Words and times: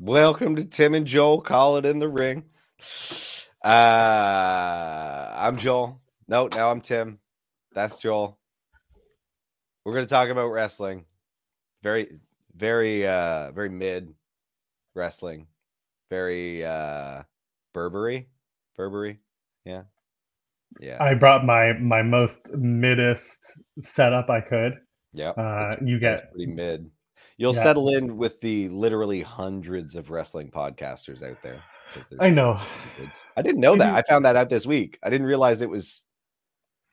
Welcome 0.00 0.56
to 0.56 0.64
Tim 0.64 0.92
and 0.94 1.06
Joel 1.06 1.40
Call 1.40 1.76
It 1.76 1.86
in 1.86 2.00
the 2.00 2.08
Ring. 2.08 2.46
Uh, 3.64 5.32
I'm 5.36 5.56
Joel. 5.56 6.00
No, 6.26 6.48
now 6.48 6.72
I'm 6.72 6.80
Tim. 6.80 7.20
That's 7.74 7.98
Joel. 7.98 8.36
We're 9.84 9.94
going 9.94 10.04
to 10.04 10.10
talk 10.10 10.30
about 10.30 10.48
wrestling. 10.48 11.04
Very, 11.84 12.18
very, 12.56 13.06
uh, 13.06 13.52
very 13.52 13.68
mid 13.68 14.12
wrestling. 14.96 15.46
Very, 16.10 16.64
uh, 16.64 17.22
Burberry. 17.72 18.28
Burberry. 18.76 19.20
Yeah. 19.64 19.82
Yeah. 20.80 21.00
I 21.00 21.14
brought 21.14 21.44
my 21.44 21.72
my 21.74 22.02
most 22.02 22.40
middest 22.52 23.38
setup 23.80 24.28
I 24.28 24.40
could. 24.40 24.72
Yeah. 25.12 25.30
Uh, 25.30 25.76
you 25.84 26.00
get 26.00 26.32
pretty 26.32 26.46
mid. 26.46 26.90
You'll 27.36 27.54
Yeah. 27.54 27.62
settle 27.62 27.88
in 27.94 28.16
with 28.16 28.40
the 28.40 28.68
literally 28.68 29.22
hundreds 29.22 29.96
of 29.96 30.10
wrestling 30.10 30.50
podcasters 30.50 31.22
out 31.22 31.42
there. 31.42 31.62
I 32.20 32.30
know. 32.30 32.54
hundreds. 32.54 33.24
I 33.36 33.42
didn't 33.42 33.60
know 33.60 33.76
that. 33.76 33.94
I 33.94 34.02
found 34.02 34.24
that 34.24 34.36
out 34.36 34.48
this 34.50 34.66
week. 34.66 34.98
I 35.02 35.10
didn't 35.10 35.26
realize 35.26 35.60
it 35.60 35.70
was 35.70 36.04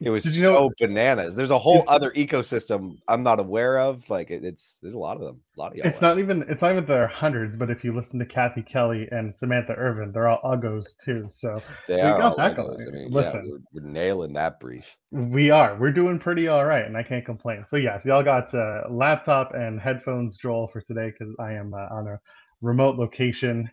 it 0.04 0.10
was 0.10 0.24
Did 0.24 0.34
you 0.34 0.42
so 0.42 0.54
know- 0.54 0.72
bananas. 0.80 1.36
There's 1.36 1.52
a 1.52 1.60
whole 1.60 1.84
other 1.88 2.10
ecosystem 2.12 2.98
I'm 3.08 3.22
not 3.24 3.40
aware 3.40 3.78
of. 3.80 4.10
Like 4.10 4.32
it, 4.32 4.44
it's 4.44 4.80
there's 4.82 4.96
a 4.96 5.00
lot 5.00 5.18
of 5.18 5.22
them. 5.24 5.42
A 5.56 5.60
lot 5.60 5.72
of 5.72 5.78
y'all. 5.78 5.88
It's 5.88 5.98
out 5.98 6.02
not 6.02 6.20
even 6.20 6.44
it's 6.50 6.62
not 6.62 6.72
even 6.72 6.86
there 6.86 7.04
are 7.04 7.08
hundreds, 7.08 7.56
but 7.56 7.70
if 7.70 7.84
you 7.84 7.96
listen 7.96 8.18
to 8.20 8.26
Cathy 8.26 8.64
Kelly 8.64 9.08
and 9.12 9.34
Samantha 9.38 9.74
Irvin, 9.74 10.12
they're 10.12 10.28
all 10.28 10.42
uggos 10.44 10.98
too. 11.04 11.28
So 11.30 11.62
They 11.88 11.96
we 11.98 12.02
are 12.02 12.18
got 12.20 12.38
that 12.38 12.58
logos. 12.58 12.86
I 12.88 12.92
mean, 12.92 13.12
Listen. 13.12 13.46
yeah, 13.46 13.52
we're, 13.74 13.82
we're 13.84 13.90
nailing 13.92 14.34
that 14.34 14.60
brief. 14.60 14.98
we 15.12 15.52
are. 15.52 15.78
We're 15.78 15.92
doing 15.92 16.18
pretty 16.20 16.48
all 16.48 16.66
right, 16.66 16.86
and 16.86 16.98
I 16.98 17.04
can't 17.04 17.26
complain. 17.26 17.66
So 17.70 17.78
yes, 17.78 18.04
y'all 18.04 18.24
got 18.24 18.54
uh, 18.56 18.84
laptop 18.90 19.54
and 19.54 19.80
headphones, 19.80 20.38
Joel, 20.38 20.68
for 20.68 20.82
today 20.82 21.12
because 21.18 21.36
I 21.40 21.54
am 21.54 21.74
uh, 21.74 21.94
on 21.96 22.08
a 22.08 22.20
remote 22.62 22.98
location. 22.98 23.70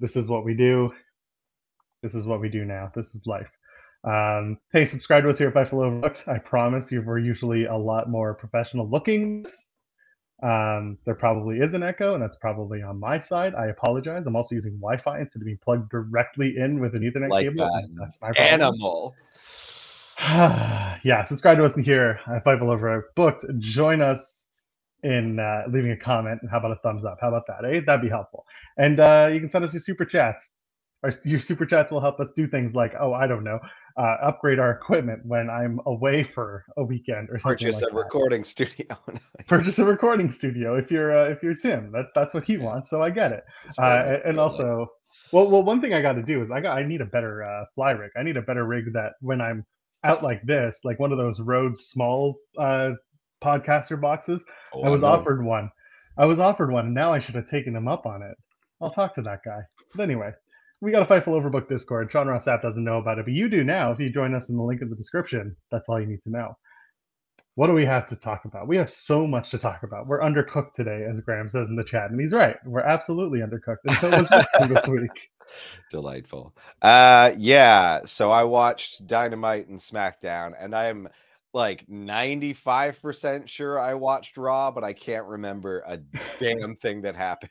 This 0.00 0.16
is 0.16 0.28
what 0.28 0.44
we 0.44 0.54
do. 0.54 0.92
This 2.02 2.14
is 2.14 2.26
what 2.26 2.40
we 2.40 2.48
do 2.48 2.64
now. 2.64 2.90
This 2.94 3.06
is 3.14 3.22
life. 3.26 3.48
Um, 4.04 4.58
hey, 4.72 4.86
subscribe 4.86 5.22
to 5.24 5.30
us 5.30 5.38
here 5.38 5.48
at 5.48 5.54
Buffalo 5.54 6.00
Books. 6.00 6.20
I 6.26 6.38
promise 6.38 6.90
you, 6.90 7.02
we're 7.02 7.18
usually 7.18 7.66
a 7.66 7.76
lot 7.76 8.10
more 8.10 8.34
professional 8.34 8.88
looking. 8.88 9.46
Um, 10.42 10.98
there 11.04 11.14
probably 11.14 11.58
is 11.58 11.72
an 11.74 11.84
echo, 11.84 12.14
and 12.14 12.22
that's 12.22 12.36
probably 12.36 12.82
on 12.82 12.98
my 12.98 13.22
side. 13.22 13.54
I 13.54 13.66
apologize. 13.66 14.24
I'm 14.26 14.34
also 14.34 14.56
using 14.56 14.72
Wi-Fi 14.78 15.20
instead 15.20 15.40
of 15.40 15.46
being 15.46 15.58
plugged 15.62 15.88
directly 15.90 16.56
in 16.56 16.80
with 16.80 16.96
an 16.96 17.02
Ethernet 17.02 17.30
Like 17.30 17.44
cable. 17.44 17.64
that. 17.64 17.88
That's 17.96 18.16
my 18.20 18.32
problem. 18.32 18.60
Animal. 18.60 19.14
yeah, 21.04 21.24
subscribe 21.24 21.58
to 21.58 21.64
us 21.64 21.74
in 21.76 21.84
here 21.84 22.18
at 22.26 22.44
Fightful 22.44 22.76
Overbooked. 22.76 23.58
Join 23.60 24.02
us 24.02 24.34
in 25.04 25.38
uh, 25.38 25.62
leaving 25.72 25.92
a 25.92 25.96
comment. 25.96 26.40
And 26.42 26.50
how 26.50 26.58
about 26.58 26.72
a 26.72 26.76
thumbs 26.82 27.04
up? 27.04 27.18
How 27.20 27.28
about 27.28 27.46
that? 27.46 27.64
Eh? 27.64 27.80
That'd 27.86 28.02
be 28.02 28.08
helpful. 28.08 28.44
And 28.76 28.98
uh, 28.98 29.30
you 29.32 29.38
can 29.38 29.48
send 29.48 29.64
us 29.64 29.72
your 29.72 29.80
super 29.80 30.04
chats. 30.04 30.50
Our, 31.04 31.12
your 31.24 31.40
super 31.40 31.66
chats 31.66 31.90
will 31.90 32.00
help 32.00 32.20
us 32.20 32.30
do 32.36 32.46
things 32.46 32.74
like, 32.74 32.94
oh, 33.00 33.12
I 33.12 33.26
don't 33.26 33.42
know, 33.42 33.58
uh, 33.96 34.16
upgrade 34.22 34.58
our 34.58 34.70
equipment 34.70 35.20
when 35.24 35.50
I'm 35.50 35.80
away 35.86 36.22
for 36.24 36.64
a 36.76 36.84
weekend 36.84 37.28
or 37.30 37.38
something 37.38 37.58
Purchase 37.58 37.82
like 37.82 37.90
a 37.90 37.94
that. 37.94 37.98
recording 38.02 38.44
studio. 38.54 38.86
Purchase 39.48 39.78
a 39.78 39.84
recording 39.84 40.30
studio 40.32 40.76
if 40.76 40.90
you're 40.90 41.16
uh, 41.16 41.28
if 41.28 41.42
you're 41.42 41.54
Tim. 41.56 41.92
That, 41.92 42.06
that's 42.14 42.34
what 42.34 42.44
he 42.44 42.56
wants, 42.58 42.90
so 42.90 43.02
I 43.02 43.10
get 43.10 43.32
it. 43.32 43.44
Uh, 43.78 44.18
and- 44.24 44.38
also, 44.40 44.88
well, 45.30 45.50
well, 45.50 45.62
one 45.62 45.80
thing 45.80 45.92
I 45.94 46.00
got 46.02 46.12
to 46.14 46.22
do 46.22 46.42
is 46.42 46.50
I 46.50 46.60
got 46.60 46.76
I 46.78 46.84
need 46.84 47.00
a 47.00 47.06
better 47.06 47.42
uh, 47.44 47.64
fly 47.74 47.90
rig. 47.92 48.10
I 48.16 48.22
need 48.22 48.36
a 48.36 48.42
better 48.42 48.64
rig 48.64 48.92
that 48.94 49.12
when 49.20 49.40
I'm 49.40 49.64
out 50.04 50.22
like 50.22 50.42
this, 50.42 50.78
like 50.84 50.98
one 50.98 51.12
of 51.12 51.18
those 51.18 51.38
Rhodes 51.40 51.86
small 51.86 52.36
uh, 52.58 52.92
podcaster 53.42 54.00
boxes. 54.00 54.40
Oh, 54.72 54.82
I 54.82 54.88
was 54.88 55.02
offered 55.02 55.44
one. 55.44 55.70
I 56.18 56.26
was 56.26 56.38
offered 56.38 56.70
one, 56.72 56.86
and 56.86 56.94
now 56.94 57.12
I 57.12 57.18
should 57.18 57.34
have 57.34 57.48
taken 57.48 57.74
him 57.76 57.88
up 57.88 58.04
on 58.06 58.22
it. 58.22 58.36
I'll 58.80 58.90
talk 58.90 59.14
to 59.14 59.22
that 59.22 59.40
guy. 59.44 59.60
But 59.94 60.02
anyway, 60.02 60.32
we 60.82 60.90
got 60.90 61.02
a 61.02 61.06
Fightful 61.06 61.40
Overbook 61.40 61.68
Discord. 61.68 62.10
Sean 62.10 62.26
Ross 62.26 62.44
Sapp 62.44 62.60
doesn't 62.60 62.82
know 62.82 62.98
about 62.98 63.20
it, 63.20 63.24
but 63.24 63.32
you 63.32 63.48
do 63.48 63.62
now 63.62 63.92
if 63.92 64.00
you 64.00 64.10
join 64.10 64.34
us 64.34 64.48
in 64.48 64.56
the 64.56 64.62
link 64.62 64.82
in 64.82 64.90
the 64.90 64.96
description. 64.96 65.56
That's 65.70 65.88
all 65.88 66.00
you 66.00 66.08
need 66.08 66.22
to 66.24 66.30
know. 66.30 66.56
What 67.54 67.68
do 67.68 67.72
we 67.72 67.84
have 67.84 68.08
to 68.08 68.16
talk 68.16 68.46
about? 68.46 68.66
We 68.66 68.78
have 68.78 68.90
so 68.90 69.24
much 69.24 69.50
to 69.52 69.58
talk 69.58 69.84
about. 69.84 70.08
We're 70.08 70.20
undercooked 70.20 70.72
today, 70.72 71.06
as 71.08 71.20
Graham 71.20 71.48
says 71.48 71.68
in 71.68 71.76
the 71.76 71.84
chat, 71.84 72.10
and 72.10 72.20
he's 72.20 72.32
right. 72.32 72.56
We're 72.66 72.80
absolutely 72.80 73.40
undercooked. 73.40 73.76
And 73.84 73.96
so 73.98 74.10
was 74.10 74.68
this 74.68 74.88
week. 74.88 75.30
Delightful. 75.88 76.52
Uh 76.80 77.32
yeah, 77.38 78.00
so 78.04 78.32
I 78.32 78.42
watched 78.42 79.06
Dynamite 79.06 79.68
and 79.68 79.78
SmackDown 79.78 80.54
and 80.58 80.74
I'm 80.74 81.08
like 81.54 81.86
95% 81.86 83.46
sure 83.46 83.78
I 83.78 83.94
watched 83.94 84.36
Raw, 84.36 84.72
but 84.72 84.82
I 84.82 84.94
can't 84.94 85.26
remember 85.26 85.84
a 85.86 85.98
damn 86.40 86.74
thing 86.76 87.02
that 87.02 87.14
happened. 87.14 87.50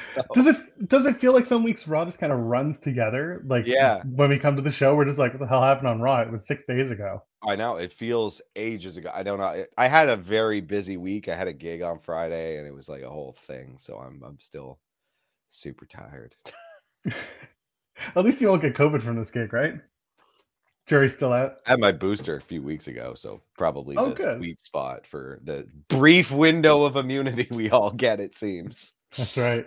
So, 0.00 0.20
Does 0.34 0.46
it 0.46 0.88
does 0.88 1.06
it 1.06 1.20
feel 1.20 1.32
like 1.32 1.46
some 1.46 1.62
weeks 1.64 1.86
Raw 1.86 2.04
just 2.04 2.18
kind 2.18 2.32
of 2.32 2.38
runs 2.40 2.78
together? 2.78 3.42
Like 3.46 3.66
Yeah. 3.66 4.02
when 4.04 4.30
we 4.30 4.38
come 4.38 4.56
to 4.56 4.62
the 4.62 4.70
show, 4.70 4.94
we're 4.94 5.04
just 5.04 5.18
like, 5.18 5.32
what 5.32 5.40
the 5.40 5.46
hell 5.46 5.62
happened 5.62 5.88
on 5.88 6.00
Raw? 6.00 6.20
It 6.20 6.30
was 6.30 6.46
six 6.46 6.64
days 6.66 6.90
ago. 6.90 7.22
I 7.46 7.56
know 7.56 7.76
it 7.76 7.92
feels 7.92 8.40
ages 8.54 8.96
ago. 8.96 9.10
I 9.12 9.22
don't 9.22 9.38
know. 9.38 9.64
I 9.76 9.88
had 9.88 10.08
a 10.08 10.16
very 10.16 10.60
busy 10.60 10.96
week. 10.96 11.28
I 11.28 11.34
had 11.34 11.48
a 11.48 11.52
gig 11.52 11.82
on 11.82 11.98
Friday 11.98 12.58
and 12.58 12.66
it 12.66 12.74
was 12.74 12.88
like 12.88 13.02
a 13.02 13.10
whole 13.10 13.32
thing. 13.46 13.76
So 13.78 13.98
I'm 13.98 14.22
I'm 14.24 14.38
still 14.40 14.78
super 15.48 15.86
tired. 15.86 16.34
At 18.16 18.24
least 18.24 18.40
you 18.40 18.48
won't 18.48 18.62
get 18.62 18.74
COVID 18.74 19.02
from 19.02 19.16
this 19.18 19.30
gig, 19.30 19.52
right? 19.52 19.74
Jury's 20.88 21.14
still 21.14 21.32
out. 21.32 21.54
I 21.66 21.70
had 21.70 21.80
my 21.80 21.92
booster 21.92 22.36
a 22.36 22.40
few 22.40 22.62
weeks 22.62 22.88
ago, 22.88 23.14
so 23.14 23.40
probably 23.56 23.96
Oh, 23.96 24.10
the 24.10 24.14
good. 24.16 24.38
sweet 24.38 24.60
spot 24.60 25.06
for 25.06 25.38
the 25.44 25.66
brief 25.88 26.30
window 26.32 26.82
of 26.84 26.96
immunity 26.96 27.46
we 27.50 27.70
all 27.70 27.92
get, 27.92 28.18
it 28.20 28.34
seems. 28.34 28.94
That's 29.16 29.36
right. 29.36 29.66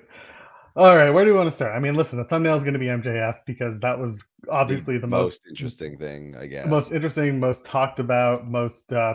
All 0.76 0.94
right, 0.98 1.10
where 1.10 1.24
do 1.24 1.32
we 1.32 1.38
want 1.38 1.50
to 1.50 1.56
start? 1.56 1.74
I 1.74 1.80
mean, 1.80 1.96
listen, 1.96 2.18
the 2.18 2.26
thumbnail 2.26 2.58
is 2.58 2.64
going 2.64 2.74
to 2.74 2.80
be 2.80 2.88
MJF 2.88 3.36
because 3.46 3.80
that 3.80 3.98
was 3.98 4.22
obviously 4.52 4.98
the, 4.98 5.08
most, 5.08 5.44
interesting 5.48 5.98
thing, 5.98 6.36
I 6.38 6.48
guess. 6.48 6.68
most 6.68 6.92
interesting, 6.92 7.40
most 7.40 7.64
talked 7.64 8.00
about, 8.00 8.46
most. 8.46 8.92
Uh, 8.92 9.14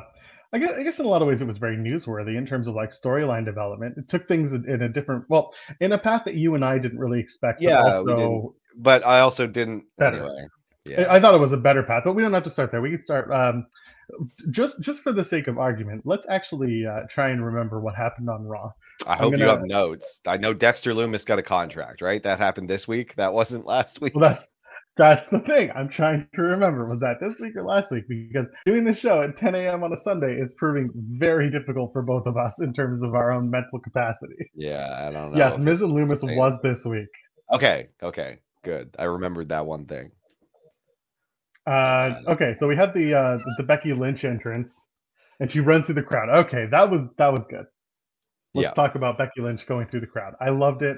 I 0.55 0.59
guess, 0.59 0.71
I 0.79 0.83
guess 0.83 0.99
in 0.99 1.05
a 1.05 1.09
lot 1.09 1.21
of 1.21 1.29
ways 1.29 1.43
it 1.43 1.47
was 1.47 1.59
very 1.59 1.77
newsworthy 1.77 2.39
in 2.39 2.47
terms 2.47 2.67
of 2.67 2.75
like 2.75 2.93
storyline 2.93 3.45
development. 3.45 3.99
It 3.99 4.09
took 4.09 4.27
things 4.27 4.55
in, 4.55 4.67
in 4.69 4.83
a 4.83 4.89
different, 4.89 5.27
well, 5.29 5.53
in 5.81 5.93
a 5.93 5.99
path 5.99 6.23
that 6.25 6.35
you 6.35 6.55
and 6.55 6.65
I 6.65 6.79
didn't 6.79 6.99
really 6.99 7.21
expect. 7.21 7.61
but 7.61 7.69
Yeah, 7.69 8.01
we 8.01 8.13
also 8.13 8.17
didn't. 8.17 8.53
but 8.77 9.07
I 9.07 9.21
also 9.21 9.47
didn't 9.47 9.85
Better. 9.99 10.17
anyway. 10.17 10.47
I- 10.87 10.91
Yeah. 10.91 11.13
I 11.13 11.21
thought 11.21 11.35
it 11.35 11.39
was 11.41 11.53
a 11.53 11.57
better 11.57 11.83
path, 11.83 12.03
but 12.05 12.15
we 12.15 12.23
don't 12.23 12.33
have 12.33 12.45
to 12.45 12.51
start 12.51 12.71
there. 12.73 12.81
We 12.81 12.91
can 12.91 13.03
start 13.03 13.31
um, 13.33 13.67
just 14.51 14.81
just 14.81 15.03
for 15.03 15.13
the 15.13 15.25
sake 15.25 15.47
of 15.49 15.59
argument. 15.59 16.03
Let's 16.05 16.27
actually 16.29 16.85
uh, 16.87 17.01
try 17.11 17.31
and 17.31 17.45
remember 17.45 17.81
what 17.81 17.95
happened 17.95 18.29
on 18.31 18.45
Raw. 18.47 18.71
I 19.07 19.17
hope 19.17 19.33
you 19.33 19.39
gonna- 19.39 19.51
have 19.53 19.63
notes. 19.65 20.21
I 20.27 20.37
know 20.37 20.53
Dexter 20.53 20.93
Lumis 20.93 21.25
got 21.27 21.39
a 21.39 21.43
contract, 21.43 22.01
right? 22.03 22.23
That 22.23 22.39
happened 22.39 22.69
this 22.69 22.87
week. 22.89 23.15
That 23.17 23.33
wasn't 23.33 23.67
last 23.67 24.01
week. 24.01 24.15
Well, 24.15 24.31
that's 24.31 24.47
that's 24.97 25.27
the 25.29 25.39
thing. 25.41 25.71
I'm 25.75 25.89
trying 25.89 26.27
to 26.35 26.43
remember. 26.43 26.87
Was 26.89 27.01
that 27.01 27.17
this 27.21 27.39
week 27.41 27.57
or 27.57 27.63
last 27.63 27.91
week? 27.91 28.05
Because 28.09 28.47
doing 28.67 28.85
the 28.85 28.95
show 28.95 29.23
at 29.23 29.37
10 29.39 29.55
a.m. 29.55 29.83
on 29.85 29.93
a 29.93 29.99
Sunday 30.01 30.35
is 30.35 30.51
proving 30.59 30.91
very 30.95 31.51
difficult 31.51 31.93
for 31.93 32.03
both 32.03 32.27
of 32.27 32.37
us 32.37 32.55
in 32.61 32.75
terms 32.75 33.03
of 33.03 33.15
our 33.15 33.31
own 33.31 33.49
mental 33.51 33.79
capacity. 33.81 34.51
Yeah, 34.55 35.07
I 35.07 35.11
don't 35.11 35.33
know. 35.33 35.39
yes, 35.39 35.55
and 35.57 35.65
Lumis 35.67 36.37
was 36.37 36.55
this 36.63 36.85
week. 36.85 37.07
Okay, 37.55 37.89
okay, 38.03 38.41
good. 38.65 38.95
I 38.99 39.05
remembered 39.05 39.49
that 39.51 39.65
one 39.65 39.87
thing. 39.87 40.11
Uh, 41.71 42.21
okay, 42.29 42.55
so 42.59 42.67
we 42.67 42.77
had 42.77 42.93
the, 42.95 43.15
uh, 43.15 43.37
the 43.37 43.55
the 43.59 43.63
Becky 43.63 43.93
Lynch 43.93 44.25
entrance, 44.25 44.75
and 45.39 45.51
she 45.51 45.61
runs 45.61 45.87
through 45.87 45.95
the 45.97 46.03
crowd. 46.03 46.29
Okay, 46.47 46.67
that 46.71 46.91
was 46.91 47.09
that 47.19 47.33
was 47.33 47.47
good. 47.49 47.67
Let's 48.55 48.65
Yeah. 48.65 48.71
talk 48.73 48.97
about 48.97 49.19
Becky 49.19 49.41
Lynch 49.41 49.67
going 49.67 49.87
through 49.87 50.01
the 50.01 50.07
crowd. 50.09 50.35
I 50.41 50.51
loved 50.51 50.83
it. 50.83 50.97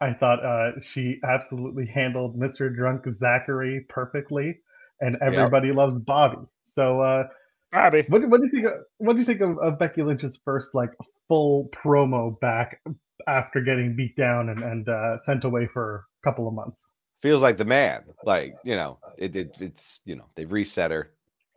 I 0.00 0.14
thought 0.14 0.44
uh, 0.44 0.80
she 0.80 1.20
absolutely 1.24 1.86
handled 1.86 2.38
Mr. 2.38 2.74
Drunk 2.74 3.02
Zachary 3.12 3.84
perfectly, 3.88 4.58
and 5.00 5.16
everybody 5.22 5.72
loves 5.72 5.98
Bobby. 5.98 6.38
So, 6.64 7.00
uh, 7.00 7.24
Bobby. 7.72 8.04
what, 8.08 8.26
what 8.28 8.40
do 8.40 8.46
you 8.46 8.50
think? 8.50 8.66
Of, 8.66 8.72
what 8.98 9.12
do 9.14 9.20
you 9.20 9.26
think 9.26 9.40
of, 9.42 9.58
of 9.58 9.78
Becky 9.78 10.02
Lynch's 10.02 10.40
first 10.44 10.74
like 10.74 10.90
full 11.28 11.68
promo 11.84 12.38
back 12.40 12.80
after 13.28 13.60
getting 13.60 13.94
beat 13.96 14.16
down 14.16 14.48
and 14.48 14.62
and 14.62 14.88
uh, 14.88 15.18
sent 15.20 15.44
away 15.44 15.68
for 15.72 16.04
a 16.22 16.28
couple 16.28 16.48
of 16.48 16.54
months? 16.54 16.82
Feels 17.24 17.40
like 17.40 17.56
the 17.56 17.64
man. 17.64 18.04
Like 18.22 18.54
you 18.64 18.76
know, 18.76 18.98
it, 19.16 19.34
it 19.34 19.56
it's 19.58 20.00
you 20.04 20.14
know 20.14 20.26
they've 20.36 20.52
reset 20.52 20.90
her. 20.90 21.10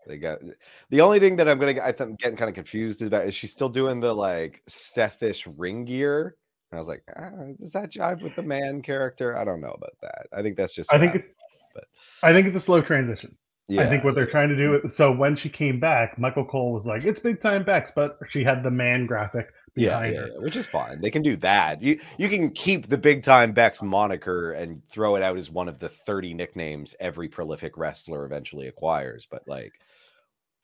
They 0.07 0.17
got 0.17 0.39
the 0.89 1.01
only 1.01 1.19
thing 1.19 1.35
that 1.35 1.49
I'm 1.49 1.59
gonna 1.59 1.81
I 1.81 1.93
I'm 1.99 2.15
getting 2.15 2.37
kind 2.37 2.47
of 2.49 2.55
confused 2.55 3.01
about 3.01 3.27
is 3.27 3.35
she's 3.35 3.51
still 3.51 3.67
doing 3.67 3.99
the 3.99 4.13
like 4.13 4.63
Sethish 4.69 5.53
ring 5.57 5.83
gear. 5.83 6.37
And 6.71 6.77
I 6.77 6.79
was 6.79 6.87
like, 6.87 7.03
ah, 7.17 7.29
does 7.59 7.71
that 7.73 7.91
jive 7.91 8.21
with 8.21 8.35
the 8.35 8.43
man 8.43 8.81
character? 8.81 9.37
I 9.37 9.43
don't 9.43 9.61
know 9.61 9.71
about 9.71 9.95
that. 10.01 10.27
I 10.33 10.41
think 10.41 10.57
that's 10.57 10.73
just. 10.73 10.91
I 10.93 10.99
think 10.99 11.15
it's. 11.15 11.35
but- 11.73 11.83
I 12.23 12.31
think 12.33 12.47
it's 12.47 12.55
a 12.55 12.61
slow 12.61 12.81
transition. 12.81 13.35
yeah, 13.67 13.81
I 13.83 13.89
think 13.89 14.03
what 14.03 14.15
they're 14.15 14.25
trying 14.25 14.49
to 14.49 14.55
do. 14.55 14.81
So 14.87 15.11
when 15.11 15.35
she 15.35 15.49
came 15.49 15.79
back, 15.79 16.17
Michael 16.17 16.45
Cole 16.45 16.71
was 16.73 16.85
like, 16.85 17.03
"It's 17.03 17.19
big 17.19 17.41
time 17.41 17.63
Bex," 17.63 17.91
but 17.93 18.17
she 18.29 18.43
had 18.43 18.63
the 18.63 18.71
man 18.71 19.05
graphic 19.05 19.49
yeah, 19.77 20.03
yeah, 20.06 20.12
yeah, 20.12 20.25
which 20.39 20.56
is 20.56 20.65
fine. 20.65 21.01
They 21.01 21.12
can 21.12 21.21
do 21.21 21.35
that. 21.38 21.81
You 21.81 22.00
you 22.18 22.29
can 22.29 22.51
keep 22.51 22.88
the 22.88 22.97
big 22.97 23.24
time 23.24 23.51
Bex 23.53 23.81
moniker 23.81 24.51
and 24.53 24.81
throw 24.89 25.15
it 25.15 25.24
out 25.24 25.38
as 25.38 25.51
one 25.51 25.69
of 25.69 25.79
the 25.79 25.89
30 25.89 26.33
nicknames 26.33 26.95
every 27.00 27.29
prolific 27.29 27.77
wrestler 27.77 28.25
eventually 28.25 28.68
acquires. 28.68 29.27
But 29.29 29.44
like, 29.47 29.74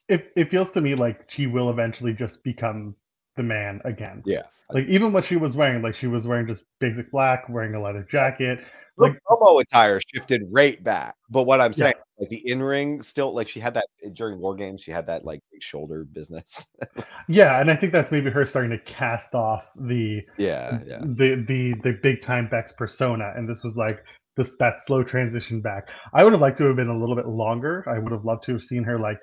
It 0.10 0.32
it 0.36 0.50
feels 0.52 0.72
to 0.72 0.82
me 0.82 0.96
like 0.96 1.30
she 1.30 1.48
will 1.48 1.70
eventually 1.70 2.14
just 2.14 2.44
become 2.44 2.96
the 3.36 3.44
man 3.44 3.82
again. 3.86 4.22
Yeah. 4.26 4.44
Like 4.72 4.88
even 4.88 5.14
what 5.14 5.26
she 5.26 5.36
was 5.38 5.56
wearing, 5.56 5.82
like 5.82 5.96
she 5.96 6.08
was 6.08 6.26
wearing 6.28 6.48
just 6.48 6.64
basic 6.80 7.12
black, 7.12 7.48
wearing 7.50 7.76
a 7.76 7.82
leather 7.82 8.04
jacket. 8.10 8.60
Like 8.98 9.18
promo 9.28 9.62
attire 9.62 10.00
shifted 10.14 10.44
right 10.52 10.82
back. 10.84 11.16
But 11.30 11.44
what 11.44 11.60
I'm 11.60 11.72
Yeah. 11.72 11.86
saying, 11.86 11.94
like 12.20 12.30
the 12.30 12.50
in 12.50 12.62
ring 12.62 13.02
still 13.02 13.34
like 13.34 13.48
she 13.48 13.60
had 13.60 13.74
that 13.74 13.88
eh, 14.04 14.10
during 14.14 14.40
war 14.40 14.56
games, 14.56 14.82
she 14.82 14.92
had 14.92 15.08
that 15.08 15.26
like 15.26 15.42
shoulder 15.60 16.06
business. 16.06 16.68
yeah, 17.28 17.60
and 17.60 17.72
I 17.72 17.76
think 17.76 17.92
that's 17.92 18.12
maybe 18.12 18.30
her 18.30 18.46
starting 18.46 18.72
to 18.72 18.80
cast 18.80 19.34
off 19.34 19.66
the 19.76 20.22
yeah, 20.38 20.80
yeah. 20.86 21.00
the 21.02 21.44
the 21.48 21.74
the 21.84 21.98
big 22.04 22.22
time 22.22 22.48
Bex 22.50 22.72
persona, 22.74 23.34
and 23.36 23.50
this 23.50 23.64
was 23.64 23.76
like 23.76 24.00
this 24.38 24.56
that 24.58 24.76
slow 24.86 25.04
transition 25.04 25.62
back. 25.62 25.90
I 26.14 26.24
would 26.24 26.34
have 26.34 26.42
liked 26.42 26.58
to 26.60 26.66
have 26.66 26.76
been 26.76 26.90
a 26.90 26.98
little 26.98 27.16
bit 27.16 27.28
longer. 27.28 27.84
I 27.88 28.00
would 28.00 28.12
have 28.12 28.26
loved 28.26 28.44
to 28.46 28.54
have 28.54 28.64
seen 28.64 28.84
her 28.84 29.00
like 29.00 29.18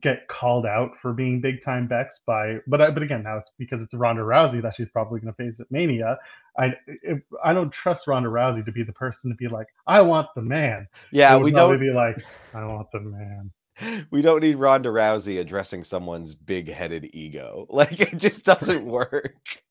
get 0.00 0.26
called 0.28 0.66
out 0.66 0.92
for 1.00 1.12
being 1.12 1.40
big 1.40 1.62
time 1.62 1.86
Bex 1.86 2.20
by, 2.26 2.58
but 2.66 2.80
I, 2.80 2.90
but 2.90 3.02
again 3.02 3.22
now 3.22 3.38
it's 3.38 3.50
because 3.58 3.80
it's 3.80 3.94
Ronda 3.94 4.22
Rousey 4.22 4.62
that 4.62 4.74
she's 4.76 4.88
probably 4.88 5.20
going 5.20 5.34
to 5.34 5.42
face 5.42 5.60
at 5.60 5.70
Mania. 5.70 6.18
I 6.58 6.74
if, 6.86 7.20
I 7.44 7.52
don't 7.52 7.70
trust 7.70 8.06
Ronda 8.06 8.28
Rousey 8.28 8.64
to 8.64 8.72
be 8.72 8.82
the 8.82 8.92
person 8.92 9.30
to 9.30 9.36
be 9.36 9.48
like 9.48 9.66
I 9.86 10.00
want 10.00 10.28
the 10.34 10.42
man. 10.42 10.88
Yeah, 11.10 11.36
we 11.36 11.50
don't 11.50 11.78
be 11.78 11.90
like 11.90 12.24
I 12.54 12.64
want 12.64 12.88
the 12.92 13.00
man. 13.00 13.50
we 14.10 14.22
don't 14.22 14.40
need 14.40 14.56
Ronda 14.56 14.88
Rousey 14.88 15.40
addressing 15.40 15.84
someone's 15.84 16.34
big-headed 16.34 17.10
ego. 17.12 17.66
Like 17.74 18.00
it 18.00 18.18
just 18.18 18.44
doesn't 18.44 18.84
work. 18.84 19.62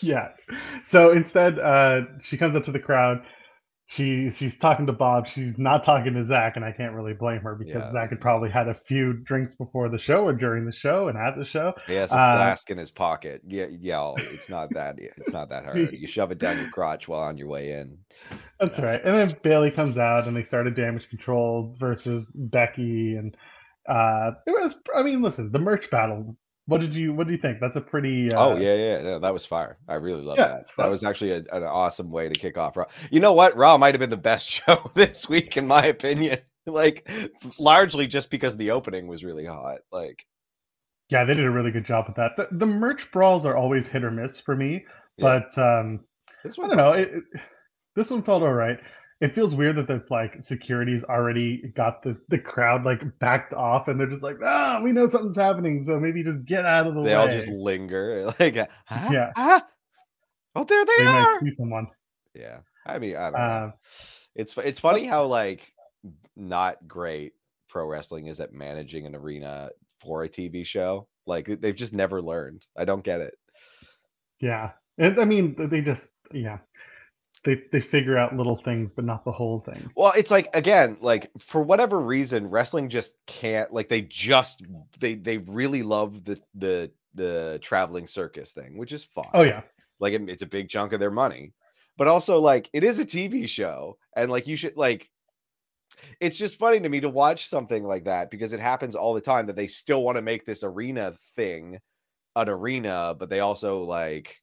Yeah. 0.00 0.28
So 0.90 1.10
instead, 1.10 1.58
uh, 1.58 2.02
she 2.22 2.36
comes 2.36 2.54
up 2.54 2.64
to 2.64 2.72
the 2.72 2.78
crowd. 2.78 3.22
She 3.92 4.30
she's 4.30 4.56
talking 4.56 4.86
to 4.86 4.92
Bob. 4.92 5.26
She's 5.26 5.58
not 5.58 5.82
talking 5.82 6.14
to 6.14 6.22
Zach, 6.22 6.54
and 6.54 6.64
I 6.64 6.70
can't 6.70 6.94
really 6.94 7.12
blame 7.12 7.40
her 7.40 7.56
because 7.56 7.82
Yeah. 7.86 7.90
Zach 7.90 8.10
had 8.10 8.20
probably 8.20 8.48
had 8.48 8.68
a 8.68 8.74
few 8.74 9.14
drinks 9.14 9.56
before 9.56 9.88
the 9.88 9.98
show 9.98 10.24
or 10.24 10.32
during 10.32 10.64
the 10.64 10.70
show 10.72 11.08
and 11.08 11.18
at 11.18 11.36
the 11.36 11.44
show. 11.44 11.74
He 11.88 11.94
has 11.94 12.12
a 12.12 12.16
Uh, 12.16 12.36
flask 12.36 12.70
in 12.70 12.78
his 12.78 12.92
pocket. 12.92 13.42
Yeah, 13.44 13.66
y'all. 13.68 14.14
It's 14.16 14.48
not 14.48 14.70
that. 14.74 14.96
It's 15.00 15.32
not 15.32 15.48
that 15.48 15.64
hard. 15.64 15.92
You 15.92 16.06
shove 16.06 16.30
it 16.30 16.38
down 16.38 16.58
your 16.58 16.70
crotch 16.70 17.08
while 17.08 17.22
on 17.22 17.36
your 17.36 17.48
way 17.48 17.72
in. 17.72 17.98
That's 18.60 18.78
Yeah. 18.78 18.84
right. 18.84 19.04
And 19.04 19.12
then 19.28 19.36
Bayley 19.42 19.72
comes 19.72 19.98
out, 19.98 20.28
and 20.28 20.36
they 20.36 20.44
started 20.44 20.76
Damage 20.76 21.08
Control 21.08 21.74
versus 21.80 22.30
Becky, 22.32 23.16
and 23.16 23.36
uh, 23.88 24.30
it 24.46 24.52
was. 24.52 24.76
I 24.94 25.02
mean, 25.02 25.20
listen, 25.20 25.50
the 25.50 25.58
merch 25.58 25.90
battle. 25.90 26.36
What 26.70 26.80
did 26.80 26.94
you 26.94 27.12
What 27.12 27.26
do 27.26 27.32
you 27.32 27.38
think? 27.38 27.58
That's 27.60 27.76
a 27.76 27.80
pretty. 27.80 28.32
Uh, 28.32 28.48
Oh 28.48 28.56
yeah, 28.56 28.74
yeah, 28.74 29.02
yeah, 29.02 29.18
that 29.18 29.32
was 29.32 29.44
fire. 29.44 29.76
I 29.88 29.94
really 29.94 30.22
love 30.22 30.38
Yeah, 30.38 30.48
that. 30.48 30.66
That 30.78 30.90
was 30.90 31.04
actually 31.04 31.32
a, 31.32 31.42
an 31.52 31.64
awesome 31.64 32.10
way 32.10 32.28
to 32.28 32.34
kick 32.34 32.56
off 32.56 32.76
Raw. 32.76 32.86
You 33.10 33.20
know 33.20 33.32
what? 33.32 33.56
Raw 33.56 33.76
might 33.76 33.94
have 33.94 34.00
been 34.00 34.10
the 34.10 34.16
best 34.16 34.48
show 34.50 34.90
this 34.94 35.28
week, 35.28 35.56
in 35.56 35.66
my 35.66 35.84
opinion. 35.86 36.38
Like 36.66 37.10
largely 37.58 38.06
just 38.06 38.30
because 38.30 38.56
the 38.56 38.70
opening 38.70 39.06
was 39.08 39.24
really 39.24 39.46
hot. 39.46 39.78
Like 39.90 40.24
Yeah, 41.08 41.24
they 41.24 41.34
did 41.34 41.46
a 41.46 41.50
really 41.50 41.70
good 41.70 41.86
job 41.86 42.04
with 42.06 42.16
that. 42.16 42.32
The, 42.36 42.48
the 42.52 42.66
merch 42.66 43.10
brawls 43.12 43.46
are 43.46 43.56
always 43.56 43.86
hit 43.86 44.04
or 44.04 44.10
miss 44.10 44.38
for 44.38 44.54
me, 44.54 44.84
Yeah. 45.16 45.40
but 45.56 45.58
um, 45.60 46.00
this 46.44 46.58
one, 46.58 46.70
I 46.70 46.76
don't 46.76 46.76
know. 46.76 46.92
It, 46.92 47.08
it- 47.14 47.40
this 47.96 48.10
one 48.10 48.22
felt 48.22 48.42
all 48.42 48.52
right. 48.52 48.78
It 49.20 49.34
feels 49.34 49.54
weird 49.54 49.76
that 49.76 49.86
the 49.86 50.02
like 50.10 50.42
security's 50.42 51.04
already 51.04 51.72
got 51.76 52.02
the 52.02 52.16
the 52.28 52.38
crowd 52.38 52.84
like 52.84 53.02
backed 53.18 53.52
off, 53.52 53.88
and 53.88 54.00
they're 54.00 54.06
just 54.06 54.22
like, 54.22 54.38
ah, 54.42 54.80
we 54.82 54.92
know 54.92 55.06
something's 55.06 55.36
happening, 55.36 55.82
so 55.82 56.00
maybe 56.00 56.24
just 56.24 56.44
get 56.46 56.64
out 56.64 56.86
of 56.86 56.94
the 56.94 57.00
way 57.00 57.08
they 57.10 57.16
way. 57.16 57.20
all 57.20 57.28
just 57.28 57.48
linger. 57.48 58.32
Like 58.40 58.56
ah, 58.90 59.10
Yeah. 59.12 59.32
ah. 59.36 59.66
Oh, 60.56 60.64
there 60.64 60.84
they 60.84 60.96
they 60.98 61.06
are. 61.06 61.38
see 61.40 61.52
someone. 61.54 61.86
Yeah. 62.34 62.60
I 62.86 62.98
mean, 62.98 63.16
I 63.16 63.24
don't 63.24 63.32
know. 63.34 63.38
Uh, 63.38 63.70
It's 64.34 64.56
it's 64.56 64.80
funny 64.80 65.04
how 65.04 65.26
like 65.26 65.70
not 66.34 66.88
great 66.88 67.32
pro 67.68 67.86
wrestling 67.86 68.26
is 68.26 68.40
at 68.40 68.52
managing 68.54 69.04
an 69.06 69.14
arena 69.14 69.70
for 70.00 70.24
a 70.24 70.28
TV 70.30 70.64
show. 70.64 71.08
Like 71.26 71.46
they've 71.60 71.76
just 71.76 71.92
never 71.92 72.22
learned. 72.22 72.64
I 72.76 72.86
don't 72.86 73.04
get 73.04 73.20
it. 73.20 73.34
yeah, 74.40 74.70
and 74.98 75.20
I 75.20 75.24
mean, 75.26 75.54
they 75.70 75.82
just 75.82 76.08
yeah, 76.32 76.58
they 77.44 77.62
they 77.72 77.80
figure 77.80 78.18
out 78.18 78.36
little 78.36 78.56
things, 78.56 78.92
but 78.92 79.04
not 79.04 79.24
the 79.24 79.32
whole 79.32 79.60
thing. 79.60 79.90
Well, 79.96 80.12
it's 80.16 80.30
like 80.30 80.48
again, 80.54 80.98
like 81.00 81.30
for 81.38 81.62
whatever 81.62 81.98
reason, 82.00 82.48
wrestling 82.48 82.88
just 82.88 83.14
can't 83.26 83.72
like 83.72 83.88
they 83.88 84.02
just 84.02 84.62
they 84.98 85.14
they 85.14 85.38
really 85.38 85.82
love 85.82 86.24
the 86.24 86.40
the 86.54 86.90
the 87.14 87.58
traveling 87.62 88.06
circus 88.06 88.52
thing, 88.52 88.76
which 88.78 88.92
is 88.92 89.04
fun 89.04 89.26
Oh 89.34 89.42
yeah, 89.42 89.62
Like 89.98 90.12
it- 90.12 90.28
it's 90.28 90.42
a 90.42 90.46
big 90.46 90.68
chunk 90.68 90.92
of 90.92 91.00
their 91.00 91.10
money. 91.10 91.52
But 91.96 92.08
also 92.08 92.38
like 92.40 92.70
it 92.72 92.84
is 92.84 92.98
a 92.98 93.04
TV 93.04 93.48
show 93.48 93.98
and 94.16 94.30
like 94.30 94.46
you 94.46 94.56
should 94.56 94.76
like 94.76 95.08
it's 96.20 96.38
just 96.38 96.58
funny 96.58 96.80
to 96.80 96.88
me 96.88 97.00
to 97.00 97.08
watch 97.08 97.46
something 97.46 97.84
like 97.84 98.04
that 98.04 98.30
because 98.30 98.52
it 98.52 98.60
happens 98.60 98.94
all 98.94 99.14
the 99.14 99.20
time 99.20 99.46
that 99.46 99.56
they 99.56 99.66
still 99.66 100.02
want 100.02 100.16
to 100.16 100.22
make 100.22 100.44
this 100.44 100.62
arena 100.64 101.14
thing 101.36 101.78
an 102.36 102.48
arena, 102.48 103.14
but 103.18 103.28
they 103.28 103.40
also 103.40 103.82
like 103.82 104.36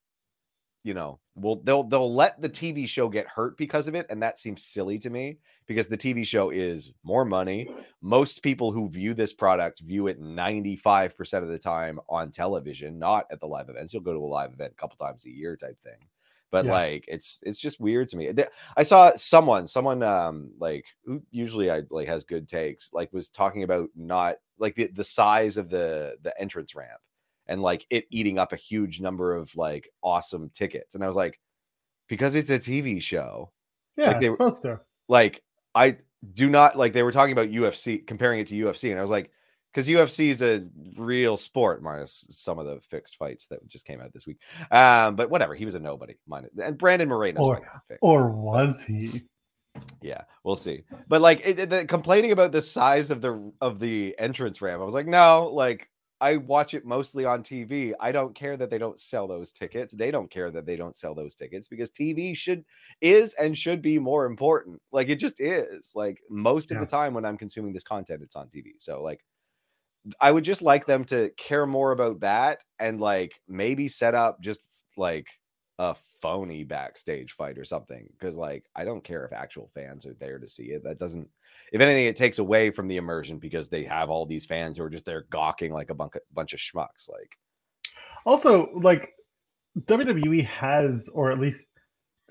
you 0.87 0.93
know, 0.93 1.19
will 1.35 1.57
they'll 1.63 1.83
they'll 1.83 2.15
let 2.15 2.41
the 2.41 2.47
TV 2.47 2.87
show 2.87 3.09
get 3.09 3.27
hurt 3.27 3.57
because 3.57 3.89
of 3.89 3.93
it, 3.95 4.05
and 4.09 4.23
that 4.23 4.39
seems 4.39 4.63
silly 4.63 4.97
to 4.99 5.09
me 5.09 5.37
because 5.67 5.89
the 5.89 5.97
TV 5.97 6.25
show 6.25 6.49
is 6.49 6.93
more 7.03 7.25
money. 7.25 7.67
Most 8.01 8.41
people 8.41 8.71
who 8.71 8.89
view 8.89 9.13
this 9.13 9.33
product 9.33 9.81
view 9.81 10.07
it 10.07 10.21
95% 10.21 11.43
of 11.43 11.49
the 11.49 11.59
time 11.59 11.99
on 12.07 12.31
television, 12.31 12.97
not 12.97 13.25
at 13.29 13.41
the 13.41 13.47
live 13.47 13.67
events. 13.67 13.93
You'll 13.93 14.01
go 14.01 14.13
to 14.13 14.19
a 14.19 14.25
live 14.25 14.53
event 14.53 14.71
a 14.71 14.81
couple 14.81 14.95
times 14.95 15.25
a 15.25 15.29
year 15.29 15.57
type 15.57 15.77
thing. 15.81 16.07
But 16.51 16.65
Yeah. 16.65 16.71
like 16.71 17.03
it's 17.09 17.39
it's 17.43 17.59
just 17.59 17.81
weird 17.81 18.07
to 18.07 18.17
me. 18.17 18.31
I 18.77 18.83
saw 18.83 19.11
someone, 19.17 19.67
someone 19.67 20.01
um 20.03 20.53
like 20.57 20.85
who 21.03 21.21
usually 21.31 21.69
I 21.69 21.81
like 21.89 22.07
has 22.07 22.23
good 22.23 22.47
takes, 22.47 22.93
like 22.93 23.11
was 23.11 23.27
talking 23.27 23.63
about 23.63 23.89
not 23.93 24.37
like 24.57 24.75
the, 24.75 24.87
the 24.87 25.03
size 25.03 25.57
of 25.57 25.69
the 25.69 26.17
the 26.21 26.33
entrance 26.39 26.75
ramp 26.75 27.01
and 27.47 27.61
like 27.61 27.85
it 27.89 28.05
eating 28.09 28.37
up 28.37 28.53
a 28.53 28.57
huge 28.57 28.99
number 29.01 29.35
of 29.35 29.55
like 29.55 29.89
awesome 30.03 30.49
tickets. 30.53 30.95
And 30.95 31.03
I 31.03 31.07
was 31.07 31.15
like, 31.15 31.39
because 32.09 32.35
it's 32.35 32.49
a 32.49 32.59
TV 32.59 33.01
show, 33.01 33.51
yeah, 33.97 34.17
they 34.17 34.29
were- 34.29 34.37
to. 34.37 34.79
like 35.07 35.43
I 35.75 35.97
do 36.33 36.49
not 36.49 36.77
like 36.77 36.93
they 36.93 37.03
were 37.03 37.11
talking 37.11 37.31
about 37.33 37.49
UFC, 37.49 38.05
comparing 38.05 38.39
it 38.39 38.47
to 38.47 38.55
UFC, 38.55 38.89
and 38.91 38.97
I 38.99 39.01
was 39.01 39.11
like, 39.11 39.29
because 39.73 39.87
UFC 39.87 40.29
is 40.29 40.41
a 40.41 40.67
real 40.97 41.37
sport, 41.37 41.83
minus 41.83 42.25
some 42.29 42.57
of 42.57 42.65
the 42.65 42.79
fixed 42.81 43.17
fights 43.17 43.45
that 43.47 43.67
just 43.67 43.85
came 43.85 44.01
out 44.01 44.11
this 44.13 44.25
week. 44.25 44.39
Um, 44.71 45.15
but 45.15 45.29
whatever, 45.29 45.53
he 45.53 45.65
was 45.65 45.75
a 45.75 45.79
nobody. 45.79 46.15
Minus, 46.27 46.49
and 46.61 46.77
Brandon 46.77 47.07
Moreno, 47.09 47.41
Or- 47.41 47.55
fight 47.57 47.65
got 47.65 47.81
fixed. 47.87 47.99
Or 48.01 48.29
was 48.29 48.81
he? 48.87 49.21
Yeah, 50.01 50.21
we'll 50.43 50.55
see. 50.55 50.83
But 51.07 51.21
like 51.21 51.45
it, 51.45 51.59
it- 51.59 51.69
the, 51.69 51.85
complaining 51.85 52.31
about 52.31 52.51
the 52.51 52.61
size 52.63 53.11
of 53.11 53.21
the 53.21 53.51
of 53.61 53.77
the 53.79 54.15
entrance 54.17 54.59
ramp, 54.61 54.81
I 54.81 54.85
was 54.85 54.95
like, 54.95 55.05
no, 55.05 55.51
like 55.53 55.87
I 56.19 56.37
watch 56.37 56.73
it 56.73 56.85
mostly 56.85 57.25
on 57.25 57.43
TV. 57.43 57.93
I 57.99 58.11
don't 58.11 58.33
care 58.35 58.57
that 58.57 58.69
they 58.71 58.77
don't 58.79 58.99
sell 58.99 59.27
those 59.27 59.51
tickets. 59.51 59.93
They 59.93 60.11
don't 60.11 60.29
care 60.31 60.49
that 60.51 60.65
they 60.65 60.75
don't 60.75 60.95
sell 60.95 61.13
those 61.15 61.35
tickets 61.35 61.67
because 61.67 61.91
TV 61.91 62.33
should 62.33 62.65
is 63.01 63.33
and 63.35 63.57
should 63.57 63.81
be 63.81 63.99
more 63.99 64.25
important. 64.25 64.81
Like 64.91 65.09
it 65.09 65.17
just 65.17 65.39
is. 65.39 65.91
Like 65.95 66.19
most 66.29 66.71
of 66.71 66.77
Yeah. 66.77 66.79
the 66.79 66.87
time 66.87 67.13
when 67.13 67.25
I'm 67.25 67.37
consuming 67.37 67.73
this 67.73 67.83
content, 67.83 68.23
it's 68.23 68.35
on 68.35 68.49
TV. 68.49 68.73
So 68.79 69.01
like 69.03 69.23
I 70.21 70.31
would 70.31 70.43
just 70.45 70.61
like 70.61 70.85
them 70.85 71.03
to 71.05 71.29
care 71.31 71.65
more 71.65 71.91
about 71.91 72.21
that 72.21 72.63
and 72.79 72.99
like 73.01 73.41
maybe 73.47 73.87
set 73.87 74.15
up 74.15 74.41
just 74.41 74.61
like 74.95 75.27
a 75.79 75.95
phony 76.21 76.63
backstage 76.63 77.33
fight 77.33 77.57
or 77.57 77.65
something 77.65 78.07
because 78.13 78.37
like 78.37 78.65
i 78.75 78.83
don't 78.83 79.03
care 79.03 79.25
if 79.25 79.33
actual 79.33 79.69
fans 79.73 80.05
are 80.05 80.15
there 80.19 80.39
to 80.39 80.47
see 80.47 80.65
it 80.65 80.83
that 80.83 80.97
doesn't 80.99 81.29
if 81.71 81.81
anything 81.81 82.05
it 82.05 82.15
takes 82.15 82.39
away 82.39 82.69
from 82.71 82.87
the 82.87 82.97
immersion 82.97 83.37
because 83.37 83.69
they 83.69 83.83
have 83.83 84.09
all 84.09 84.25
these 84.25 84.45
fans 84.45 84.77
who 84.77 84.83
are 84.83 84.89
just 84.89 85.05
there 85.05 85.25
gawking 85.29 85.71
like 85.71 85.89
a 85.89 85.93
bunch 85.93 86.15
of, 86.15 86.21
bunch 86.33 86.53
of 86.53 86.59
schmucks 86.59 87.09
like 87.09 87.37
Also, 88.27 88.67
like 88.81 89.13
WWE 89.85 90.45
has, 90.45 91.07
or 91.13 91.31
at 91.31 91.39
least 91.39 91.65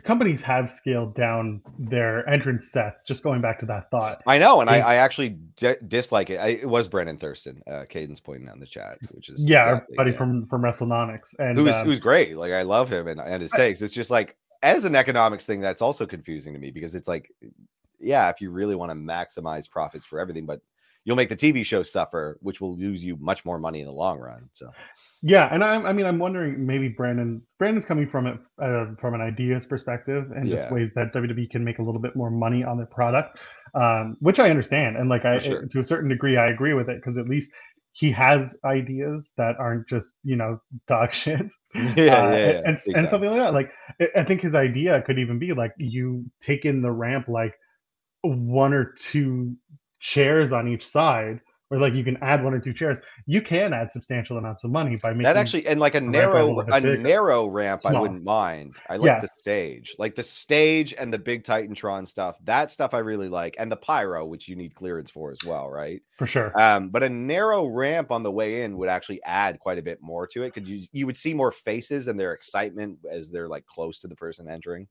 companies 0.03 0.41
have 0.43 0.71
scaled 0.71 1.15
down 1.15 1.61
their 1.79 2.29
entrance 2.29 2.71
sets. 2.71 3.05
Just 3.05 3.23
going 3.23 3.41
back 3.41 3.59
to 3.61 3.67
that 3.67 3.91
thought. 3.91 4.23
i 4.27 4.39
know 4.39 4.61
and 4.61 4.69
i, 4.71 4.79
I 4.79 4.95
actually 4.97 5.31
di- 5.31 5.77
dislike 5.89 6.31
it 6.31 6.37
I, 6.37 6.49
it 6.49 6.69
was 6.69 6.87
Brandon 6.89 7.17
Thurston 7.17 7.63
uh 7.67 7.85
caden's 7.89 8.21
pointing 8.21 8.49
out 8.49 8.55
in 8.55 8.61
the 8.61 8.67
chat 8.67 8.99
which 9.13 9.29
is 9.29 9.45
Yeah, 9.45 9.69
exactly- 9.71 9.97
buddy 9.97 10.11
yeah. 10.13 10.17
from 10.19 10.47
from 10.47 10.63
WrestleNomics, 10.63 11.35
and 11.39 11.59
who's 11.59 11.75
um, 11.75 11.87
who's 11.87 12.01
great. 12.01 12.37
Like 12.37 12.53
I 12.53 12.63
love 12.63 12.91
him 12.91 13.09
and, 13.09 13.21
and 13.21 13.43
his 13.43 13.53
I- 13.55 13.57
takes. 13.59 13.83
It's 13.83 13.95
just 13.95 14.11
like 14.11 14.37
as 14.63 14.85
an 14.85 14.95
economics 14.97 15.45
thing, 15.47 15.61
that's 15.61 15.83
also 15.83 16.07
confusing 16.07 16.53
to 16.55 16.59
me 16.59 16.71
because 16.71 16.95
it's 16.95 17.07
like, 17.09 17.31
yeah, 18.01 18.29
if 18.31 18.41
you 18.41 18.51
really 18.51 18.75
want 18.75 18.91
to 18.91 18.97
maximize 18.97 19.69
profits 19.71 20.07
for 20.07 20.19
everything, 20.19 20.47
but 20.47 20.61
you'll 21.07 21.17
make 21.17 21.29
the 21.29 21.37
TV 21.37 21.65
show 21.65 21.85
suffer, 21.85 22.37
which 22.43 22.61
will 22.61 22.77
lose 22.77 23.03
you 23.03 23.17
much 23.19 23.45
more 23.45 23.59
money 23.59 23.81
in 23.81 23.87
the 23.87 23.93
long 23.93 24.19
run. 24.19 24.51
So 24.53 24.71
yeah, 25.23 25.49
and 25.53 25.65
I'm, 25.65 25.87
I 25.87 25.93
mean, 25.93 26.05
I'm 26.05 26.19
wondering 26.19 26.67
maybe 26.67 26.89
Brandon 26.89 27.41
Brandon's 27.59 27.87
coming 27.87 28.09
from 28.11 28.27
it 28.27 28.39
uh, 28.61 28.87
from 29.01 29.15
an 29.15 29.21
ideas 29.23 29.65
perspective 29.65 30.31
and 30.35 30.51
just 30.51 30.71
ways 30.71 30.91
that 30.97 31.15
WWE 31.15 31.49
can 31.49 31.65
make 31.65 31.79
a 31.79 31.83
little 31.83 32.01
bit 32.01 32.17
more 32.17 32.31
money 32.31 32.65
on 32.65 32.77
their 32.77 32.87
product, 32.87 33.39
um, 33.75 34.17
which 34.21 34.39
I 34.39 34.51
understand, 34.51 34.97
and 34.97 35.09
like 35.09 35.25
I 35.25 35.39
sure. 35.39 35.67
to 35.67 35.81
a 35.81 35.85
certain 35.85 36.11
degree 36.11 36.37
I 36.37 36.49
agree 36.49 36.75
with 36.75 36.91
it 36.91 36.97
because 36.97 37.17
at 37.17 37.29
least 37.29 37.51
he 37.93 38.11
has 38.11 38.55
ideas 38.65 39.33
that 39.39 39.57
aren't 39.59 39.89
just 39.89 40.17
you 40.25 40.35
know 40.37 40.61
dog 40.89 41.13
shit. 41.13 41.41
yeah, 41.75 41.83
uh, 41.83 41.95
yeah, 41.97 42.31
yeah, 42.31 42.63
and, 42.67 42.81
big 42.85 42.97
and 42.97 43.09
something 43.09 43.31
like 43.31 43.39
that. 43.39 43.55
Like 43.55 43.71
I- 44.01 44.21
I 44.21 44.25
think 44.25 44.41
his 44.41 44.55
idea 44.57 45.01
could 45.03 45.21
even 45.21 45.39
be 45.39 45.53
like 45.53 45.73
you 45.79 46.25
take 46.43 46.65
in 46.65 46.83
the 46.83 46.91
ramp 46.91 47.29
like 47.29 47.55
one 48.23 48.75
or 48.75 48.93
two 48.99 49.55
chairs 50.13 50.53
on 50.53 50.69
each 50.69 50.87
side, 50.89 51.41
or 51.71 51.79
like 51.79 51.95
you 51.95 52.05
can 52.05 52.17
add 52.23 52.45
one 52.45 52.55
or 52.55 52.61
two 52.61 52.73
chairs, 52.73 52.99
you 53.27 53.43
can 53.43 53.73
add 53.73 53.91
substantial 53.91 54.39
amounts 54.39 54.63
of 54.63 54.71
money 54.71 54.95
by 54.95 55.11
making 55.11 55.25
that 55.25 55.37
actually 55.37 55.67
and 55.67 55.81
like 55.81 55.97
a 55.97 56.01
narrow 56.01 56.43
a 56.43 56.45
a, 56.45 56.55
little 56.55 56.63
bit 56.65 56.83
bigger. 56.83 56.97
narrow 57.03 57.47
ramp 57.49 57.83
I 57.85 57.99
wouldn't 58.01 58.23
mind. 58.23 58.77
I 58.89 58.99
like 58.99 59.21
the 59.21 59.29
stage. 59.37 59.97
Like 59.99 60.15
the 60.15 60.23
stage 60.23 60.95
and 60.97 61.13
the 61.13 61.19
big 61.19 61.43
Titantron 61.43 62.07
stuff. 62.07 62.37
That 62.45 62.71
stuff 62.71 62.95
I 62.95 62.99
really 62.99 63.29
like 63.29 63.57
and 63.59 63.71
the 63.73 63.77
pyro 63.77 64.25
which 64.27 64.47
you 64.47 64.55
need 64.55 64.77
clearance 64.77 65.11
for 65.11 65.33
as 65.33 65.43
well, 65.45 65.69
right? 65.69 66.01
for 66.19 66.29
sure. 66.29 66.53
Um 66.61 66.91
but 66.91 67.03
a 67.03 67.09
narrow 67.09 67.67
ramp 67.67 68.13
on 68.13 68.23
the 68.23 68.31
way 68.31 68.63
in 68.63 68.77
would 68.79 68.89
actually 68.89 69.21
add 69.25 69.59
quite 69.59 69.79
a 69.79 69.83
bit 69.83 69.99
more 70.01 70.27
to 70.29 70.45
it 70.45 70.55
cuz 70.55 70.63
you 70.69 70.87
you 70.93 71.05
would 71.07 71.19
see 71.19 71.35
more 71.35 71.51
faces 71.51 72.07
and 72.07 72.19
their 72.19 72.33
excitement 72.33 73.01
as 73.11 73.33
they're 73.33 73.49
like 73.49 73.67
close 73.67 73.99
to 73.99 74.07
the 74.07 74.15
person 74.17 74.49
entering. 74.49 74.87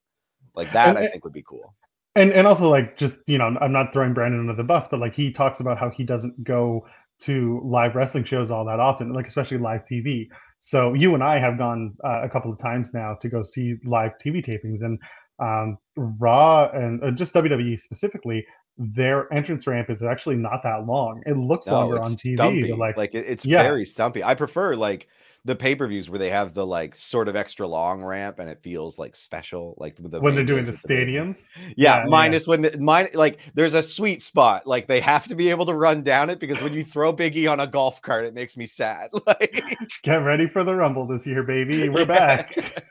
Like 0.55 0.73
that 0.73 0.89
And- 0.89 0.97
I 0.97 1.07
think 1.07 1.23
would 1.23 1.31
be 1.31 1.43
cool. 1.43 1.73
And 2.15 2.31
and 2.31 2.47
also 2.47 2.67
like 2.69 2.97
just 2.97 3.17
you 3.27 3.37
know 3.37 3.55
i'm 3.61 3.71
not 3.71 3.91
throwing 3.93 4.13
brandon 4.13 4.39
under 4.39 4.55
the 4.55 4.63
bus 4.63 4.87
but 4.89 4.99
like 4.99 5.13
he 5.13 5.31
talks 5.31 5.59
about 5.59 5.77
how 5.77 5.89
he 5.89 6.03
doesn't 6.03 6.43
go 6.43 6.85
to 7.19 7.61
live 7.63 7.95
wrestling 7.95 8.23
shows 8.23 8.51
all 8.51 8.65
that 8.65 8.79
often 8.79 9.13
like 9.13 9.27
especially 9.27 9.57
live 9.57 9.81
tv 9.85 10.27
so 10.59 10.93
you 10.93 11.13
and 11.13 11.23
i 11.23 11.37
have 11.39 11.57
gone 11.57 11.93
uh, 12.03 12.21
a 12.23 12.29
couple 12.29 12.51
of 12.51 12.57
times 12.57 12.93
now 12.93 13.15
to 13.21 13.29
go 13.29 13.43
see 13.43 13.75
live 13.85 14.11
tv 14.23 14.45
tapings 14.45 14.81
and 14.81 14.99
um 15.39 15.77
raw 15.95 16.69
and 16.73 17.03
uh, 17.03 17.11
just 17.11 17.33
wwe 17.33 17.79
specifically 17.79 18.45
their 18.77 19.31
entrance 19.33 19.67
ramp 19.67 19.89
is 19.89 20.03
actually 20.03 20.35
not 20.35 20.61
that 20.63 20.85
long 20.85 21.21
it 21.25 21.37
looks 21.37 21.67
longer 21.67 21.99
on 22.01 22.11
tv 22.15 22.35
stumpy. 22.35 22.71
like, 22.73 22.97
like 22.97 23.15
it's 23.15 23.45
Yeah. 23.45 23.63
very 23.63 23.85
stumpy. 23.85 24.21
I 24.23 24.35
prefer 24.35 24.75
like 24.75 25.07
the 25.45 25.55
pay-per-views 25.55 26.09
where 26.09 26.17
they 26.19 26.29
have 26.31 26.53
the 26.55 26.65
like 26.65 26.95
sort 26.95 27.27
of 27.27 27.35
extra 27.35 27.67
long 27.67 28.03
ramp 28.03 28.39
and 28.39 28.49
it 28.49 28.59
feels 28.63 28.97
like 28.97 29.15
special 29.15 29.75
like 29.77 29.95
the 29.95 30.19
when 30.19 30.33
they're 30.35 30.43
doing 30.43 30.65
the 30.65 30.71
guys 30.71 30.81
with 30.81 30.87
big- 30.89 31.07
stadiums 31.07 31.37
yeah, 31.55 31.73
Yeah, 31.77 31.97
yeah. 31.99 32.09
minus 32.09 32.47
when 32.47 32.63
the 32.63 32.77
mine 32.79 33.09
like 33.13 33.39
there's 33.53 33.75
a 33.75 33.83
sweet 33.83 34.23
spot 34.23 34.65
like 34.65 34.87
they 34.87 34.99
have 35.01 35.27
to 35.27 35.35
be 35.35 35.49
able 35.51 35.65
to 35.67 35.73
run 35.75 36.01
down 36.03 36.29
it 36.31 36.39
because 36.39 36.61
when 36.61 36.73
you 36.73 36.83
throw 36.83 37.13
biggie 37.13 37.49
on 37.51 37.59
a 37.59 37.67
golf 37.67 38.01
cart 38.01 38.25
it 38.25 38.33
makes 38.33 38.57
me 38.57 38.65
sad 38.65 39.09
like 39.27 39.63
get 40.03 40.15
ready 40.17 40.47
for 40.47 40.63
the 40.63 40.73
rumble 40.75 41.05
this 41.07 41.25
year 41.27 41.43
baby 41.43 41.89
we're 41.95 41.99
Yeah. 42.01 42.05
back 42.05 42.83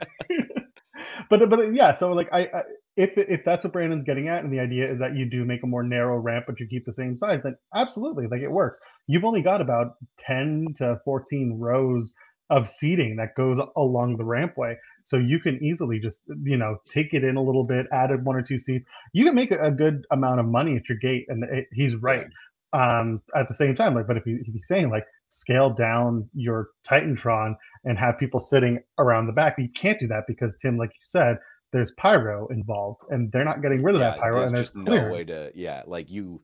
but 1.30 1.48
but 1.48 1.74
yeah, 1.74 1.94
so 1.96 2.12
like 2.12 2.28
I, 2.32 2.40
I 2.42 2.62
if 2.96 3.10
if 3.16 3.44
that's 3.44 3.64
what 3.64 3.72
Brandon's 3.72 4.04
getting 4.04 4.28
at, 4.28 4.44
and 4.44 4.52
the 4.52 4.60
idea 4.60 4.90
is 4.92 4.98
that 5.00 5.16
you 5.16 5.24
do 5.28 5.44
make 5.44 5.62
a 5.64 5.66
more 5.66 5.82
narrow 5.82 6.18
ramp, 6.18 6.44
but 6.46 6.60
you 6.60 6.66
keep 6.68 6.84
the 6.86 6.92
same 6.92 7.16
size, 7.16 7.40
then 7.42 7.56
absolutely, 7.74 8.26
like 8.28 8.40
it 8.42 8.50
works. 8.50 8.78
You've 9.08 9.24
only 9.24 9.42
got 9.42 9.60
about 9.60 9.94
ten 10.18 10.66
to 10.76 11.00
fourteen 11.04 11.58
rows 11.58 12.14
of 12.50 12.68
seating 12.68 13.16
that 13.16 13.34
goes 13.34 13.58
along 13.76 14.16
the 14.16 14.24
rampway, 14.24 14.76
so 15.02 15.16
you 15.16 15.40
can 15.40 15.62
easily 15.62 15.98
just 15.98 16.24
you 16.42 16.56
know 16.56 16.76
take 16.90 17.14
it 17.14 17.24
in 17.24 17.36
a 17.36 17.42
little 17.42 17.64
bit, 17.64 17.86
added 17.92 18.24
one 18.24 18.36
or 18.36 18.42
two 18.42 18.58
seats. 18.58 18.86
You 19.12 19.24
can 19.24 19.34
make 19.34 19.50
a, 19.50 19.66
a 19.66 19.70
good 19.70 20.06
amount 20.10 20.40
of 20.40 20.46
money 20.46 20.76
at 20.76 20.88
your 20.88 20.98
gate, 20.98 21.26
and 21.28 21.44
it, 21.44 21.66
he's 21.72 21.94
right. 21.96 22.26
Um, 22.72 23.22
at 23.36 23.46
the 23.46 23.54
same 23.54 23.76
time, 23.76 23.94
like, 23.94 24.08
but 24.08 24.16
if, 24.16 24.24
he, 24.24 24.32
if 24.32 24.52
he's 24.52 24.66
saying 24.66 24.90
like 24.90 25.04
scale 25.34 25.70
down 25.70 26.28
your 26.34 26.70
Titantron 26.88 27.56
and 27.84 27.98
have 27.98 28.18
people 28.18 28.40
sitting 28.40 28.80
around 28.98 29.26
the 29.26 29.32
back. 29.32 29.56
You 29.58 29.68
can't 29.74 29.98
do 29.98 30.06
that 30.08 30.24
because 30.26 30.56
Tim, 30.60 30.76
like 30.76 30.90
you 30.90 31.02
said, 31.02 31.38
there's 31.72 31.92
pyro 31.92 32.46
involved, 32.48 33.02
and 33.10 33.30
they're 33.32 33.44
not 33.44 33.60
getting 33.60 33.82
rid 33.82 33.96
of 33.96 34.00
that 34.00 34.18
pyro. 34.18 34.36
there's 34.36 34.48
And 34.48 34.56
there's 34.56 34.70
just 34.70 34.76
no 34.76 35.10
way 35.10 35.24
to 35.24 35.50
yeah 35.54 35.82
like 35.86 36.10
you 36.10 36.40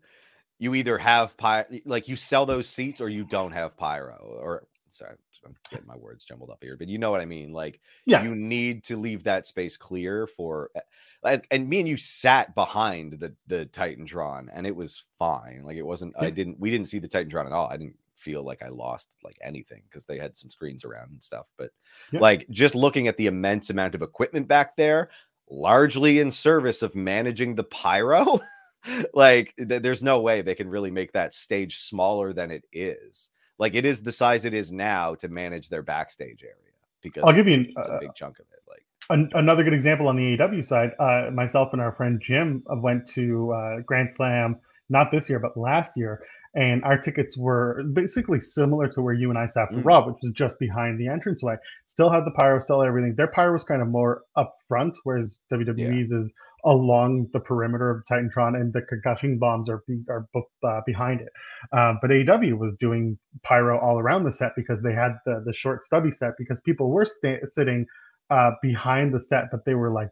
you 0.59 0.75
either 0.75 0.99
have 0.99 1.37
py 1.37 1.83
like 1.87 2.09
you 2.09 2.16
sell 2.16 2.47
those 2.47 2.69
seats 2.69 3.00
or 3.00 3.09
you 3.09 3.25
don't 3.25 3.52
have 3.52 3.76
pyro 3.76 4.38
or 4.40 4.66
sorry 4.90 5.14
i'm 5.47 5.54
getting 5.70 5.87
my 5.87 5.97
words 5.97 6.25
jumbled 6.25 6.50
up 6.50 6.59
here 6.62 6.76
but 6.76 6.88
you 6.88 6.99
know 6.99 7.11
what 7.11 7.20
i 7.20 7.25
mean 7.26 7.52
like 7.52 7.80
Yeah. 8.06 8.23
you 8.23 8.35
need 8.35 8.82
to 8.85 8.97
leave 8.97 9.25
that 9.25 9.47
space 9.47 9.76
clear 9.76 10.26
for 10.26 10.70
eh, 10.76 10.80
and, 11.25 11.42
and 11.50 11.68
me 11.68 11.80
and 11.80 11.88
you 11.88 11.97
sat 11.97 12.54
behind 12.54 13.14
the 13.14 13.35
the 13.47 13.66
titantron 13.66 14.49
and 14.52 14.66
it 14.66 14.75
was 14.75 15.04
fine 15.18 15.62
like 15.64 15.76
it 15.76 15.82
wasn't 15.87 16.14
i 16.18 16.30
didn't 16.30 16.59
we 16.61 16.70
didn't 16.70 16.88
see 16.88 16.99
the 16.99 17.09
titantron 17.09 17.47
at 17.47 17.52
all 17.52 17.68
i 17.68 17.76
didn't 17.76 17.97
feel 18.16 18.42
like 18.42 18.62
i 18.62 18.68
lost 18.68 19.16
like 19.25 19.38
anything 19.42 19.82
because 19.88 20.04
they 20.04 20.18
had 20.18 20.37
some 20.37 20.50
screens 20.50 20.85
around 20.85 21.11
and 21.11 21.23
stuff 21.23 21.47
but 21.56 21.70
Yeah. 22.12 22.20
like 22.20 22.47
just 22.50 22.75
looking 22.75 23.09
at 23.09 23.16
the 23.16 23.26
immense 23.26 23.70
amount 23.70 23.94
of 23.94 24.02
equipment 24.02 24.47
back 24.47 24.76
there 24.76 25.09
largely 25.49 26.18
in 26.20 26.30
service 26.30 26.82
of 26.82 26.94
managing 26.94 27.54
the 27.54 27.64
pyro 27.64 28.38
like 29.14 29.54
th- 29.56 29.82
there's 29.82 30.02
no 30.02 30.20
way 30.20 30.42
they 30.42 30.54
can 30.54 30.68
really 30.68 30.90
make 30.90 31.12
that 31.12 31.35
stage 31.35 31.78
smaller 31.80 32.32
than 32.32 32.50
it 32.50 32.64
is 32.73 33.30
like 33.61 33.75
it 33.75 33.87
is 33.87 34.02
the 34.02 34.11
size 34.11 34.45
it 34.45 34.55
is 34.55 34.73
now 34.73 35.14
to 35.14 35.29
manage 35.29 35.69
their 35.69 35.83
backstage 35.83 36.43
area 36.43 36.57
because 37.02 37.23
I'll 37.25 37.35
give 37.35 37.47
you 37.47 37.55
an, 37.55 37.73
it's 37.76 37.88
a 37.88 37.93
uh, 37.93 38.00
big 38.00 38.14
chunk 38.14 38.40
of 38.40 38.47
it 38.52 38.62
like 38.67 38.83
an, 39.11 39.31
another 39.35 39.62
good 39.62 39.75
example 39.75 40.09
on 40.09 40.17
the 40.17 40.40
AW 40.40 40.62
side. 40.62 40.93
Uh, 40.99 41.31
myself 41.33 41.73
and 41.73 41.81
our 41.81 41.93
friend 41.93 42.21
Jim 42.21 42.64
uh, 42.69 42.76
went 42.76 43.07
to 43.09 43.52
uh, 43.52 43.81
Grand 43.81 44.12
Slam 44.12 44.57
not 44.88 45.12
this 45.12 45.29
year 45.29 45.38
but 45.38 45.57
last 45.57 45.97
year, 45.97 46.25
and 46.55 46.83
our 46.83 46.99
tickets 46.99 47.37
were 47.37 47.85
basically 47.93 48.40
similar 48.40 48.88
to 48.88 49.02
where 49.02 49.14
you 49.14 49.31
and 49.31 49.38
I 49.38 49.47
sat 49.47 49.69
for 49.71 49.79
Mm. 49.81 49.85
Raw, 49.85 50.07
which 50.07 50.17
was 50.23 50.33
just 50.33 50.59
behind 50.59 50.99
the 50.99 51.07
entranceway. 51.07 51.57
Still 51.87 52.11
had 52.11 52.25
the 52.25 52.33
pyro, 52.33 52.59
still 52.59 52.83
everything. 52.83 53.14
Their 53.14 53.29
pyro 53.29 53.52
was 53.52 53.62
kind 53.62 53.83
of 53.83 53.88
more 53.88 54.23
up 54.37 54.57
front, 54.67 54.97
whereas 55.05 55.40
WWE's 55.52 56.11
is 56.11 56.33
along 56.64 57.29
the 57.33 57.40
perimeter 57.40 57.90
of 57.90 58.05
Titantron, 58.11 58.57
and 58.61 58.73
the 58.73 58.83
concussion 58.83 59.38
bombs 59.38 59.69
are 59.69 59.83
be, 59.88 60.02
are 60.09 60.26
both 60.35 60.45
uh, 60.64 60.81
behind 60.87 61.21
it. 61.21 61.29
Um, 61.76 61.99
but 62.02 62.11
AEW 62.11 62.59
was 62.59 62.76
doing 62.76 63.19
pyro 63.43 63.79
all 63.79 63.99
around 63.99 64.25
the 64.25 64.33
set 64.33 64.52
because 64.57 64.81
they 64.83 64.93
had 64.95 65.12
the 65.26 65.43
the 65.47 65.52
short 65.52 65.83
stubby 65.85 66.11
set 66.11 66.33
because 66.38 66.61
people 66.62 66.90
were 66.90 67.05
sta- 67.05 67.47
sitting 67.47 67.87
uh, 68.31 68.52
behind 68.62 69.12
the 69.14 69.21
set, 69.21 69.45
but 69.50 69.64
they 69.64 69.75
were 69.75 69.93
like 69.93 70.11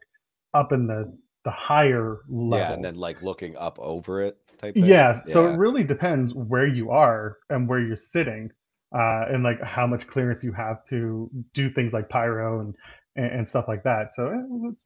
up 0.53 0.71
in 0.71 0.87
the 0.87 1.17
the 1.45 1.51
higher 1.51 2.19
level. 2.29 2.57
yeah 2.57 2.73
and 2.73 2.83
then 2.83 2.95
like 2.95 3.21
looking 3.21 3.55
up 3.57 3.79
over 3.79 4.21
it 4.21 4.37
type 4.57 4.79
thing. 4.79 4.83
Yeah, 4.85 5.23
so 5.25 5.45
Yeah. 5.45 5.53
it 5.53 5.57
really 5.57 5.83
depends 5.83 6.33
where 6.33 6.67
you 6.67 6.91
are 6.91 7.37
and 7.49 7.67
where 7.67 7.79
you're 7.79 7.97
sitting, 7.97 8.51
uh, 8.93 9.25
and 9.29 9.43
like 9.43 9.61
how 9.63 9.87
much 9.87 10.07
clearance 10.07 10.43
you 10.43 10.53
have 10.53 10.83
to 10.85 11.29
do 11.53 11.69
things 11.69 11.93
like 11.93 12.09
pyro 12.09 12.61
and 12.61 12.75
and, 13.15 13.47
stuff 13.47 13.65
like 13.67 13.83
that. 13.83 14.13
So 14.15 14.31
it's 14.71 14.85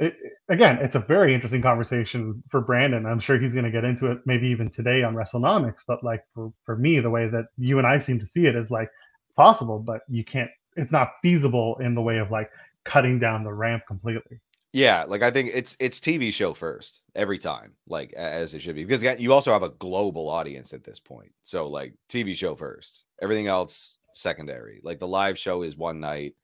it, 0.00 0.16
again, 0.48 0.78
it's 0.78 0.94
a 0.94 1.00
very 1.00 1.34
interesting 1.34 1.62
conversation 1.62 2.42
for 2.50 2.62
Brandon. 2.62 3.04
I'm 3.06 3.20
sure 3.20 3.38
he's 3.38 3.52
going 3.52 3.66
to 3.66 3.70
get 3.70 3.84
into 3.84 4.10
it 4.10 4.18
maybe 4.24 4.48
even 4.48 4.70
today 4.70 5.02
on 5.02 5.14
WrestleNomics. 5.14 5.82
But 5.86 6.02
like 6.02 6.24
for 6.34 6.52
for 6.64 6.76
me, 6.76 7.00
the 7.00 7.10
way 7.10 7.28
that 7.28 7.46
you 7.58 7.78
and 7.78 7.86
I 7.86 7.98
seem 7.98 8.18
to 8.18 8.26
see 8.26 8.46
it 8.46 8.56
is 8.56 8.70
like 8.70 8.90
possible, 9.36 9.78
but 9.78 10.00
you 10.08 10.24
can't. 10.24 10.50
It's 10.76 10.90
not 10.90 11.10
feasible 11.22 11.76
in 11.80 11.94
the 11.94 12.00
way 12.00 12.18
of 12.18 12.30
like 12.30 12.50
cutting 12.84 13.18
down 13.18 13.44
the 13.44 13.52
ramp 13.52 13.82
completely. 13.86 14.40
Yeah, 14.72 15.04
like 15.04 15.22
I 15.22 15.30
think 15.30 15.50
it's 15.52 15.76
it's 15.78 16.00
TV 16.00 16.32
show 16.32 16.54
first 16.54 17.02
every 17.14 17.38
time, 17.38 17.74
like 17.86 18.12
as 18.14 18.54
it 18.54 18.62
should 18.62 18.76
be, 18.76 18.84
because 18.84 19.02
you 19.20 19.32
also 19.32 19.52
have 19.52 19.64
a 19.64 19.70
global 19.70 20.28
audience 20.30 20.72
at 20.72 20.84
this 20.84 21.00
point. 21.00 21.32
So 21.42 21.68
like 21.68 21.94
TV 22.08 22.34
show 22.34 22.54
first, 22.54 23.04
everything 23.20 23.48
else 23.48 23.96
secondary. 24.14 24.80
Like 24.82 24.98
the 24.98 25.08
live 25.08 25.38
show 25.38 25.62
is 25.62 25.76
one 25.76 26.00
night. 26.00 26.34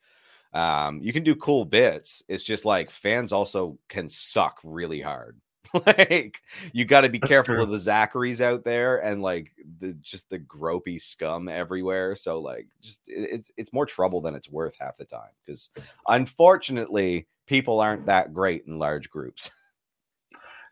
Um, 0.56 1.00
you 1.02 1.12
can 1.12 1.22
do 1.22 1.34
cool 1.36 1.64
bits. 1.66 2.22
It's 2.28 2.44
just 2.44 2.64
like 2.64 2.90
fans 2.90 3.32
also 3.32 3.78
can 3.88 4.08
suck 4.08 4.58
really 4.64 5.00
hard. 5.00 5.38
like 5.86 6.40
you 6.72 6.84
got 6.84 7.02
to 7.02 7.08
be 7.10 7.18
That's 7.18 7.28
careful 7.28 7.56
true. 7.56 7.64
of 7.64 7.70
the 7.70 7.78
Zacharies 7.78 8.40
out 8.40 8.64
there 8.64 8.98
and 8.98 9.20
like 9.20 9.52
the 9.80 9.92
just 9.94 10.30
the 10.30 10.38
gropey 10.38 11.00
scum 11.00 11.48
everywhere. 11.48 12.16
So 12.16 12.40
like 12.40 12.68
just 12.80 13.00
it- 13.08 13.30
it's 13.32 13.50
it's 13.56 13.72
more 13.72 13.84
trouble 13.84 14.20
than 14.20 14.34
it's 14.34 14.48
worth 14.48 14.76
half 14.80 14.96
the 14.96 15.04
time 15.04 15.30
because 15.44 15.68
unfortunately 16.08 17.26
people 17.46 17.80
aren't 17.80 18.06
that 18.06 18.32
great 18.32 18.64
in 18.66 18.78
large 18.78 19.10
groups. 19.10 19.50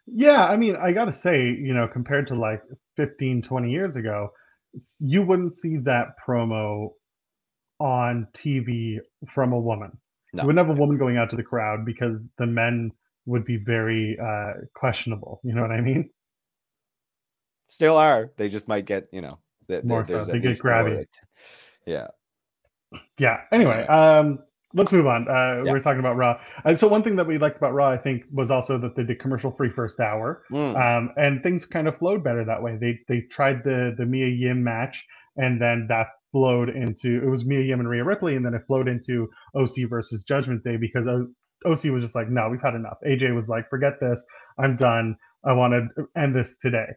Yeah, 0.06 0.44
I 0.44 0.56
mean, 0.58 0.76
I 0.76 0.92
got 0.92 1.06
to 1.06 1.14
say, 1.18 1.44
you 1.44 1.72
know, 1.72 1.88
compared 1.88 2.26
to 2.28 2.34
like 2.34 2.62
15, 2.96 3.40
20 3.40 3.70
years 3.70 3.96
ago, 3.96 4.30
you 4.98 5.22
wouldn't 5.22 5.54
see 5.54 5.78
that 5.78 6.08
promo 6.26 6.90
on 7.84 8.26
TV 8.32 8.98
from 9.34 9.52
a 9.52 9.60
woman. 9.60 9.96
No. 10.32 10.42
You 10.42 10.46
wouldn't 10.48 10.66
have 10.66 10.76
a 10.76 10.80
woman 10.80 10.96
going 10.96 11.18
out 11.18 11.28
to 11.30 11.36
the 11.36 11.42
crowd 11.42 11.84
because 11.84 12.24
the 12.38 12.46
men 12.46 12.90
would 13.26 13.44
be 13.44 13.58
very 13.58 14.18
uh, 14.20 14.54
questionable. 14.74 15.40
You 15.44 15.54
know 15.54 15.60
what 15.62 15.70
I 15.70 15.82
mean? 15.82 16.08
Still 17.66 17.96
are. 17.96 18.30
They 18.38 18.48
just 18.48 18.66
might 18.68 18.86
get, 18.86 19.06
you 19.12 19.20
know, 19.20 19.38
th- 19.68 19.82
th- 19.82 19.84
More 19.84 20.04
so. 20.06 20.24
They 20.24 20.38
get 20.38 20.58
grabby. 20.58 21.06
Yeah. 21.86 22.08
Yeah. 23.18 23.40
Anyway, 23.52 23.86
um, 23.86 24.38
let's 24.72 24.90
move 24.92 25.06
on. 25.06 25.28
Uh, 25.28 25.62
Yeah. 25.64 25.72
We're 25.72 25.80
talking 25.80 26.00
about 26.00 26.16
Raw. 26.16 26.40
Uh, 26.64 26.74
so 26.74 26.88
one 26.88 27.02
thing 27.02 27.16
that 27.16 27.26
we 27.26 27.38
liked 27.38 27.58
about 27.58 27.74
Raw, 27.74 27.90
I 27.90 27.98
think, 27.98 28.24
was 28.32 28.50
also 28.50 28.78
that 28.78 28.96
they 28.96 29.04
did 29.04 29.18
commercial-free 29.20 29.70
first 29.70 30.00
hour. 30.00 30.42
Mm. 30.50 30.76
um, 30.76 31.10
and 31.16 31.42
things 31.42 31.66
kind 31.66 31.86
of 31.86 31.98
flowed 31.98 32.24
better 32.24 32.44
that 32.44 32.62
way. 32.62 32.76
They 32.80 32.98
they 33.08 33.22
tried 33.22 33.62
the 33.62 33.94
the 33.98 34.06
Mia 34.06 34.28
Yim 34.28 34.62
match, 34.64 35.04
and 35.36 35.60
then 35.60 35.86
that 35.88 36.08
flowed 36.34 36.68
into 36.68 37.22
it 37.22 37.30
was 37.30 37.44
Mia 37.44 37.60
Yim 37.60 37.78
and 37.78 37.88
Rhea 37.88 38.02
Ripley, 38.02 38.34
and 38.34 38.44
then 38.44 38.54
it 38.54 38.66
flowed 38.66 38.88
into 38.88 39.30
OC 39.54 39.88
versus 39.88 40.24
Judgment 40.24 40.64
Day 40.64 40.76
because 40.76 41.06
OC 41.06 41.84
was 41.92 42.02
just 42.02 42.16
like, 42.16 42.28
no, 42.28 42.48
we've 42.50 42.60
had 42.60 42.74
enough. 42.74 42.98
AJ 43.06 43.32
was 43.36 43.46
like, 43.46 43.70
forget 43.70 44.00
this, 44.00 44.20
I'm 44.58 44.74
done. 44.74 45.16
I 45.44 45.52
want 45.52 45.74
to 45.74 46.06
end 46.20 46.34
this 46.34 46.56
today. 46.60 46.88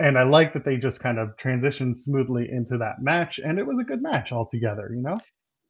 And 0.00 0.18
I 0.18 0.24
like 0.24 0.54
that 0.54 0.64
they 0.64 0.76
just 0.76 0.98
kind 0.98 1.20
of 1.20 1.28
transitioned 1.40 1.96
smoothly 1.96 2.48
into 2.50 2.78
that 2.78 3.00
match, 3.00 3.38
and 3.38 3.60
it 3.60 3.66
was 3.66 3.78
a 3.78 3.84
good 3.84 4.02
match 4.02 4.32
altogether. 4.32 4.90
You 4.92 5.02
know? 5.02 5.16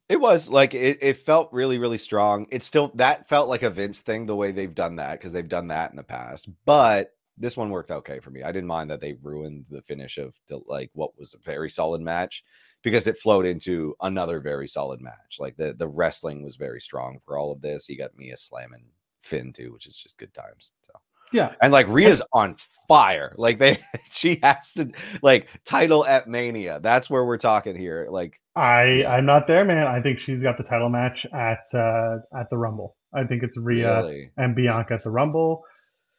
It 0.09 0.19
was 0.19 0.49
like 0.49 0.73
it, 0.73 0.97
it 1.01 1.17
felt 1.17 1.53
really, 1.53 1.77
really 1.77 1.99
strong. 1.99 2.47
It 2.49 2.63
still 2.63 2.91
that 2.95 3.29
felt 3.29 3.49
like 3.49 3.61
a 3.61 3.69
Vince 3.69 3.99
thing 3.99 4.25
the 4.25 4.35
way 4.35 4.51
they've 4.51 4.73
done 4.73 4.95
that 4.95 5.19
because 5.19 5.31
they've 5.31 5.47
done 5.47 5.67
that 5.67 5.91
in 5.91 5.95
the 5.95 6.03
past. 6.03 6.49
But 6.65 7.11
this 7.37 7.55
one 7.55 7.69
worked 7.69 7.91
okay 7.91 8.19
for 8.19 8.31
me. 8.31 8.41
I 8.41 8.51
didn't 8.51 8.67
mind 8.67 8.89
that 8.89 8.99
they 8.99 9.17
ruined 9.21 9.65
the 9.69 9.81
finish 9.81 10.17
of 10.17 10.33
the, 10.47 10.59
like 10.65 10.89
what 10.93 11.17
was 11.17 11.33
a 11.33 11.43
very 11.43 11.69
solid 11.69 12.01
match 12.01 12.43
because 12.83 13.07
it 13.07 13.17
flowed 13.17 13.45
into 13.45 13.95
another 14.01 14.39
very 14.39 14.67
solid 14.67 15.01
match. 15.01 15.37
Like 15.39 15.57
the 15.57 15.73
the 15.73 15.87
wrestling 15.87 16.43
was 16.43 16.55
very 16.55 16.81
strong 16.81 17.19
for 17.25 17.37
all 17.37 17.51
of 17.51 17.61
this. 17.61 17.89
You 17.89 17.97
got 17.97 18.17
Mia 18.17 18.37
slamming 18.37 18.85
Finn 19.21 19.53
too, 19.53 19.71
which 19.73 19.87
is 19.87 19.97
just 19.97 20.17
good 20.17 20.33
times. 20.33 20.71
So 20.81 20.93
Yeah. 21.31 21.53
and 21.61 21.71
like 21.71 21.87
Rhea's 21.87 22.21
on 22.33 22.55
fire. 22.87 23.33
Like 23.37 23.59
they, 23.59 23.81
she 24.11 24.39
has 24.43 24.73
to 24.73 24.91
like 25.21 25.47
title 25.65 26.05
at 26.05 26.27
Mania. 26.27 26.79
That's 26.81 27.09
where 27.09 27.25
we're 27.25 27.37
talking 27.37 27.75
here. 27.75 28.07
Like 28.09 28.39
I. 28.55 29.05
I'm 29.05 29.25
not 29.25 29.47
there, 29.47 29.63
man. 29.63 29.87
I 29.87 30.01
think 30.01 30.19
she's 30.19 30.41
got 30.43 30.57
the 30.57 30.63
title 30.63 30.89
match 30.89 31.25
at 31.33 31.63
uh 31.73 32.17
at 32.37 32.49
the 32.49 32.57
Rumble. 32.57 32.95
I 33.13 33.25
think 33.25 33.43
it's 33.43 33.57
Rhea 33.57 33.97
Ripley, 33.97 34.31
and 34.37 34.55
Bianca 34.55 34.93
at 34.95 35.03
the 35.03 35.09
Rumble. 35.09 35.63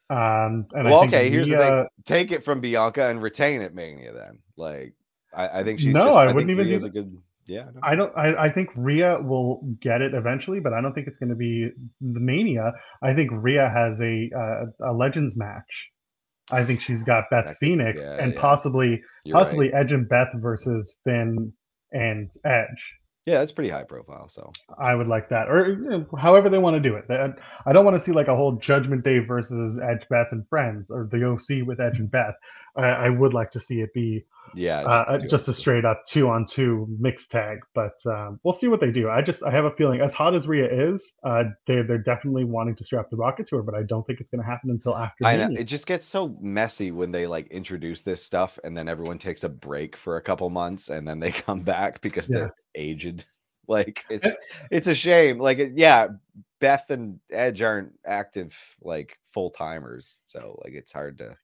Um, 0.09 0.67
and 0.73 0.85
Well, 0.85 0.99
I 0.99 1.01
think 1.01 1.13
okay, 1.13 1.29
here's 1.29 1.49
the 1.49 1.57
thing. 1.57 1.87
Take 2.05 2.31
it 2.31 2.43
from 2.43 2.61
Bianca 2.61 3.09
and 3.09 3.19
retain 3.21 3.61
it 3.61 3.73
Mania. 3.73 4.13
Then, 4.13 4.39
like, 4.57 4.93
I, 5.35 5.59
I 5.59 5.63
think 5.63 5.79
she's. 5.79 5.93
No, 5.93 6.05
just, 6.05 6.17
I 6.17 6.25
think 6.27 6.35
wouldn't 6.35 6.51
even 6.51 6.67
Rhea's 6.67 6.83
a 6.83 6.89
good. 6.89 7.17
Yeah, 7.45 7.65
no. 7.73 7.79
I 7.83 7.95
don't. 7.95 8.17
I, 8.17 8.45
I 8.45 8.51
think 8.51 8.69
Rhea 8.75 9.19
will 9.21 9.61
get 9.81 10.01
it 10.01 10.13
eventually, 10.13 10.59
but 10.59 10.73
I 10.73 10.81
don't 10.81 10.93
think 10.93 11.07
it's 11.07 11.17
going 11.17 11.29
to 11.29 11.35
be 11.35 11.69
the 11.99 12.19
Mania. 12.19 12.73
I 13.01 13.13
think 13.13 13.31
Rhea 13.33 13.69
has 13.73 13.99
a 14.01 14.29
uh, 14.35 14.91
a 14.91 14.93
Legends 14.93 15.35
match. 15.35 15.89
I 16.51 16.63
think 16.63 16.81
she's 16.81 17.03
got 17.03 17.25
Beth 17.29 17.45
could- 17.47 17.57
Phoenix 17.59 18.01
yeah, 18.01 18.17
and 18.17 18.33
yeah. 18.33 18.41
possibly 18.41 19.01
You're 19.25 19.35
right. 19.35 19.43
possibly 19.43 19.73
Edge 19.73 19.91
and 19.91 20.07
Beth 20.07 20.29
versus 20.35 20.95
Finn 21.03 21.53
and 21.91 22.31
Edge. 22.45 22.93
Yeah, 23.25 23.39
that's 23.39 23.53
pretty 23.53 23.69
high 23.69 23.83
profile. 23.83 24.27
So 24.27 24.51
I 24.77 24.95
would 24.95 25.07
like 25.07 25.29
that, 25.29 25.49
or 25.49 25.69
you 25.69 25.89
know, 25.89 26.05
however 26.17 26.49
they 26.49 26.57
want 26.57 26.75
to 26.75 26.81
do 26.81 26.95
it. 26.95 27.05
I 27.65 27.71
don't 27.71 27.85
want 27.85 27.95
to 27.95 28.03
see 28.03 28.11
like 28.11 28.27
a 28.27 28.35
whole 28.35 28.57
Judgment 28.57 29.05
Day 29.05 29.19
versus 29.19 29.79
Edge, 29.79 30.05
Beth, 30.09 30.27
and 30.31 30.45
Friends, 30.49 30.91
or 30.91 31.07
the 31.09 31.25
OC 31.25 31.65
with 31.65 31.79
Edge 31.79 31.99
and 31.99 32.11
Beth. 32.11 32.35
I, 32.75 32.83
I 32.83 33.09
would 33.09 33.33
like 33.33 33.51
to 33.51 33.61
see 33.61 33.79
it 33.79 33.93
be 33.93 34.25
yeah, 34.55 34.81
uh, 34.81 35.17
just 35.17 35.47
a 35.47 35.53
straight 35.53 35.85
up 35.85 36.05
two 36.05 36.29
on 36.29 36.45
two 36.45 36.87
mixed 36.99 37.31
tag. 37.31 37.59
But 37.73 37.93
um, 38.05 38.39
we'll 38.43 38.53
see 38.53 38.67
what 38.67 38.79
they 38.79 38.91
do. 38.91 39.09
I 39.09 39.21
just 39.21 39.43
I 39.43 39.51
have 39.51 39.65
a 39.65 39.71
feeling, 39.71 40.01
as 40.01 40.13
hot 40.13 40.35
as 40.35 40.47
Rhea 40.47 40.67
is, 40.89 41.13
uh, 41.23 41.43
they're 41.65 41.83
they're 41.83 41.97
definitely 41.97 42.43
wanting 42.43 42.75
to 42.75 42.83
strap 42.83 43.09
the 43.09 43.17
rocket 43.17 43.47
to 43.47 43.57
her, 43.57 43.63
but 43.63 43.75
I 43.75 43.83
don't 43.83 44.05
think 44.05 44.19
it's 44.19 44.29
going 44.29 44.41
to 44.41 44.47
happen 44.49 44.69
until 44.69 44.95
after. 44.95 45.25
I 45.25 45.37
know 45.37 45.49
it 45.51 45.65
just 45.65 45.87
gets 45.87 46.05
so 46.05 46.37
messy 46.39 46.91
when 46.91 47.11
they 47.11 47.27
like 47.27 47.47
introduce 47.47 48.01
this 48.01 48.23
stuff 48.23 48.59
and 48.63 48.77
then 48.77 48.87
everyone 48.87 49.17
takes 49.17 49.43
a 49.43 49.49
break 49.49 49.95
for 49.95 50.17
a 50.17 50.21
couple 50.21 50.49
months 50.49 50.89
and 50.89 51.07
then 51.07 51.19
they 51.19 51.31
come 51.31 51.61
back 51.61 52.01
because 52.01 52.29
Yeah. 52.29 52.37
they're 52.39 52.55
aged. 52.75 53.25
Like 53.65 54.03
it's 54.09 54.35
it's 54.71 54.87
a 54.87 54.93
shame. 54.93 55.39
Like 55.39 55.71
yeah, 55.75 56.09
Beth 56.59 56.89
and 56.89 57.21
Edge 57.31 57.61
aren't 57.61 57.93
active 58.05 58.53
like 58.81 59.17
full 59.31 59.51
timers, 59.51 60.17
so 60.25 60.59
like 60.65 60.73
it's 60.73 60.91
hard 60.91 61.19
to. 61.19 61.37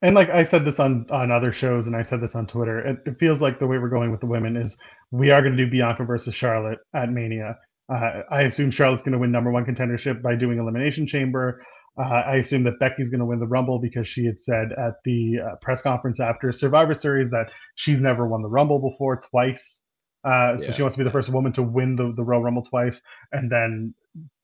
And 0.00 0.14
like 0.14 0.30
I 0.30 0.44
said 0.44 0.64
this 0.64 0.78
on 0.78 1.06
on 1.10 1.30
other 1.32 1.52
shows, 1.52 1.86
and 1.86 1.96
I 1.96 2.02
said 2.02 2.20
this 2.20 2.34
on 2.36 2.46
Twitter. 2.46 2.78
It, 2.80 2.98
it 3.06 3.16
feels 3.18 3.40
like 3.40 3.58
the 3.58 3.66
way 3.66 3.78
we're 3.78 3.88
going 3.88 4.10
with 4.12 4.20
the 4.20 4.26
women 4.26 4.56
is 4.56 4.76
we 5.10 5.30
are 5.30 5.42
going 5.42 5.56
to 5.56 5.64
do 5.64 5.70
Bianca 5.70 6.04
versus 6.04 6.34
Charlotte 6.34 6.78
at 6.94 7.10
Mania. 7.10 7.56
Uh, 7.92 8.20
I 8.30 8.42
assume 8.42 8.70
Charlotte's 8.70 9.02
going 9.02 9.12
to 9.14 9.18
win 9.18 9.32
number 9.32 9.50
one 9.50 9.64
contendership 9.64 10.22
by 10.22 10.36
doing 10.36 10.58
Elimination 10.58 11.06
Chamber. 11.06 11.60
Uh, 11.98 12.02
I 12.04 12.36
assume 12.36 12.62
that 12.64 12.78
Becky's 12.78 13.10
going 13.10 13.18
to 13.20 13.26
win 13.26 13.40
the 13.40 13.46
Rumble 13.48 13.80
because 13.80 14.06
she 14.06 14.24
had 14.24 14.40
said 14.40 14.68
at 14.78 14.94
the 15.04 15.38
uh, 15.44 15.56
press 15.62 15.82
conference 15.82 16.20
after 16.20 16.52
Survivor 16.52 16.94
Series 16.94 17.30
that 17.30 17.46
she's 17.74 17.98
never 18.00 18.28
won 18.28 18.42
the 18.42 18.48
Rumble 18.48 18.78
before 18.78 19.18
twice. 19.30 19.80
Uh, 20.22 20.56
so 20.58 20.66
Yeah. 20.66 20.72
she 20.74 20.82
wants 20.82 20.94
to 20.94 20.98
be 20.98 21.04
the 21.04 21.10
first 21.10 21.28
woman 21.30 21.52
to 21.54 21.62
win 21.62 21.96
the, 21.96 22.12
the 22.14 22.22
Royal 22.22 22.42
Rumble 22.42 22.62
twice. 22.62 23.00
And 23.32 23.50
then 23.50 23.94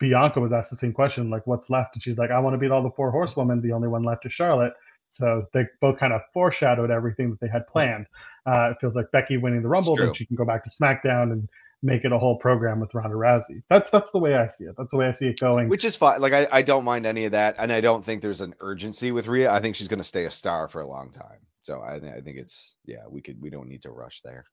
Bianca 0.00 0.40
was 0.40 0.52
asked 0.52 0.70
the 0.70 0.76
same 0.76 0.92
question, 0.92 1.30
like, 1.30 1.46
what's 1.46 1.70
left? 1.70 1.94
And 1.94 2.02
she's 2.02 2.18
like, 2.18 2.32
I 2.32 2.40
want 2.40 2.54
to 2.54 2.58
beat 2.58 2.72
all 2.72 2.82
the 2.82 2.90
four 2.96 3.12
horsewomen. 3.12 3.60
The 3.60 3.72
only 3.72 3.88
one 3.88 4.02
left 4.02 4.26
is 4.26 4.32
Charlotte. 4.32 4.72
So 5.14 5.46
they 5.52 5.64
both 5.80 5.98
kind 5.98 6.12
of 6.12 6.22
foreshadowed 6.32 6.90
everything 6.90 7.30
that 7.30 7.40
they 7.40 7.48
had 7.48 7.66
planned. 7.68 8.06
Uh, 8.46 8.70
it 8.72 8.76
feels 8.80 8.96
like 8.96 9.10
Becky 9.12 9.36
winning 9.36 9.62
the 9.62 9.68
Rumble, 9.68 9.96
then 9.96 10.12
she 10.12 10.26
can 10.26 10.36
go 10.36 10.44
back 10.44 10.64
to 10.64 10.70
SmackDown 10.70 11.32
and 11.32 11.48
make 11.82 12.04
it 12.04 12.12
a 12.12 12.18
whole 12.18 12.36
program 12.36 12.80
with 12.80 12.92
Ronda 12.94 13.14
Rousey. 13.14 13.62
That's 13.70 13.90
that's 13.90 14.10
the 14.10 14.18
way 14.18 14.34
I 14.34 14.48
see 14.48 14.64
it. 14.64 14.74
That's 14.76 14.90
the 14.90 14.96
way 14.96 15.06
I 15.06 15.12
see 15.12 15.28
it 15.28 15.38
going. 15.38 15.68
Which 15.68 15.84
is 15.84 15.94
fine. 15.94 16.20
Like 16.20 16.32
I, 16.32 16.48
I 16.50 16.62
don't 16.62 16.84
mind 16.84 17.06
any 17.06 17.26
of 17.26 17.32
that, 17.32 17.54
and 17.58 17.72
I 17.72 17.80
don't 17.80 18.04
think 18.04 18.22
there's 18.22 18.40
an 18.40 18.54
urgency 18.60 19.12
with 19.12 19.28
Rhea. 19.28 19.52
I 19.52 19.60
think 19.60 19.76
she's 19.76 19.88
going 19.88 19.98
to 19.98 20.04
stay 20.04 20.24
a 20.24 20.30
star 20.30 20.68
for 20.68 20.80
a 20.80 20.88
long 20.88 21.12
time. 21.12 21.38
So 21.62 21.80
I, 21.80 21.94
I 21.94 22.20
think 22.20 22.38
it's 22.38 22.76
yeah, 22.84 23.04
we 23.08 23.22
could 23.22 23.40
we 23.40 23.50
don't 23.50 23.68
need 23.68 23.82
to 23.82 23.90
rush 23.90 24.20
there. 24.24 24.44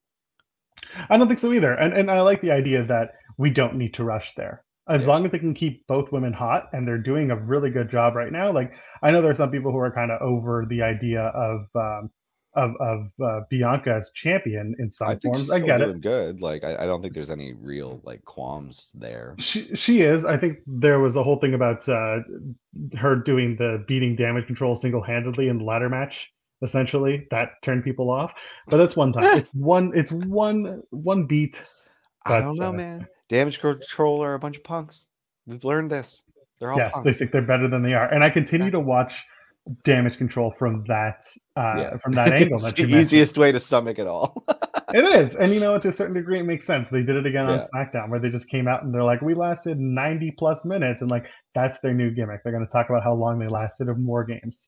I 1.10 1.17
don't 1.17 1.28
think 1.28 1.39
so 1.39 1.52
either. 1.54 1.74
And 1.74 1.93
and 1.93 2.12
I 2.12 2.21
like 2.21 2.41
the 2.41 2.52
idea 2.52 2.86
that 2.86 3.13
we 3.38 3.50
don't 3.50 3.76
need 3.76 3.95
to 3.95 4.04
rush 4.04 4.34
there. 4.36 4.63
As 4.91 5.01
Yeah. 5.01 5.08
long 5.08 5.25
as 5.25 5.32
they 5.32 5.39
can 5.39 5.54
keep 5.54 5.86
both 5.88 6.12
women 6.12 6.34
hot, 6.34 6.69
and 6.73 6.88
they're 6.88 6.97
doing 6.97 7.32
a 7.32 7.36
really 7.36 7.69
good 7.69 7.89
job 7.89 8.15
right 8.15 8.32
now. 8.32 8.51
Like 8.51 8.71
I 9.01 9.12
know 9.12 9.21
there 9.21 9.32
are 9.32 9.36
some 9.36 9.51
people 9.51 9.71
who 9.71 9.77
are 9.77 9.91
kind 9.91 10.12
of 10.12 10.21
over 10.21 10.65
the 10.69 10.82
idea 10.82 11.21
of 11.49 11.62
um, 11.75 12.12
of 12.54 12.75
of 12.82 13.08
uh, 13.23 13.39
Bianca 13.49 13.93
as 13.95 14.12
champion 14.13 14.75
in 14.80 14.91
some 14.91 15.08
I 15.08 15.15
forms. 15.15 15.51
I 15.51 15.60
get 15.60 15.82
it. 15.82 16.01
good. 16.01 16.41
Like 16.41 16.63
I, 16.63 16.84
I 16.84 16.86
don't 16.86 17.01
think 17.01 17.13
there's 17.13 17.30
any 17.30 17.54
real 17.54 18.01
like 18.04 18.23
qualms 18.25 18.91
there. 18.93 19.36
She 19.39 19.73
she 19.75 20.01
is. 20.01 20.25
I 20.25 20.38
think 20.38 20.60
there 20.67 20.99
was 20.99 21.15
a 21.15 21.23
whole 21.23 21.39
thing 21.39 21.54
about 21.54 21.88
uh, 21.88 22.19
her 22.97 23.15
doing 23.15 23.56
the 23.58 23.84
beating 23.88 24.15
damage 24.15 24.47
control 24.47 24.75
single 24.75 25.01
handedly 25.01 25.47
in 25.47 25.60
the 25.60 25.63
ladder 25.63 25.89
match. 25.89 26.30
Essentially, 26.63 27.25
that 27.32 27.54
turned 27.63 27.84
people 27.84 28.12
off. 28.12 28.34
But 28.67 28.77
that's 28.77 28.95
one 28.95 29.13
time. 29.13 29.23
it's 29.39 29.54
one. 29.54 29.91
It's 29.95 30.12
one 30.12 30.84
one 30.91 31.25
beat. 31.25 31.62
I 32.25 32.39
don't 32.41 32.58
know, 32.58 32.69
uh, 32.69 32.73
man. 32.73 33.08
Damage 33.32 33.62
control 33.62 34.22
are 34.22 34.34
a 34.34 34.39
bunch 34.39 34.58
of 34.58 34.63
punks. 34.65 35.08
We've 35.48 35.63
learned 35.63 35.89
this. 35.89 36.22
They're 36.60 36.74
all 36.74 36.78
yes, 36.78 36.91
they 36.94 37.02
punks. 37.02 37.17
think 37.20 37.32
they're 37.32 37.41
better 37.41 37.70
than 37.70 37.82
they 37.82 37.94
are, 37.94 38.08
and 38.13 38.26
I 38.26 38.30
continue 38.30 38.70
to 38.72 38.80
watch 38.82 39.13
damage 39.86 40.17
control 40.17 40.54
from 40.60 40.84
that 40.89 41.24
uh, 41.56 41.76
Yeah. 41.78 41.98
from 41.98 42.12
that 42.12 42.34
angle. 42.34 42.56
it's 42.56 42.65
that 42.65 42.76
the 42.76 42.82
mentioned. 42.84 43.02
easiest 43.02 43.38
way 43.38 43.54
to 43.54 43.60
stomach 43.60 43.98
it 44.00 44.08
all. 44.08 44.44
It 44.94 45.06
is, 45.06 45.36
and 45.36 45.54
you 45.54 45.62
know, 45.62 45.80
to 45.80 45.88
a 45.88 45.94
certain 45.94 46.13
degree, 46.15 46.41
it 46.41 46.44
makes 46.44 46.67
sense. 46.67 46.89
They 46.89 47.02
did 47.02 47.15
it 47.15 47.26
again 47.26 47.48
Yeah. 47.48 47.62
on 47.62 47.67
SmackDown, 47.74 48.10
where 48.10 48.20
they 48.20 48.28
just 48.28 48.50
came 48.50 48.67
out 48.67 48.84
and 48.84 48.94
they're 48.94 49.06
like, 49.06 49.22
"We 49.22 49.34
lasted 49.34 49.80
90 49.80 50.32
plus 50.38 50.65
minutes," 50.65 51.02
and 51.02 51.10
like 51.10 51.28
that's 51.56 51.80
their 51.80 51.94
new 51.94 52.12
gimmick. 52.12 52.41
They're 52.44 52.52
going 52.52 52.65
to 52.65 52.72
talk 52.74 52.89
about 52.89 53.02
how 53.02 53.13
long 53.13 53.39
they 53.39 53.48
lasted 53.48 53.88
of 53.88 53.98
more 53.98 54.26
games. 54.26 54.67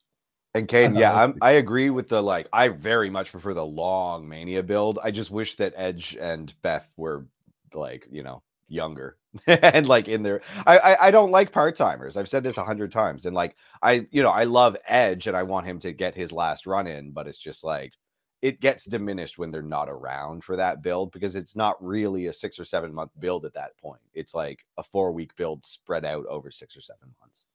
And 0.54 0.66
Kane, 0.66 0.96
yeah, 0.96 1.14
I'm, 1.14 1.36
I 1.42 1.52
agree 1.54 1.90
with 1.90 2.08
the 2.08 2.24
like. 2.24 2.48
I 2.54 2.70
very 2.70 3.10
much 3.10 3.32
prefer 3.34 3.54
the 3.54 3.66
long 3.66 4.30
Mania 4.30 4.64
build. 4.64 4.98
I 5.04 5.12
just 5.12 5.30
wish 5.30 5.56
that 5.56 5.74
Edge 5.76 6.16
and 6.18 6.54
Beth 6.62 6.90
were 6.96 7.26
like 7.74 8.08
you 8.10 8.24
know 8.24 8.44
younger 8.74 9.18
and 9.48 9.88
like 9.88 10.08
in 10.08 10.24
there. 10.24 10.42
I 10.66 10.78
I, 10.78 11.08
I 11.08 11.12
don't 11.12 11.32
like 11.32 11.52
part 11.52 11.76
timers. 11.76 12.18
I've 12.18 12.30
said 12.30 12.44
this 12.44 12.58
a 12.58 12.64
hundred 12.64 12.92
times, 12.92 13.26
and 13.26 13.36
like 13.36 13.56
I 13.82 14.08
you 14.12 14.24
know 14.24 14.32
I 14.32 14.44
love 14.46 14.78
Edge 14.88 15.28
and 15.28 15.38
I 15.38 15.44
want 15.44 15.68
him 15.68 15.80
to 15.80 15.94
get 15.94 16.16
his 16.16 16.32
last 16.32 16.66
run 16.66 16.88
in, 16.88 17.12
but 17.12 17.28
it's 17.28 17.40
just 17.40 17.64
like 17.64 17.94
it 18.42 18.60
gets 18.60 18.84
diminished 18.86 19.38
when 19.38 19.52
they're 19.52 19.62
not 19.62 19.88
around 19.90 20.44
for 20.44 20.58
that 20.58 20.82
build 20.84 21.14
because 21.14 21.36
it's 21.38 21.56
not 21.56 21.82
really 21.82 22.28
a 22.28 22.34
six 22.34 22.60
or 22.60 22.66
seven 22.66 22.94
month 22.94 23.12
build 23.18 23.46
at 23.46 23.54
that 23.54 23.78
point. 23.78 24.02
It's 24.14 24.36
like 24.36 24.66
a 24.78 24.84
four 24.84 25.14
week 25.14 25.34
build 25.38 25.66
spread 25.66 26.04
out 26.04 26.26
over 26.26 26.52
six 26.52 26.76
or 26.76 26.82
seven 26.82 27.16
months. 27.22 27.46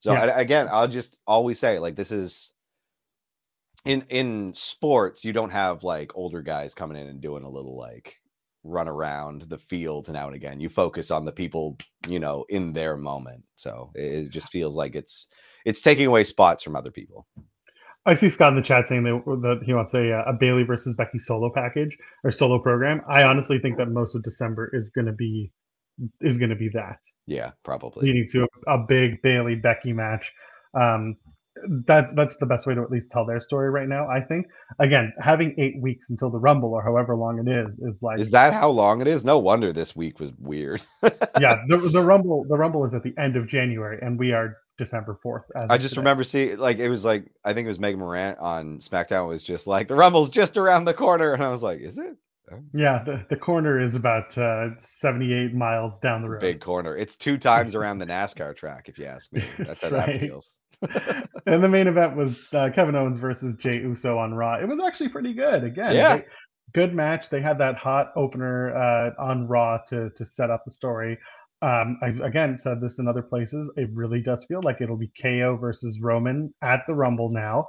So 0.00 0.12
Yeah. 0.14 0.24
I, 0.24 0.40
again, 0.40 0.68
I'll 0.70 0.88
just 0.88 1.18
always 1.26 1.58
say 1.58 1.78
like 1.78 1.96
this 1.96 2.10
is 2.10 2.54
in 3.84 4.04
in 4.08 4.54
sports, 4.54 5.24
you 5.24 5.32
don't 5.34 5.50
have 5.50 5.84
like 5.84 6.12
older 6.16 6.42
guys 6.42 6.74
coming 6.74 6.96
in 6.96 7.06
and 7.06 7.20
doing 7.20 7.44
a 7.44 7.50
little 7.50 7.76
like 7.76 8.16
run 8.64 8.88
around 8.88 9.42
the 9.42 9.58
field 9.58 10.10
now 10.10 10.26
and 10.26 10.34
again. 10.34 10.58
You 10.58 10.68
focus 10.68 11.10
on 11.10 11.24
the 11.24 11.32
people, 11.32 11.76
you 12.08 12.18
know, 12.18 12.44
in 12.48 12.72
their 12.72 12.96
moment. 12.96 13.44
So 13.56 13.92
it, 13.94 14.30
just 14.30 14.50
feels 14.50 14.74
like 14.74 14.94
it's 14.94 15.26
it's 15.64 15.80
taking 15.80 16.06
away 16.06 16.24
spots 16.24 16.62
from 16.64 16.74
other 16.74 16.90
people. 16.90 17.26
I 18.06 18.14
see 18.14 18.28
Scott 18.28 18.52
in 18.52 18.56
the 18.56 18.62
chat 18.62 18.88
saying 18.88 19.04
that, 19.04 19.22
that 19.42 19.62
he 19.64 19.72
wants 19.72 19.94
a, 19.94 20.12
uh, 20.12 20.24
a 20.26 20.32
Bayley 20.34 20.62
versus 20.62 20.94
Becky 20.94 21.18
solo 21.18 21.50
package 21.50 21.96
or 22.22 22.32
solo 22.32 22.58
program. 22.58 23.00
I 23.08 23.22
honestly 23.22 23.58
think 23.58 23.78
that 23.78 23.88
most 23.88 24.14
of 24.14 24.22
December 24.22 24.70
is 24.74 24.90
going 24.90 25.06
to 25.06 25.12
be 25.12 25.52
is 26.20 26.38
going 26.38 26.50
to 26.50 26.56
be 26.56 26.68
that 26.70 26.98
Yeah, 27.26 27.52
probably. 27.62 28.06
leading 28.08 28.28
to 28.30 28.48
a, 28.66 28.72
a 28.74 28.78
big 28.78 29.22
Bayley 29.22 29.54
Becky 29.54 29.92
match. 29.92 30.32
Um, 30.74 31.16
that 31.86 32.14
that's 32.16 32.36
the 32.40 32.46
best 32.46 32.66
way 32.66 32.74
to 32.74 32.82
at 32.82 32.90
least 32.90 33.10
tell 33.10 33.24
their 33.26 33.40
story 33.40 33.70
right 33.70 33.88
now. 33.88 34.08
I 34.08 34.20
think. 34.20 34.46
Again, 34.78 35.12
having 35.20 35.54
eight 35.58 35.80
weeks 35.80 36.10
until 36.10 36.30
the 36.30 36.38
Rumble 36.38 36.70
or 36.72 36.82
however 36.82 37.16
long 37.16 37.38
it 37.38 37.50
is 37.50 37.74
is 37.78 37.94
like 38.02 38.20
Is 38.20 38.30
that 38.30 38.52
how 38.54 38.70
long 38.70 39.00
it 39.00 39.06
is? 39.06 39.24
No 39.24 39.38
wonder 39.38 39.72
this 39.72 39.94
week 39.94 40.18
was 40.20 40.32
weird. 40.38 40.84
yeah. 41.40 41.62
The, 41.68 41.76
the 41.92 42.02
Rumble 42.02 42.44
the 42.48 42.56
Rumble 42.56 42.84
is 42.84 42.94
at 42.94 43.02
the 43.02 43.14
end 43.18 43.36
of 43.36 43.48
January 43.48 43.98
and 44.02 44.18
we 44.18 44.32
are 44.32 44.56
December 44.78 45.18
fourth. 45.22 45.44
I 45.70 45.78
just 45.78 45.96
remember 45.96 46.24
seeing 46.24 46.58
like 46.58 46.78
it 46.78 46.88
was 46.88 47.04
like 47.04 47.26
I 47.44 47.52
think 47.54 47.66
it 47.66 47.68
was 47.68 47.78
Meg 47.78 47.96
Morant 47.96 48.38
on 48.40 48.78
SmackDown 48.78 49.28
was 49.28 49.42
just 49.44 49.66
like 49.66 49.86
the 49.88 49.94
Rumble's 49.94 50.30
just 50.30 50.56
around 50.56 50.84
the 50.84 50.94
corner, 50.94 51.32
and 51.32 51.42
I 51.42 51.50
was 51.50 51.62
like, 51.62 51.80
is 51.80 51.96
it? 51.98 52.16
Yeah, 52.74 53.02
the, 53.02 53.24
the 53.30 53.36
corner 53.36 53.80
is 53.80 53.94
about 53.94 54.36
uh, 54.36 54.68
78 54.78 55.54
miles 55.54 55.94
down 56.02 56.20
the 56.22 56.28
road. 56.28 56.40
Big 56.40 56.60
corner. 56.60 56.94
It's 56.94 57.16
two 57.16 57.38
times 57.38 57.74
around 57.74 57.98
the 58.00 58.06
NASCAR 58.06 58.54
track, 58.54 58.88
if 58.88 58.98
you 58.98 59.06
ask 59.06 59.32
me. 59.32 59.44
That's 59.58 59.82
how 59.82 59.88
Right. 59.90 60.20
that 60.20 60.20
feels. 60.20 60.52
and 61.46 61.62
the 61.62 61.68
main 61.68 61.86
event 61.86 62.16
was 62.16 62.48
uh, 62.52 62.70
Kevin 62.74 62.94
Owens 62.96 63.18
versus 63.18 63.54
Jay 63.56 63.80
Uso 63.80 64.18
on 64.18 64.34
Raw. 64.34 64.54
It 64.60 64.66
was 64.68 64.80
actually 64.80 65.08
pretty 65.10 65.32
good. 65.34 65.64
Again, 65.64 65.94
Yeah. 65.94 66.16
they- 66.18 66.24
good 66.72 66.94
match. 66.94 67.30
They 67.30 67.40
had 67.40 67.58
that 67.58 67.76
hot 67.76 68.12
opener 68.16 68.74
uh, 68.76 69.10
on 69.22 69.46
Raw 69.46 69.78
to 69.88 70.10
to 70.10 70.24
set 70.24 70.50
up 70.50 70.64
the 70.64 70.70
story. 70.70 71.18
Um, 71.62 71.98
I 72.02 72.08
again 72.26 72.58
said 72.58 72.80
this 72.80 72.98
in 72.98 73.08
other 73.08 73.22
places. 73.22 73.70
It 73.76 73.88
really 73.92 74.20
does 74.20 74.44
feel 74.44 74.60
like 74.62 74.80
it'll 74.80 74.96
be 74.96 75.10
KO 75.22 75.56
versus 75.56 76.00
Roman 76.00 76.52
at 76.62 76.80
the 76.86 76.94
Rumble 76.94 77.30
now. 77.30 77.66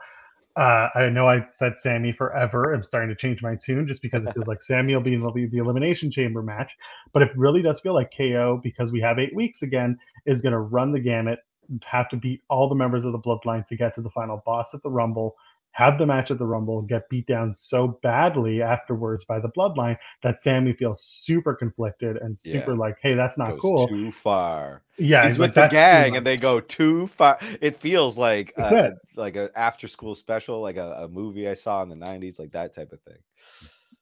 Uh, 0.58 0.88
I 0.96 1.10
know 1.10 1.28
I 1.28 1.46
said 1.52 1.74
Sammy 1.78 2.14
forever. 2.14 2.74
I'm 2.74 2.82
starting 2.82 3.10
to 3.10 3.16
change 3.16 3.42
my 3.42 3.58
tune 3.58 3.88
just 3.88 4.02
because 4.02 4.24
it 4.24 4.34
feels 4.34 4.48
like 4.48 4.62
Sammy 4.64 4.96
will 4.96 5.02
be 5.04 5.14
in 5.14 5.20
the, 5.20 5.48
the 5.52 5.58
Elimination 5.58 6.10
Chamber 6.10 6.42
match. 6.42 6.72
But 7.14 7.24
it 7.24 7.30
really 7.36 7.62
does 7.62 7.82
feel 7.82 7.94
like 7.94 8.14
KO, 8.18 8.62
because 8.64 8.90
we 8.92 9.02
have 9.02 9.20
eight 9.20 9.36
weeks 9.36 9.64
again, 9.64 9.98
is 10.26 10.42
going 10.42 10.54
to 10.54 10.60
run 10.60 10.94
the 10.94 11.00
gamut, 11.02 11.40
have 11.84 12.10
to 12.10 12.18
beat 12.18 12.42
all 12.50 12.68
the 12.70 12.76
members 12.76 13.06
of 13.06 13.12
the 13.12 13.20
Bloodline 13.20 13.66
to 13.68 13.76
get 13.76 13.94
to 13.96 14.02
the 14.02 14.10
final 14.12 14.42
boss 14.46 14.74
at 14.74 14.82
the 14.84 14.90
Rumble, 14.90 15.36
have 15.72 15.98
the 15.98 16.06
match 16.06 16.32
at 16.32 16.38
the 16.40 16.46
Rumble, 16.46 16.82
get 16.84 17.10
beat 17.10 17.28
down 17.28 17.54
so 17.54 18.00
badly 18.02 18.62
afterwards 18.62 19.26
by 19.26 19.40
the 19.40 19.50
Bloodline 19.50 19.98
that 20.24 20.42
Sammy 20.42 20.72
feels 20.72 21.04
super 21.04 21.54
conflicted 21.54 22.16
and 22.18 22.38
super 22.38 22.72
Yeah. 22.72 22.78
like, 22.78 22.98
hey, 23.02 23.14
that's 23.14 23.38
not 23.38 23.50
Goes 23.52 23.60
cool. 23.62 23.88
too 23.90 24.12
far. 24.12 24.84
yeah, 24.98 25.24
He's 25.28 25.38
like, 25.38 25.48
with 25.50 25.56
the 25.56 25.68
gang 25.68 26.16
and 26.16 26.26
they 26.26 26.38
go 26.38 26.62
too 26.62 27.08
far. 27.08 27.38
It 27.60 27.78
feels 27.78 28.18
like 28.18 28.54
uh, 28.58 28.92
like 29.18 29.36
an 29.36 29.50
after 29.56 29.90
school 29.90 30.16
special, 30.16 30.62
like 30.62 30.78
a, 30.78 30.92
a 31.04 31.08
movie 31.10 31.48
I 31.50 31.56
saw 31.56 31.84
in 31.84 31.90
the 31.90 31.96
'90s, 31.98 32.40
like 32.40 32.52
that 32.52 32.74
type 32.74 32.94
of 32.94 33.02
thing. 33.02 33.18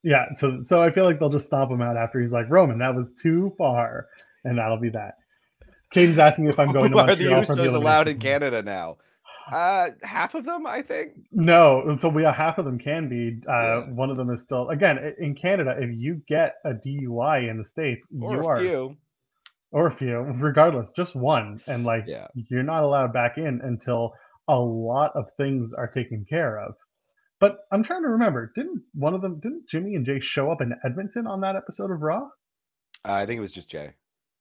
Yeah, 0.03 0.25
so 0.37 0.61
so 0.65 0.79
I 0.81 0.91
feel 0.91 1.05
like 1.05 1.17
they'll 1.19 1.29
just 1.29 1.45
stop 1.45 1.71
him 1.71 1.81
out 1.81 1.97
after 1.97 2.19
he's 2.21 2.31
like, 2.31 2.49
Roman, 2.49 2.77
that 2.79 2.93
was 2.93 3.11
too 3.19 3.53
far, 3.57 4.07
and 4.43 4.57
that'll 4.59 4.77
be 4.77 4.89
that. 4.89 5.15
Caden's 5.93 6.17
asking 6.17 6.47
if 6.47 6.59
I'm 6.59 6.71
going 6.71 6.91
to 6.91 6.97
Are 6.99 7.15
the 7.15 7.29
Montreal 7.29 7.43
for 7.45 7.55
the 7.55 7.63
Usos 7.63 7.73
allowed 7.75 8.07
in. 8.07 8.19
Canada 8.19 8.61
now? 8.61 8.97
Uh, 9.51 9.89
half 10.03 10.35
of 10.35 10.45
them, 10.45 10.65
I 10.65 10.81
think. 10.81 11.13
No, 11.31 11.97
so 11.99 12.07
we 12.07 12.23
are 12.25 12.33
half 12.33 12.57
of 12.57 12.65
them 12.65 12.79
can 12.79 13.09
be. 13.09 13.41
Uh, 13.47 13.51
Yeah. 13.51 13.79
One 13.91 14.09
of 14.09 14.17
them 14.17 14.29
is 14.31 14.41
still 14.41 14.69
again 14.69 14.97
in 15.19 15.35
Canada. 15.35 15.75
If 15.77 15.89
you 15.93 16.21
get 16.27 16.55
a 16.65 16.69
DUI 16.73 17.49
in 17.49 17.57
the 17.57 17.65
states, 17.65 18.07
Or 18.21 18.33
you 18.35 18.41
a 18.41 18.45
are 18.47 18.59
few. 18.59 18.97
or 19.71 19.87
a 19.87 19.95
few, 19.95 20.17
regardless, 20.17 20.87
just 20.95 21.15
one, 21.15 21.59
and 21.67 21.83
like 21.83 22.05
Yeah. 22.07 22.27
you're 22.35 22.63
not 22.63 22.83
allowed 22.83 23.11
back 23.11 23.37
in 23.37 23.59
until 23.63 24.13
a 24.47 24.57
lot 24.57 25.11
of 25.15 25.25
things 25.37 25.71
are 25.77 25.87
taken 25.87 26.25
care 26.29 26.57
of. 26.59 26.75
But 27.39 27.57
I'm 27.71 27.83
trying 27.83 28.03
to 28.03 28.09
remember. 28.09 28.51
Didn't 28.55 28.81
one 28.93 29.13
of 29.13 29.21
them? 29.21 29.41
Didn't 29.41 29.67
Jimmy 29.69 29.95
and 29.95 30.05
Jay 30.05 30.19
show 30.21 30.51
up 30.51 30.61
in 30.61 30.73
Edmonton 30.85 31.27
on 31.27 31.41
that 31.41 31.57
episode 31.57 31.91
of 31.91 32.01
Raw? 32.01 32.21
Uh, 33.05 33.11
I 33.11 33.25
think 33.25 33.39
it 33.39 33.41
was 33.41 33.51
just 33.51 33.69
Jay. 33.69 33.95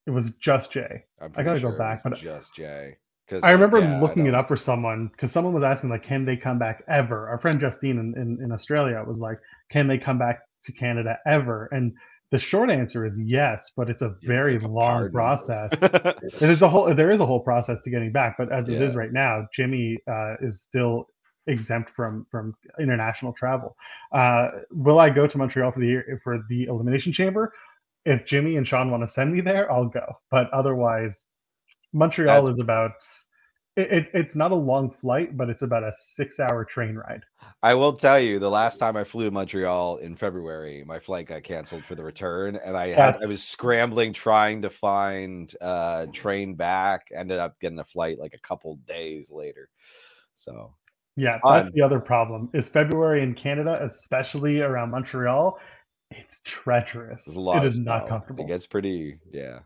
It 0.07 0.11
was 0.11 0.33
just 0.41 0.73
Jay. 0.73 1.05
I'm 1.21 1.33
I 1.37 1.43
gotta 1.43 1.61
go 1.61 1.69
sure 1.69 1.75
it 1.75 1.79
back, 1.79 2.05
was 2.05 2.13
but- 2.13 2.19
just 2.19 2.55
Jay. 2.55 2.97
Because 3.29 3.45
I 3.45 3.53
remember 3.53 3.81
looking 4.01 4.27
it 4.27 4.35
up 4.35 4.49
for 4.49 4.57
someone 4.57 5.07
because 5.09 5.33
someone 5.33 5.55
was 5.55 5.63
asking 5.63 5.89
like, 5.89 6.03
can 6.03 6.25
they 6.27 6.37
come 6.37 6.59
back 6.59 6.83
ever? 6.89 7.29
Our 7.31 7.39
friend 7.39 7.59
Justine 7.61 7.99
in, 7.99 8.15
in, 8.21 8.39
in 8.45 8.53
Australia 8.53 9.03
was 9.07 9.19
like, 9.21 9.39
can 9.71 9.87
they 9.89 9.97
come 9.97 10.19
back 10.19 10.41
to 10.65 10.73
Canada 10.73 11.17
ever? 11.25 11.67
And 11.73 11.93
the 12.31 12.39
short 12.39 12.69
answer 12.69 13.07
is 13.07 13.19
yes, 13.19 13.71
but 13.77 13.89
it's 13.89 14.03
a 14.03 14.17
very 14.23 14.59
long 14.59 15.11
process. 15.13 15.71
It 15.83 16.43
is 16.43 16.61
a 16.63 16.69
whole. 16.69 16.93
There 16.95 17.11
is 17.11 17.21
a 17.21 17.27
whole 17.27 17.41
process 17.41 17.81
to 17.83 17.91
getting 17.91 18.13
back, 18.13 18.37
but 18.37 18.51
as 18.53 18.69
it 18.69 18.83
is 18.83 18.95
right 18.97 19.13
now, 19.13 19.47
Jimmy 19.55 19.99
uh, 20.11 20.35
is 20.43 20.61
still 20.63 21.07
exempt 21.47 21.91
from 21.97 22.27
from 22.31 22.55
international 22.81 23.33
travel. 23.33 23.77
Uh, 24.13 24.49
will 24.73 24.99
I 24.99 25.09
go 25.11 25.27
to 25.27 25.39
Montreal 25.39 25.73
for 25.73 25.81
the 25.81 25.87
year- 25.87 26.21
for 26.25 26.41
the 26.51 26.65
Elimination 26.65 27.13
Chamber? 27.13 27.53
If 28.05 28.27
Jimmy 28.27 28.57
and 28.57 28.67
Sean 28.67 28.91
want 28.91 29.03
to 29.03 29.09
send 29.09 29.33
me 29.33 29.41
there, 29.41 29.71
I'll 29.71 29.87
go. 29.87 30.19
But 30.31 30.51
otherwise, 30.51 31.27
Montreal 31.93 32.43
That's- 32.43 32.57
is 32.57 32.63
about. 32.63 32.93
It, 33.75 33.91
it, 33.91 34.11
it's 34.13 34.35
not 34.35 34.51
a 34.53 34.55
long 34.55 34.91
flight, 35.01 35.35
but 35.35 35.49
it's 35.49 35.63
about 35.63 35.83
a 35.83 35.95
six-hour 36.15 36.67
train 36.67 36.95
ride. 36.95 37.23
I 37.63 37.73
will 37.73 37.95
tell 37.95 38.21
you, 38.21 38.39
the 38.39 38.51
last 38.51 38.77
time 38.77 38.99
I 38.99 39.05
flew 39.05 39.25
to 39.25 39.31
Montreal 39.31 39.97
in 39.97 40.15
February, 40.15 40.85
my 40.87 40.99
flight 40.99 41.27
got 41.27 41.43
canceled 41.43 41.83
for 41.87 41.95
the 41.95 42.05
return, 42.05 42.57
and 42.63 42.77
I 42.77 42.89
had 42.89 43.23
I 43.23 43.27
was 43.27 43.43
scrambling 43.43 44.13
trying 44.13 44.61
to 44.61 44.69
find 44.69 45.55
a 45.63 46.07
train 46.13 46.55
back. 46.55 47.07
Ended 47.17 47.39
up 47.39 47.59
getting 47.61 47.79
a 47.79 47.85
flight 47.85 48.19
like 48.19 48.35
a 48.35 48.47
couple 48.47 48.77
days 48.87 49.31
later. 49.31 49.71
So 50.35 50.75
Yeah, 51.17 51.39
that's 51.43 51.71
the 51.71 51.81
other 51.81 51.99
problem. 51.99 52.51
Is 52.53 52.69
February 52.69 53.23
in 53.23 53.33
Canada, 53.35 53.89
especially 53.91 54.61
around 54.61 54.91
Montreal, 54.91 55.59
it's 56.19 56.41
treacherous. 56.45 57.23
there's 57.25 57.37
a 57.37 57.41
lot. 57.41 57.65
It 57.65 57.69
is 57.69 57.81
not 57.81 58.09
comfortable. 58.09 58.45
It 58.45 58.49
gets 58.49 58.67
pretty, 58.67 59.19
yeah. 59.33 59.61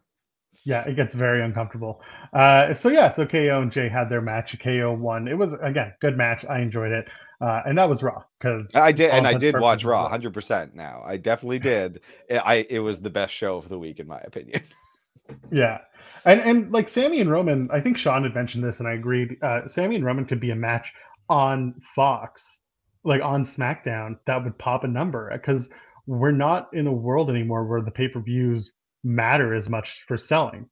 Yeah, 0.64 0.82
it 0.88 0.96
gets 0.96 1.14
very 1.14 1.42
uncomfortable. 1.42 2.00
Uh, 2.32 2.74
so 2.74 2.88
yeah, 2.88 3.10
so 3.10 3.26
KO 3.26 3.60
and 3.60 3.70
Jay 3.70 3.88
had 3.90 4.08
their 4.08 4.22
match. 4.22 4.56
KO 4.62 4.94
won. 4.94 5.28
It 5.28 5.34
was 5.36 5.52
again 5.62 5.92
good 6.00 6.16
match. 6.16 6.46
I 6.48 6.60
enjoyed 6.60 6.92
it, 6.92 7.06
uh, 7.42 7.60
and 7.66 7.76
that 7.76 7.88
was 7.90 8.02
Raw 8.02 8.22
because 8.40 8.70
I 8.74 8.92
did, 8.92 9.10
and 9.10 9.26
I 9.26 9.34
did 9.34 9.58
watch 9.60 9.84
Raw 9.84 9.98
Raw. 9.98 10.02
100 10.04 10.32
percent. 10.32 10.74
Now 10.74 11.02
I 11.04 11.18
definitely 11.18 11.58
did. 11.74 12.00
I 12.30 12.36
I- 12.38 12.66
it 12.70 12.78
was 12.78 13.00
the 13.00 13.10
best 13.10 13.34
show 13.34 13.56
of 13.58 13.68
the 13.68 13.78
week 13.78 14.00
in 14.00 14.06
my 14.06 14.20
opinion. 14.20 14.62
yeah, 15.52 15.78
and 16.24 16.40
and 16.40 16.72
like 16.72 16.88
Sammy 16.88 17.20
and 17.20 17.30
Roman, 17.30 17.68
I 17.70 17.80
think 17.82 17.98
Sean 17.98 18.22
had 18.22 18.34
mentioned 18.34 18.64
this, 18.64 18.78
and 18.78 18.88
I 18.88 18.94
agreed. 18.94 19.36
Uh, 19.42 19.68
Sammy 19.68 19.96
and 19.96 20.06
Roman 20.06 20.24
could 20.24 20.40
be 20.40 20.52
a 20.52 20.56
match 20.56 20.90
on 21.28 21.74
Fox, 21.94 22.60
like 23.04 23.20
on 23.22 23.44
SmackDown, 23.44 24.16
that 24.26 24.42
would 24.42 24.56
pop 24.58 24.84
a 24.84 24.88
number 24.88 25.30
because 25.32 25.68
we're 26.06 26.30
not 26.32 26.68
in 26.72 26.86
a 26.86 26.92
world 26.92 27.30
anymore 27.30 27.66
where 27.66 27.82
the 27.82 27.90
pay 27.90 28.08
per 28.08 28.20
views 28.20 28.72
matter 29.04 29.54
as 29.54 29.68
much 29.68 30.04
for 30.08 30.16
selling. 30.18 30.68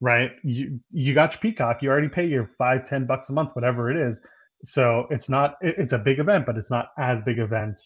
Right, 0.00 0.32
you 0.42 0.80
you 0.90 1.14
got 1.14 1.32
your 1.32 1.40
Peacock. 1.40 1.80
You 1.82 1.90
already 1.90 2.08
pay 2.08 2.26
your 2.26 2.50
five, 2.58 2.88
ten 2.88 3.06
bucks 3.06 3.28
a 3.28 3.32
month, 3.32 3.50
whatever 3.54 3.90
it 3.90 3.96
is. 3.96 4.20
So 4.64 5.06
it's 5.10 5.28
not. 5.28 5.56
it- 5.60 5.76
It's 5.78 5.92
a 5.92 5.98
big 5.98 6.18
event, 6.18 6.44
but 6.46 6.56
it's 6.56 6.70
not 6.70 6.88
as 6.98 7.22
big 7.22 7.38
event 7.38 7.80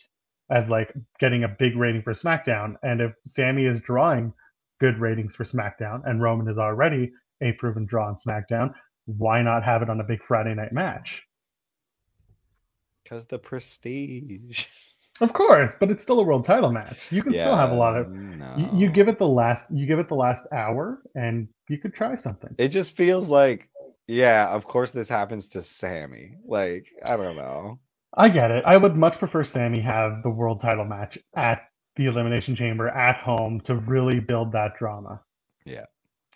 as 0.50 0.68
like 0.68 0.92
getting 1.20 1.44
a 1.44 1.48
big 1.48 1.76
rating 1.76 2.02
for 2.02 2.14
SmackDown. 2.14 2.76
And 2.82 3.00
if 3.02 3.12
Sammy 3.26 3.66
is 3.66 3.80
drawing 3.80 4.32
good 4.80 4.98
ratings 4.98 5.34
for 5.34 5.44
SmackDown 5.44 6.02
and 6.06 6.22
Roman 6.22 6.48
is 6.48 6.58
already 6.58 7.12
a 7.42 7.52
proven 7.52 7.84
draw 7.86 8.08
on 8.08 8.16
SmackDown, 8.16 8.72
why 9.06 9.42
not 9.42 9.64
have 9.64 9.82
it 9.82 9.90
on 9.90 10.00
a 10.00 10.04
big 10.04 10.22
Friday 10.26 10.54
night 10.54 10.72
match? 10.72 11.22
Because 13.02 13.26
the 13.26 13.38
prestige. 13.38 14.64
Of 15.20 15.32
course, 15.32 15.72
but 15.80 15.90
it's 15.90 16.02
still 16.02 16.20
a 16.20 16.22
world 16.22 16.44
title 16.44 16.70
match. 16.70 16.98
You 17.10 17.22
can 17.22 17.32
still 17.32 17.56
have 17.56 17.70
a 17.70 17.74
lot 17.74 17.96
of. 17.96 18.14
You, 18.58 18.68
you 18.74 18.90
give 18.90 19.08
it 19.08 19.18
the 19.18 19.28
last. 19.28 19.70
You 19.70 19.86
give 19.86 19.98
it 19.98 20.08
the 20.08 20.14
last 20.14 20.42
hour, 20.52 21.02
and 21.14 21.48
you 21.68 21.78
could 21.78 21.94
try 21.94 22.16
something. 22.16 22.54
It 22.58 22.68
just 22.68 22.96
feels 22.96 23.28
like, 23.28 23.68
yeah, 24.06 24.48
of 24.48 24.66
course 24.66 24.90
this 24.90 25.08
happens 25.08 25.48
to 25.50 25.62
Sammy. 25.62 26.36
Like, 26.44 26.88
I 27.04 27.16
don't 27.16 27.36
know. 27.36 27.78
I 28.14 28.28
get 28.28 28.50
it. 28.50 28.64
I 28.66 28.76
would 28.76 28.96
much 28.96 29.18
prefer 29.18 29.44
Sammy 29.44 29.80
have 29.80 30.22
the 30.22 30.30
world 30.30 30.60
title 30.60 30.84
match 30.84 31.18
at 31.34 31.62
the 31.96 32.06
Elimination 32.06 32.54
Chamber 32.54 32.88
at 32.88 33.16
home 33.16 33.60
to 33.62 33.76
really 33.76 34.20
build 34.20 34.52
that 34.52 34.76
drama. 34.78 35.20
Yeah. 35.64 35.86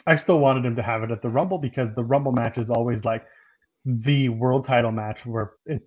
I 0.07 0.17
still 0.17 0.39
wanted 0.39 0.65
him 0.65 0.77
to 0.77 0.83
have 0.83 1.03
it 1.03 1.11
at 1.11 1.23
the 1.23 1.29
Rumble 1.29 1.59
because 1.59 1.89
the 1.95 2.05
Rumble 2.05 2.33
match 2.33 2.59
is 2.59 2.71
always 2.71 3.05
like 3.05 3.25
the 3.85 4.29
world 4.31 4.67
title 4.67 4.93
match 4.93 5.25
where 5.25 5.53
it 5.67 5.83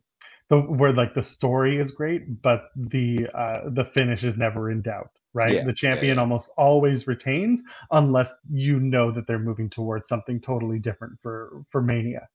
the 0.54 0.74
where 0.74 0.92
like 0.92 1.14
the 1.14 1.24
story 1.24 1.80
is 1.80 1.92
great, 1.92 2.42
but 2.42 2.70
the 2.76 3.28
uh 3.34 3.70
the 3.70 3.86
finish 3.86 4.24
is 4.24 4.38
never 4.38 4.72
in 4.72 4.82
doubt, 4.82 5.10
right? 5.34 5.54
Yeah, 5.54 5.64
the 5.64 5.74
champion 5.74 6.16
yeah. 6.16 6.22
almost 6.22 6.50
always 6.58 7.08
retains 7.08 7.62
unless 7.92 8.30
you 8.52 8.80
know 8.80 9.12
that 9.12 9.28
they're 9.28 9.40
moving 9.40 9.70
towards 9.70 10.08
something 10.08 10.40
totally 10.40 10.80
different 10.80 11.18
for 11.22 11.64
for 11.70 11.82
Mania. 11.82 12.28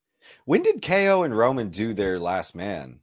When 0.44 0.62
did 0.62 0.82
KO 0.82 1.22
and 1.22 1.36
Roman 1.36 1.68
do 1.68 1.94
their 1.94 2.18
last 2.18 2.54
man? 2.54 3.00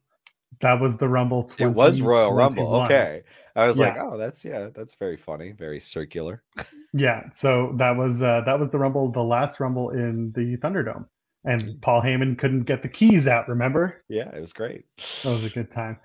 That 0.60 0.80
was 0.80 0.96
the 0.96 1.08
Rumble. 1.08 1.50
It 1.58 1.66
was 1.66 2.00
Royal 2.00 2.32
Rumble. 2.32 2.74
Okay. 2.84 3.22
I 3.54 3.66
was 3.66 3.78
like, 3.78 3.96
oh, 3.98 4.18
that's 4.18 4.44
yeah, 4.44 4.68
that's 4.74 4.94
very 4.94 5.16
funny, 5.16 5.52
very 5.52 5.80
circular. 5.80 6.42
Yeah, 6.92 7.24
so 7.34 7.74
that 7.74 7.94
was 7.94 8.22
uh, 8.22 8.40
that 8.46 8.58
was 8.58 8.70
the 8.70 8.78
Rumble, 8.78 9.12
the 9.12 9.20
last 9.20 9.60
Rumble 9.60 9.90
in 9.90 10.32
the 10.32 10.56
Thunderdome, 10.56 11.04
and 11.46 11.80
Paul 11.80 12.02
Heyman 12.02 12.36
couldn't 12.38 12.64
get 12.64 12.82
the 12.82 12.88
keys 12.88 13.26
out. 13.26 13.48
Remember? 13.48 14.02
Yeah, 14.08 14.34
it 14.34 14.40
was 14.40 14.52
great. 14.52 14.84
That 15.22 15.30
was 15.30 15.44
a 15.44 15.50
good 15.50 15.70
time. 15.70 15.98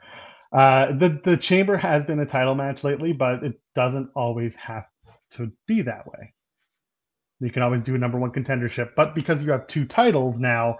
Uh, 0.53 0.87
the 0.97 1.19
the 1.25 1.37
Chamber 1.37 1.77
has 1.77 2.05
been 2.05 2.19
a 2.19 2.25
title 2.25 2.55
match 2.55 2.83
lately, 2.83 3.11
but 3.11 3.43
it 3.43 3.59
doesn't 3.75 4.09
always 4.15 4.55
have 4.55 4.85
to 5.31 5.51
be 5.67 5.81
that 5.81 6.05
way. 6.07 6.33
You 7.39 7.49
can 7.49 7.63
always 7.63 7.81
do 7.81 7.95
a 7.95 7.97
number 7.97 8.19
one 8.19 8.31
contendership, 8.31 8.91
but 8.95 9.15
because 9.15 9.41
you 9.41 9.51
have 9.51 9.65
two 9.65 9.85
titles 9.85 10.37
now, 10.37 10.77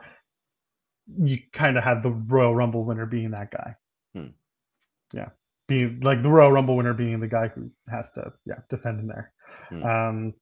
you 1.17 1.39
kind 1.54 1.78
of 1.78 1.84
have 1.84 2.04
the 2.04 2.12
Royal 2.12 2.54
Rumble 2.54 2.86
winner 2.86 3.08
being 3.08 3.32
that 3.32 3.50
guy. 3.50 3.76
Hmm. 4.13 4.28
Yeah, 5.13 5.30
being 5.67 6.02
like 6.04 6.21
the 6.21 6.30
Royal 6.30 6.52
Rumble 6.52 6.76
winner 6.76 6.93
being 6.93 7.19
the 7.19 7.28
guy 7.28 7.47
who 7.47 7.71
has 7.89 8.12
to 8.12 8.34
yeah 8.45 8.60
defend 8.69 9.00
in 9.00 9.08
there. 9.08 9.34
Hmm. 9.69 9.84
Um, 9.84 10.34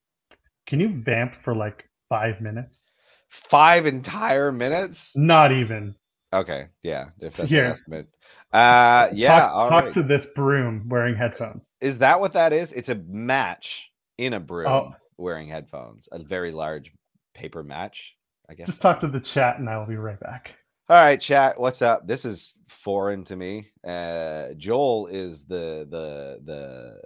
can 0.68 0.80
you 0.80 1.02
vamp 1.04 1.36
for 1.44 1.56
like 1.56 1.88
five 2.10 2.42
minutes? 2.42 2.88
Five 3.30 3.86
entire 3.86 4.52
minutes. 4.52 5.16
Not 5.16 5.52
even. 5.52 5.96
Okay, 6.34 6.68
yeah, 6.84 7.10
if 7.20 7.38
that's 7.38 7.52
an 7.52 7.58
estimate. 7.58 8.08
Uh, 8.52 9.10
yeah, 9.14 9.40
talk, 9.40 9.70
talk 9.70 9.84
right. 9.86 9.94
to 9.94 10.04
this 10.04 10.28
broom 10.28 10.88
wearing 10.88 11.16
headphones. 11.16 11.66
Is 11.82 12.00
that 12.00 12.20
what 12.20 12.34
that 12.34 12.54
is? 12.54 12.72
It's 12.74 12.90
a 12.90 12.96
match 13.08 13.90
in 14.18 14.34
a 14.34 14.40
broom 14.40 14.68
Oh. 14.68 14.96
wearing 15.18 15.48
headphones. 15.48 16.10
A 16.12 16.20
very 16.20 16.52
large 16.52 16.92
paper 17.34 17.64
match. 17.64 18.16
I 18.50 18.56
guess. 18.56 18.68
Just 18.68 18.82
talk 18.82 19.00
to 19.02 19.08
the 19.08 19.20
chat, 19.20 19.60
and 19.60 19.70
I 19.70 19.78
will 19.78 19.86
be 19.86 19.96
right 19.96 20.20
back. 20.20 20.52
All 20.90 20.96
right, 21.02 21.22
chat. 21.22 21.60
What's 21.60 21.84
up? 21.84 22.08
This 22.08 22.26
is 22.26 22.56
foreign 22.68 23.24
to 23.26 23.36
me. 23.36 23.68
Uh, 23.84 24.54
Joel 24.58 25.06
is 25.08 25.46
the 25.46 25.88
the 25.90 26.42
the 26.44 27.00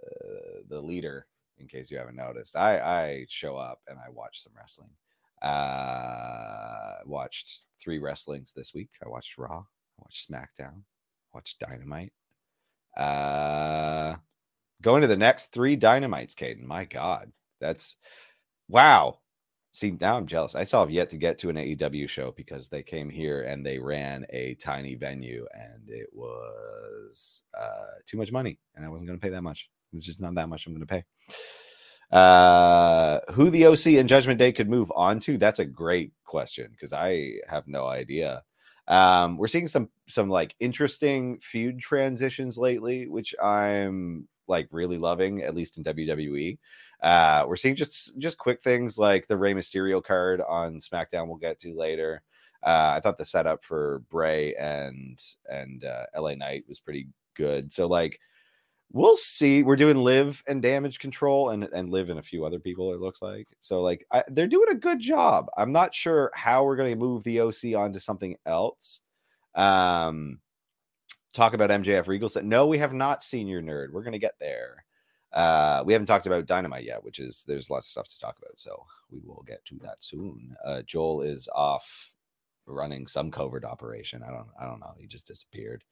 the 0.69 0.81
leader 0.81 1.27
in 1.57 1.67
case 1.67 1.91
you 1.91 1.97
haven't 1.97 2.15
noticed. 2.15 2.55
I 2.55 2.79
I 2.79 3.25
show 3.27 3.57
up 3.57 3.79
and 3.87 3.99
I 3.99 4.09
watch 4.09 4.41
some 4.41 4.53
wrestling. 4.57 4.89
Uh 5.43 6.97
watched 7.05 7.61
three 7.81 7.99
wrestlings 7.99 8.53
this 8.53 8.73
week. 8.73 8.89
I 9.03 9.09
watched 9.09 9.37
Raw, 9.37 9.59
I 9.59 10.01
watched 10.01 10.31
SmackDown, 10.31 10.83
watched 11.33 11.59
Dynamite. 11.59 12.13
Uh 12.97 14.15
going 14.81 15.01
to 15.01 15.07
the 15.07 15.17
next 15.17 15.51
three 15.51 15.75
dynamites, 15.77 16.35
Caden. 16.35 16.63
My 16.63 16.85
God. 16.85 17.31
That's 17.59 17.95
wow. 18.69 19.19
See, 19.71 19.97
now 19.99 20.17
I'm 20.17 20.27
jealous. 20.27 20.53
I 20.53 20.65
still 20.65 20.81
have 20.81 20.91
yet 20.91 21.09
to 21.09 21.17
get 21.17 21.39
to 21.39 21.49
an 21.49 21.55
AEW 21.55 22.07
show 22.07 22.31
because 22.37 22.67
they 22.67 22.83
came 22.83 23.09
here 23.09 23.41
and 23.41 23.65
they 23.65 23.79
ran 23.79 24.23
a 24.29 24.53
tiny 24.55 24.93
venue 24.93 25.47
and 25.53 25.89
it 25.89 26.09
was 26.13 27.41
uh, 27.59 27.87
too 28.05 28.17
much 28.17 28.31
money. 28.31 28.59
And 28.75 28.85
I 28.85 28.89
wasn't 28.89 29.07
going 29.07 29.19
to 29.19 29.23
pay 29.23 29.31
that 29.31 29.41
much. 29.41 29.69
It's 29.91 30.05
just 30.05 30.21
not 30.21 30.35
that 30.35 30.47
much 30.49 30.67
I'm 30.67 30.73
going 30.73 30.85
to 30.85 30.87
pay. 30.87 31.03
Uh, 32.13 33.19
who 33.31 33.49
the 33.49 33.65
OC 33.65 33.87
and 33.97 34.07
Judgment 34.07 34.37
Day 34.37 34.51
could 34.51 34.69
move 34.69 34.91
on 34.95 35.19
to? 35.21 35.37
That's 35.37 35.57
a 35.57 35.65
great 35.65 36.11
question 36.25 36.69
because 36.71 36.93
I 36.93 37.39
have 37.47 37.67
no 37.67 37.87
idea. 37.87 38.43
Um, 38.87 39.35
we're 39.37 39.47
seeing 39.47 39.67
some 39.67 39.89
some 40.07 40.29
like 40.29 40.55
interesting 40.59 41.39
feud 41.39 41.79
transitions 41.79 42.55
lately, 42.55 43.07
which 43.07 43.33
I'm 43.41 44.27
like 44.47 44.67
really 44.71 44.99
loving, 44.99 45.41
at 45.41 45.55
least 45.55 45.77
in 45.77 45.83
WWE. 45.83 46.59
Uh, 47.01 47.45
we're 47.47 47.55
seeing 47.55 47.75
just 47.75 48.15
just 48.19 48.37
quick 48.37 48.61
things 48.61 48.99
like 48.99 49.27
the 49.27 49.37
Rey 49.37 49.55
Mysterio 49.55 50.03
card 50.03 50.39
on 50.41 50.81
SmackDown. 50.81 51.27
We'll 51.27 51.37
get 51.37 51.59
to 51.61 51.73
later. 51.75 52.21
Uh, 52.61 52.93
I 52.95 52.99
thought 52.99 53.17
the 53.17 53.25
setup 53.25 53.63
for 53.63 54.03
Bray 54.11 54.53
and 54.55 55.19
and 55.49 55.83
uh, 55.83 56.05
LA 56.15 56.35
Knight 56.35 56.65
was 56.67 56.79
pretty 56.79 57.07
good. 57.33 57.73
So 57.73 57.87
like 57.87 58.19
we'll 58.93 59.17
see. 59.17 59.63
We're 59.63 59.75
doing 59.75 59.97
Liv 59.97 60.41
and 60.47 60.61
damage 60.61 60.99
control 60.99 61.49
and 61.49 61.65
and 61.65 61.89
Liv 61.89 62.09
in 62.09 62.19
a 62.19 62.23
few 62.23 62.45
other 62.45 62.59
people. 62.59 62.93
It 62.93 63.01
looks 63.01 63.21
like 63.21 63.47
so 63.59 63.81
like 63.81 64.05
I, 64.11 64.23
they're 64.29 64.47
doing 64.47 64.69
a 64.69 64.75
good 64.75 64.99
job. 64.99 65.49
I'm 65.57 65.71
not 65.71 65.93
sure 65.93 66.31
how 66.33 66.63
we're 66.63 66.77
going 66.77 66.91
to 66.91 66.95
move 66.95 67.23
the 67.23 67.41
OC 67.41 67.75
onto 67.75 67.99
something 67.99 68.37
else. 68.45 69.01
Um, 69.55 70.39
talk 71.33 71.53
about 71.53 71.69
MJF 71.71 72.07
Regal 72.07 72.29
said 72.29 72.45
no, 72.45 72.67
we 72.67 72.77
have 72.77 72.93
not 72.93 73.23
seen 73.23 73.47
your 73.47 73.61
nerd. 73.61 73.91
We're 73.91 74.03
going 74.03 74.13
to 74.13 74.19
get 74.19 74.39
there. 74.39 74.85
Uh, 75.33 75.83
we 75.83 75.93
haven't 75.93 76.05
talked 76.05 76.27
about 76.27 76.45
Dynamite 76.45 76.85
yet, 76.85 77.03
which 77.03 77.17
is 77.17 77.43
there's 77.47 77.71
lots 77.71 77.87
of 77.87 77.91
stuff 77.91 78.07
to 78.07 78.19
talk 78.19 78.37
about. 78.37 78.59
So 78.59 78.85
we 79.09 79.19
will 79.25 79.43
get 79.47 79.65
to 79.65 79.79
that 79.81 80.03
soon. 80.03 80.55
Uh, 80.63 80.83
Joel 80.83 81.23
is 81.23 81.49
off 81.55 82.12
running 82.65 83.07
some 83.07 83.31
covert 83.31 83.65
operation. 83.65 84.21
I 84.23 84.31
don't 84.31 84.47
I 84.59 84.65
don't 84.65 84.79
know. 84.79 84.93
He 84.97 85.07
just 85.07 85.27
disappeared. 85.27 85.83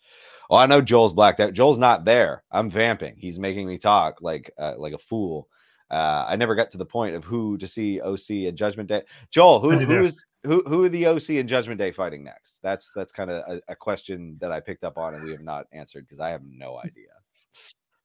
Oh, 0.49 0.57
I 0.57 0.65
know 0.65 0.81
Joel's 0.81 1.13
blacked 1.13 1.39
out. 1.39 1.53
Joel's 1.53 1.77
not 1.77 2.05
there. 2.05 2.43
I'm 2.51 2.69
vamping. 2.69 3.15
He's 3.17 3.39
making 3.39 3.67
me 3.67 3.77
talk 3.77 4.21
like 4.21 4.51
uh, 4.57 4.75
like 4.77 4.93
a 4.93 4.97
fool. 4.97 5.47
Uh, 5.89 6.25
I 6.27 6.37
never 6.37 6.55
got 6.55 6.71
to 6.71 6.77
the 6.77 6.85
point 6.85 7.15
of 7.15 7.25
who 7.25 7.57
to 7.57 7.67
see 7.67 7.99
OC 7.99 8.29
and 8.47 8.57
Judgment 8.57 8.87
Day. 8.87 9.01
Joel, 9.29 9.59
who 9.59 9.77
who 9.77 10.03
is 10.03 10.23
who 10.43 10.63
who 10.65 10.83
are 10.85 10.89
the 10.89 11.07
OC 11.07 11.31
and 11.31 11.49
Judgment 11.49 11.79
Day 11.79 11.91
fighting 11.91 12.23
next? 12.23 12.59
That's 12.63 12.91
that's 12.95 13.11
kind 13.11 13.29
of 13.29 13.43
a, 13.47 13.61
a 13.67 13.75
question 13.75 14.37
that 14.39 14.51
I 14.51 14.61
picked 14.61 14.83
up 14.83 14.97
on 14.97 15.15
and 15.15 15.23
we 15.23 15.31
have 15.31 15.43
not 15.43 15.65
answered 15.73 16.05
because 16.05 16.19
I 16.19 16.29
have 16.29 16.43
no 16.45 16.79
idea. 16.79 17.09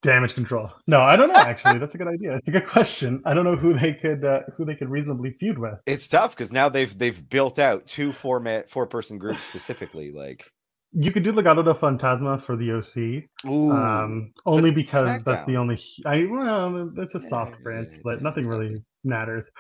Damage 0.06 0.34
control. 0.34 0.70
No, 0.86 1.00
I 1.00 1.16
don't 1.16 1.28
know. 1.28 1.34
Actually, 1.34 1.78
that's 1.80 1.94
a 1.96 1.98
good 1.98 2.06
idea. 2.06 2.36
It's 2.36 2.46
a 2.46 2.52
good 2.52 2.68
question. 2.68 3.20
I 3.26 3.34
don't 3.34 3.44
know 3.44 3.56
who 3.56 3.76
they 3.76 3.92
could 3.92 4.24
uh, 4.24 4.40
who 4.56 4.64
they 4.64 4.76
could 4.76 4.88
reasonably 4.88 5.34
feud 5.40 5.58
with. 5.58 5.74
It's 5.84 6.06
tough 6.06 6.36
because 6.36 6.52
now 6.52 6.68
they've 6.68 6.96
they've 6.96 7.28
built 7.28 7.58
out 7.58 7.86
two 7.88 8.12
format 8.12 8.70
four 8.70 8.86
person 8.86 9.18
groups 9.18 9.44
specifically. 9.44 10.12
Like 10.12 10.44
you 10.92 11.10
could 11.10 11.24
do 11.24 11.32
Legado 11.32 11.64
del 11.64 11.74
Fantasma 11.74 12.44
for 12.46 12.56
the 12.56 12.70
OC, 12.70 13.50
Ooh, 13.50 13.72
um, 13.72 14.32
only 14.46 14.70
because 14.70 15.08
SmackDown. 15.08 15.24
that's 15.24 15.46
the 15.48 15.56
only. 15.56 15.82
I 16.06 16.24
well, 16.30 16.92
it's 16.98 17.16
a 17.16 17.20
soft 17.28 17.50
Yeah, 17.50 17.56
brand 17.64 17.88
yeah, 17.90 17.98
split. 17.98 18.18
yeah, 18.18 18.22
Nothing 18.22 18.48
really 18.48 18.82
matters. 19.02 19.50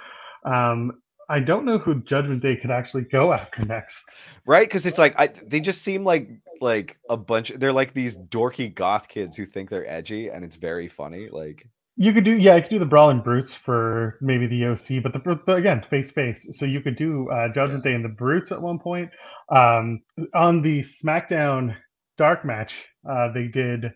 Um, 0.44 0.92
I 1.28 1.40
don't 1.40 1.64
know 1.64 1.78
who 1.78 2.02
Judgment 2.02 2.42
Day 2.42 2.56
could 2.56 2.70
actually 2.70 3.02
go 3.02 3.32
after 3.32 3.64
next. 3.66 4.04
right 4.46 4.66
because 4.66 4.86
it's 4.86 4.98
like 4.98 5.18
I 5.18 5.28
they 5.28 5.60
just 5.60 5.82
seem 5.82 6.04
like 6.04 6.28
like 6.60 6.98
a 7.10 7.16
bunch. 7.16 7.50
They're 7.50 7.72
like 7.72 7.92
these 7.92 8.16
dorky 8.16 8.74
goth 8.74 9.08
kids 9.08 9.36
who 9.36 9.44
think 9.44 9.70
they're 9.70 9.88
edgy, 9.90 10.28
and 10.28 10.44
it's 10.44 10.56
very 10.56 10.88
funny. 10.88 11.28
Like 11.30 11.68
You 11.96 12.12
could 12.12 12.24
do 12.24 12.36
yeah, 12.36 12.56
you 12.56 12.62
could 12.62 12.70
do 12.70 12.78
the 12.78 12.86
Brawling 12.86 13.20
Brutes 13.20 13.54
for 13.54 14.18
maybe 14.20 14.46
the 14.46 14.66
OC, 14.66 15.02
but 15.02 15.12
the 15.12 15.40
but 15.46 15.58
again 15.58 15.84
face 15.88 16.10
face. 16.10 16.46
So 16.52 16.64
you 16.64 16.80
could 16.80 16.96
do 16.96 17.28
uh, 17.30 17.48
Judgment 17.52 17.84
Day 17.84 17.92
and 17.94 18.04
the 18.04 18.08
Brutes 18.10 18.52
at 18.52 18.60
one 18.60 18.78
point. 18.78 19.10
Um, 19.50 20.00
on 20.34 20.62
the 20.62 20.80
SmackDown 20.80 21.76
Dark 22.16 22.44
match, 22.44 22.84
uh, 23.08 23.32
they 23.32 23.48
did 23.48 23.92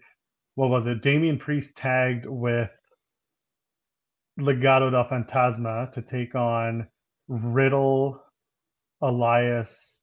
what 0.57 0.69
was 0.69 0.87
it? 0.87 1.03
Damian 1.03 1.39
Priest 1.39 1.77
tagged 1.77 2.27
with 2.27 2.71
Legado 4.39 4.91
del 4.91 5.05
Fantasma 5.07 5.91
to 5.93 6.03
take 6.03 6.35
on 6.35 6.87
Riddle, 7.31 8.21
Elias, 9.01 10.01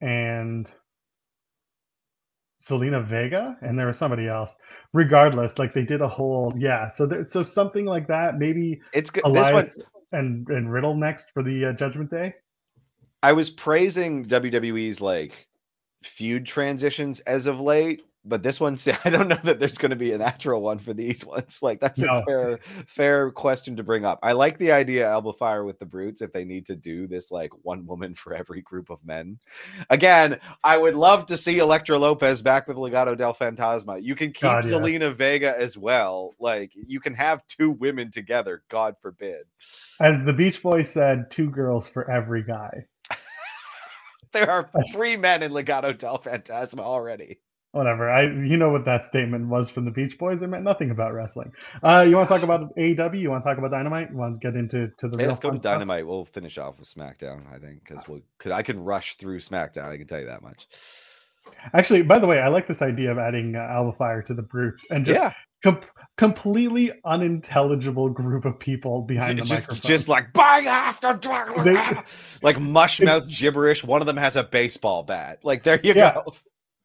and 0.00 0.70
Zelina 2.66 3.04
Vega, 3.06 3.56
and 3.60 3.78
there 3.78 3.88
was 3.88 3.98
somebody 3.98 4.28
else. 4.28 4.50
Regardless, 4.92 5.58
like 5.58 5.74
they 5.74 5.82
did 5.82 6.00
a 6.00 6.08
whole 6.08 6.54
yeah. 6.56 6.88
So 6.90 7.06
there, 7.06 7.26
so 7.26 7.42
something 7.42 7.84
like 7.84 8.06
that. 8.06 8.38
Maybe 8.38 8.80
it's 8.92 9.10
good. 9.10 9.24
This 9.24 9.32
one 9.32 9.52
Elias 9.52 9.78
and 10.12 10.48
and 10.48 10.72
Riddle 10.72 10.94
next 10.94 11.30
for 11.34 11.42
the 11.42 11.66
uh, 11.66 11.72
Judgment 11.72 12.08
Day. 12.08 12.34
I 13.22 13.32
was 13.32 13.50
praising 13.50 14.24
WWE's 14.24 15.00
like 15.00 15.48
feud 16.04 16.46
transitions 16.46 17.20
as 17.20 17.46
of 17.46 17.60
late, 17.60 18.02
but 18.24 18.42
this 18.42 18.60
one 18.60 18.78
I 19.04 19.10
don't 19.10 19.28
know 19.28 19.38
that 19.44 19.58
there's 19.58 19.78
going 19.78 19.90
to 19.90 19.96
be 19.96 20.12
a 20.12 20.18
natural 20.18 20.62
one 20.62 20.78
for 20.78 20.92
these 20.94 21.24
ones. 21.26 21.60
Like 21.62 21.80
that's 21.80 21.98
No. 22.00 22.18
a 22.18 22.24
fair 22.24 22.58
fair 22.86 23.30
question 23.30 23.76
to 23.76 23.82
bring 23.82 24.04
up. 24.04 24.18
I 24.22 24.32
like 24.32 24.58
the 24.58 24.72
idea 24.72 25.08
Alba 25.08 25.32
Fyre 25.34 25.64
with 25.64 25.78
the 25.78 25.86
Brutes 25.86 26.22
if 26.22 26.32
they 26.32 26.44
need 26.44 26.66
to 26.66 26.76
do 26.76 27.06
this 27.06 27.30
like 27.30 27.50
one 27.62 27.86
woman 27.86 28.14
for 28.14 28.34
every 28.34 28.62
group 28.62 28.90
of 28.90 29.04
men. 29.04 29.38
Again, 29.90 30.38
I 30.62 30.78
would 30.78 30.94
love 30.94 31.26
to 31.26 31.36
see 31.36 31.58
Elektra 31.58 31.98
Lopez 31.98 32.42
back 32.42 32.66
with 32.66 32.76
Legado 32.76 33.16
del 33.16 33.34
Fantasma. 33.34 34.02
You 34.02 34.14
can 34.14 34.28
keep 34.28 34.42
God, 34.42 34.64
yeah. 34.64 34.70
Zelina 34.72 35.14
Vega 35.14 35.58
as 35.58 35.76
well. 35.76 36.34
Like 36.38 36.72
you 36.74 37.00
can 37.00 37.14
have 37.14 37.46
two 37.46 37.70
women 37.72 38.10
together, 38.10 38.62
God 38.68 38.96
forbid. 39.00 39.42
As 40.00 40.24
the 40.24 40.32
Beach 40.32 40.62
Boys 40.62 40.90
said, 40.90 41.30
two 41.30 41.50
girls 41.50 41.88
for 41.88 42.10
every 42.10 42.42
guy. 42.42 42.84
There 44.32 44.50
are 44.50 44.68
three 44.92 45.16
men 45.16 45.44
in 45.44 45.52
Legado 45.52 45.96
del 45.96 46.18
Fantasma 46.18 46.80
already. 46.80 47.38
Whatever. 47.74 48.08
I 48.08 48.22
you 48.22 48.56
know 48.56 48.70
what 48.70 48.84
that 48.84 49.08
statement 49.08 49.48
was 49.48 49.68
from 49.68 49.84
the 49.84 49.90
Beach 49.90 50.16
Boys. 50.16 50.40
It 50.42 50.46
meant 50.46 50.62
nothing 50.62 50.90
about 50.92 51.12
wrestling. 51.12 51.50
Uh, 51.82 52.04
you 52.08 52.14
want 52.16 52.28
to 52.28 52.34
talk 52.34 52.44
about 52.44 52.74
AEW? 52.76 53.20
You 53.20 53.30
want 53.30 53.42
to 53.42 53.48
talk 53.50 53.58
about 53.58 53.72
Dynamite? 53.72 54.10
You 54.12 54.16
want 54.16 54.40
to 54.40 54.46
get 54.50 54.56
into 54.56 54.88
to 54.98 55.08
the 55.08 55.18
Hey, 55.18 55.24
real 55.24 55.28
let's 55.30 55.40
go 55.40 55.48
to 55.50 55.54
fun 55.54 55.60
stuff? 55.60 55.72
Dynamite. 55.74 56.06
We'll 56.06 56.24
finish 56.24 56.56
off 56.56 56.78
with 56.78 56.88
SmackDown, 56.88 57.52
I 57.52 57.58
think, 57.58 57.80
because 57.84 58.04
we'll, 58.08 58.20
I 58.52 58.62
can 58.62 58.78
rush 58.82 59.16
through 59.16 59.40
SmackDown. 59.40 59.86
I 59.90 59.96
can 59.98 60.06
tell 60.06 60.20
you 60.20 60.26
that 60.26 60.40
much. 60.42 60.68
Actually, 61.72 62.02
by 62.02 62.18
the 62.20 62.26
way, 62.28 62.38
I 62.40 62.46
like 62.48 62.68
this 62.68 62.80
idea 62.80 63.10
of 63.10 63.18
adding 63.18 63.56
uh, 63.56 63.58
Alba 63.60 63.96
Fyre 63.98 64.22
to 64.22 64.34
the 64.34 64.42
Brutes 64.42 64.84
and 64.90 65.04
just 65.04 65.18
yeah, 65.18 65.32
com- 65.64 65.80
completely 66.16 66.92
unintelligible 67.04 68.08
group 68.10 68.44
of 68.44 68.58
people 68.58 69.02
behind 69.02 69.38
the 69.38 69.42
just 69.42 69.68
microphone. 69.68 69.90
just 69.90 70.08
like 70.08 70.32
bang 70.32 70.66
after 70.66 71.18
They- 71.64 71.76
like 72.42 72.60
mush 72.60 73.00
mouth 73.00 73.28
gibberish. 73.28 73.82
One 73.82 74.00
of 74.00 74.06
them 74.06 74.16
has 74.16 74.36
a 74.36 74.44
baseball 74.44 75.02
bat. 75.02 75.40
Like 75.42 75.64
there 75.64 75.80
you 75.82 75.94
Yeah. 75.94 76.14
go. 76.24 76.34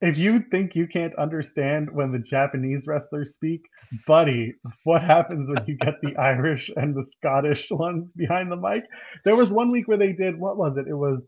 If 0.01 0.17
you 0.17 0.39
think 0.51 0.75
you 0.75 0.87
can't 0.87 1.15
understand 1.15 1.89
when 1.91 2.11
the 2.11 2.19
Japanese 2.19 2.87
wrestlers 2.87 3.33
speak, 3.33 3.61
buddy, 4.07 4.55
what 4.83 5.01
happens 5.03 5.49
when 5.49 5.65
you 5.67 5.75
get 5.77 5.95
the 6.01 6.15
Irish 6.17 6.69
and 6.75 6.95
the 6.95 7.03
Scottish 7.03 7.67
ones 7.71 8.11
behind 8.15 8.51
the 8.51 8.55
mic? 8.55 8.83
There 9.25 9.35
was 9.35 9.51
one 9.51 9.71
week 9.71 9.87
where 9.87 9.97
they 9.97 10.13
did 10.13 10.39
what 10.39 10.57
was 10.57 10.77
it? 10.77 10.87
It 10.87 10.95
was 10.95 11.23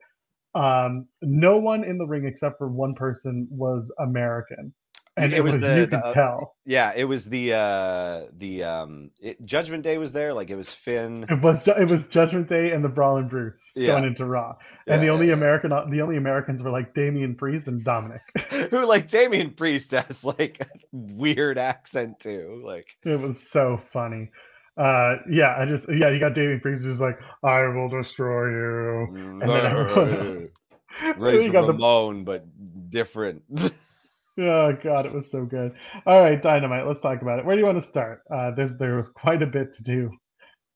um 0.54 1.08
no 1.22 1.58
one 1.58 1.84
in 1.84 1.98
the 1.98 2.06
ring 2.06 2.26
except 2.26 2.58
for 2.58 2.70
one 2.70 2.96
person 2.96 3.48
was 3.52 3.92
American. 4.00 4.74
And 5.18 5.34
It 5.34 5.44
was 5.44 5.54
was, 5.54 5.62
the- 5.62 5.76
you 5.76 5.86
the, 5.88 5.98
could 5.98 6.06
uh, 6.06 6.14
tell. 6.14 6.56
Yeah, 6.66 6.94
it 6.96 7.04
was 7.04 7.26
the 7.26 7.54
uh 7.54 8.22
the 8.38 8.64
um 8.64 9.12
it, 9.22 9.44
Judgment 9.46 9.84
Day 9.84 9.98
was 9.98 10.14
there. 10.14 10.34
Like 10.34 10.50
it 10.50 10.56
was 10.56 10.72
Finn. 10.72 11.26
It 11.30 11.42
was 11.42 11.68
it 11.68 11.90
was 11.90 12.06
Judgment 12.08 12.48
Day 12.48 12.72
and 12.72 12.84
the 12.84 12.90
Brawling 12.90 13.28
Brutes 13.28 13.62
Yeah. 13.76 13.88
going 13.88 14.06
into 14.06 14.26
Raw. 14.26 14.56
Yeah, 14.88 14.94
and 14.94 15.04
the 15.04 15.10
only 15.10 15.28
yeah. 15.28 15.34
American 15.34 15.72
the 15.90 16.02
only 16.02 16.16
Americans 16.16 16.64
were 16.64 16.72
like 16.72 16.94
Damian 16.94 17.36
Priest 17.36 17.68
and 17.68 17.84
Dominic. 17.84 18.22
who 18.72 18.86
like 18.86 19.10
Damian 19.10 19.52
Priest 19.52 19.92
has 19.92 20.24
like 20.24 20.62
a 20.62 20.68
weird 20.94 21.58
accent 21.58 22.20
too. 22.22 22.62
Like 22.64 22.86
It 23.04 23.20
was 23.20 23.38
so 23.52 23.82
funny. 23.92 24.32
Uh, 24.78 25.18
yeah, 25.30 25.56
I 25.58 25.66
just 25.66 25.88
yeah, 25.90 26.10
you 26.10 26.20
got 26.20 26.34
Damian 26.34 26.62
Priest 26.62 26.84
just 26.84 27.02
like 27.02 27.20
I 27.44 27.64
will 27.68 27.90
destroy 27.90 28.50
you. 28.50 29.08
And 29.42 29.42
then 29.42 30.50
you 31.42 31.52
got 31.52 31.68
the 31.68 32.24
but 32.26 32.46
different. 32.90 33.44
oh 34.42 34.78
god, 34.84 35.06
it 35.06 35.14
was 35.14 35.30
so 35.30 35.46
good. 35.46 35.74
All 36.06 36.22
right, 36.22 36.42
Dynamite. 36.42 36.88
Let's 36.88 37.02
talk 37.02 37.22
about 37.22 37.40
it. 37.40 37.46
Where 37.46 37.56
do 37.56 37.60
you 37.60 37.66
want 37.66 37.82
to 37.82 37.88
start? 37.88 38.22
Uh, 38.34 38.52
there's 38.52 38.76
there 38.78 38.98
was 38.98 39.10
quite 39.10 39.42
a 39.42 39.48
bit 39.48 39.76
to 39.76 39.84
do. 39.84 40.10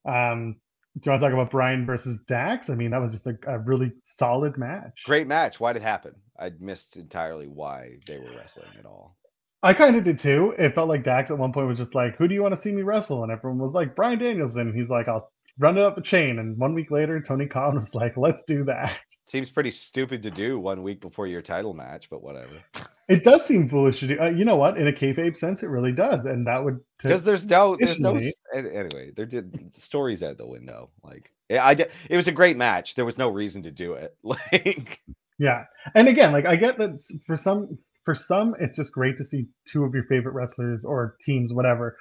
Um, 0.07 0.55
do 0.97 1.01
you 1.07 1.11
want 1.11 1.21
to 1.21 1.27
talk 1.27 1.33
about 1.33 1.51
Bryan 1.51 1.85
versus 1.85 2.21
Dax? 2.27 2.69
I 2.69 2.75
mean, 2.75 2.91
that 2.91 3.01
was 3.01 3.11
just 3.11 3.27
a, 3.27 3.35
a 3.47 3.59
really 3.59 3.91
solid 4.17 4.57
match. 4.57 5.01
Great 5.05 5.27
match. 5.27 5.59
Why 5.59 5.73
did 5.73 5.81
it 5.81 5.85
happen? 5.85 6.13
I 6.39 6.51
missed 6.59 6.95
entirely 6.95 7.47
why 7.47 7.97
they 8.07 8.17
were 8.17 8.31
wrestling 8.37 8.69
at 8.79 8.85
all. 8.85 9.17
I 9.61 9.73
kind 9.73 9.95
of 9.95 10.03
did 10.03 10.19
too. 10.19 10.53
It 10.59 10.75
felt 10.75 10.89
like 10.89 11.03
Dax 11.03 11.31
at 11.31 11.37
one 11.37 11.51
point 11.51 11.67
was 11.67 11.77
just 11.77 11.95
like, 11.95 12.15
"Who 12.17 12.27
do 12.27 12.35
you 12.35 12.41
want 12.41 12.55
to 12.55 12.61
see 12.61 12.71
me 12.71 12.83
wrestle?" 12.83 13.23
And 13.23 13.31
everyone 13.31 13.59
was 13.59 13.71
like, 13.71 13.95
"Bryan 13.95 14.19
Danielson." 14.19 14.67
And 14.67 14.75
he's 14.75 14.89
like, 14.89 15.07
"I'll 15.07 15.31
run 15.57 15.77
it 15.77 15.83
up 15.83 15.95
the 15.95 16.01
chain." 16.01 16.39
And 16.39 16.57
one 16.57 16.73
week 16.73 16.91
later, 16.91 17.21
Tony 17.21 17.47
Khan 17.47 17.75
was 17.75 17.93
like, 17.93 18.17
"Let's 18.17 18.43
do 18.47 18.63
that." 18.65 18.97
Seems 19.27 19.49
pretty 19.49 19.71
stupid 19.71 20.21
to 20.23 20.31
do 20.31 20.59
one 20.59 20.83
week 20.83 21.01
before 21.01 21.25
your 21.25 21.41
title 21.41 21.73
match, 21.73 22.09
but 22.09 22.21
whatever. 22.23 22.61
It 23.07 23.23
does 23.23 23.45
seem 23.45 23.69
foolish 23.69 23.99
to 23.99 24.07
do. 24.07 24.19
Uh, 24.19 24.29
you 24.31 24.45
know 24.45 24.55
what? 24.55 24.79
In 24.79 24.87
a 24.87 24.91
kayfabe 24.91 25.37
sense, 25.37 25.61
it 25.61 25.67
really 25.67 25.91
does, 25.91 26.25
and 26.25 26.47
that 26.47 26.63
would 26.63 26.79
because 26.97 27.23
there's 27.23 27.45
no, 27.45 27.77
there's 27.79 27.99
no. 27.99 28.19
Anyway, 28.51 29.11
there 29.15 29.27
did 29.27 29.75
stories 29.75 30.23
out 30.23 30.39
the 30.39 30.47
window. 30.47 30.89
Like, 31.03 31.31
I, 31.51 31.75
did. 31.75 31.91
it 32.09 32.17
was 32.17 32.27
a 32.27 32.31
great 32.31 32.57
match. 32.57 32.95
There 32.95 33.05
was 33.05 33.19
no 33.19 33.29
reason 33.29 33.61
to 33.61 33.69
do 33.69 33.93
it. 33.93 34.17
Like, 34.23 35.01
yeah, 35.37 35.65
and 35.93 36.07
again, 36.07 36.31
like 36.31 36.47
I 36.47 36.55
get 36.55 36.79
that 36.79 36.99
for 37.27 37.37
some 37.37 37.77
for 38.05 38.15
some, 38.15 38.55
it's 38.59 38.77
just 38.77 38.91
great 38.91 39.17
to 39.17 39.23
see 39.23 39.47
two 39.67 39.83
of 39.83 39.93
your 39.93 40.05
favorite 40.05 40.33
wrestlers 40.33 40.85
or 40.85 41.17
teams, 41.21 41.51
whatever, 41.51 41.97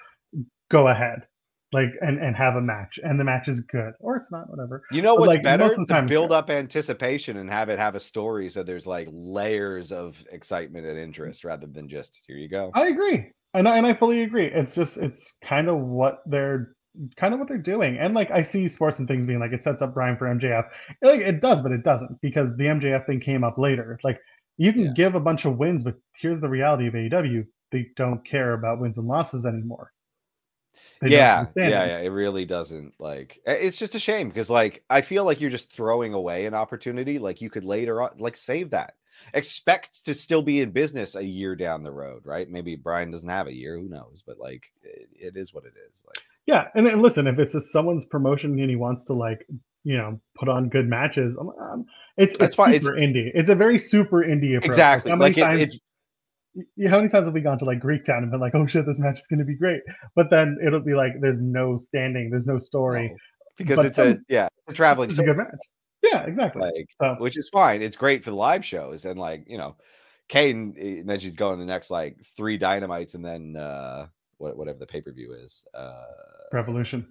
go 0.70 0.88
ahead, 0.88 1.26
like 1.74 1.90
and 2.00 2.18
and 2.22 2.37
have 2.37 2.54
a 2.54 2.60
match, 2.60 2.98
and 3.02 3.18
the 3.18 3.24
match 3.24 3.48
is 3.48 3.60
good 3.60 3.92
or 3.98 4.16
it's 4.16 4.30
not, 4.30 4.48
whatever. 4.48 4.84
You 4.92 5.02
know 5.02 5.16
what's 5.16 5.34
like, 5.34 5.42
better? 5.42 5.74
To 5.74 6.02
build 6.02 6.32
up 6.32 6.48
anticipation 6.48 7.37
and 7.37 7.50
have 7.50 7.68
it 7.68 7.78
have 7.78 7.96
a 7.96 8.00
story, 8.00 8.48
so 8.48 8.62
there's 8.62 8.87
like 8.87 9.08
layers 9.10 9.90
of 9.92 10.24
excitement 10.30 10.87
and 10.87 10.96
interest 10.96 11.44
rather 11.44 11.66
than 11.66 11.88
just 11.88 12.22
here 12.26 12.37
you 12.37 12.48
go. 12.48 12.70
I 12.74 12.87
agree, 12.87 13.32
and 13.52 13.68
I, 13.68 13.76
and 13.76 13.87
I 13.87 13.92
fully 13.92 14.22
agree. 14.22 14.46
It's 14.46 14.74
just 14.74 14.96
it's 14.96 15.34
kind 15.42 15.68
of 15.68 15.78
what 15.78 16.22
they're 16.26 16.76
kind 17.16 17.34
of 17.34 17.40
what 17.40 17.48
they're 17.48 17.58
doing. 17.58 17.98
And 17.98 18.14
like 18.14 18.30
I 18.30 18.42
see 18.42 18.68
sports 18.68 19.00
and 19.00 19.08
things 19.08 19.26
being 19.26 19.40
like 19.40 19.52
it 19.52 19.64
sets 19.64 19.82
up 19.82 19.94
Bryan 19.94 20.16
for 20.16 20.26
MJF. 20.26 20.64
Like 21.02 21.20
it 21.20 21.40
does, 21.40 21.60
but 21.60 21.72
it 21.72 21.82
doesn't 21.82 22.20
because 22.22 22.50
the 22.56 22.64
MJF 22.64 23.04
thing 23.04 23.20
came 23.20 23.42
up 23.42 23.58
later. 23.58 23.98
Like 24.04 24.20
you 24.56 24.72
can 24.72 24.87
yeah. 24.87 24.92
give 24.94 25.16
a 25.16 25.20
bunch 25.20 25.44
of 25.44 25.58
wins, 25.58 25.82
but 25.82 25.96
here's 26.16 26.40
the 26.40 26.48
reality 26.48 26.87
of 26.87 26.94
AEW: 26.94 27.44
they 27.72 27.88
don't 27.96 28.24
care 28.24 28.52
about 28.52 28.80
wins 28.80 28.96
and 28.96 29.08
losses 29.08 29.44
anymore. 29.44 29.90
Yeah, 31.02 31.46
yeah, 31.56 31.68
yeah. 31.68 31.98
It 31.98 32.08
really 32.08 32.44
doesn't. 32.44 32.94
Like, 32.98 33.40
it's 33.46 33.76
just 33.76 33.94
a 33.94 33.98
shame 33.98 34.28
because, 34.28 34.50
like, 34.50 34.84
I 34.88 35.00
feel 35.00 35.24
like 35.24 35.40
you're 35.40 35.50
just 35.50 35.72
throwing 35.72 36.14
away 36.14 36.46
an 36.46 36.54
opportunity. 36.54 37.18
Like, 37.18 37.40
you 37.40 37.50
could 37.50 37.64
later 37.64 38.02
on, 38.02 38.10
like, 38.18 38.37
save 38.37 38.70
that. 38.70 38.94
Expect 39.32 40.04
to 40.06 40.14
still 40.14 40.42
be 40.42 40.60
in 40.60 40.70
business 40.70 41.14
a 41.14 41.24
year 41.24 41.54
down 41.56 41.82
the 41.82 41.92
road, 41.92 42.22
right? 42.24 42.48
Maybe 42.48 42.76
Bryan 42.76 43.10
doesn't 43.10 43.28
have 43.28 43.46
a 43.46 43.54
year. 43.54 43.78
Who 43.78 43.88
knows? 43.88 44.22
But 44.26 44.38
like, 44.38 44.64
it, 44.82 45.08
it 45.12 45.37
is 45.37 45.54
what 45.54 45.64
it 45.64 45.74
is. 45.90 46.04
Like, 46.06 46.18
yeah, 46.46 46.68
and, 46.74 46.87
and 46.87 47.00
listen, 47.00 47.26
if 47.26 47.38
it's 47.38 47.52
just 47.52 47.70
someone's 47.70 48.04
promotion 48.04 48.58
and 48.58 48.68
he 48.68 48.76
wants 48.76 49.04
to 49.04 49.14
like 49.14 49.46
you 49.84 49.96
know 49.96 50.20
put 50.34 50.48
on 50.48 50.68
good 50.68 50.88
matches. 50.88 51.37
Um, 51.38 51.87
it's 52.16 52.37
it's 52.40 52.56
super 52.56 52.70
it's, 52.70 52.87
indie. 52.87 53.30
It's 53.34 53.50
a 53.50 53.54
very 53.54 53.78
super 53.78 54.24
indie 54.24 54.56
approach. 54.56 54.70
Exactly. 54.70 55.12
Like, 55.12 55.37
like 55.37 55.54
it, 55.54 55.60
it's 55.60 55.80
how 56.88 56.98
many 56.98 57.08
times 57.08 57.26
have 57.26 57.34
we 57.34 57.40
gone 57.40 57.58
to 57.58 57.64
like 57.64 57.80
Greek 57.80 58.04
town 58.04 58.22
and 58.22 58.30
been 58.30 58.40
like, 58.40 58.54
oh 58.54 58.66
shit, 58.66 58.86
this 58.86 58.98
match 58.98 59.20
is 59.20 59.26
going 59.26 59.40
to 59.40 59.44
be 59.44 59.56
great, 59.56 59.80
but 60.14 60.30
then 60.30 60.58
it'll 60.64 60.80
be 60.80 60.94
like, 60.94 61.12
there's 61.20 61.40
no 61.40 61.76
standing, 61.76 62.30
there's 62.30 62.46
no 62.46 62.58
story, 62.58 63.08
no, 63.08 63.16
because 63.56 63.76
but 63.76 63.86
it's 63.86 63.98
a 63.98 64.18
yeah, 64.28 64.48
a 64.68 64.72
traveling. 64.72 65.10
It's 65.10 65.18
a 65.18 65.24
good 65.24 65.36
match. 65.36 65.54
Yeah, 66.02 66.24
exactly. 66.24 66.62
Like, 66.62 66.86
so. 67.00 67.16
which 67.18 67.38
is 67.38 67.48
fine. 67.48 67.82
It's 67.82 67.96
great 67.96 68.22
for 68.22 68.30
the 68.30 68.36
live 68.36 68.64
shows 68.64 69.04
and 69.04 69.18
like 69.18 69.44
you 69.48 69.58
know, 69.58 69.76
Kane 70.28 71.04
then 71.06 71.18
she's 71.18 71.36
going 71.36 71.58
the 71.58 71.64
next 71.64 71.90
like 71.90 72.16
three 72.36 72.58
dynamites 72.58 73.14
and 73.14 73.24
then 73.24 73.56
uh 73.56 74.06
whatever 74.38 74.78
the 74.78 74.86
pay 74.86 75.00
per 75.00 75.12
view 75.12 75.32
is. 75.32 75.64
Uh 75.74 76.04
Revolution. 76.52 77.10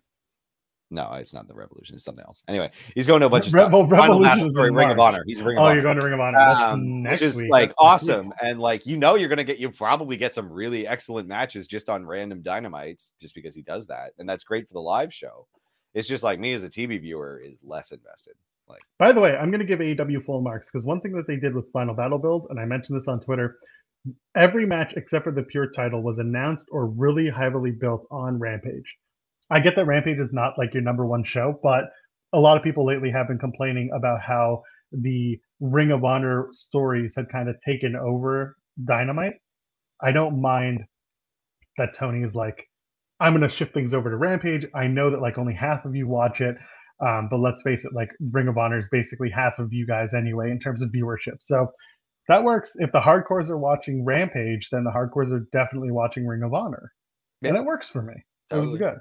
No, 0.93 1.11
it's 1.13 1.33
not 1.33 1.47
the 1.47 1.55
Revolution. 1.55 1.95
It's 1.95 2.03
something 2.03 2.23
else. 2.23 2.43
Anyway, 2.47 2.69
he's 2.93 3.07
going 3.07 3.21
to 3.21 3.25
a 3.25 3.29
bunch 3.29 3.47
of 3.47 3.53
Re- 3.55 3.61
stuff. 3.61 3.71
Well, 3.71 3.87
Revolution 3.87 4.47
is 4.47 4.55
Ring 4.55 4.91
of 4.91 4.99
Honor. 4.99 5.23
He's 5.25 5.41
Ring 5.41 5.57
of 5.57 5.63
oh, 5.63 5.65
Honor. 5.65 5.73
you're 5.73 5.83
going 5.83 5.99
to 5.99 6.05
Ring 6.05 6.13
of 6.13 6.19
Honor, 6.19 6.37
um, 6.37 7.03
which 7.03 7.23
is 7.23 7.35
week. 7.35 7.51
like 7.51 7.69
That's 7.69 7.75
awesome. 7.79 8.31
And 8.43 8.59
like 8.59 8.85
you 8.85 8.95
know, 8.97 9.15
you're 9.15 9.27
going 9.27 9.37
to 9.37 9.43
get 9.43 9.57
you 9.57 9.71
probably 9.71 10.17
get 10.17 10.35
some 10.35 10.51
really 10.51 10.87
excellent 10.87 11.27
matches 11.27 11.65
just 11.65 11.89
on 11.89 12.05
random 12.05 12.43
dynamites, 12.43 13.13
just 13.19 13.33
because 13.33 13.55
he 13.55 13.63
does 13.63 13.87
that, 13.87 14.11
and 14.19 14.29
that's 14.29 14.43
great 14.43 14.67
for 14.67 14.75
the 14.75 14.81
live 14.81 15.11
show. 15.11 15.47
It's 15.95 16.07
just 16.07 16.23
like 16.23 16.39
me 16.39 16.53
as 16.53 16.63
a 16.63 16.69
TV 16.69 17.01
viewer 17.01 17.41
is 17.43 17.61
less 17.63 17.91
invested. 17.91 18.35
Like, 18.67 18.81
by 18.99 19.11
the 19.11 19.19
way, 19.19 19.35
I'm 19.35 19.49
going 19.49 19.59
to 19.59 19.65
give 19.65 19.79
AEW 19.79 20.25
full 20.25 20.41
marks 20.41 20.67
because 20.71 20.85
one 20.85 21.01
thing 21.01 21.13
that 21.13 21.27
they 21.27 21.35
did 21.35 21.55
with 21.55 21.71
Final 21.71 21.95
Battle 21.95 22.19
Build, 22.19 22.47
and 22.49 22.59
I 22.59 22.65
mentioned 22.65 22.99
this 22.99 23.07
on 23.07 23.19
Twitter, 23.19 23.57
every 24.35 24.65
match 24.65 24.93
except 24.95 25.25
for 25.25 25.31
the 25.31 25.43
pure 25.43 25.69
title 25.71 26.01
was 26.01 26.19
announced 26.19 26.67
or 26.71 26.85
really 26.85 27.29
heavily 27.29 27.71
built 27.71 28.05
on 28.11 28.37
Rampage. 28.39 28.97
I 29.53 29.59
get 29.59 29.75
that 29.75 29.85
Rampage 29.85 30.17
is 30.17 30.33
not 30.33 30.57
like 30.57 30.73
your 30.73 30.81
number 30.81 31.05
one 31.05 31.23
show, 31.23 31.59
but 31.61 31.83
a 32.33 32.39
lot 32.39 32.57
of 32.57 32.63
people 32.63 32.87
lately 32.87 33.11
have 33.11 33.27
been 33.27 33.37
complaining 33.37 33.91
about 33.95 34.19
how 34.19 34.63
the 34.91 35.39
Ring 35.59 35.91
of 35.91 36.03
Honor 36.03 36.47
stories 36.49 37.13
had 37.15 37.29
kind 37.29 37.47
of 37.47 37.55
taken 37.61 37.95
over 37.95 38.57
Dynamite. 38.83 39.35
I 40.01 40.11
don't 40.11 40.41
mind 40.41 40.79
that 41.77 41.95
Tony 41.95 42.23
is 42.23 42.33
like, 42.33 42.67
I'm 43.19 43.33
going 43.33 43.47
to 43.47 43.55
shift 43.55 43.75
things 43.75 43.93
over 43.93 44.09
to 44.09 44.17
Rampage. 44.17 44.65
I 44.73 44.87
know 44.87 45.11
that 45.11 45.21
like 45.21 45.37
only 45.37 45.53
half 45.53 45.85
of 45.85 45.95
you 45.95 46.07
watch 46.07 46.41
it, 46.41 46.55
um, 46.99 47.27
but 47.29 47.37
let's 47.37 47.61
face 47.61 47.85
it, 47.85 47.93
like 47.93 48.09
Ring 48.31 48.47
of 48.47 48.57
Honor 48.57 48.79
is 48.79 48.89
basically 48.91 49.29
half 49.29 49.59
of 49.59 49.71
you 49.71 49.85
guys 49.85 50.15
anyway 50.15 50.49
in 50.49 50.59
terms 50.59 50.81
of 50.81 50.89
viewership. 50.89 51.37
So 51.41 51.67
that 52.27 52.43
works. 52.43 52.71
If 52.77 52.91
the 52.91 53.01
hardcores 53.01 53.51
are 53.51 53.59
watching 53.59 54.03
Rampage, 54.03 54.69
then 54.71 54.83
the 54.83 54.89
hardcores 54.89 55.31
are 55.31 55.45
definitely 55.51 55.91
watching 55.91 56.25
Ring 56.25 56.41
of 56.41 56.55
Honor, 56.55 56.91
yeah. 57.43 57.49
and 57.49 57.57
it 57.59 57.65
works 57.65 57.87
for 57.87 58.01
me. 58.01 58.15
Totally. 58.49 58.67
It 58.67 58.71
was 58.71 58.79
good. 58.79 58.97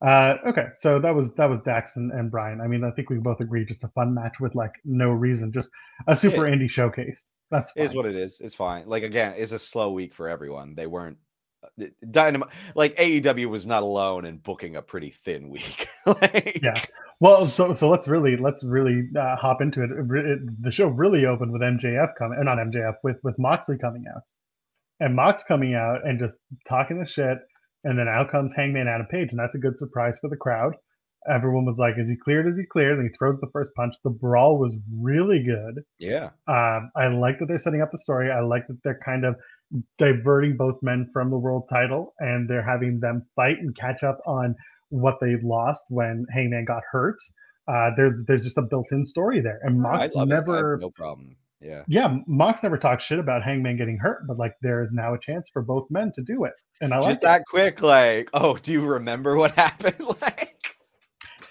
Uh, 0.00 0.36
okay, 0.46 0.66
so 0.74 1.00
that 1.00 1.14
was 1.14 1.32
that 1.34 1.50
was 1.50 1.60
Dax 1.60 1.96
and, 1.96 2.12
and 2.12 2.30
Bryan. 2.30 2.60
I 2.60 2.68
mean, 2.68 2.84
I 2.84 2.90
think 2.92 3.10
we 3.10 3.16
both 3.16 3.40
agree, 3.40 3.64
just 3.64 3.82
a 3.82 3.88
fun 3.88 4.14
match 4.14 4.38
with 4.38 4.54
like 4.54 4.72
no 4.84 5.10
reason, 5.10 5.52
just 5.52 5.70
a 6.06 6.16
super 6.16 6.46
yeah. 6.46 6.54
indie 6.54 6.70
showcase. 6.70 7.24
That's 7.50 7.72
fine. 7.72 7.84
is 7.84 7.94
what 7.94 8.06
it 8.06 8.14
is. 8.14 8.38
It's 8.40 8.54
fine. 8.54 8.86
Like 8.86 9.02
again, 9.02 9.34
it's 9.36 9.52
a 9.52 9.58
slow 9.58 9.90
week 9.90 10.14
for 10.14 10.28
everyone. 10.28 10.76
They 10.76 10.86
weren't 10.86 11.18
uh, 11.64 11.86
dynamite 12.10 12.50
like 12.76 12.96
AEW 12.96 13.46
was 13.46 13.66
not 13.66 13.82
alone 13.82 14.24
in 14.24 14.36
booking 14.36 14.76
a 14.76 14.82
pretty 14.82 15.10
thin 15.10 15.48
week. 15.48 15.88
like, 16.06 16.60
yeah. 16.62 16.80
Well, 17.18 17.46
so 17.46 17.72
so 17.72 17.88
let's 17.88 18.06
really 18.06 18.36
let's 18.36 18.62
really 18.62 19.08
uh, 19.18 19.34
hop 19.34 19.60
into 19.60 19.82
it. 19.82 19.90
It, 19.90 20.26
it. 20.26 20.62
The 20.62 20.70
show 20.70 20.86
really 20.86 21.26
opened 21.26 21.50
with 21.50 21.62
MJF 21.62 22.14
coming, 22.16 22.38
not 22.44 22.58
MJF, 22.58 22.94
with 23.02 23.16
with 23.24 23.36
Moxley 23.36 23.78
coming 23.78 24.04
out, 24.14 24.22
and 25.00 25.16
Mox 25.16 25.42
coming 25.42 25.74
out 25.74 26.06
and 26.06 26.20
just 26.20 26.38
talking 26.68 27.00
the 27.00 27.06
shit 27.06 27.38
and 27.84 27.98
then 27.98 28.08
out 28.08 28.30
comes 28.30 28.52
Hangman 28.54 28.88
Adam 28.88 29.06
Page, 29.10 29.28
and 29.30 29.38
that's 29.38 29.54
a 29.54 29.58
good 29.58 29.76
surprise 29.76 30.18
for 30.20 30.28
the 30.28 30.36
crowd. 30.36 30.74
Everyone 31.28 31.64
was 31.64 31.76
like, 31.78 31.94
"Is 31.98 32.08
he 32.08 32.16
cleared? 32.16 32.46
Is 32.46 32.58
he 32.58 32.64
cleared?" 32.64 32.98
And 32.98 33.08
he 33.08 33.16
throws 33.16 33.38
the 33.40 33.50
first 33.52 33.72
punch. 33.74 33.94
The 34.04 34.10
brawl 34.10 34.58
was 34.58 34.74
really 35.00 35.42
good. 35.42 35.82
Yeah, 35.98 36.30
um, 36.46 36.90
I 36.96 37.08
like 37.08 37.38
that 37.38 37.46
they're 37.46 37.58
setting 37.58 37.82
up 37.82 37.90
the 37.90 37.98
story. 37.98 38.30
I 38.30 38.40
like 38.40 38.66
that 38.68 38.78
they're 38.84 39.00
kind 39.04 39.24
of 39.24 39.36
diverting 39.98 40.56
both 40.56 40.76
men 40.82 41.10
from 41.12 41.30
the 41.30 41.38
world 41.38 41.68
title, 41.68 42.14
and 42.18 42.48
they're 42.48 42.62
having 42.62 43.00
them 43.00 43.26
fight 43.36 43.58
and 43.58 43.76
catch 43.76 44.02
up 44.02 44.18
on 44.26 44.54
what 44.90 45.18
they 45.20 45.36
lost 45.42 45.84
when 45.88 46.24
Hangman 46.32 46.64
got 46.64 46.82
hurt. 46.90 47.16
Uh, 47.66 47.90
there's 47.96 48.24
there's 48.26 48.44
just 48.44 48.56
a 48.56 48.62
built-in 48.62 49.04
story 49.04 49.40
there, 49.40 49.60
and 49.62 49.80
Mox 49.80 50.14
never 50.14 50.78
no 50.78 50.90
problem. 50.90 51.36
Yeah, 51.60 51.82
yeah, 51.88 52.18
Mox 52.26 52.62
never 52.62 52.78
talks 52.78 53.04
shit 53.04 53.18
about 53.18 53.42
Hangman 53.42 53.76
getting 53.76 53.98
hurt, 53.98 54.26
but 54.26 54.38
like 54.38 54.54
there 54.62 54.82
is 54.82 54.92
now 54.92 55.14
a 55.14 55.18
chance 55.18 55.48
for 55.52 55.62
both 55.62 55.90
men 55.90 56.12
to 56.14 56.22
do 56.22 56.44
it 56.44 56.52
and 56.80 56.92
I 56.92 56.98
just 56.98 57.06
like 57.06 57.20
that 57.22 57.40
it. 57.42 57.46
quick. 57.46 57.82
Like, 57.82 58.30
oh, 58.34 58.56
do 58.56 58.72
you 58.72 58.84
remember 58.84 59.36
what 59.36 59.52
happened? 59.56 59.96
like 60.20 60.76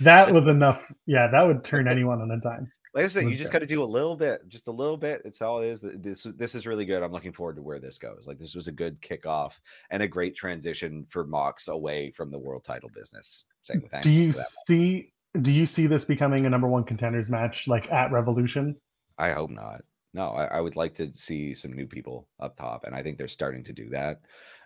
that 0.01 0.31
was 0.31 0.47
enough. 0.47 0.81
Yeah, 1.05 1.27
that 1.31 1.45
would 1.45 1.63
turn 1.63 1.87
anyone 1.87 2.21
on 2.21 2.31
a 2.31 2.39
dime. 2.39 2.71
Like 2.93 3.05
I 3.05 3.09
said, 3.09 3.25
you 3.25 3.35
just 3.35 3.51
got 3.51 3.59
to 3.59 3.67
do 3.67 3.83
a 3.83 3.85
little 3.85 4.15
bit, 4.15 4.47
just 4.47 4.67
a 4.67 4.71
little 4.71 4.97
bit. 4.97 5.21
It's 5.23 5.41
all 5.41 5.61
it 5.61 5.67
is. 5.67 5.81
This 5.81 6.23
this 6.35 6.55
is 6.55 6.65
really 6.65 6.85
good. 6.85 7.03
I'm 7.03 7.11
looking 7.11 7.33
forward 7.33 7.57
to 7.57 7.61
where 7.61 7.79
this 7.79 7.97
goes. 7.97 8.25
Like 8.25 8.39
this 8.39 8.55
was 8.55 8.67
a 8.67 8.71
good 8.71 8.99
kickoff 9.01 9.59
and 9.91 10.01
a 10.01 10.07
great 10.07 10.35
transition 10.35 11.05
for 11.09 11.23
Mox 11.23 11.67
away 11.67 12.11
from 12.11 12.31
the 12.31 12.39
world 12.39 12.63
title 12.63 12.89
business. 12.93 13.45
Same 13.61 13.81
with. 13.81 14.01
Do 14.01 14.11
you 14.11 14.33
see? 14.65 15.11
Do 15.41 15.51
you 15.51 15.67
see 15.67 15.85
this 15.85 16.05
becoming 16.05 16.47
a 16.47 16.49
number 16.49 16.67
one 16.67 16.83
contenders 16.83 17.29
match 17.29 17.67
like 17.67 17.91
at 17.91 18.11
Revolution? 18.11 18.75
I 19.19 19.31
hope 19.31 19.51
not. 19.51 19.81
No, 20.17 20.29
I, 20.29 20.45
I 20.45 20.61
would 20.61 20.75
like 20.75 20.95
to 20.95 21.13
see 21.13 21.53
some 21.53 21.73
new 21.73 21.85
people 21.85 22.27
up 22.39 22.57
top, 22.57 22.85
and 22.85 22.95
I 22.95 23.03
think 23.03 23.19
they're 23.19 23.27
starting 23.27 23.63
to 23.65 23.71
do 23.71 23.87
that. 23.89 24.21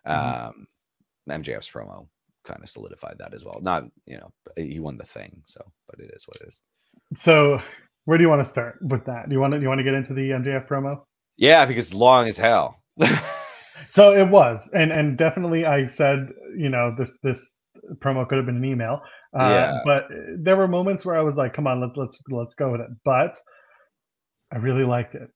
Mm-hmm. 0.07 0.47
Um, 0.47 0.67
MJF's 1.29 1.69
promo 1.69 2.07
kind 2.45 2.63
of 2.63 2.69
solidified 2.69 3.17
that 3.19 3.33
as 3.33 3.43
well. 3.43 3.59
Not, 3.61 3.83
you 4.05 4.17
know, 4.17 4.31
he 4.55 4.79
won 4.79 4.97
the 4.97 5.05
thing, 5.05 5.43
so 5.45 5.61
but 5.89 5.99
it 5.99 6.09
is 6.15 6.25
what 6.25 6.37
it 6.37 6.47
is. 6.47 6.61
So, 7.15 7.61
where 8.05 8.17
do 8.17 8.23
you 8.23 8.29
want 8.29 8.41
to 8.43 8.49
start 8.49 8.79
with 8.81 9.03
that? 9.05 9.27
Do 9.27 9.35
you 9.35 9.41
want 9.41 9.51
to 9.51 9.59
do 9.59 9.63
you 9.63 9.67
want 9.67 9.79
to 9.79 9.83
get 9.83 9.93
into 9.93 10.13
the 10.13 10.29
MJF 10.29 10.69
promo? 10.69 11.01
Yeah, 11.35 11.65
because 11.65 11.93
long 11.93 12.29
as 12.29 12.37
hell. 12.37 12.81
so 13.89 14.13
it 14.13 14.29
was, 14.29 14.69
and 14.73 14.93
and 14.93 15.17
definitely 15.17 15.65
I 15.65 15.87
said, 15.87 16.29
you 16.57 16.69
know, 16.69 16.95
this 16.97 17.11
this 17.23 17.51
promo 17.95 18.25
could 18.25 18.37
have 18.37 18.45
been 18.45 18.55
an 18.55 18.65
email. 18.65 19.01
Uh, 19.37 19.49
yeah. 19.49 19.79
But 19.83 20.07
there 20.37 20.55
were 20.55 20.69
moments 20.69 21.03
where 21.03 21.17
I 21.17 21.21
was 21.21 21.35
like, 21.35 21.53
come 21.53 21.67
on, 21.67 21.81
let's 21.81 21.97
let's 21.97 22.17
let's 22.29 22.55
go 22.55 22.71
with 22.71 22.79
it. 22.79 22.89
But 23.03 23.37
I 24.53 24.57
really 24.57 24.85
liked 24.85 25.15
it. 25.15 25.29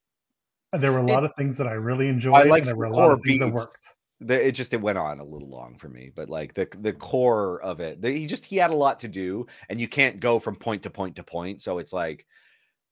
There 0.77 0.91
were 0.91 0.99
a 0.99 1.05
lot 1.05 1.23
it, 1.23 1.31
of 1.31 1.35
things 1.37 1.57
that 1.57 1.67
I 1.67 1.73
really 1.73 2.07
enjoyed. 2.07 2.35
I 2.35 2.43
liked 2.43 2.65
there 2.65 2.75
were 2.75 2.85
a 2.85 2.91
lot 2.91 3.11
of 3.11 3.21
things 3.21 3.39
beats. 3.39 3.45
that 3.45 3.53
worked 3.53 3.87
the, 4.21 4.47
it 4.47 4.53
just 4.53 4.73
it 4.73 4.81
went 4.81 4.97
on 4.97 5.19
a 5.19 5.25
little 5.25 5.49
long 5.49 5.77
for 5.77 5.89
me 5.89 6.11
but 6.15 6.29
like 6.29 6.53
the 6.53 6.67
the 6.79 6.93
core 6.93 7.61
of 7.61 7.79
it 7.79 8.01
the, 8.01 8.11
he 8.11 8.25
just 8.25 8.45
he 8.45 8.55
had 8.55 8.71
a 8.71 8.75
lot 8.75 8.99
to 9.01 9.07
do 9.07 9.45
and 9.69 9.79
you 9.79 9.87
can't 9.87 10.19
go 10.19 10.39
from 10.39 10.55
point 10.55 10.83
to 10.83 10.89
point 10.89 11.17
to 11.17 11.23
point 11.23 11.61
so 11.61 11.79
it's 11.79 11.91
like 11.91 12.25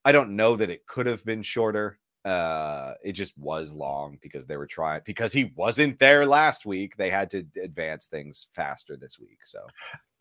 i 0.03 0.11
don't 0.11 0.35
know 0.35 0.55
that 0.55 0.69
it 0.69 0.85
could 0.85 1.05
have 1.05 1.23
been 1.23 1.41
shorter 1.41 1.97
Uh, 2.25 2.93
it 3.03 3.11
just 3.11 3.37
was 3.37 3.73
long 3.73 4.17
because 4.21 4.45
they 4.45 4.55
were 4.55 4.65
trying 4.65 5.01
because 5.05 5.33
he 5.33 5.51
wasn't 5.55 5.99
there 5.99 6.25
last 6.25 6.65
week. 6.65 6.95
They 6.95 7.09
had 7.09 7.29
to 7.31 7.45
advance 7.61 8.05
things 8.05 8.47
faster 8.53 8.95
this 8.95 9.19
week. 9.19 9.39
So, 9.43 9.59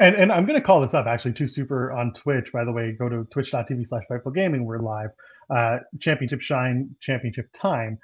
and 0.00 0.16
and 0.16 0.32
I'm 0.32 0.44
gonna 0.44 0.61
call 0.61 0.80
this 0.80 0.94
up 0.94 1.07
actually 1.07 1.34
too. 1.34 1.46
Super 1.46 1.92
on 1.92 2.12
Twitch, 2.12 2.50
by 2.53 2.64
the 2.64 2.72
way. 2.72 2.92
Go 2.98 3.09
to 3.09 3.24
twitch.tv 3.30 3.86
slash 3.86 4.03
Gaming. 4.34 4.64
We're 4.64 4.80
live. 4.80 5.11
Uh, 5.48 5.78
championship 6.00 6.40
shine, 6.40 6.90
championship 7.00 7.48
time, 7.53 7.98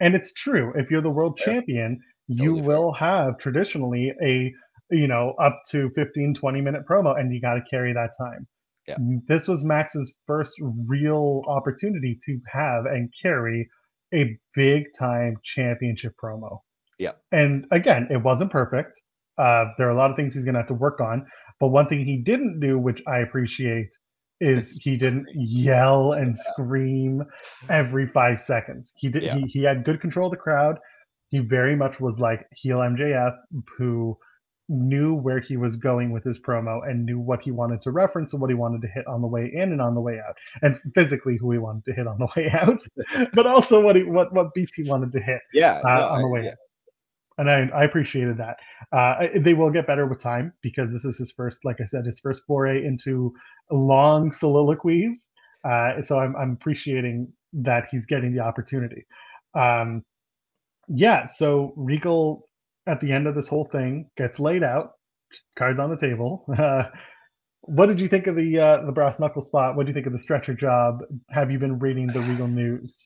and 0.00 0.14
it's 0.14 0.32
true. 0.32 0.72
If 0.74 0.90
you're 0.90 1.02
the 1.02 1.10
world 1.10 1.36
champion, 1.36 2.00
you 2.28 2.56
totally 2.56 2.62
will 2.62 2.92
have 2.92 3.36
traditionally 3.38 4.12
a 4.22 4.52
you 4.90 5.06
know 5.06 5.34
up 5.40 5.60
to 5.70 5.90
15 5.94 6.34
20 6.34 6.60
minute 6.60 6.86
promo 6.88 7.18
and 7.18 7.32
you 7.34 7.40
got 7.40 7.54
to 7.54 7.62
carry 7.70 7.92
that 7.92 8.10
time 8.18 8.46
yeah. 8.86 8.96
This 9.28 9.46
was 9.46 9.64
Max's 9.64 10.12
first 10.26 10.54
real 10.60 11.42
opportunity 11.46 12.18
to 12.26 12.40
have 12.52 12.86
and 12.86 13.12
carry 13.20 13.68
a 14.12 14.36
big 14.54 14.84
time 14.98 15.36
championship 15.44 16.14
promo. 16.22 16.58
Yeah. 16.98 17.12
And 17.30 17.66
again, 17.70 18.08
it 18.10 18.18
wasn't 18.18 18.50
perfect. 18.50 19.00
Uh, 19.38 19.66
there 19.78 19.88
are 19.88 19.92
a 19.92 19.96
lot 19.96 20.10
of 20.10 20.16
things 20.16 20.34
he's 20.34 20.44
going 20.44 20.54
to 20.54 20.60
have 20.60 20.68
to 20.68 20.74
work 20.74 21.00
on. 21.00 21.26
But 21.58 21.68
one 21.68 21.88
thing 21.88 22.04
he 22.04 22.18
didn't 22.18 22.60
do, 22.60 22.78
which 22.78 23.02
I 23.06 23.18
appreciate, 23.18 23.90
is 24.40 24.78
he 24.82 24.96
didn't 24.96 25.26
yell 25.34 26.12
and 26.12 26.36
scream 26.36 27.22
every 27.70 28.08
five 28.08 28.40
seconds. 28.40 28.92
He 28.96 29.08
did. 29.08 29.22
Yeah. 29.22 29.36
He, 29.36 29.42
he 29.46 29.62
had 29.64 29.84
good 29.84 30.00
control 30.00 30.26
of 30.26 30.32
the 30.32 30.36
crowd. 30.36 30.78
He 31.30 31.38
very 31.38 31.76
much 31.76 31.98
was 31.98 32.18
like 32.18 32.46
heel 32.54 32.78
MJF, 32.78 33.34
who 33.78 34.18
knew 34.72 35.14
where 35.14 35.38
he 35.38 35.56
was 35.56 35.76
going 35.76 36.10
with 36.10 36.24
his 36.24 36.38
promo 36.38 36.88
and 36.88 37.04
knew 37.04 37.20
what 37.20 37.42
he 37.42 37.50
wanted 37.50 37.80
to 37.82 37.90
reference 37.90 38.32
and 38.32 38.40
what 38.40 38.50
he 38.50 38.54
wanted 38.54 38.80
to 38.80 38.88
hit 38.88 39.06
on 39.06 39.20
the 39.20 39.26
way 39.26 39.50
in 39.52 39.72
and 39.72 39.82
on 39.82 39.94
the 39.94 40.00
way 40.00 40.18
out, 40.26 40.34
and 40.62 40.78
physically 40.94 41.36
who 41.36 41.52
he 41.52 41.58
wanted 41.58 41.84
to 41.84 41.92
hit 41.92 42.06
on 42.06 42.18
the 42.18 42.28
way 42.36 42.50
out, 42.50 42.82
but 43.34 43.46
also 43.46 43.80
what 43.80 43.96
he 43.96 44.02
what 44.02 44.32
what 44.32 44.52
beats 44.54 44.74
he 44.74 44.84
wanted 44.84 45.12
to 45.12 45.20
hit 45.20 45.40
yeah, 45.52 45.80
uh, 45.84 46.00
no, 46.00 46.06
on 46.06 46.22
the 46.22 46.28
way 46.28 46.40
I, 46.40 46.44
yeah. 46.44 46.54
And 47.38 47.50
I, 47.50 47.68
I 47.74 47.84
appreciated 47.84 48.36
that. 48.38 48.58
Uh, 48.92 49.26
they 49.40 49.54
will 49.54 49.70
get 49.70 49.86
better 49.86 50.06
with 50.06 50.20
time 50.20 50.52
because 50.62 50.90
this 50.90 51.06
is 51.06 51.16
his 51.16 51.32
first, 51.32 51.64
like 51.64 51.80
I 51.80 51.84
said, 51.84 52.04
his 52.04 52.20
first 52.20 52.42
foray 52.46 52.84
into 52.84 53.32
long 53.70 54.32
soliloquies. 54.32 55.26
Uh, 55.64 56.02
so 56.04 56.18
I'm, 56.18 56.36
I'm 56.36 56.52
appreciating 56.52 57.32
that 57.54 57.86
he's 57.90 58.04
getting 58.04 58.34
the 58.34 58.40
opportunity. 58.40 59.06
Um, 59.54 60.04
yeah, 60.88 61.26
so 61.26 61.72
Regal 61.76 62.48
at 62.86 63.00
the 63.00 63.12
end 63.12 63.26
of 63.26 63.34
this 63.34 63.48
whole 63.48 63.68
thing 63.70 64.08
gets 64.16 64.38
laid 64.38 64.62
out, 64.62 64.92
cards 65.56 65.78
on 65.78 65.90
the 65.90 65.96
table. 65.96 66.44
Uh, 66.56 66.84
what 67.62 67.86
did 67.86 68.00
you 68.00 68.08
think 68.08 68.26
of 68.26 68.36
the 68.36 68.58
uh, 68.58 68.84
the 68.84 68.92
brass 68.92 69.18
knuckle 69.18 69.42
spot? 69.42 69.76
What 69.76 69.86
do 69.86 69.90
you 69.90 69.94
think 69.94 70.06
of 70.06 70.12
the 70.12 70.18
stretcher 70.18 70.54
job? 70.54 71.00
Have 71.30 71.50
you 71.50 71.58
been 71.58 71.78
reading 71.78 72.06
the 72.06 72.20
Regal 72.20 72.48
news? 72.48 72.96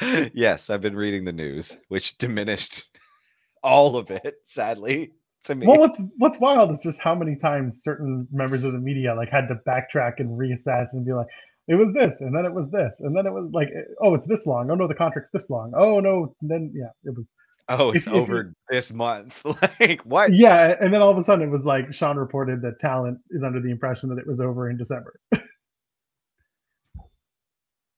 yes, 0.34 0.70
I've 0.70 0.80
been 0.80 0.96
reading 0.96 1.24
the 1.24 1.32
news, 1.32 1.76
which 1.88 2.16
diminished 2.18 2.84
all 3.62 3.96
of 3.96 4.10
it, 4.10 4.36
sadly. 4.44 5.12
To 5.46 5.56
me. 5.56 5.66
Well, 5.66 5.80
what's 5.80 5.98
what's 6.18 6.38
wild 6.38 6.70
is 6.70 6.78
just 6.84 7.00
how 7.00 7.16
many 7.16 7.34
times 7.34 7.80
certain 7.82 8.28
members 8.30 8.62
of 8.62 8.72
the 8.72 8.78
media 8.78 9.12
like 9.14 9.28
had 9.28 9.48
to 9.48 9.56
backtrack 9.66 10.14
and 10.18 10.38
reassess 10.38 10.92
and 10.92 11.04
be 11.04 11.12
like, 11.12 11.26
it 11.66 11.74
was 11.74 11.92
this, 11.92 12.20
and 12.20 12.32
then 12.32 12.44
it 12.44 12.52
was 12.52 12.70
this, 12.70 12.94
and 13.00 13.16
then 13.16 13.26
it 13.26 13.32
was 13.32 13.50
like, 13.52 13.68
oh, 14.00 14.14
it's 14.14 14.26
this 14.26 14.46
long. 14.46 14.70
Oh 14.70 14.76
no, 14.76 14.86
the 14.86 14.94
contract's 14.94 15.30
this 15.32 15.50
long. 15.50 15.72
Oh 15.76 15.98
no, 15.98 16.32
and 16.40 16.50
then 16.50 16.72
yeah, 16.72 16.90
it 17.04 17.16
was 17.16 17.26
Oh, 17.68 17.90
it's 17.92 18.06
if, 18.06 18.12
over 18.14 18.40
if, 18.40 18.46
this 18.68 18.92
month. 18.92 19.42
like 19.80 20.02
what? 20.02 20.32
Yeah, 20.34 20.76
and 20.80 20.92
then 20.92 21.02
all 21.02 21.10
of 21.10 21.18
a 21.18 21.24
sudden 21.24 21.48
it 21.48 21.50
was 21.50 21.64
like 21.64 21.92
Sean 21.92 22.16
reported 22.16 22.62
that 22.62 22.80
talent 22.80 23.18
is 23.30 23.42
under 23.42 23.60
the 23.60 23.70
impression 23.70 24.08
that 24.10 24.18
it 24.18 24.26
was 24.26 24.40
over 24.40 24.70
in 24.70 24.76
December. 24.76 25.14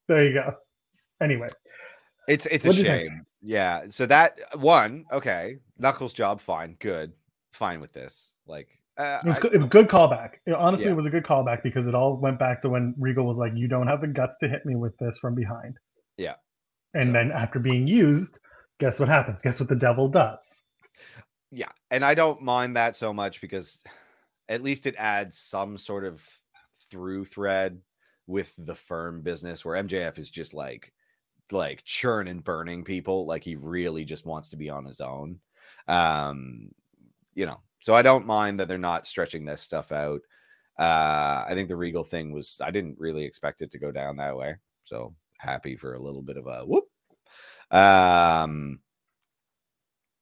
there 0.09 0.25
you 0.25 0.35
go. 0.35 0.55
Anyway, 1.21 1.49
it's 2.29 2.47
it's 2.47 2.67
a 2.67 2.73
shame. 2.73 3.25
Yeah. 3.43 3.85
So 3.91 4.07
that 4.07 4.41
one, 4.57 5.05
okay, 5.12 5.59
Knuckles 5.79 6.12
job, 6.12 6.41
fine, 6.41 6.77
good, 6.81 7.12
fine 7.53 7.81
with 7.81 7.93
this. 7.93 8.33
Like 8.47 8.69
uh, 8.97 9.21
it, 9.25 9.29
was 9.29 9.39
good, 9.39 9.55
it 9.55 9.59
was 9.59 9.69
good 9.71 9.89
callback. 9.89 10.31
honestly, 10.57 10.87
yeah. 10.87 10.93
it 10.93 10.97
was 10.97 11.07
a 11.07 11.11
good 11.11 11.25
callback 11.25 11.62
because 11.62 11.87
it 11.87 11.95
all 11.95 12.17
went 12.17 12.39
back 12.39 12.62
to 12.62 12.69
when 12.69 12.95
Regal 12.99 13.27
was 13.27 13.37
like, 13.37 13.53
"You 13.55 13.69
don't 13.69 13.87
have 13.87 14.01
the 14.01 14.07
guts 14.09 14.37
to 14.41 14.49
hit 14.49 14.65
me 14.65 14.77
with 14.77 14.97
this 14.99 15.19
from 15.19 15.35
behind." 15.35 15.77
Yeah. 16.17 16.35
And 16.95 17.07
so. 17.07 17.12
then 17.12 17.33
after 17.33 17.59
being 17.59 17.87
used, 17.87 18.39
guess 18.81 18.99
what 18.99 19.09
happens? 19.09 19.43
Guess 19.43 19.61
what 19.61 19.68
the 19.68 19.75
devil 19.75 20.09
does? 20.09 20.62
Yeah. 21.51 21.70
And 21.91 22.05
I 22.05 22.14
don't 22.14 22.43
mind 22.43 22.77
that 22.77 22.97
so 22.97 23.12
much 23.12 23.41
because 23.41 23.83
at 24.49 24.62
least 24.62 24.87
it 24.87 24.97
adds 24.99 25.39
some 25.39 25.79
sort 25.79 26.05
of 26.05 26.22
through 26.91 27.25
thread 27.25 27.81
with 28.27 28.53
the 28.59 28.75
firm 28.75 29.22
business 29.22 29.64
where 29.64 29.83
MJF 29.83 30.18
is 30.18 30.31
just 30.31 30.55
like 30.55 30.93
like 31.53 31.85
churn 31.85 32.27
and 32.29 32.43
burning 32.43 32.85
people 32.85 33.27
like 33.27 33.45
he 33.45 33.57
really 33.57 34.05
just 34.05 34.25
wants 34.25 34.49
to 34.49 34.57
be 34.57 34.70
on 34.70 34.85
his 34.85 35.01
own 35.01 35.39
um 35.89 36.70
you 37.35 37.45
know 37.45 37.61
so 37.81 37.95
i 37.95 38.01
don't 38.01 38.27
mind 38.27 38.59
that 38.59 38.66
they're 38.66 38.79
not 38.79 39.07
stretching 39.07 39.45
this 39.45 39.61
stuff 39.61 39.93
out 39.93 40.20
uh 40.79 41.45
i 41.47 41.51
think 41.53 41.68
the 41.68 41.77
regal 41.77 42.03
thing 42.03 42.33
was 42.33 42.59
i 42.62 42.70
didn't 42.70 42.97
really 42.99 43.25
expect 43.25 43.61
it 43.61 43.70
to 43.70 43.79
go 43.79 43.93
down 43.93 44.16
that 44.16 44.37
way 44.37 44.55
so 44.85 45.14
happy 45.39 45.77
for 45.77 45.95
a 45.95 46.01
little 46.01 46.22
bit 46.22 46.39
of 46.39 46.47
a 46.47 46.64
whoop 46.64 46.85
um, 47.71 48.81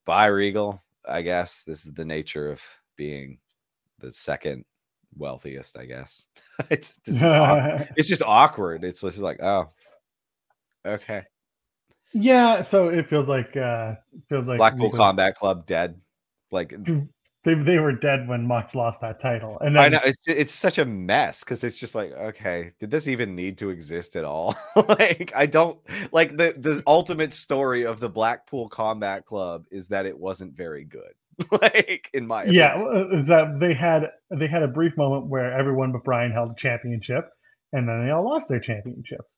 by 0.05 0.27
Regal, 0.27 0.81
I 1.07 1.21
guess 1.21 1.63
this 1.63 1.85
is 1.85 1.93
the 1.93 2.05
nature 2.05 2.51
of 2.51 2.61
being 2.95 3.39
the 3.99 4.11
second 4.11 4.65
wealthiest. 5.15 5.77
I 5.77 5.85
guess 5.85 6.27
it's 6.69 6.95
it's 7.05 8.07
just 8.07 8.21
awkward. 8.21 8.83
It's 8.83 9.01
just 9.01 9.17
like 9.19 9.41
oh, 9.41 9.69
okay. 10.85 11.23
Yeah, 12.13 12.61
so 12.63 12.89
it 12.89 13.09
feels 13.09 13.27
like 13.27 13.55
uh 13.57 13.95
feels 14.29 14.47
like 14.47 14.57
Blackpool 14.57 14.87
Regal. 14.87 14.97
Combat 14.97 15.35
Club 15.35 15.65
dead. 15.65 15.99
Like 16.51 16.75
they, 17.45 17.55
they 17.55 17.79
were 17.79 17.91
dead 17.91 18.27
when 18.27 18.47
Mox 18.47 18.73
lost 18.73 19.01
that 19.01 19.19
title. 19.19 19.57
And 19.59 19.75
then, 19.75 19.83
I 19.83 19.89
know 19.89 19.99
it's 20.03 20.27
it's 20.27 20.53
such 20.53 20.77
a 20.77 20.85
mess 20.85 21.41
because 21.41 21.63
it's 21.63 21.77
just 21.77 21.93
like, 21.93 22.11
okay, 22.11 22.71
did 22.79 22.89
this 22.89 23.07
even 23.07 23.35
need 23.35 23.57
to 23.57 23.69
exist 23.69 24.15
at 24.15 24.23
all? 24.23 24.55
like, 24.87 25.31
I 25.35 25.45
don't 25.45 25.79
like 26.11 26.37
the 26.37 26.55
the 26.57 26.83
ultimate 26.87 27.33
story 27.33 27.85
of 27.85 27.99
the 27.99 28.09
Blackpool 28.09 28.69
Combat 28.69 29.25
Club 29.25 29.65
is 29.71 29.87
that 29.87 30.05
it 30.05 30.17
wasn't 30.17 30.55
very 30.55 30.85
good. 30.85 31.13
like 31.61 32.09
in 32.13 32.27
my 32.27 32.43
opinion. 32.43 32.61
yeah, 32.61 32.75
uh, 32.75 33.23
that 33.23 33.57
they 33.59 33.73
had 33.73 34.11
they 34.29 34.47
had 34.47 34.63
a 34.63 34.67
brief 34.67 34.95
moment 34.95 35.25
where 35.25 35.51
everyone 35.51 35.91
but 35.91 36.03
Bryan 36.03 36.31
held 36.31 36.51
a 36.51 36.55
championship, 36.55 37.29
and 37.71 37.89
then 37.89 38.05
they 38.05 38.11
all 38.11 38.23
lost 38.23 38.47
their 38.47 38.59
championships. 38.59 39.35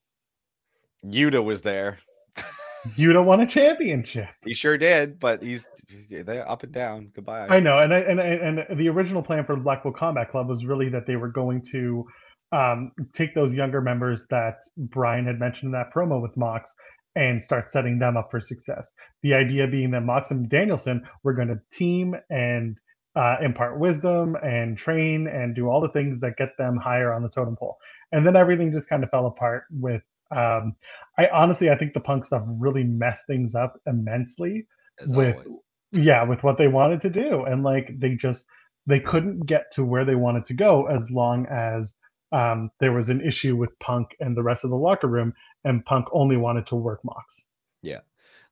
Yuta 1.04 1.42
was 1.42 1.62
there. 1.62 1.98
You 2.94 3.12
don't 3.12 3.26
want 3.26 3.42
a 3.42 3.46
championship. 3.46 4.28
He 4.44 4.54
sure 4.54 4.78
did, 4.78 5.18
but 5.18 5.42
he's, 5.42 5.66
they're 6.08 6.48
up 6.48 6.62
and 6.62 6.72
down. 6.72 7.10
Goodbye. 7.14 7.48
I 7.48 7.60
know, 7.60 7.78
and 7.78 7.92
I, 7.92 7.98
and 7.98 8.20
and 8.20 8.78
the 8.78 8.88
original 8.88 9.22
plan 9.22 9.44
for 9.44 9.56
the 9.56 9.62
Blackpool 9.62 9.92
Combat 9.92 10.30
Club 10.30 10.48
was 10.48 10.64
really 10.64 10.88
that 10.90 11.06
they 11.06 11.16
were 11.16 11.30
going 11.30 11.62
to 11.72 12.06
um, 12.52 12.92
take 13.12 13.34
those 13.34 13.52
younger 13.52 13.80
members 13.80 14.26
that 14.30 14.58
Bryan 14.76 15.26
had 15.26 15.40
mentioned 15.40 15.68
in 15.68 15.72
that 15.72 15.92
promo 15.92 16.22
with 16.22 16.36
Mox 16.36 16.72
and 17.16 17.42
start 17.42 17.70
setting 17.70 17.98
them 17.98 18.16
up 18.16 18.30
for 18.30 18.40
success. 18.40 18.92
The 19.22 19.34
idea 19.34 19.66
being 19.66 19.90
that 19.92 20.02
Mox 20.02 20.30
and 20.30 20.48
Danielson 20.48 21.02
were 21.24 21.32
going 21.32 21.48
to 21.48 21.58
team 21.76 22.14
and 22.30 22.76
uh, 23.16 23.36
impart 23.42 23.78
wisdom 23.80 24.36
and 24.44 24.76
train 24.76 25.26
and 25.26 25.54
do 25.54 25.68
all 25.68 25.80
the 25.80 25.88
things 25.88 26.20
that 26.20 26.36
get 26.36 26.50
them 26.58 26.76
higher 26.76 27.12
on 27.12 27.22
the 27.22 27.30
totem 27.30 27.56
pole. 27.56 27.78
And 28.12 28.26
then 28.26 28.36
everything 28.36 28.70
just 28.70 28.88
kind 28.88 29.02
of 29.02 29.10
fell 29.10 29.26
apart 29.26 29.64
with 29.70 30.02
um, 30.30 30.74
I 31.18 31.28
honestly, 31.32 31.70
I 31.70 31.76
think 31.76 31.94
the 31.94 32.00
punk 32.00 32.24
stuff 32.24 32.42
really 32.46 32.84
messed 32.84 33.26
things 33.26 33.54
up 33.54 33.80
immensely 33.86 34.66
As 35.00 35.14
with, 35.14 35.36
always. 35.36 35.60
yeah, 35.92 36.22
with 36.24 36.42
what 36.42 36.58
they 36.58 36.68
wanted 36.68 37.00
to 37.02 37.10
do, 37.10 37.44
and 37.44 37.62
like 37.62 37.98
they 37.98 38.14
just 38.14 38.44
they 38.86 39.00
couldn't 39.00 39.46
get 39.46 39.72
to 39.72 39.84
where 39.84 40.04
they 40.04 40.14
wanted 40.14 40.44
to 40.46 40.54
go 40.54 40.86
as 40.86 41.08
long 41.10 41.46
as 41.46 41.94
um, 42.32 42.70
there 42.80 42.92
was 42.92 43.08
an 43.08 43.20
issue 43.20 43.56
with 43.56 43.76
Punk 43.78 44.08
and 44.20 44.36
the 44.36 44.42
rest 44.42 44.64
of 44.64 44.70
the 44.70 44.76
locker 44.76 45.06
room, 45.06 45.32
and 45.64 45.84
Punk 45.84 46.06
only 46.12 46.36
wanted 46.36 46.66
to 46.66 46.76
work 46.76 47.00
Mox. 47.04 47.44
Yeah, 47.82 48.00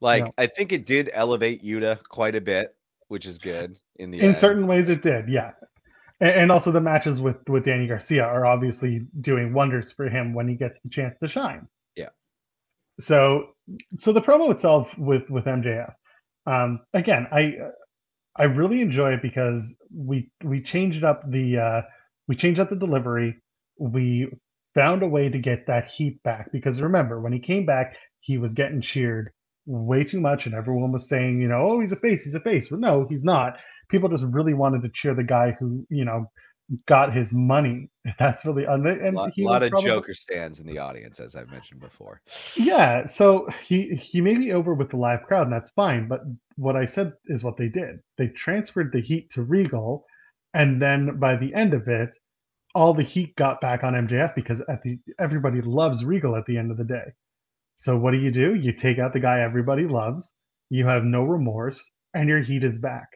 like 0.01 0.21
you 0.21 0.25
know? 0.27 0.33
I 0.39 0.47
think 0.47 0.73
it 0.73 0.87
did 0.87 1.11
elevate 1.13 1.65
Yuta 1.65 2.03
quite 2.05 2.35
a 2.37 2.41
bit, 2.41 2.75
which 3.09 3.27
is 3.27 3.39
good 3.39 3.79
in 3.97 4.11
the 4.11 4.21
in 4.21 4.27
end. 4.27 4.37
certain 4.37 4.67
ways. 4.67 4.89
It 4.89 5.03
did, 5.03 5.29
yeah. 5.29 5.53
And, 6.21 6.53
also 6.53 6.71
the 6.71 6.81
matches 6.81 7.21
with 7.21 7.37
with 7.49 7.65
Danny 7.65 7.87
Garcia 7.87 8.25
are 8.25 8.47
obviously 8.47 9.07
doing 9.21 9.53
wonders 9.53 9.91
for 9.93 10.09
him 10.09 10.33
when 10.33 10.49
he 10.49 10.55
gets 10.55 10.79
the 10.83 10.89
chance 10.89 11.17
to 11.19 11.29
shine. 11.29 11.67
Yeah. 11.97 12.11
So 13.01 13.49
so 13.99 14.13
the 14.13 14.23
promo 14.23 14.51
itself 14.53 14.89
with 14.97 15.29
with 15.29 15.45
MJF, 15.45 15.93
um, 16.47 16.81
again, 16.93 17.27
I 17.33 17.57
I 18.37 18.45
really 18.45 18.81
enjoy 18.81 19.15
it 19.15 19.23
because 19.23 19.75
we 19.93 20.31
we 20.43 20.63
changed 20.63 21.05
up 21.05 21.29
the 21.31 21.59
uh, 21.59 21.83
we 22.29 22.37
changed 22.37 22.61
up 22.61 22.71
the 22.71 22.77
delivery. 22.77 23.37
We 23.79 24.29
found 24.75 25.03
a 25.03 25.09
way 25.09 25.29
to 25.29 25.39
get 25.39 25.67
that 25.67 25.91
heat 25.91 26.23
back 26.23 26.51
because 26.53 26.81
remember 26.81 27.21
when 27.21 27.33
he 27.33 27.39
came 27.39 27.65
back, 27.67 27.97
he 28.21 28.39
was 28.39 28.55
getting 28.55 28.81
cheered 28.81 29.31
way 29.67 30.05
too 30.05 30.21
much, 30.21 30.47
and 30.47 30.55
everyone 30.55 30.93
was 30.93 31.09
saying, 31.09 31.41
you 31.41 31.49
know, 31.49 31.67
oh, 31.69 31.81
he's 31.81 31.93
a 31.93 31.97
face, 31.97 32.23
he's 32.23 32.35
a 32.35 32.41
face. 32.41 32.71
Well, 32.71 32.81
no, 32.81 33.07
he's 33.09 33.25
not 33.25 33.57
people 33.89 34.09
just 34.09 34.25
really 34.25 34.55
wanted 34.55 34.83
to 34.83 34.91
cheer 34.93 35.15
the 35.15 35.23
guy 35.23 35.57
who 35.59 35.87
you 35.91 36.05
know 36.05 36.27
got 36.87 37.15
his 37.15 37.33
money. 37.33 37.91
That's 38.19 38.45
really 38.45 38.65
and, 38.65 38.87
and 38.87 39.17
a 39.17 39.21
lot, 39.21 39.33
lot 39.39 39.63
of 39.63 39.71
probably- 39.71 39.91
Joker 39.91 40.15
stands 40.15 40.61
in 40.61 40.67
the 40.67 40.79
audience, 40.79 41.21
as 41.21 41.37
I've 41.37 41.51
mentioned 41.51 41.81
before. 41.81 42.21
Yeah, 42.57 43.07
so 43.07 43.49
he 43.67 43.95
he 43.95 44.21
may 44.21 44.37
be 44.37 44.53
over 44.53 44.75
with 44.75 44.91
the 44.91 44.97
live 44.97 45.23
crowd, 45.23 45.47
and 45.47 45.53
that's 45.53 45.71
fine. 45.71 46.09
But 46.09 46.21
what 46.57 46.77
I 46.77 46.85
said 46.85 47.13
is 47.27 47.43
what 47.43 47.57
they 47.57 47.69
did. 47.69 48.01
They 48.19 48.29
transferred 48.29 48.93
the 48.93 49.01
heat 49.01 49.31
to 49.31 49.43
Regal, 49.43 50.05
and 50.53 50.81
then 50.81 51.19
by 51.19 51.37
the 51.37 51.55
end 51.55 51.75
of 51.75 51.89
it, 51.89 52.15
all 52.75 52.93
the 52.93 53.03
heat 53.03 53.37
got 53.37 53.61
back 53.61 53.85
on 53.85 53.95
MJF 53.95 54.35
because 54.35 54.61
at 54.69 54.83
the 54.83 54.99
everybody 55.19 55.61
loves 55.61 56.05
Regal 56.05 56.37
at 56.37 56.47
the 56.47 56.59
end 56.59 56.71
of 56.71 56.77
the 56.77 56.85
day. 56.85 57.13
So 57.77 57.97
what 57.97 58.13
do 58.13 58.19
you 58.19 58.31
do? 58.31 58.55
You 58.55 58.73
take 58.73 58.99
out 58.99 59.13
the 59.13 59.21
guy 59.21 59.41
everybody 59.41 59.87
loves. 59.87 60.33
You 60.71 60.87
have 60.87 61.05
no 61.05 61.23
remorse, 61.25 61.91
and 62.15 62.29
your 62.29 62.41
heat 62.41 62.65
is 62.65 62.79
back. 62.79 63.09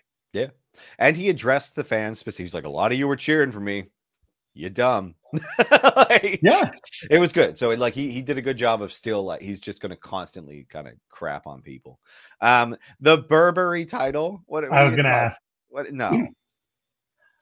And 0.98 1.16
he 1.16 1.28
addressed 1.28 1.74
the 1.74 1.84
fans 1.84 2.18
specifically. 2.18 2.44
He's 2.44 2.54
like, 2.54 2.64
a 2.64 2.70
lot 2.70 2.92
of 2.92 2.98
you 2.98 3.08
were 3.08 3.16
cheering 3.16 3.52
for 3.52 3.60
me. 3.60 3.86
You 4.54 4.70
dumb. 4.70 5.14
Like, 5.96 6.40
Yeah, 6.42 6.70
it 7.10 7.18
was 7.18 7.32
good. 7.32 7.58
So 7.58 7.68
like 7.70 7.92
he 7.92 8.10
he 8.10 8.22
did 8.22 8.38
a 8.38 8.42
good 8.42 8.56
job 8.56 8.80
of 8.80 8.92
still 8.92 9.24
like 9.24 9.42
he's 9.42 9.60
just 9.60 9.82
going 9.82 9.90
to 9.90 9.96
constantly 9.96 10.66
kind 10.70 10.86
of 10.88 10.94
crap 11.10 11.46
on 11.46 11.60
people. 11.60 12.00
Um, 12.40 12.76
the 13.00 13.18
Burberry 13.18 13.84
title. 13.84 14.42
What, 14.46 14.62
what 14.62 14.72
I 14.72 14.84
was 14.84 14.96
gonna 14.96 15.10
ask. 15.10 15.36
What? 15.68 15.92
No. 15.92 16.26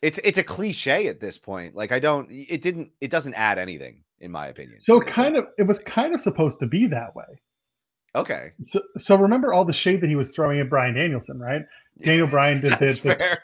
It's 0.02 0.18
it's 0.24 0.38
a 0.38 0.42
cliche 0.42 1.06
at 1.06 1.20
this 1.20 1.38
point. 1.38 1.76
Like 1.76 1.92
I 1.92 2.00
don't. 2.00 2.28
It 2.30 2.60
didn't. 2.60 2.90
It 3.00 3.10
doesn't 3.10 3.34
add 3.34 3.58
anything 3.58 4.02
in 4.20 4.30
my 4.30 4.48
opinion. 4.48 4.80
So 4.80 5.00
kind 5.00 5.36
of, 5.36 5.46
it 5.58 5.64
was 5.64 5.78
kind 5.80 6.14
of 6.14 6.20
supposed 6.20 6.58
to 6.60 6.66
be 6.66 6.86
that 6.86 7.14
way. 7.14 7.40
okay. 8.14 8.52
So, 8.60 8.80
so 8.98 9.16
remember 9.16 9.52
all 9.52 9.64
the 9.64 9.72
shade 9.72 10.00
that 10.00 10.08
he 10.08 10.16
was 10.16 10.30
throwing 10.30 10.60
at 10.60 10.70
Bryan 10.70 10.94
Danielson, 10.94 11.38
right? 11.38 11.62
Daniel 12.04 12.26
Bryan 12.30 12.60
did 12.60 12.78
the, 12.78 12.86
the 13.02 13.38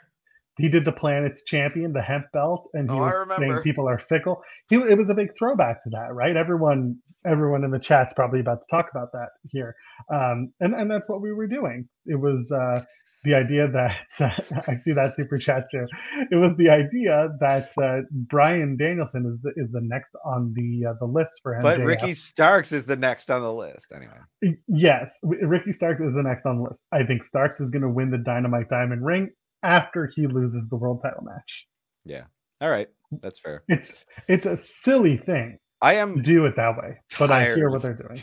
he 0.57 0.69
did 0.69 0.85
the 0.85 0.91
Planet's 0.91 1.43
Champion, 1.43 1.93
the 1.93 2.01
hemp 2.01 2.25
belt, 2.31 2.69
and 2.73 2.89
he 2.89 2.95
Oh, 2.95 2.99
was 3.01 3.15
saying 3.39 3.59
people 3.63 3.89
are 3.89 3.99
fickle. 4.09 4.41
He, 4.69 4.75
it 4.75 4.97
was 4.97 5.09
a 5.09 5.15
big 5.15 5.29
throwback 5.37 5.83
to 5.83 5.89
that, 5.91 6.13
right? 6.13 6.37
Everyone, 6.37 6.97
everyone 7.25 7.63
in 7.63 7.71
the 7.71 7.79
chat's 7.79 8.13
probably 8.13 8.39
about 8.39 8.61
to 8.61 8.67
talk 8.69 8.89
about 8.91 9.11
that 9.13 9.29
here, 9.49 9.75
um, 10.13 10.53
and 10.59 10.75
and 10.75 10.91
that's 10.91 11.09
what 11.09 11.21
we 11.21 11.33
were 11.33 11.47
doing. 11.47 11.89
It 12.05 12.19
was 12.19 12.51
uh, 12.51 12.83
the 13.23 13.33
idea 13.33 13.67
that 13.67 14.07
I 14.67 14.75
see 14.75 14.91
that 14.91 15.15
super 15.15 15.37
chat 15.37 15.65
too. 15.71 15.85
It 16.31 16.35
was 16.35 16.55
the 16.57 16.69
idea 16.69 17.29
that 17.39 17.71
uh, 17.81 18.01
Bryan 18.11 18.77
Danielson 18.77 19.25
is 19.25 19.39
the 19.41 19.51
is 19.55 19.71
the 19.71 19.81
next 19.81 20.11
on 20.25 20.53
the 20.55 20.89
uh, 20.89 20.93
the 20.99 21.05
list 21.05 21.31
for 21.41 21.53
MJF. 21.53 21.61
But 21.61 21.79
Ricky 21.79 22.13
Starks 22.13 22.71
is 22.71 22.85
the 22.85 22.95
next 22.95 23.29
on 23.31 23.41
the 23.41 23.53
list 23.53 23.91
anyway. 23.95 24.57
Yes, 24.67 25.11
Ricky 25.23 25.71
Starks 25.71 26.01
is 26.01 26.13
the 26.13 26.23
next 26.23 26.45
on 26.45 26.57
the 26.57 26.63
list. 26.63 26.81
I 26.91 27.03
think 27.03 27.23
Starks 27.23 27.59
is 27.59 27.69
going 27.69 27.83
to 27.83 27.89
win 27.89 28.11
the 28.11 28.17
Dynamite 28.17 28.69
Diamond 28.69 29.05
Ring 29.05 29.29
after 29.63 30.11
he 30.15 30.27
loses 30.27 30.67
the 30.69 30.75
world 30.75 31.01
title 31.01 31.23
match. 31.23 31.65
Yeah. 32.05 32.23
All 32.61 32.69
right, 32.69 32.87
that's 33.21 33.39
fair. 33.39 33.63
It's 33.67 33.91
it's 34.27 34.45
a 34.45 34.57
silly 34.57 35.17
thing 35.17 35.59
I 35.83 35.95
am 35.95 36.21
do 36.21 36.45
it 36.45 36.55
that 36.55 36.77
way, 36.77 36.97
but 37.19 37.29
I 37.29 37.43
hear 37.55 37.69
what 37.69 37.81
they're 37.81 37.93
doing. 37.93 38.17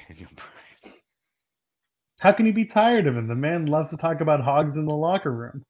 How 2.20 2.32
can 2.32 2.44
you 2.44 2.52
be 2.52 2.66
tired 2.66 3.06
of 3.06 3.16
him? 3.16 3.28
The 3.28 3.34
man 3.34 3.64
loves 3.64 3.90
to 3.90 3.96
talk 3.96 4.20
about 4.20 4.42
hogs 4.42 4.76
in 4.76 4.84
the 4.84 4.94
locker 4.94 5.32
room. 5.32 5.64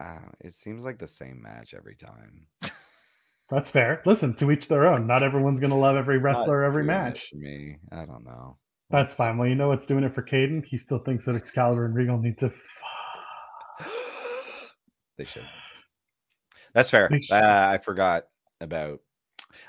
Uh, 0.00 0.30
it 0.40 0.54
seems 0.54 0.84
like 0.84 0.98
the 0.98 1.06
same 1.06 1.42
match 1.42 1.74
every 1.74 1.96
time. 1.96 2.46
That's 3.50 3.70
fair. 3.70 4.02
Listen, 4.06 4.34
to 4.36 4.50
each 4.50 4.68
their 4.68 4.86
own. 4.86 5.06
Not 5.06 5.22
everyone's 5.22 5.60
going 5.60 5.70
to 5.70 5.76
love 5.76 5.96
every 5.96 6.18
wrestler 6.18 6.64
every 6.64 6.82
match. 6.82 7.28
me. 7.34 7.76
I 7.92 8.06
don't 8.06 8.24
know. 8.24 8.56
That's 8.88 9.12
fine. 9.12 9.36
Well, 9.36 9.48
you 9.48 9.54
know 9.54 9.68
what's 9.68 9.84
doing 9.84 10.02
it 10.02 10.14
for 10.14 10.22
Caden? 10.22 10.64
He 10.64 10.78
still 10.78 10.98
thinks 11.00 11.26
that 11.26 11.36
Excalibur 11.36 11.84
and 11.84 11.94
Regal 11.94 12.18
need 12.18 12.38
to. 12.38 12.50
they 15.18 15.26
should. 15.26 15.46
That's 16.72 16.88
fair. 16.88 17.08
They 17.10 17.20
should. 17.20 17.34
Uh, 17.34 17.68
I 17.70 17.78
forgot 17.78 18.24
about 18.62 19.00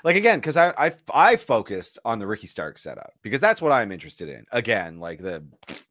like 0.04 0.16
again 0.16 0.38
because 0.38 0.56
I, 0.56 0.72
I 0.78 0.92
I 1.12 1.36
focused 1.36 1.98
on 2.04 2.18
the 2.18 2.26
Ricky 2.26 2.46
Stark 2.46 2.78
setup 2.78 3.12
because 3.22 3.40
that's 3.40 3.62
what 3.62 3.72
I'm 3.72 3.92
interested 3.92 4.28
in. 4.28 4.44
Again, 4.52 4.98
like 5.00 5.20
the 5.20 5.44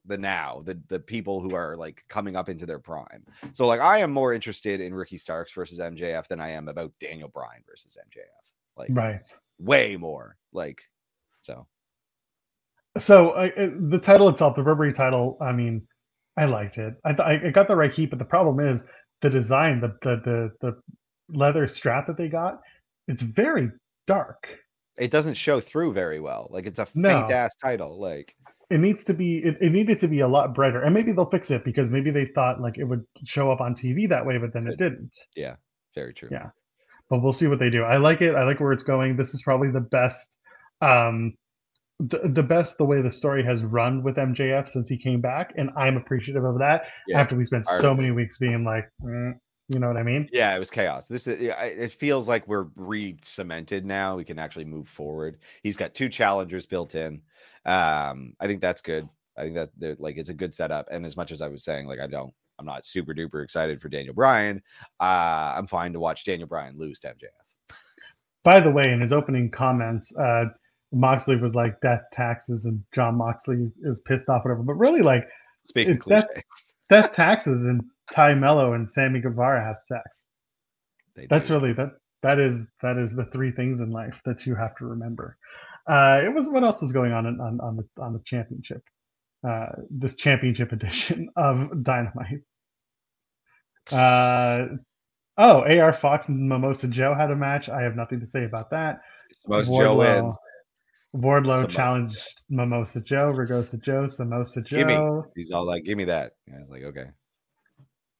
the 0.05 0.17
now 0.17 0.61
the 0.65 0.79
the 0.87 0.99
people 0.99 1.39
who 1.41 1.55
are 1.55 1.75
like 1.75 2.03
coming 2.07 2.35
up 2.35 2.49
into 2.49 2.65
their 2.65 2.79
prime. 2.79 3.25
So 3.53 3.67
like 3.67 3.79
I 3.81 3.99
am 3.99 4.11
more 4.11 4.33
interested 4.33 4.81
in 4.81 4.93
Ricky 4.93 5.17
Starks 5.17 5.51
versus 5.53 5.79
MJF 5.79 6.27
than 6.27 6.39
I 6.39 6.49
am 6.51 6.67
about 6.67 6.91
Daniel 6.99 7.29
Bryan 7.29 7.63
versus 7.67 7.97
MJF. 7.99 8.23
Like 8.77 8.89
Right. 8.91 9.21
way 9.59 9.97
more. 9.97 10.37
Like 10.53 10.81
so 11.41 11.67
So 12.99 13.31
uh, 13.31 13.49
the 13.89 13.99
title 13.99 14.29
itself, 14.29 14.55
the 14.55 14.63
Burberry 14.63 14.93
title. 14.93 15.37
I 15.41 15.51
mean, 15.51 15.87
I 16.37 16.45
liked 16.45 16.77
it. 16.77 16.95
I 17.05 17.13
th- 17.13 17.43
I 17.45 17.49
got 17.51 17.67
the 17.67 17.75
right 17.75 17.91
heat, 17.93 18.09
but 18.09 18.19
the 18.19 18.25
problem 18.25 18.59
is 18.59 18.81
the 19.21 19.29
design, 19.29 19.81
the 19.81 19.95
the 20.01 20.21
the, 20.25 20.51
the 20.61 20.81
leather 21.37 21.67
strap 21.67 22.07
that 22.07 22.17
they 22.17 22.29
got. 22.29 22.61
It's 23.07 23.21
very 23.21 23.71
dark. 24.07 24.47
it 24.97 25.11
doesn't 25.11 25.35
show 25.35 25.59
through 25.59 25.93
very 25.93 26.19
well. 26.19 26.47
Like 26.49 26.65
it's 26.65 26.79
a 26.79 26.87
No. 26.95 27.09
faint 27.09 27.29
ass 27.31 27.55
title. 27.63 27.99
Like 27.99 28.33
It 28.69 28.79
needs 28.79 29.03
to 29.05 29.13
be. 29.13 29.37
It, 29.37 29.57
it 29.61 29.71
needed 29.71 29.99
to 29.99 30.07
be 30.07 30.19
a 30.21 30.27
lot 30.27 30.53
brighter, 30.55 30.81
and 30.83 30.93
maybe 30.93 31.11
they'll 31.13 31.29
fix 31.29 31.51
it 31.51 31.63
because 31.63 31.89
maybe 31.89 32.09
they 32.11 32.25
thought 32.25 32.59
like 32.59 32.77
it 32.77 32.83
would 32.83 33.03
show 33.25 33.51
up 33.51 33.61
on 33.61 33.75
TV 33.75 34.09
that 34.09 34.25
way, 34.25 34.37
but 34.37 34.53
then 34.53 34.67
it 34.67 34.77
didn't. 34.77 35.15
Yeah, 35.35 35.55
very 35.95 36.13
true. 36.13 36.29
Yeah. 36.31 36.49
But 37.09 37.21
we'll 37.23 37.31
see 37.31 37.47
what 37.47 37.59
they 37.59 37.69
do. 37.69 37.83
I 37.83 37.95
like 37.97 38.21
it. 38.21 38.35
I 38.35 38.43
like 38.43 38.59
where 38.59 38.73
it's 38.73 38.83
going. 38.83 39.15
This 39.15 39.33
is 39.33 39.41
probably 39.41 39.71
the 39.71 39.79
best. 39.79 40.35
Um, 40.81 41.35
the, 41.99 42.19
the 42.25 42.43
best 42.43 42.77
the 42.77 42.85
way 42.85 43.01
the 43.01 43.09
story 43.09 43.43
has 43.43 43.63
run 43.63 44.03
with 44.03 44.17
MJF 44.17 44.67
since 44.69 44.89
he 44.89 44.97
came 44.97 45.21
back, 45.21 45.53
and 45.57 45.69
I'm 45.77 45.95
appreciative 45.97 46.43
of 46.43 46.59
that. 46.59 46.83
Yeah. 47.07 47.21
After 47.21 47.35
we 47.37 47.45
spent 47.45 47.65
so 47.65 47.93
many 47.95 48.11
weeks 48.11 48.37
being 48.37 48.63
like, 48.65 48.89
mm, 49.01 49.33
you 49.69 49.79
know 49.79 49.87
what 49.87 49.97
I 49.97 50.03
mean? 50.03 50.29
Yeah, 50.31 50.55
it 50.55 50.59
was 50.59 50.71
chaos. 50.71 51.07
This 51.07 51.27
is 51.27 51.39
it 51.41 51.91
feels 51.91 52.27
like 52.27 52.47
we're 52.47 52.67
re-cemented 52.75 53.85
now. 53.85 54.15
We 54.15 54.23
can 54.23 54.39
actually 54.39 54.65
move 54.65 54.87
forward. 54.87 55.39
He's 55.63 55.77
got 55.77 55.93
two 55.93 56.09
challengers 56.09 56.65
built 56.65 56.95
in. 56.95 57.21
Um, 57.65 58.33
I 58.39 58.47
think 58.47 58.61
that's 58.61 58.81
good. 58.81 59.07
I 59.37 59.41
think 59.43 59.55
that 59.55 59.71
they're- 59.77 59.97
like 59.99 60.17
it's 60.17 60.29
a 60.29 60.33
good 60.33 60.55
setup. 60.55 60.87
And 60.89 61.05
as 61.05 61.17
much 61.17 61.31
as 61.31 61.41
I 61.41 61.47
was 61.47 61.63
saying, 61.63 61.85
like 61.87 61.99
I 61.99 62.07
don't, 62.07 62.33
I'm 62.59 62.65
not 62.65 62.85
super 62.85 63.13
duper 63.13 63.43
excited 63.43 63.81
for 63.81 63.89
Daniel 63.89 64.13
Bryan. 64.15 64.61
Uh, 64.99 65.53
I'm 65.55 65.67
fine 65.67 65.93
to 65.93 65.99
watch 65.99 66.23
Daniel 66.23 66.47
Bryan 66.47 66.77
lose 66.77 66.99
to 67.01 67.09
MJF. 67.09 67.75
By 68.43 68.61
the 68.61 68.71
way, 68.71 68.91
in 68.91 69.01
his 69.01 69.11
opening 69.11 69.51
comments, 69.51 70.11
uh, 70.15 70.45
Moxley 70.93 71.35
was 71.35 71.53
like 71.53 71.79
death 71.81 72.03
taxes, 72.13 72.63
and 72.65 72.81
Jon 72.95 73.15
Moxley 73.15 73.69
is 73.83 73.99
pissed 74.05 74.29
off, 74.29 74.45
whatever. 74.45 74.63
But 74.63 74.75
really, 74.75 75.01
like 75.01 75.27
Speaking 75.65 75.97
cliches, 75.97 76.25
death 76.89 77.11
taxes 77.11 77.63
and 77.63 77.83
Tay 78.13 78.33
Melo 78.33 78.73
and 78.73 78.89
Sammy 78.89 79.19
Guevara 79.21 79.63
have 79.63 79.77
sex. 79.85 80.25
they 81.15 81.27
That's 81.29 81.47
do. 81.47 81.55
really 81.55 81.73
that. 81.73 81.91
That 82.23 82.39
is 82.39 82.65
that 82.81 82.97
is 82.97 83.13
the 83.13 83.25
three 83.31 83.51
things 83.51 83.79
in 83.79 83.91
life 83.91 84.19
that 84.25 84.45
you 84.45 84.55
have 84.55 84.75
to 84.77 84.85
remember. 84.85 85.37
Uh, 85.87 86.21
it 86.23 86.33
was 86.33 86.49
what 86.49 86.63
else 86.63 86.81
was 86.81 86.91
going 86.91 87.11
on 87.11 87.25
in, 87.25 87.39
on 87.39 87.59
on 87.61 87.77
the 87.77 88.01
on 88.01 88.13
the 88.13 88.21
championship, 88.25 88.81
uh, 89.47 89.67
this 89.89 90.15
championship 90.15 90.71
edition 90.71 91.29
of 91.35 91.83
Dynamite. 91.83 92.41
Uh, 93.91 94.65
oh, 95.37 95.61
AR 95.61 95.93
Fox 95.93 96.27
and 96.27 96.49
Mimosa 96.49 96.87
Joe 96.87 97.13
had 97.13 97.31
a 97.31 97.35
match. 97.35 97.69
I 97.69 97.81
have 97.83 97.95
nothing 97.95 98.19
to 98.19 98.25
say 98.25 98.43
about 98.43 98.71
that. 98.71 98.99
most 99.47 99.67
Joe 99.67 99.95
wins. 99.97 100.35
Wardlow 101.15 101.65
Samo- 101.65 101.69
challenged 101.69 102.43
Mimosa 102.49 103.01
Joe, 103.01 103.31
Ragosa 103.31 103.81
Joe, 103.81 104.05
Samosa. 104.07 104.65
Joe, 104.65 105.23
He's 105.35 105.51
all 105.51 105.65
like, 105.65 105.83
"Give 105.85 105.97
me 105.97 106.05
that." 106.05 106.33
And 106.47 106.57
I 106.57 106.59
was 106.59 106.69
like, 106.69 106.83
"Okay." 106.83 107.05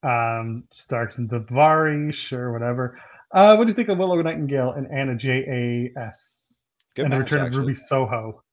Um, 0.08 0.64
Starks 0.72 1.18
and 1.18 1.30
Davari, 1.30 2.14
sure, 2.14 2.52
whatever. 2.54 3.00
Uh, 3.32 3.56
what 3.56 3.66
do 3.66 3.70
you 3.70 3.76
think 3.76 3.90
of 3.90 3.98
Willow 3.98 4.22
Nightingale 4.22 4.72
and 4.72 4.88
Anna 4.92 5.16
Jay 5.16 5.92
A 5.96 6.00
S? 6.00 6.64
Good 6.96 7.06
and 7.06 7.14
the 7.14 7.20
match, 7.20 7.32
return 7.32 7.48
of. 7.54 7.56
Ruby 7.60 7.74
Soho. 7.74 8.44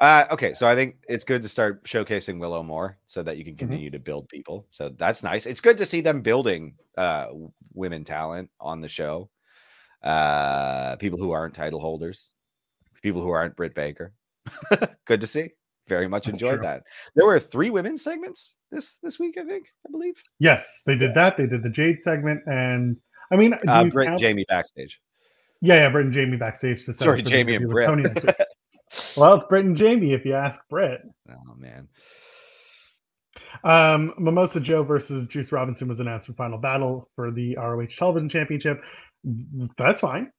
Uh, 0.00 0.24
okay, 0.30 0.54
so 0.54 0.66
I 0.66 0.74
think 0.74 0.96
it's 1.08 1.24
good 1.24 1.42
to 1.42 1.48
start 1.48 1.84
showcasing 1.84 2.38
Willow 2.40 2.62
more 2.62 2.96
so 3.06 3.22
that 3.22 3.32
Mm-hmm. 3.32 3.38
you 3.38 3.44
can 3.44 3.56
continue 3.56 3.90
to 3.90 3.98
build 3.98 4.28
people. 4.28 4.66
So 4.70 4.88
that's 4.88 5.22
nice. 5.22 5.46
It's 5.46 5.60
good 5.60 5.78
to 5.78 5.86
see 5.86 6.00
them 6.00 6.20
building 6.22 6.74
uh, 6.96 7.28
women 7.74 8.04
talent 8.04 8.50
on 8.60 8.80
the 8.80 8.88
show. 8.88 9.28
Uh, 10.02 10.96
people 10.96 11.18
who 11.18 11.32
aren't 11.32 11.54
title 11.54 11.80
holders, 11.80 12.32
people 13.02 13.20
who 13.22 13.30
aren't 13.30 13.56
Britt 13.56 13.74
Baker. 13.74 14.12
good 15.04 15.20
to 15.20 15.26
see. 15.26 15.50
Very 15.88 16.08
much 16.08 16.26
That's 16.26 16.36
enjoyed 16.36 16.54
true. 16.60 16.62
that. 16.62 16.82
There 17.14 17.26
were 17.26 17.38
three 17.38 17.70
women 17.70 17.98
segments 17.98 18.54
this 18.70 18.96
this 19.02 19.18
week, 19.18 19.36
I 19.38 19.44
think. 19.44 19.66
I 19.86 19.90
believe. 19.90 20.14
Yes, 20.38 20.82
they 20.86 20.94
did 20.96 21.14
that. 21.14 21.36
They 21.36 21.46
did 21.46 21.62
the 21.62 21.68
Jade 21.68 21.98
segment, 22.02 22.40
and 22.46 22.96
I 23.32 23.36
mean, 23.36 23.54
Uh, 23.68 23.84
Britt 23.86 24.06
and 24.08 24.12
count- 24.12 24.20
Jamie 24.20 24.44
backstage. 24.48 25.00
yeah, 25.60 25.74
yeah, 25.76 25.88
Britt 25.90 26.06
and 26.06 26.14
Jamie 26.14 26.36
backstage 26.36 26.84
to 26.86 26.92
Sorry, 26.94 27.20
up 27.20 27.24
for 27.24 27.24
the 27.24 27.30
Jamie 27.30 27.54
and 27.56 27.68
Britt. 27.68 27.88
Well, 29.16 29.34
it's 29.34 29.44
Britt 29.46 29.64
and 29.64 29.76
Jamie 29.76 30.12
if 30.12 30.24
you 30.24 30.34
ask 30.34 30.60
Britt. 30.70 31.00
oh 31.30 31.54
man. 31.56 31.88
Um, 33.64 34.14
Mimosa 34.18 34.60
Joe 34.60 34.82
versus 34.82 35.26
Juice 35.28 35.52
Robinson 35.52 35.88
was 35.88 36.00
announced 36.00 36.26
for 36.26 36.32
final 36.34 36.58
battle 36.58 37.08
for 37.16 37.30
the 37.30 37.56
ROH 37.56 37.86
Television 37.96 38.28
Championship. 38.28 38.80
That's 39.78 40.00
fine. 40.00 40.30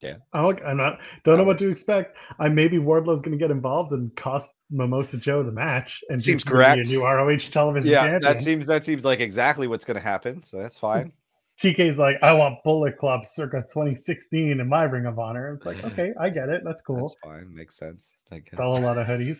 Yeah. 0.00 0.16
Not- 0.34 0.64
I'm 0.66 0.76
not. 0.76 0.98
Don't 1.24 1.38
know 1.38 1.44
what 1.44 1.58
to 1.58 1.70
expect. 1.70 2.16
I 2.38 2.48
maybe 2.48 2.78
Wardlow's 2.78 3.22
going 3.22 3.36
to 3.36 3.42
get 3.42 3.50
involved 3.50 3.92
and 3.92 4.14
cost 4.16 4.52
Mimosa 4.70 5.16
Joe 5.16 5.42
the 5.42 5.52
match. 5.52 6.02
And 6.10 6.22
Seems 6.22 6.42
Juice 6.44 6.50
is 6.50 6.52
gonna 6.52 6.58
be 6.58 6.64
correct. 6.82 6.88
A 6.88 6.92
new 6.92 7.04
ROH 7.04 7.50
Television 7.50 7.90
Yeah, 7.90 8.00
champion. 8.02 8.22
that 8.22 8.40
seems 8.42 8.66
that 8.66 8.84
seems 8.84 9.04
like 9.04 9.20
exactly 9.20 9.66
what's 9.66 9.84
going 9.84 9.96
to 9.96 10.02
happen. 10.02 10.42
So 10.42 10.58
that's 10.58 10.76
fine. 10.78 11.12
TK's 11.62 11.96
like, 11.96 12.16
I 12.20 12.32
want 12.32 12.58
Bullet 12.64 12.98
Club 12.98 13.24
circa 13.24 13.60
2016 13.62 14.60
in 14.60 14.68
my 14.68 14.82
Ring 14.82 15.06
of 15.06 15.18
Honor. 15.20 15.54
It's 15.54 15.64
like, 15.64 15.82
okay, 15.92 16.12
I 16.20 16.28
get 16.28 16.48
it. 16.48 16.62
That's 16.64 16.82
cool. 16.82 16.96
That's 17.08 17.14
fine. 17.22 17.54
Makes 17.54 17.76
sense. 17.76 18.12
I 18.32 18.40
guess. 18.40 18.56
Sell 18.56 18.76
a 18.76 18.80
lot 18.80 18.98
of 18.98 19.06
hoodies. 19.06 19.38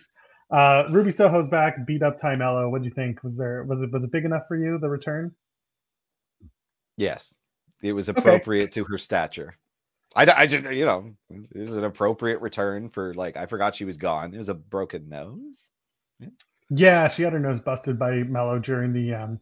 Uh, 0.51 0.85
Ruby 0.93 1.11
Soho's 1.11 1.49
back, 1.49 1.85
beat 1.87 2.03
up 2.03 2.19
Tay 2.21 2.37
Melo. 2.37 2.69
What 2.69 2.83
do 2.83 2.89
you 2.89 2.95
think? 2.95 3.25
Was 3.25 3.37
there 3.37 3.65
was 3.65 3.83
it 3.83 3.91
was 3.91 4.05
it 4.05 4.13
big 4.13 4.25
enough 4.25 4.45
for 4.47 4.57
you 4.57 4.79
the 4.79 4.89
return? 4.89 5.35
Yes, 6.97 7.35
it 7.83 7.93
was 7.93 8.09
appropriate 8.09 8.71
to 8.73 8.85
her 8.85 8.99
stature. 8.99 9.57
I, 10.17 10.27
I 10.31 10.47
just 10.47 10.71
you 10.73 10.85
know 10.85 11.15
it 11.31 11.61
was 11.61 11.75
an 11.75 11.85
appropriate 11.85 12.41
return 12.41 12.89
for 12.91 13.15
like 13.15 13.37
I 13.37 13.47
forgot 13.47 13.75
she 13.75 13.85
was 13.85 13.97
gone. 13.97 14.35
It 14.35 14.39
was 14.39 14.49
a 14.49 14.55
broken 14.55 15.09
nose. 15.09 15.71
Yeah, 16.71 17.09
she 17.09 17.23
had 17.23 17.33
her 17.33 17.39
nose 17.39 17.61
busted 17.61 17.99
by 17.99 18.23
Melo 18.23 18.59
during 18.59 18.93
the 18.93 19.15
um. 19.15 19.41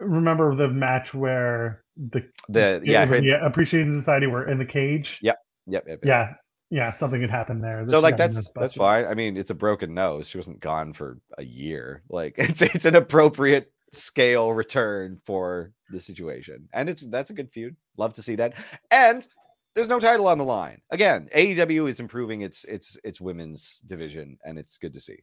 Remember 0.00 0.54
the 0.54 0.68
match 0.68 1.12
where 1.12 1.82
the 1.96 2.24
The 2.48 2.80
yeah, 2.84 3.04
her- 3.04 3.20
the 3.20 3.44
Appreciation 3.44 3.98
Society 3.98 4.26
were 4.26 4.48
in 4.48 4.58
the 4.58 4.64
cage? 4.64 5.18
Yep, 5.22 5.38
yep, 5.66 5.84
yep. 5.88 6.00
Yeah, 6.04 6.34
yeah, 6.70 6.94
something 6.94 7.20
had 7.20 7.30
happened 7.30 7.64
there. 7.64 7.84
So 7.88 7.98
like 8.00 8.16
that's 8.16 8.48
that's 8.50 8.74
fine. 8.74 9.06
I 9.06 9.14
mean, 9.14 9.36
it's 9.36 9.50
a 9.50 9.54
broken 9.54 9.94
nose. 9.94 10.28
She 10.28 10.38
wasn't 10.38 10.60
gone 10.60 10.92
for 10.92 11.18
a 11.36 11.44
year. 11.44 12.02
Like 12.08 12.34
it's 12.38 12.62
it's 12.62 12.84
an 12.84 12.94
appropriate 12.94 13.72
scale 13.92 14.52
return 14.52 15.20
for 15.24 15.72
the 15.90 16.00
situation, 16.00 16.68
and 16.72 16.88
it's 16.88 17.04
that's 17.06 17.30
a 17.30 17.34
good 17.34 17.50
feud. 17.50 17.76
Love 17.96 18.14
to 18.14 18.22
see 18.22 18.36
that. 18.36 18.54
And 18.90 19.26
there's 19.74 19.88
no 19.88 20.00
title 20.00 20.28
on 20.28 20.38
the 20.38 20.44
line. 20.44 20.80
Again, 20.90 21.28
AEW 21.34 21.88
is 21.88 22.00
improving 22.00 22.42
its 22.42 22.64
its 22.64 22.96
its 23.04 23.20
women's 23.20 23.80
division, 23.86 24.38
and 24.44 24.58
it's 24.58 24.78
good 24.78 24.92
to 24.94 25.00
see. 25.00 25.18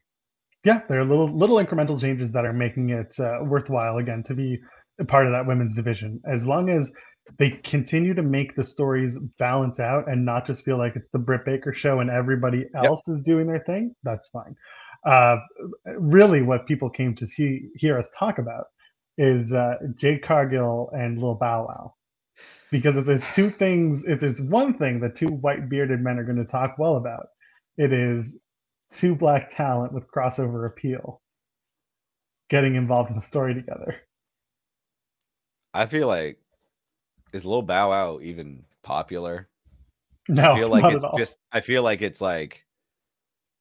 Yeah, 0.63 0.81
there 0.89 0.99
are 0.99 1.05
little 1.05 1.35
little 1.35 1.57
incremental 1.57 1.99
changes 1.99 2.31
that 2.31 2.45
are 2.45 2.53
making 2.53 2.89
it 2.89 3.13
uh, 3.19 3.39
worthwhile 3.43 3.97
again 3.97 4.23
to 4.27 4.33
be 4.33 4.59
a 4.99 5.05
part 5.05 5.25
of 5.25 5.31
that 5.33 5.45
women's 5.45 5.75
division. 5.75 6.21
As 6.25 6.45
long 6.45 6.69
as 6.69 6.89
they 7.39 7.51
continue 7.63 8.13
to 8.13 8.21
make 8.21 8.55
the 8.55 8.63
stories 8.63 9.17
balance 9.39 9.79
out 9.79 10.07
and 10.07 10.23
not 10.23 10.45
just 10.45 10.63
feel 10.63 10.77
like 10.77 10.95
it's 10.95 11.09
the 11.11 11.19
Britt 11.19 11.45
Baker 11.45 11.73
show 11.73 11.99
and 11.99 12.09
everybody 12.09 12.65
else 12.75 13.07
is 13.07 13.19
doing 13.21 13.47
their 13.47 13.63
thing, 13.65 13.95
that's 14.03 14.29
fine. 14.29 14.55
Uh, 15.05 15.37
really, 15.97 16.41
what 16.41 16.65
people 16.65 16.89
came 16.89 17.15
to 17.15 17.27
see 17.27 17.69
hear 17.75 17.97
us 17.97 18.07
talk 18.17 18.37
about 18.39 18.65
is 19.17 19.51
uh, 19.51 19.75
Jade 19.95 20.23
Cargill 20.23 20.89
and 20.93 21.21
Lil 21.21 21.35
Bow 21.35 21.65
Wow. 21.67 21.93
Because 22.71 22.95
if 22.97 23.05
there's 23.05 23.23
two 23.33 23.51
things, 23.51 24.03
if 24.05 24.19
there's 24.19 24.41
one 24.41 24.77
thing 24.77 24.99
that 25.01 25.15
two 25.15 25.27
white 25.27 25.69
bearded 25.69 26.01
men 26.01 26.17
are 26.19 26.23
going 26.23 26.37
to 26.37 26.45
talk 26.45 26.77
well 26.77 26.97
about, 26.97 27.27
it 27.77 27.93
is 27.93 28.37
two 28.91 29.15
black 29.15 29.55
talent 29.55 29.93
with 29.93 30.09
crossover 30.11 30.67
appeal 30.67 31.21
getting 32.49 32.75
involved 32.75 33.09
in 33.09 33.15
the 33.15 33.21
story 33.21 33.53
together. 33.53 33.95
I 35.73 35.85
feel 35.87 36.07
like 36.07 36.39
is 37.33 37.45
Lil 37.45 37.61
Bow 37.63 37.89
Wow 37.89 38.19
even 38.21 38.63
popular? 38.83 39.49
No, 40.27 40.53
I 40.53 40.57
feel 40.59 40.69
like 40.69 40.85
it's 40.85 41.05
just 41.17 41.37
I 41.51 41.61
feel 41.61 41.83
like 41.83 42.01
it's 42.01 42.21
like 42.21 42.65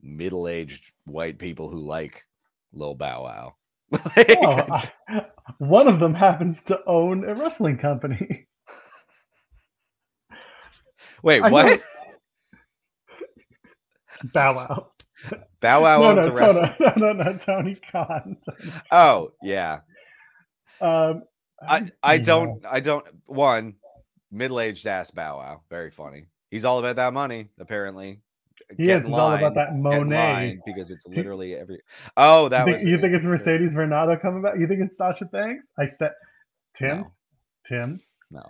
middle-aged 0.00 0.92
white 1.06 1.38
people 1.38 1.68
who 1.70 1.78
like 1.80 2.24
Lil 2.72 2.94
Bow 2.94 3.24
Wow. 3.24 3.54
Like, 4.16 4.38
Oh, 4.42 4.82
I- 5.08 5.26
one 5.58 5.88
of 5.88 6.00
them 6.00 6.14
happens 6.14 6.62
to 6.62 6.80
own 6.86 7.28
a 7.28 7.34
wrestling 7.34 7.78
company. 7.78 8.46
Wait, 11.24 11.42
I 11.42 11.50
what? 11.50 11.80
Bow 14.34 14.54
Wow. 14.54 14.90
Bow 15.60 15.82
Wow 15.82 16.00
no, 16.02 16.10
owns 16.10 16.26
no, 16.26 16.32
a 16.32 16.34
wrestling. 16.34 16.70
no, 16.80 16.92
no, 16.96 17.12
no, 17.14 17.22
no, 17.30 17.38
Tony 17.38 17.76
Khan. 17.90 18.36
Oh, 18.92 19.32
yeah. 19.42 19.80
Um, 20.82 21.22
I, 21.66 21.88
I 22.02 22.18
don't 22.18 22.62
I 22.66 22.80
don't 22.80 23.06
one 23.24 23.76
middle-aged 24.30 24.86
ass 24.86 25.10
Bow 25.10 25.38
Wow. 25.38 25.62
Very 25.70 25.90
funny. 25.90 26.26
He's 26.50 26.66
all 26.66 26.78
about 26.78 26.96
that 26.96 27.14
money, 27.14 27.48
apparently. 27.58 28.20
He 28.76 28.84
Get 28.84 29.06
is. 29.06 29.10
all 29.10 29.32
about 29.32 29.54
that 29.54 29.74
Monet. 29.76 30.58
because 30.66 30.90
it's 30.90 31.06
literally 31.06 31.54
every 31.54 31.80
Oh, 32.18 32.50
that 32.50 32.66
you 32.66 32.68
think, 32.74 32.76
was 32.76 32.84
you 32.84 33.00
think 33.00 33.14
it's 33.14 33.24
Mercedes 33.24 33.74
Varnado 33.74 34.20
coming 34.20 34.42
back? 34.42 34.56
You 34.58 34.66
think 34.66 34.80
it's 34.82 34.98
Sasha 34.98 35.24
Banks? 35.24 35.64
I 35.78 35.86
said, 35.88 36.12
Tim, 36.76 36.98
No, 36.98 37.12
Tim, 37.66 38.00
no. 38.30 38.42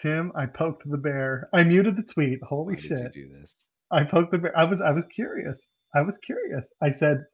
Tim. 0.00 0.32
I 0.36 0.46
poked 0.46 0.88
the 0.88 0.96
bear. 0.98 1.48
I 1.52 1.62
muted 1.62 1.96
the 1.96 2.02
tweet. 2.02 2.38
Holy 2.42 2.74
Why 2.74 2.80
shit! 2.80 2.90
did 2.98 3.14
you 3.14 3.28
do 3.28 3.40
this? 3.40 3.56
I 3.90 4.04
poked 4.04 4.32
the 4.32 4.38
bear. 4.38 4.56
I 4.58 4.64
was 4.64 4.80
I 4.80 4.90
was 4.90 5.04
curious. 5.14 5.60
I 5.94 6.02
was 6.02 6.18
curious. 6.18 6.66
I 6.82 6.92
said, 6.92 7.24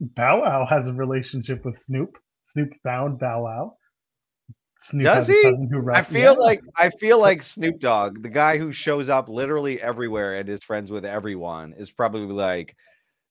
Bow 0.00 0.42
Wow 0.42 0.66
has 0.68 0.86
a 0.86 0.92
relationship 0.92 1.64
with 1.64 1.78
Snoop. 1.78 2.16
Snoop 2.52 2.70
found 2.82 3.18
Bow 3.18 3.44
Wow. 3.44 3.76
Snoop 4.80 5.04
Does 5.04 5.26
he? 5.26 5.52
I 5.92 6.02
feel 6.02 6.34
Yeah. 6.34 6.38
like 6.38 6.60
I 6.76 6.90
feel 6.90 7.18
like 7.20 7.42
Snoop 7.42 7.80
Dogg, 7.80 8.22
the 8.22 8.28
guy 8.28 8.58
who 8.58 8.70
shows 8.72 9.08
up 9.08 9.28
literally 9.28 9.80
everywhere 9.80 10.34
and 10.36 10.48
is 10.48 10.62
friends 10.62 10.90
with 10.90 11.04
everyone, 11.04 11.74
is 11.76 11.90
probably 11.90 12.26
like 12.32 12.76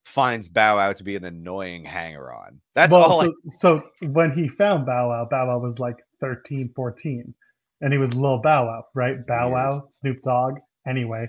finds 0.03 0.49
Bow 0.49 0.77
Wow 0.77 0.93
to 0.93 1.03
be 1.03 1.15
an 1.15 1.23
annoying 1.23 1.85
hanger 1.85 2.33
on. 2.33 2.59
That's 2.75 2.91
well, 2.91 3.03
all. 3.03 3.21
I, 3.21 3.25
so, 3.25 3.81
so 4.01 4.07
when 4.09 4.31
he 4.31 4.47
found 4.49 4.85
Bow 4.85 5.09
Wow, 5.09 5.27
Bow 5.29 5.47
Wow 5.47 5.59
was 5.59 5.79
like 5.79 5.97
13, 6.21 6.71
14. 6.75 7.33
And 7.81 7.93
he 7.93 7.99
was 7.99 8.13
Lil 8.13 8.41
Bow 8.41 8.65
Wow, 8.65 8.83
right? 8.95 9.15
Bow. 9.27 9.51
Wow, 9.51 9.87
Snoop 9.89 10.17
Dogg. 10.23 10.55
Anyway, 10.87 11.27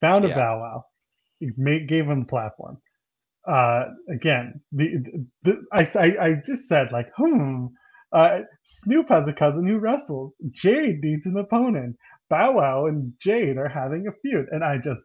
found 0.00 0.24
a 0.24 0.28
Yeah. 0.28 0.36
Bow 0.36 0.60
Wow. 0.60 0.84
He 1.40 1.50
made, 1.56 1.88
gave 1.88 2.06
him 2.06 2.22
a 2.22 2.24
platform. 2.24 2.78
Uh, 3.46 3.86
again, 4.10 4.60
the, 4.72 4.96
the 5.42 5.62
I, 5.72 5.82
I, 5.94 6.26
I 6.26 6.34
just 6.46 6.68
said 6.68 6.88
like, 6.92 7.08
hmm. 7.16 7.66
Uh, 8.12 8.42
Snoop 8.62 9.08
has 9.08 9.26
a 9.26 9.32
cousin 9.32 9.66
who 9.66 9.78
wrestles. 9.78 10.34
Jade 10.52 11.00
needs 11.02 11.26
an 11.26 11.36
opponent. 11.36 11.96
Bow 12.30 12.52
Wow 12.52 12.86
and 12.86 13.12
Jade 13.20 13.56
are 13.58 13.68
having 13.68 14.06
a 14.06 14.12
feud, 14.22 14.46
and 14.52 14.62
I 14.62 14.78
just, 14.78 15.02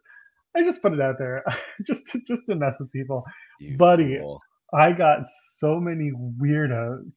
I 0.56 0.62
just 0.62 0.80
put 0.80 0.92
it 0.92 1.00
out 1.00 1.16
there, 1.18 1.42
just 1.86 2.06
to, 2.12 2.20
just 2.28 2.42
to 2.48 2.54
mess 2.54 2.76
with 2.78 2.92
people. 2.92 3.24
you 3.58 3.76
buddy, 3.76 4.18
fool. 4.18 4.40
I 4.72 4.92
got 4.92 5.22
so 5.58 5.80
many 5.80 6.12
weirdos 6.40 7.14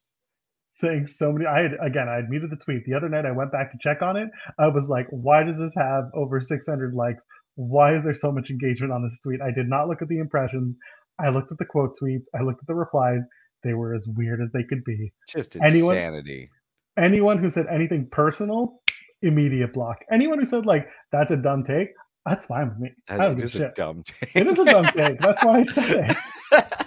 saying 0.83 1.07
so 1.07 1.31
many. 1.31 1.45
I 1.45 1.61
had 1.63 1.71
again, 1.81 2.07
I 2.09 2.15
had 2.15 2.29
muted 2.29 2.51
the 2.51 2.57
tweet 2.57 2.83
the 2.85 2.93
other 2.93 3.09
night. 3.09 3.25
I 3.25 3.31
went 3.31 3.51
back 3.51 3.71
to 3.71 3.77
check 3.81 4.01
on 4.01 4.17
it. 4.17 4.29
I 4.59 4.67
was 4.67 4.85
like, 4.87 5.07
why 5.09 5.43
does 5.43 5.57
this 5.57 5.73
have 5.75 6.05
over 6.13 6.41
600 6.41 6.93
likes? 6.93 7.23
Why 7.55 7.95
is 7.95 8.03
there 8.03 8.15
so 8.15 8.31
much 8.31 8.49
engagement 8.49 8.91
on 8.91 9.03
this 9.03 9.17
tweet? 9.19 9.41
I 9.41 9.51
did 9.51 9.69
not 9.69 9.87
look 9.87 10.01
at 10.01 10.07
the 10.07 10.19
impressions. 10.19 10.75
I 11.19 11.29
looked 11.29 11.51
at 11.51 11.57
the 11.57 11.65
quote 11.65 11.95
tweets. 12.01 12.25
I 12.37 12.41
looked 12.43 12.61
at 12.61 12.67
the 12.67 12.75
replies. 12.75 13.21
They 13.63 13.73
were 13.73 13.93
as 13.93 14.05
weird 14.07 14.41
as 14.41 14.49
they 14.51 14.63
could 14.63 14.83
be. 14.83 15.13
Just 15.27 15.55
anyone- 15.57 15.95
insanity. 15.95 16.49
Anyone 16.97 17.39
who 17.39 17.49
said 17.49 17.65
anything 17.71 18.07
personal, 18.11 18.81
immediate 19.23 19.73
block. 19.73 19.97
Anyone 20.11 20.37
who 20.39 20.45
said 20.45 20.65
like 20.65 20.87
that's 21.11 21.31
a 21.31 21.37
dumb 21.37 21.63
take, 21.63 21.89
that's 22.25 22.45
fine 22.45 22.69
with 22.69 22.77
me. 22.79 22.89
I 23.09 23.17
That 23.17 23.37
give 23.37 23.55
a 23.55 23.65
a 23.69 23.71
dumb 23.71 24.03
take. 24.03 24.35
It 24.35 24.47
is 24.47 24.59
a 24.59 24.65
dumb 24.65 24.85
take. 24.85 25.19
That's 25.19 25.43
why 25.43 25.59
I 25.59 25.63
said 25.65 26.17
it. 26.51 26.73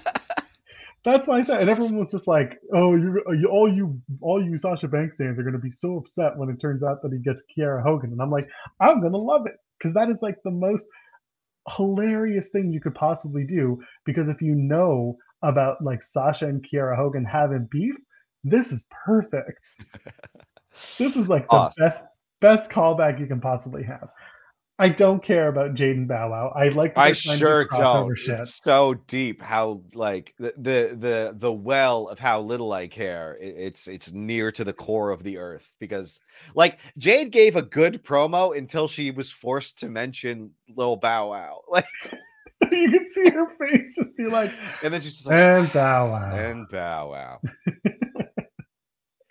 That's 1.07 1.29
why 1.29 1.39
I 1.39 1.43
said, 1.45 1.61
and 1.61 1.71
everyone 1.71 1.97
was 1.97 2.11
just 2.11 2.27
like, 2.27 2.59
"Oh, 2.75 2.97
you, 2.97 3.23
you 3.39 3.49
all 3.49 3.73
you, 3.73 3.99
all 4.21 4.45
you 4.45 4.59
Sasha 4.59 4.89
Banks 4.89 5.17
fans 5.17 5.39
are 5.39 5.45
going 5.45 5.55
to 5.55 5.59
be 5.61 5.71
so 5.71 5.99
upset 5.99 6.37
when 6.37 6.51
it 6.51 6.61
turns 6.61 6.83
out 6.83 7.01
that 7.03 7.13
he 7.13 7.19
gets 7.19 7.43
Kiera 7.57 7.81
Hogan." 7.81 8.11
And 8.11 8.21
I'm 8.21 8.31
like, 8.31 8.49
"I'm 8.81 9.01
going 9.01 9.13
to 9.13 9.19
love 9.19 9.47
it 9.47 9.55
because 9.79 9.95
that 9.95 10.11
is 10.11 10.19
like 10.21 10.37
the 10.45 10.51
most 10.51 10.85
hilarious 11.77 12.49
thing 12.49 12.73
you 12.73 12.81
could 12.81 12.95
possibly 12.95 13.45
do. 13.45 13.81
Because 14.05 14.29
if 14.29 14.43
you 14.43 14.55
know 14.57 15.17
about 15.43 15.81
like 15.81 16.03
Sasha 16.03 16.47
and 16.47 16.65
Kiera 16.67 16.97
Hogan 16.97 17.25
having 17.25 17.69
beef, 17.71 17.95
this 18.45 18.73
is 18.73 18.85
perfect. 18.91 19.61
This 20.99 21.17
is 21.17 21.27
like 21.27 21.49
the 21.49 21.57
Awesome. 21.57 21.85
best 21.85 22.03
best 22.43 22.71
callback 22.71 23.19
you 23.19 23.27
can 23.27 23.41
possibly 23.41 23.83
have. 23.83 24.11
I 24.79 24.91
don't 24.91 25.23
care 25.25 25.49
about 25.49 25.75
Jaden 25.75 26.07
Bow 26.07 26.31
Wow. 26.31 26.53
I 26.55 26.69
like. 26.69 26.93
I 26.97 27.13
they're 27.13 27.15
trying 27.15 27.39
to 27.39 27.39
do 27.39 27.39
sure 27.39 27.65
don't. 27.71 28.15
Shit. 28.15 28.41
It's 28.41 28.63
so 28.63 28.95
deep 29.07 29.41
how 29.41 29.81
like 29.95 30.35
the, 30.39 30.53
the 30.59 30.97
the 30.99 31.35
the 31.39 31.53
well 31.53 32.09
of 32.09 32.19
how 32.19 32.43
little 32.43 32.73
I 32.75 32.87
care. 32.87 33.39
it's 33.41 33.89
it's 33.89 34.13
near 34.13 34.53
to 34.53 34.65
the 34.65 34.75
core 34.75 35.11
of 35.11 35.23
the 35.23 35.39
earth 35.39 35.75
because 35.81 36.21
like 36.55 36.79
Jade 36.99 37.31
gave 37.33 37.57
a 37.57 37.63
good 37.63 38.05
promo 38.05 38.57
until 38.57 38.87
she 38.87 39.11
was 39.11 39.31
forced 39.31 39.79
to 39.79 39.89
mention 39.89 40.51
Lil 40.69 40.97
Bow 40.97 41.31
Wow. 41.31 41.63
Like 41.71 41.87
you 42.73 42.91
can 42.91 43.09
see 43.13 43.31
her 43.31 43.47
face 43.59 43.95
just 43.95 44.17
be 44.17 44.25
like, 44.25 44.51
and 44.83 44.93
then 44.93 45.01
she's 45.01 45.15
just 45.17 45.27
like 45.27 45.37
and 45.37 45.73
Bow 45.73 46.11
Wow. 46.11 46.35
and 46.35 46.69
Bow 46.69 47.11
Wow. 47.13 47.41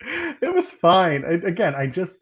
it 0.00 0.54
was 0.54 0.66
fine. 0.80 1.24
I, 1.24 1.32
again, 1.46 1.74
I 1.74 1.86
just, 1.86 2.16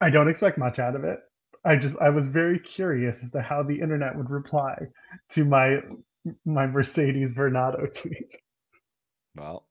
I 0.00 0.08
don't 0.10 0.28
expect 0.28 0.56
much 0.56 0.78
out 0.78 0.94
of 0.96 1.04
it. 1.04 1.18
I 1.64 1.76
just, 1.76 1.96
I 2.00 2.10
was 2.10 2.26
very 2.26 2.58
curious 2.60 3.22
as 3.24 3.30
to 3.32 3.42
how 3.42 3.62
the 3.62 3.80
internet 3.80 4.16
would 4.16 4.30
reply 4.30 4.76
to 5.32 5.44
my 5.44 5.78
my 6.44 6.66
Mercedes 6.66 7.32
Varnado 7.34 7.92
tweet. 8.02 8.36
Well, 9.36 9.66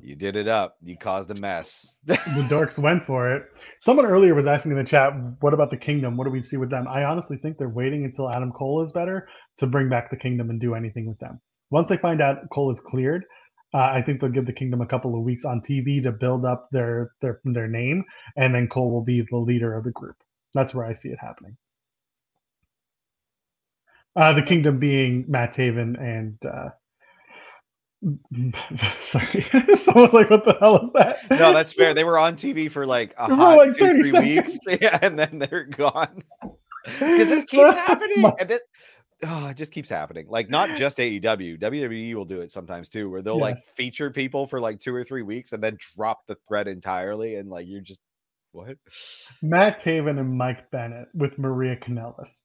you 0.00 0.16
did 0.16 0.36
it 0.36 0.48
up. 0.48 0.76
You 0.82 0.96
caused 0.98 1.30
a 1.30 1.34
mess. 1.34 1.94
The 2.04 2.46
dorks 2.50 2.78
went 2.78 3.04
for 3.06 3.32
it. 3.34 3.44
Someone 3.80 4.06
earlier 4.06 4.34
was 4.34 4.46
asking 4.46 4.72
in 4.72 4.78
the 4.78 4.84
chat, 4.84 5.12
"What 5.40 5.54
about 5.54 5.70
the 5.70 5.76
Kingdom? 5.78 6.16
What 6.16 6.24
do 6.24 6.30
we 6.30 6.42
see 6.42 6.56
with 6.58 6.70
them?" 6.70 6.86
I 6.88 7.04
honestly 7.04 7.38
think 7.38 7.58
they're 7.58 7.68
waiting 7.68 8.04
until 8.04 8.30
Adam 8.30 8.52
Cole 8.52 8.82
is 8.82 8.92
better 8.92 9.28
to 9.58 9.66
bring 9.66 9.88
back 9.88 10.10
the 10.10 10.16
Kingdom 10.18 10.50
and 10.50 10.60
do 10.60 10.74
anything 10.74 11.06
with 11.06 11.18
them. 11.18 11.40
Once 11.70 11.88
they 11.88 11.96
find 11.98 12.20
out 12.22 12.48
Cole 12.52 12.70
is 12.70 12.80
cleared, 12.80 13.24
Uh, 13.74 13.90
I 13.92 14.02
think 14.02 14.20
they'll 14.20 14.30
give 14.30 14.46
the 14.46 14.52
Kingdom 14.52 14.80
a 14.80 14.86
couple 14.86 15.16
of 15.16 15.24
weeks 15.24 15.44
on 15.44 15.60
TV 15.62 16.02
to 16.02 16.12
build 16.12 16.44
up 16.44 16.68
their 16.72 17.12
their 17.22 17.40
their 17.44 17.68
name, 17.68 18.04
and 18.36 18.54
then 18.54 18.68
Cole 18.68 18.90
will 18.92 19.04
be 19.04 19.22
the 19.30 19.36
leader 19.38 19.74
of 19.74 19.84
the 19.84 19.92
group. 19.92 20.16
That's 20.54 20.74
where 20.74 20.86
I 20.86 20.92
see 20.92 21.08
it 21.08 21.18
happening. 21.20 21.56
Uh, 24.14 24.32
the 24.32 24.42
Kingdom 24.42 24.78
being 24.78 25.24
Matt 25.28 25.54
Taven 25.54 26.00
and 26.00 26.38
uh, 26.46 26.70
sorry, 29.10 29.46
someone's 29.84 30.12
like, 30.12 30.30
"What 30.30 30.44
the 30.44 30.56
hell 30.60 30.84
is 30.84 30.90
that?" 30.94 31.18
No, 31.30 31.52
that's 31.52 31.72
fair. 31.72 31.94
They 31.94 32.04
were 32.04 32.18
on 32.18 32.36
TV 32.36 32.70
for 32.70 32.86
like 32.86 33.14
a 33.18 33.26
hot 33.34 33.56
like 33.56 33.76
two, 33.76 33.92
three 33.92 34.10
seconds. 34.10 34.60
weeks, 34.66 34.80
yeah, 34.80 34.98
and 35.02 35.18
then 35.18 35.38
they're 35.38 35.64
gone. 35.64 36.22
Because 36.84 37.28
this 37.28 37.44
keeps 37.44 37.74
happening, 37.74 38.32
and 38.38 38.48
this, 38.48 38.60
oh, 39.26 39.48
it 39.48 39.56
just 39.56 39.72
keeps 39.72 39.88
happening. 39.88 40.26
Like 40.28 40.48
not 40.48 40.76
just 40.76 40.98
AEW, 40.98 41.60
WWE 41.60 42.14
will 42.14 42.24
do 42.24 42.40
it 42.40 42.52
sometimes 42.52 42.88
too, 42.88 43.10
where 43.10 43.22
they'll 43.22 43.40
like 43.40 43.58
feature 43.76 44.10
people 44.10 44.46
for 44.46 44.60
like 44.60 44.78
two 44.78 44.94
or 44.94 45.02
three 45.02 45.22
weeks 45.22 45.52
and 45.52 45.62
then 45.62 45.76
drop 45.96 46.26
the 46.26 46.36
thread 46.46 46.68
entirely, 46.68 47.36
and 47.36 47.48
like 47.50 47.66
you're 47.66 47.80
just 47.80 48.02
what? 48.52 48.76
Matt 49.42 49.80
Taven 49.80 50.18
and 50.18 50.36
Mike 50.36 50.70
Bennett 50.70 51.08
with 51.14 51.38
Maria 51.38 51.76
Kanellis. 51.76 52.40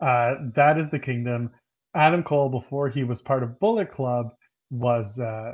Uh, 0.00 0.34
that 0.54 0.78
is 0.78 0.88
the 0.90 0.98
Kingdom. 0.98 1.50
Adam 1.94 2.22
Cole, 2.22 2.48
before 2.50 2.88
he 2.88 3.04
was 3.04 3.22
part 3.22 3.42
of 3.42 3.58
Bullet 3.58 3.90
Club, 3.90 4.28
was 4.70 5.18
uh, 5.18 5.52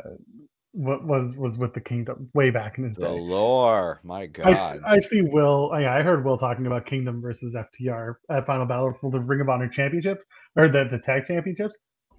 was 0.74 1.36
was 1.36 1.57
with 1.59 1.74
the 1.74 1.80
Kingdom 1.80 2.30
way 2.34 2.50
back 2.50 2.78
in 2.78 2.84
his 2.84 2.96
The 2.96 3.09
day. 3.09 3.20
lore, 3.20 4.00
my 4.03 4.22
I, 4.22 4.26
god. 4.26 4.76
s- 4.76 4.82
I 4.84 5.00
see 5.00 5.22
Will. 5.22 5.70
oh, 5.72 5.78
Yeah, 5.78 5.94
I 5.94 6.03
heard 6.03 6.24
Will 6.24 6.38
talking 6.38 6.66
about 6.66 6.86
Kingdom 6.86 7.20
versus 7.22 7.55
FTR 7.55 8.14
at 8.30 8.46
Final 8.46 8.66
Battle 8.66 8.94
for 9.00 9.11
the 9.11 9.20
Ring 9.20 9.40
of 9.40 9.48
Honor 9.48 9.68
Championship 9.68 10.22
or 10.57 10.68
the, 10.68 10.84
the 10.90 10.98
Tag 10.98 11.24
Championships. 11.26 11.78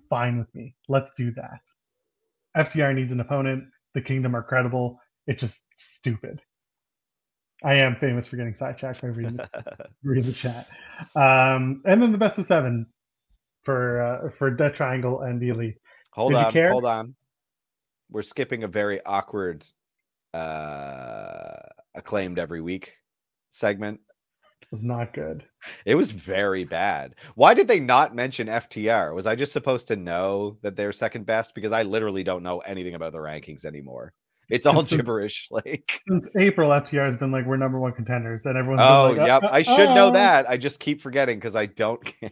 Fine 0.09 0.37
with 0.39 0.53
me. 0.55 0.75
Let's 0.87 1.11
do 1.17 1.31
that. 1.33 1.59
FTR 2.55 2.93
needs 2.95 3.11
an 3.11 3.19
opponent. 3.19 3.63
The 3.95 4.01
Kingdom 4.01 4.35
are 4.35 4.43
credible. 4.43 4.99
It's 5.27 5.41
just 5.41 5.61
stupid. 5.75 6.39
I 7.63 7.75
am 7.75 7.95
famous 7.95 8.27
for 8.27 8.35
getting 8.35 8.53
sidetracked 8.53 9.01
by 9.01 9.07
reading 9.09 9.37
the, 9.37 9.49
reading 10.03 10.25
the 10.25 10.33
chat. 10.33 10.67
Um, 11.15 11.81
and 11.85 12.01
then 12.01 12.11
the 12.11 12.17
best 12.17 12.37
of 12.37 12.45
seven 12.45 12.85
for 13.63 14.01
uh, 14.01 14.29
for 14.37 14.51
Death 14.51 14.75
Triangle 14.75 15.21
and 15.21 15.41
the 15.41 15.49
Elite. 15.49 15.77
hold 16.11 16.33
Did 16.33 16.57
on, 16.57 16.71
hold 16.71 16.85
on. 16.85 17.15
We're 18.09 18.21
skipping 18.21 18.63
a 18.63 18.67
very 18.67 19.03
awkward 19.05 19.65
uh 20.33 21.59
acclaimed 21.95 22.39
every 22.39 22.61
week 22.61 22.93
segment. 23.51 23.99
It 24.61 24.71
was 24.71 24.83
not 24.83 25.13
good. 25.13 25.43
It 25.85 25.95
was 25.95 26.11
very 26.11 26.63
bad. 26.63 27.15
Why 27.35 27.53
did 27.53 27.67
they 27.67 27.79
not 27.79 28.15
mention 28.15 28.47
FTR? 28.47 29.13
Was 29.13 29.27
I 29.27 29.35
just 29.35 29.51
supposed 29.53 29.87
to 29.87 29.95
know 29.95 30.57
that 30.63 30.75
they're 30.75 30.91
second 30.91 31.25
best? 31.25 31.53
Because 31.53 31.71
I 31.71 31.83
literally 31.83 32.23
don't 32.23 32.43
know 32.43 32.59
anything 32.59 32.95
about 32.95 33.11
the 33.11 33.19
rankings 33.19 33.65
anymore. 33.65 34.13
It's 34.53 34.67
all 34.67 34.85
Since- 34.85 34.91
gibberish. 34.91 35.47
Like, 35.51 35.99
Since 36.07 36.27
April, 36.39 36.69
FTR 36.69 37.05
has 37.05 37.17
been 37.17 37.31
like 37.31 37.45
we're 37.45 37.57
number 37.57 37.79
one 37.79 37.93
contenders, 37.93 38.41
and 38.45 38.57
everyone's 38.57 38.81
oh, 38.81 39.13
like, 39.15 39.27
yep. 39.27 39.43
uh, 39.43 39.49
I 39.51 39.61
should 39.61 39.89
know 39.89 40.07
uh, 40.07 40.11
that. 40.11 40.49
I 40.49 40.57
just 40.57 40.79
keep 40.79 41.01
forgetting 41.01 41.37
because 41.37 41.55
I 41.55 41.65
don't 41.65 42.03
care. 42.19 42.31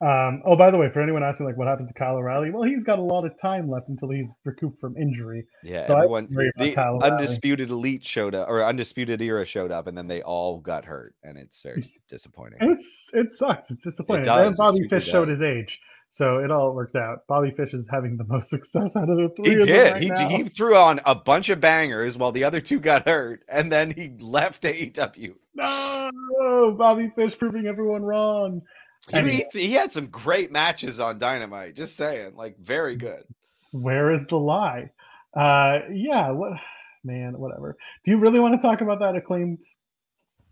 Um, 0.00 0.42
oh, 0.46 0.56
by 0.56 0.70
the 0.70 0.76
way, 0.76 0.88
for 0.92 1.00
anyone 1.00 1.24
asking 1.24 1.46
like 1.46 1.56
what 1.56 1.66
happened 1.66 1.88
to 1.88 1.94
Kyle 1.94 2.16
O'Reilly, 2.16 2.50
well, 2.50 2.62
he's 2.62 2.84
got 2.84 2.98
a 2.98 3.02
lot 3.02 3.24
of 3.24 3.32
time 3.40 3.68
left 3.68 3.88
until 3.88 4.10
he's 4.10 4.28
recouped 4.44 4.80
from 4.80 4.96
injury. 4.96 5.44
Yeah, 5.64 5.86
So 5.86 5.96
everyone, 5.96 6.28
the 6.30 6.78
undisputed 7.02 7.70
elite 7.70 8.04
showed 8.04 8.34
up, 8.34 8.48
or 8.48 8.64
undisputed 8.64 9.20
era 9.20 9.44
showed 9.44 9.72
up, 9.72 9.86
and 9.88 9.98
then 9.98 10.06
they 10.06 10.22
all 10.22 10.60
got 10.60 10.84
hurt, 10.84 11.14
and 11.24 11.36
it's 11.36 11.60
very 11.62 11.82
disappointing. 12.08 12.58
It's 12.60 12.86
it 13.12 13.34
sucks. 13.34 13.70
It's 13.70 13.82
disappointing. 13.82 14.26
does, 14.26 14.46
And 14.46 14.56
Bobby 14.56 14.88
Fish 14.88 15.06
showed 15.06 15.28
his 15.28 15.42
age, 15.42 15.80
so 16.12 16.38
it 16.38 16.50
all 16.50 16.72
worked 16.74 16.96
out. 16.96 17.26
Bobby 17.28 17.52
Fish 17.52 17.74
is 17.74 17.86
having 17.90 18.16
the 18.16 18.24
most 18.24 18.50
success 18.50 18.96
out 18.96 19.08
of 19.08 19.16
the 19.16 19.28
three. 19.36 19.50
He 19.50 19.56
did. 19.56 19.92
right 19.92 20.02
he, 20.02 20.08
now. 20.08 20.28
he 20.28 20.44
threw 20.44 20.76
on 20.76 21.00
a 21.04 21.14
bunch 21.14 21.48
of 21.48 21.60
bangers 21.60 22.16
while 22.16 22.32
the 22.32 22.44
other 22.44 22.60
two 22.60 22.80
got 22.80 23.06
hurt, 23.06 23.42
and 23.48 23.70
then 23.70 23.90
he 23.90 24.10
left 24.18 24.62
AEW. 24.62 25.34
No, 25.54 26.72
Bobby 26.76 27.12
Fish 27.14 27.36
proving 27.38 27.66
everyone 27.66 28.02
wrong. 28.02 28.62
He, 29.08 29.16
Anyway. 29.16 29.46
he, 29.52 29.66
he 29.68 29.72
had 29.72 29.92
some 29.92 30.06
great 30.06 30.52
matches 30.52 31.00
on 31.00 31.18
Dynamite. 31.18 31.74
Just 31.74 31.96
saying, 31.96 32.34
like 32.36 32.58
very 32.58 32.96
good. 32.96 33.24
Where 33.72 34.12
is 34.12 34.22
the 34.28 34.36
lie? 34.38 34.90
Uh, 35.34 35.80
yeah. 35.92 36.30
What, 36.30 36.52
man? 37.04 37.38
Whatever. 37.38 37.76
Do 38.04 38.10
you 38.10 38.18
really 38.18 38.40
want 38.40 38.54
to 38.54 38.60
talk 38.60 38.80
about 38.80 38.98
that 39.00 39.16
acclaimed? 39.16 39.62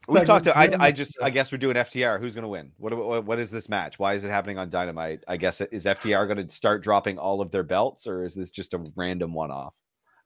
We 0.08 0.20
talked 0.22 0.44
to. 0.44 0.56
I, 0.56 0.68
I 0.78 0.92
just. 0.92 1.18
I 1.22 1.30
guess 1.30 1.50
we're 1.50 1.58
doing 1.58 1.76
FTR. 1.76 2.20
Who's 2.20 2.34
going 2.34 2.42
to 2.42 2.48
win? 2.48 2.72
What, 2.78 2.96
what? 2.96 3.24
What 3.24 3.38
is 3.38 3.50
this 3.50 3.68
match? 3.68 3.98
Why 3.98 4.14
is 4.14 4.24
it 4.24 4.30
happening 4.30 4.58
on 4.58 4.70
Dynamite? 4.70 5.24
I 5.26 5.36
guess 5.36 5.60
it- 5.60 5.70
is 5.72 5.84
FTR 5.84 6.26
going 6.26 6.46
to 6.46 6.54
start 6.54 6.82
dropping 6.82 7.18
all 7.18 7.40
of 7.40 7.50
their 7.50 7.62
belts, 7.62 8.06
or 8.06 8.24
is 8.24 8.34
this 8.34 8.50
just 8.50 8.74
a 8.74 8.84
random 8.96 9.32
one-off? 9.32 9.74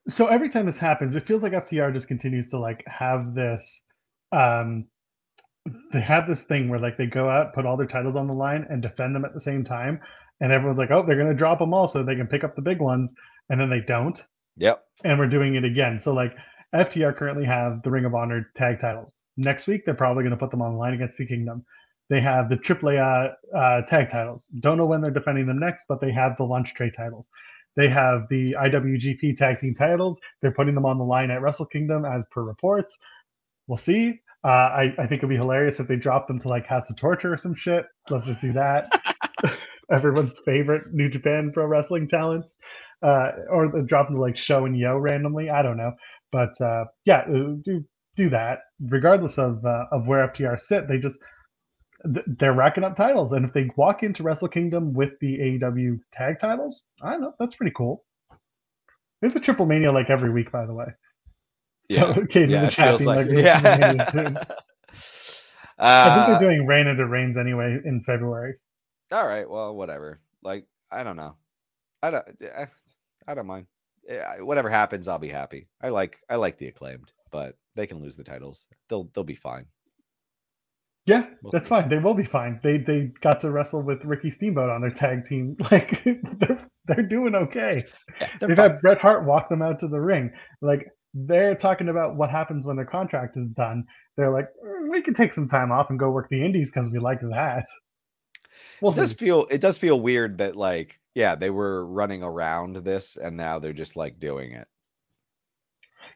so 0.08 0.26
every 0.26 0.48
time 0.48 0.66
this 0.66 0.78
happens, 0.78 1.14
it 1.14 1.26
feels 1.26 1.42
like 1.42 1.52
FTR 1.52 1.92
just 1.92 2.08
continues 2.08 2.48
to 2.48 2.58
like 2.58 2.82
have 2.86 3.34
this 3.34 3.82
um 4.32 4.86
they 5.92 6.00
have 6.00 6.26
this 6.26 6.42
thing 6.44 6.68
where 6.68 6.78
like 6.80 6.96
they 6.96 7.06
go 7.06 7.28
out, 7.28 7.52
put 7.54 7.66
all 7.66 7.76
their 7.76 7.86
titles 7.86 8.16
on 8.16 8.26
the 8.26 8.32
line 8.32 8.66
and 8.70 8.80
defend 8.80 9.14
them 9.14 9.24
at 9.24 9.34
the 9.34 9.40
same 9.40 9.62
time. 9.62 10.00
And 10.40 10.52
everyone's 10.52 10.78
like, 10.78 10.90
oh, 10.90 11.04
they're 11.06 11.18
gonna 11.18 11.34
drop 11.34 11.58
them 11.58 11.74
all 11.74 11.86
so 11.86 12.02
they 12.02 12.16
can 12.16 12.26
pick 12.26 12.44
up 12.44 12.56
the 12.56 12.62
big 12.62 12.80
ones, 12.80 13.12
and 13.50 13.60
then 13.60 13.68
they 13.68 13.80
don't. 13.80 14.18
Yep. 14.56 14.82
And 15.04 15.18
we're 15.18 15.28
doing 15.28 15.54
it 15.54 15.64
again. 15.64 16.00
So 16.00 16.12
like 16.14 16.34
FTR 16.74 17.14
currently 17.14 17.44
have 17.44 17.82
the 17.82 17.90
Ring 17.90 18.06
of 18.06 18.14
Honor 18.14 18.50
tag 18.56 18.80
titles. 18.80 19.12
Next 19.40 19.66
week 19.66 19.84
they're 19.84 19.94
probably 19.94 20.22
gonna 20.22 20.36
put 20.36 20.50
them 20.50 20.62
on 20.62 20.72
the 20.72 20.78
line 20.78 20.94
against 20.94 21.16
the 21.16 21.26
Kingdom. 21.26 21.64
They 22.08 22.20
have 22.20 22.48
the 22.48 22.56
AAA 22.56 22.98
uh, 23.00 23.56
uh, 23.56 23.82
tag 23.86 24.10
titles. 24.10 24.48
Don't 24.60 24.76
know 24.76 24.86
when 24.86 25.00
they're 25.00 25.10
defending 25.12 25.46
them 25.46 25.60
next, 25.60 25.84
but 25.88 26.00
they 26.00 26.12
have 26.12 26.36
the 26.36 26.44
lunch 26.44 26.74
tray 26.74 26.90
titles. 26.90 27.28
They 27.76 27.88
have 27.88 28.22
the 28.28 28.54
IWGP 28.58 29.38
tag 29.38 29.58
team 29.60 29.74
titles. 29.74 30.18
They're 30.42 30.50
putting 30.50 30.74
them 30.74 30.84
on 30.84 30.98
the 30.98 31.04
line 31.04 31.30
at 31.30 31.40
Wrestle 31.40 31.66
Kingdom 31.66 32.04
as 32.04 32.24
per 32.32 32.42
reports. 32.42 32.96
We'll 33.68 33.78
see. 33.78 34.20
Uh, 34.44 34.48
I, 34.48 34.94
I 34.98 35.06
think 35.06 35.20
it'd 35.20 35.28
be 35.28 35.36
hilarious 35.36 35.78
if 35.78 35.86
they 35.86 35.96
dropped 35.96 36.26
them 36.26 36.40
to 36.40 36.48
like 36.48 36.66
House 36.66 36.90
of 36.90 36.96
Torture 36.96 37.32
or 37.32 37.36
some 37.36 37.54
shit. 37.54 37.84
Let's 38.08 38.26
just 38.26 38.40
do 38.40 38.52
that. 38.54 38.90
Everyone's 39.92 40.38
favorite 40.44 40.92
New 40.92 41.08
Japan 41.08 41.50
Pro 41.52 41.66
Wrestling 41.66 42.08
talents, 42.08 42.56
uh, 43.02 43.30
or 43.50 43.70
they 43.72 43.82
drop 43.82 44.08
them 44.08 44.16
to 44.16 44.22
like 44.22 44.36
Sho 44.36 44.64
and 44.64 44.78
Yoh 44.78 44.98
randomly. 44.98 45.50
I 45.50 45.62
don't 45.62 45.76
know, 45.76 45.92
but 46.32 46.60
uh, 46.60 46.84
yeah, 47.04 47.20
uh, 47.20 47.54
do 47.62 47.84
do 48.24 48.30
that. 48.30 48.60
Regardless 48.80 49.38
of 49.38 49.64
uh, 49.64 49.84
of 49.92 50.06
where 50.06 50.26
FTR 50.28 50.58
sit, 50.58 50.88
they 50.88 50.98
just 50.98 51.18
they're 52.38 52.54
racking 52.54 52.84
up 52.84 52.96
titles, 52.96 53.32
and 53.32 53.44
if 53.44 53.52
they 53.52 53.68
walk 53.76 54.02
into 54.02 54.22
Wrestle 54.22 54.48
Kingdom 54.48 54.92
with 54.94 55.10
the 55.20 55.38
AEW 55.38 55.98
tag 56.12 56.38
titles, 56.40 56.82
I 57.02 57.10
don't 57.12 57.20
know. 57.20 57.34
That's 57.38 57.54
pretty 57.54 57.72
cool. 57.76 58.04
There's 59.20 59.36
a 59.36 59.40
Triplemania 59.40 59.92
like 59.92 60.08
every 60.10 60.30
week, 60.30 60.50
by 60.50 60.64
the 60.66 60.72
way. 60.74 60.86
Yeah. 61.88 62.14
So, 62.14 62.26
yeah. 62.34 62.46
the 62.46 62.66
It 62.66 62.70
chat 62.70 62.88
feels 62.88 63.00
being 63.00 63.06
like. 63.06 63.16
like, 63.18 63.28
"There's 63.28 63.46
Triplemania 63.62 63.96
Yeah. 63.98 64.10
soon." 64.12 64.36
I 65.82 66.04
think 66.14 66.26
Uh, 66.26 66.26
they're 66.38 66.48
doing 66.48 66.66
Rey 66.66 66.84
de 66.84 67.06
Reyes 67.06 67.36
anyway 67.38 67.78
in 67.84 68.02
February. 68.04 68.54
all 69.12 69.26
right. 69.26 69.48
Well, 69.48 69.74
whatever. 69.74 70.20
Like, 70.42 70.66
I 70.90 71.04
don't 71.04 71.16
know. 71.16 71.36
I 72.02 72.10
don't. 72.10 72.24
I, 72.56 72.66
I 73.26 73.34
don't 73.34 73.46
mind. 73.46 73.66
Eh, 74.08 74.18
I- 74.20 74.40
Whatever 74.42 74.70
happens, 74.70 75.06
I'll 75.08 75.18
be 75.18 75.28
happy. 75.28 75.68
I 75.82 75.88
like. 75.90 76.18
I 76.30 76.36
like 76.36 76.58
the 76.58 76.68
acclaimed, 76.68 77.10
but 77.30 77.56
they 77.74 77.86
can 77.86 78.00
lose 78.02 78.16
the 78.16 78.24
titles. 78.24 78.66
They'll. 78.88 79.10
They'll 79.14 79.24
be 79.24 79.34
fine. 79.36 79.66
Yeah, 81.06 81.26
We'll 81.42 81.50
that's 81.52 81.66
see. 81.66 81.70
fine. 81.70 81.88
They 81.88 81.98
will 81.98 82.14
be 82.14 82.24
fine. 82.24 82.60
They 82.62 82.78
they 82.78 83.10
got 83.20 83.40
to 83.40 83.50
wrestle 83.50 83.82
with 83.82 84.04
Ricky 84.04 84.30
Steamboat 84.30 84.70
on 84.70 84.80
their 84.82 84.90
tag 84.90 85.24
team. 85.26 85.56
Like 85.70 86.02
they're 86.04 86.66
they're 86.86 87.02
doing 87.06 87.34
okay. 87.34 87.84
Yeah, 88.40 88.46
They've 88.46 88.56
fine. 88.56 88.70
had 88.70 88.80
Bret 88.80 88.98
Hart 88.98 89.24
walk 89.24 89.48
them 89.48 89.62
out 89.62 89.78
to 89.80 89.88
the 89.88 90.00
ring. 90.00 90.30
Like 90.60 90.86
they're 91.14 91.54
talking 91.54 91.88
about 91.88 92.16
what 92.16 92.30
happens 92.30 92.66
when 92.66 92.76
their 92.76 92.84
contract 92.84 93.36
is 93.36 93.48
done. 93.48 93.84
They're 94.16 94.30
like, 94.32 94.48
"Mm, 94.64 94.90
we 94.90 95.02
can 95.02 95.14
take 95.14 95.32
some 95.34 95.48
time 95.48 95.72
off 95.72 95.90
and 95.90 95.98
go 95.98 96.10
work 96.10 96.28
the 96.30 96.44
indies 96.44 96.70
because 96.72 96.90
we 96.90 96.98
like 96.98 97.20
that. 97.22 97.64
We'll 98.80 98.92
it 98.92 98.96
does 98.96 99.12
feel 99.14 99.46
it 99.50 99.60
does 99.60 99.78
feel 99.78 100.00
weird 100.00 100.38
that 100.38 100.56
like 100.56 101.00
yeah 101.14 101.34
they 101.34 101.50
were 101.50 101.84
running 101.86 102.22
around 102.22 102.76
this 102.76 103.16
and 103.16 103.36
now 103.36 103.58
they're 103.58 103.72
just 103.72 103.96
like 103.96 104.18
doing 104.20 104.52
it 104.52 104.68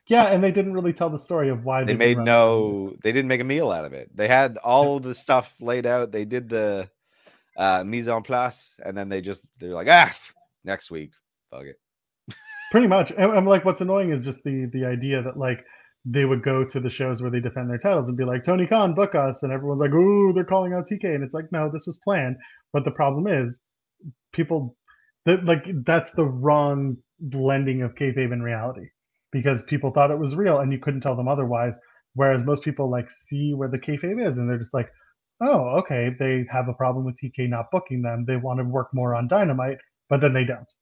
Yeah, 0.07 0.27
and 0.27 0.45
they 0.45 0.53
didn't 0.53 0.75
really 0.75 0.93
tell 0.93 1.09
the 1.09 1.19
story 1.19 1.49
of 1.49 1.65
why 1.65 1.85
they 1.85 1.95
made 1.95 2.19
no 2.19 2.95
they 3.03 3.13
didn't 3.13 3.29
make 3.29 3.41
a 3.41 3.45
meal 3.45 3.71
out 3.71 3.85
of 3.85 3.93
it. 3.93 4.15
They 4.15 4.29
had 4.29 4.59
all 4.59 5.01
the 5.01 5.15
stuff 5.15 5.55
laid 5.61 5.87
out. 5.87 6.13
They 6.13 6.25
did 6.25 6.49
the 6.49 6.91
uh 7.57 7.85
mise 7.87 8.09
en 8.09 8.23
place 8.23 8.77
and 8.85 8.97
then 8.97 9.09
they 9.09 9.21
just 9.21 9.47
they're 9.59 9.71
like 9.71 9.89
ah 9.89 10.15
next 10.65 10.91
week. 10.91 11.13
Fuck 11.51 11.65
it. 11.65 11.81
Pretty 12.71 12.87
much. 12.87 13.13
And 13.17 13.33
I'm 13.33 13.47
like, 13.47 13.65
what's 13.65 13.81
annoying 13.81 14.13
is 14.13 14.25
just 14.25 14.43
the 14.45 14.69
the 14.73 14.85
idea 14.85 15.23
that 15.23 15.39
like 15.39 15.65
they 16.05 16.27
would 16.27 16.43
go 16.43 16.65
to 16.65 16.81
the 16.81 16.91
shows 16.91 17.23
where 17.23 17.31
they 17.31 17.41
defend 17.41 17.71
their 17.71 17.79
titles 17.79 18.09
and 18.09 18.17
be 18.17 18.25
like, 18.25 18.45
Tony 18.45 18.67
Khan, 18.67 18.95
book 18.95 19.15
us, 19.15 19.43
and 19.43 19.51
everyone's 19.51 19.81
like, 19.81 19.93
ooh, 19.93 20.35
they're 20.35 20.45
calling 20.45 20.75
out 20.75 20.87
TK, 20.87 21.15
and 21.15 21.25
it's 21.25 21.33
like, 21.33 21.51
no, 21.51 21.71
this 21.73 21.87
was 21.87 21.99
planned. 22.05 22.37
But 22.75 22.85
the 22.85 22.91
problem 22.91 23.27
is, 23.27 23.59
people 24.35 24.77
that 25.25 25.47
like 25.47 25.65
that's 25.87 26.11
the 26.11 26.25
wrong 26.25 26.99
blending 27.21 27.81
of 27.81 27.95
kayfabe 27.95 28.33
and 28.33 28.45
reality 28.45 28.89
because 29.35 29.65
people 29.65 29.93
thought 29.93 30.13
it 30.13 30.21
was 30.21 30.37
real 30.37 30.61
and 30.61 30.73
you 30.73 30.81
couldn't 30.81 31.03
tell 31.03 31.17
them 31.17 31.29
otherwise. 31.29 31.79
Whereas 32.15 32.45
most 32.45 32.65
people 32.65 32.91
like 32.91 33.11
see 33.13 33.55
where 33.55 33.71
the 33.71 33.79
kayfabe 33.81 34.27
is 34.29 34.39
and 34.39 34.51
they're 34.51 34.59
just 34.59 34.75
like, 34.75 34.91
oh, 35.43 35.79
okay, 35.81 36.11
they 36.19 36.47
have 36.51 36.69
a 36.69 36.75
problem 36.75 37.07
with 37.07 37.19
TK 37.21 37.49
not 37.49 37.73
booking 37.73 38.03
them. 38.03 38.27
They 38.27 38.39
want 38.39 38.61
to 38.61 38.65
work 38.65 38.91
more 38.95 39.17
on 39.17 39.29
Dynamite, 39.29 39.79
but 40.11 40.23
then 40.23 40.35
they 40.35 40.45
don't. 40.47 40.73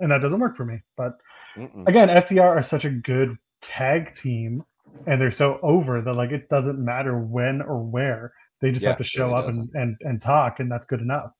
and 0.00 0.10
that 0.12 0.20
doesn't 0.22 0.40
work 0.40 0.56
for 0.56 0.64
me. 0.66 0.80
But 0.96 1.12
Mm-mm. 1.56 1.88
again, 1.88 2.10
FTR 2.10 2.48
are 2.48 2.62
such 2.64 2.86
a 2.86 2.90
good 2.90 3.36
tag 3.62 4.14
team, 4.16 4.64
and 5.06 5.20
they're 5.20 5.32
so 5.32 5.60
over 5.62 6.02
that 6.02 6.14
like 6.14 6.32
it 6.32 6.48
doesn't 6.50 6.84
matter 6.84 7.18
when 7.18 7.62
or 7.62 7.82
where. 7.84 8.34
They 8.62 8.72
just 8.72 8.84
Yeah, 8.84 8.86
have 8.86 8.98
to 8.98 9.04
show 9.04 9.34
really 9.34 9.36
up 9.36 9.48
and, 9.48 9.70
and 9.74 9.96
and 10.02 10.22
talk, 10.22 10.60
and 10.60 10.72
that's 10.72 10.86
good 10.86 11.02
enough. 11.02 11.32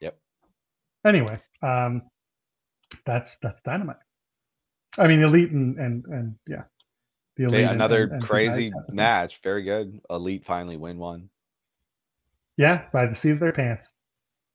Yep. 0.00 0.18
Anyway, 1.06 1.40
um, 1.62 2.10
that's 3.06 3.36
that's 3.42 3.60
dynamite. 3.62 3.96
I 4.98 5.06
mean, 5.06 5.22
elite 5.22 5.50
and 5.50 5.76
and 5.78 6.04
and 6.06 6.34
yeah, 6.46 6.62
the 7.36 7.44
elite. 7.44 7.68
another 7.68 8.04
and- 8.04 8.12
and 8.14 8.22
crazy 8.22 8.72
match. 8.88 9.40
Very 9.42 9.62
good. 9.62 10.00
Elite 10.10 10.44
finally 10.44 10.76
win 10.76 10.98
one. 10.98 11.28
Yeah, 12.56 12.84
by 12.92 13.06
the 13.06 13.14
seat 13.14 13.32
of 13.32 13.40
their 13.40 13.52
pants. 13.52 13.92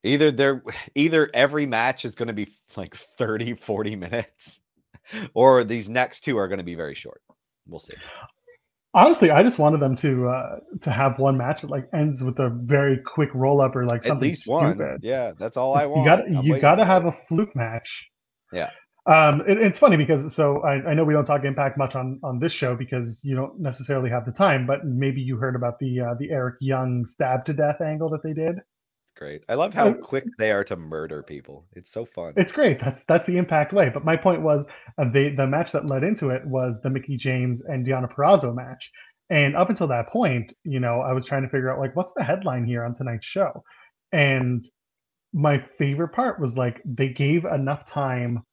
Either 0.04 0.32
they're 0.32 0.64
either 0.96 1.30
every 1.34 1.68
match 1.68 2.06
is 2.06 2.16
going 2.16 2.28
to 2.28 2.34
be 2.34 2.50
like 2.76 2.96
30, 2.96 3.54
40 3.54 3.96
minutes, 3.96 4.60
or 5.36 5.64
these 5.64 5.88
next 5.90 6.22
two 6.22 6.38
are 6.38 6.48
going 6.48 6.58
to 6.58 6.64
be 6.64 6.74
very 6.76 6.96
short. 6.96 7.22
We'll 7.68 7.80
see. 7.80 7.94
Honestly, 8.94 9.30
I 9.32 9.42
just 9.44 9.60
wanted 9.60 9.80
them 9.80 9.96
to 9.98 10.28
uh 10.28 10.56
to 10.82 10.90
have 10.92 11.20
one 11.20 11.38
match 11.38 11.62
that 11.62 11.70
like 11.70 11.88
ends 11.94 12.24
with 12.24 12.40
a 12.40 12.50
very 12.50 12.98
quick 12.98 13.30
roll 13.36 13.62
up 13.62 13.76
or 13.76 13.86
like 13.86 14.02
At 14.02 14.08
something 14.08 14.28
least 14.30 14.48
one. 14.48 14.74
stupid. 14.74 15.02
Yeah, 15.04 15.34
that's 15.38 15.56
all 15.56 15.76
I 15.76 15.86
want. 15.86 16.00
You 16.00 16.06
got 16.36 16.46
you 16.46 16.60
got 16.60 16.76
to 16.76 16.86
have 16.86 17.06
a 17.06 17.16
fluke 17.30 17.56
match. 17.56 18.10
Yeah. 18.52 18.72
Um, 19.08 19.42
it, 19.48 19.58
it's 19.58 19.80
funny 19.80 19.98
because 19.98 20.34
so 20.36 20.62
I, 20.62 20.92
I 20.92 20.94
know 20.94 21.04
we 21.04 21.14
don't 21.14 21.26
talk 21.26 21.44
Impact 21.44 21.78
much 21.78 21.96
on 21.96 22.20
on 22.24 22.40
this 22.40 22.52
show 22.52 22.76
because 22.76 23.20
you 23.24 23.36
don't 23.36 23.60
necessarily 23.60 24.10
have 24.12 24.26
the 24.26 24.32
time, 24.32 24.68
but 24.68 24.86
maybe 24.86 25.22
you 25.22 25.38
heard 25.38 25.56
about 25.56 25.80
the 25.80 26.02
uh, 26.02 26.14
the 26.20 26.30
Eric 26.30 26.56
Young 26.62 27.06
stab 27.06 27.46
to 27.46 27.54
death 27.54 27.82
angle 27.82 28.10
that 28.10 28.22
they 28.24 28.34
did. 28.34 28.58
It's 28.58 29.18
great. 29.18 29.44
I 29.50 29.56
love 29.56 29.74
how 29.74 29.92
quick 29.94 30.26
they 30.38 30.52
are 30.52 30.64
to 30.66 30.76
murder 30.76 31.24
people. 31.24 31.66
It's 31.76 31.92
so 31.92 32.06
fun. 32.06 32.34
It's 32.38 32.52
great. 32.52 32.80
That's 32.80 33.04
that's 33.08 33.26
the 33.26 33.38
Impact 33.38 33.74
way. 33.74 33.90
But 33.90 34.06
my 34.06 34.16
point 34.16 34.44
was 34.44 34.68
uh, 35.00 35.06
the 35.12 35.34
the 35.36 35.48
match 35.48 35.72
that 35.72 35.88
led 35.88 36.04
into 36.04 36.30
it 36.30 36.46
was 36.46 36.80
the 36.84 36.92
Mickie 36.92 37.18
James 37.18 37.62
and 37.62 37.86
Deonna 37.86 38.12
Purrazzo 38.14 38.54
match. 38.54 38.92
And 39.32 39.56
up 39.56 39.70
until 39.70 39.88
that 39.88 40.10
point, 40.10 40.54
you 40.64 40.80
know, 40.80 41.00
I 41.00 41.14
was 41.14 41.26
trying 41.26 41.42
to 41.42 41.50
figure 41.50 41.72
out 41.72 41.80
like 41.80 41.96
what's 41.96 42.12
the 42.16 42.24
headline 42.24 42.66
here 42.66 42.84
on 42.84 42.94
tonight's 42.94 43.26
show. 43.26 43.64
And 44.12 44.64
my 45.34 45.60
favorite 45.78 46.10
part 46.10 46.40
was 46.40 46.56
like 46.56 46.82
they 46.86 47.10
gave 47.10 47.46
enough 47.46 47.86
time 47.86 48.44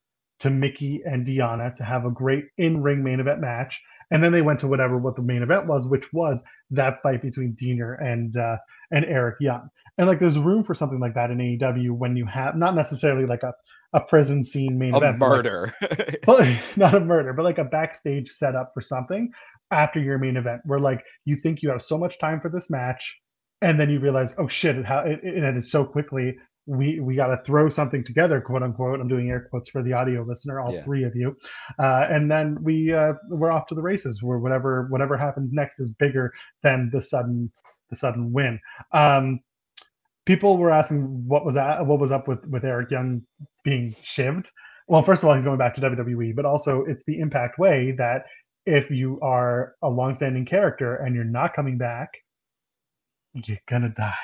to 0.40 0.50
Mickie 0.50 1.02
and 1.04 1.26
Deonna 1.26 1.74
to 1.76 1.84
have 1.84 2.04
a 2.04 2.10
great 2.10 2.46
in-ring 2.58 3.02
main 3.02 3.20
event 3.20 3.40
match. 3.40 3.80
And 4.10 4.22
then 4.22 4.32
they 4.32 4.42
went 4.42 4.60
to 4.60 4.68
whatever 4.68 4.96
what 4.96 5.16
the 5.16 5.22
main 5.22 5.42
event 5.42 5.66
was, 5.66 5.86
which 5.86 6.04
was 6.12 6.40
that 6.70 7.02
fight 7.02 7.20
between 7.20 7.54
Deaner 7.54 8.02
and 8.02 8.36
uh, 8.36 8.56
and 8.90 9.04
Eric 9.04 9.36
Young. 9.40 9.68
And 9.98 10.06
like 10.06 10.20
there's 10.20 10.38
room 10.38 10.64
for 10.64 10.74
something 10.74 11.00
like 11.00 11.14
that 11.14 11.30
in 11.30 11.38
AEW 11.38 11.90
when 11.90 12.16
you 12.16 12.24
have 12.26 12.56
not 12.56 12.74
necessarily 12.74 13.26
like 13.26 13.42
a, 13.42 13.52
a 13.92 14.00
prison 14.00 14.44
scene 14.44 14.78
main 14.78 14.94
A 14.94 14.98
event. 14.98 15.18
but, 15.18 15.28
like, 15.28 15.36
murder. 15.36 15.74
but 16.26 16.48
not 16.76 16.94
a 16.94 17.00
murder, 17.00 17.32
but 17.32 17.42
like 17.42 17.58
a 17.58 17.64
backstage 17.64 18.30
setup 18.30 18.70
for 18.72 18.80
something 18.80 19.30
after 19.70 20.00
your 20.00 20.18
main 20.18 20.36
event, 20.36 20.62
where 20.64 20.78
like 20.78 21.04
you 21.24 21.36
think 21.36 21.62
you 21.62 21.70
have 21.70 21.82
so 21.82 21.98
much 21.98 22.18
time 22.18 22.40
for 22.40 22.48
this 22.48 22.70
match, 22.70 23.16
and 23.60 23.78
then 23.78 23.90
you 23.90 23.98
realize, 23.98 24.34
oh 24.38 24.48
shit, 24.48 24.76
it 24.76 24.86
how 24.86 25.00
it, 25.00 25.20
it 25.22 25.44
ended 25.44 25.66
so 25.66 25.84
quickly. 25.84 26.36
We 26.68 27.00
we 27.00 27.16
got 27.16 27.28
to 27.28 27.42
throw 27.44 27.70
something 27.70 28.04
together, 28.04 28.40
quote 28.42 28.62
unquote. 28.62 29.00
I'm 29.00 29.08
doing 29.08 29.30
air 29.30 29.46
quotes 29.48 29.70
for 29.70 29.82
the 29.82 29.94
audio 29.94 30.22
listener, 30.22 30.60
all 30.60 30.74
Yeah. 30.74 30.82
three 30.84 31.04
of 31.04 31.16
you, 31.16 31.34
uh, 31.78 32.06
and 32.10 32.30
then 32.30 32.62
we 32.62 32.92
uh, 32.92 33.14
we're 33.30 33.50
off 33.50 33.66
to 33.68 33.74
the 33.74 33.80
races. 33.82 34.22
Where 34.22 34.38
whatever 34.38 34.86
whatever 34.90 35.16
happens 35.16 35.52
next 35.54 35.80
is 35.80 35.90
bigger 35.92 36.30
than 36.62 36.90
the 36.92 37.00
sudden 37.00 37.50
the 37.90 37.96
sudden 37.96 38.32
win. 38.34 38.60
Um, 38.92 39.40
people 40.26 40.58
were 40.58 40.70
asking 40.70 41.26
what 41.26 41.46
was 41.46 41.54
that, 41.54 41.86
what 41.86 41.98
was 41.98 42.10
up 42.12 42.28
with 42.28 42.44
with 42.46 42.64
Eric 42.64 42.90
Young 42.90 43.22
being 43.64 43.92
shivved. 44.04 44.48
Well, 44.88 45.02
first 45.02 45.22
of 45.22 45.28
all, 45.28 45.34
he's 45.34 45.44
going 45.44 45.58
back 45.58 45.74
to 45.76 45.80
WWE, 45.80 46.34
but 46.36 46.44
also 46.44 46.84
it's 46.86 47.02
the 47.06 47.18
Impact 47.20 47.58
way 47.58 47.92
that 47.98 48.24
if 48.66 48.90
you 48.90 49.18
are 49.22 49.74
a 49.82 49.88
long-standing 49.88 50.44
character 50.44 50.96
and 50.96 51.14
you're 51.14 51.24
not 51.24 51.54
coming 51.54 51.78
back, 51.78 52.10
you're 53.32 53.56
gonna 53.68 53.88
die. 53.90 54.14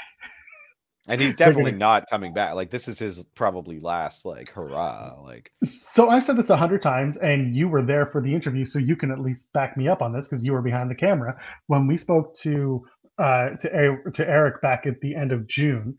And 1.08 1.20
he's 1.20 1.34
definitely 1.36 1.72
gonna- 1.72 1.78
not 1.78 2.10
coming 2.10 2.32
back. 2.32 2.54
Like 2.54 2.70
this 2.70 2.88
is 2.88 2.98
his 2.98 3.24
probably 3.34 3.80
last 3.80 4.24
like 4.24 4.50
hurrah. 4.50 5.16
Like 5.22 5.50
So 5.64 6.08
I've 6.10 6.24
said 6.24 6.36
this 6.36 6.50
a 6.50 6.56
hundred 6.56 6.82
times, 6.82 7.16
and 7.16 7.54
you 7.54 7.68
were 7.68 7.82
there 7.82 8.06
for 8.06 8.20
the 8.20 8.34
interview, 8.34 8.64
so 8.64 8.78
you 8.78 8.96
can 8.96 9.10
at 9.10 9.20
least 9.20 9.52
back 9.52 9.76
me 9.76 9.88
up 9.88 10.02
on 10.02 10.12
this 10.12 10.26
because 10.26 10.44
you 10.44 10.52
were 10.52 10.62
behind 10.62 10.90
the 10.90 10.94
camera 10.94 11.36
when 11.66 11.86
we 11.86 11.96
spoke 11.96 12.34
to 12.38 12.84
uh, 13.18 13.50
to 13.60 13.96
to 14.12 14.28
Eric 14.28 14.60
back 14.60 14.86
at 14.86 15.00
the 15.00 15.14
end 15.14 15.32
of 15.32 15.46
June. 15.46 15.96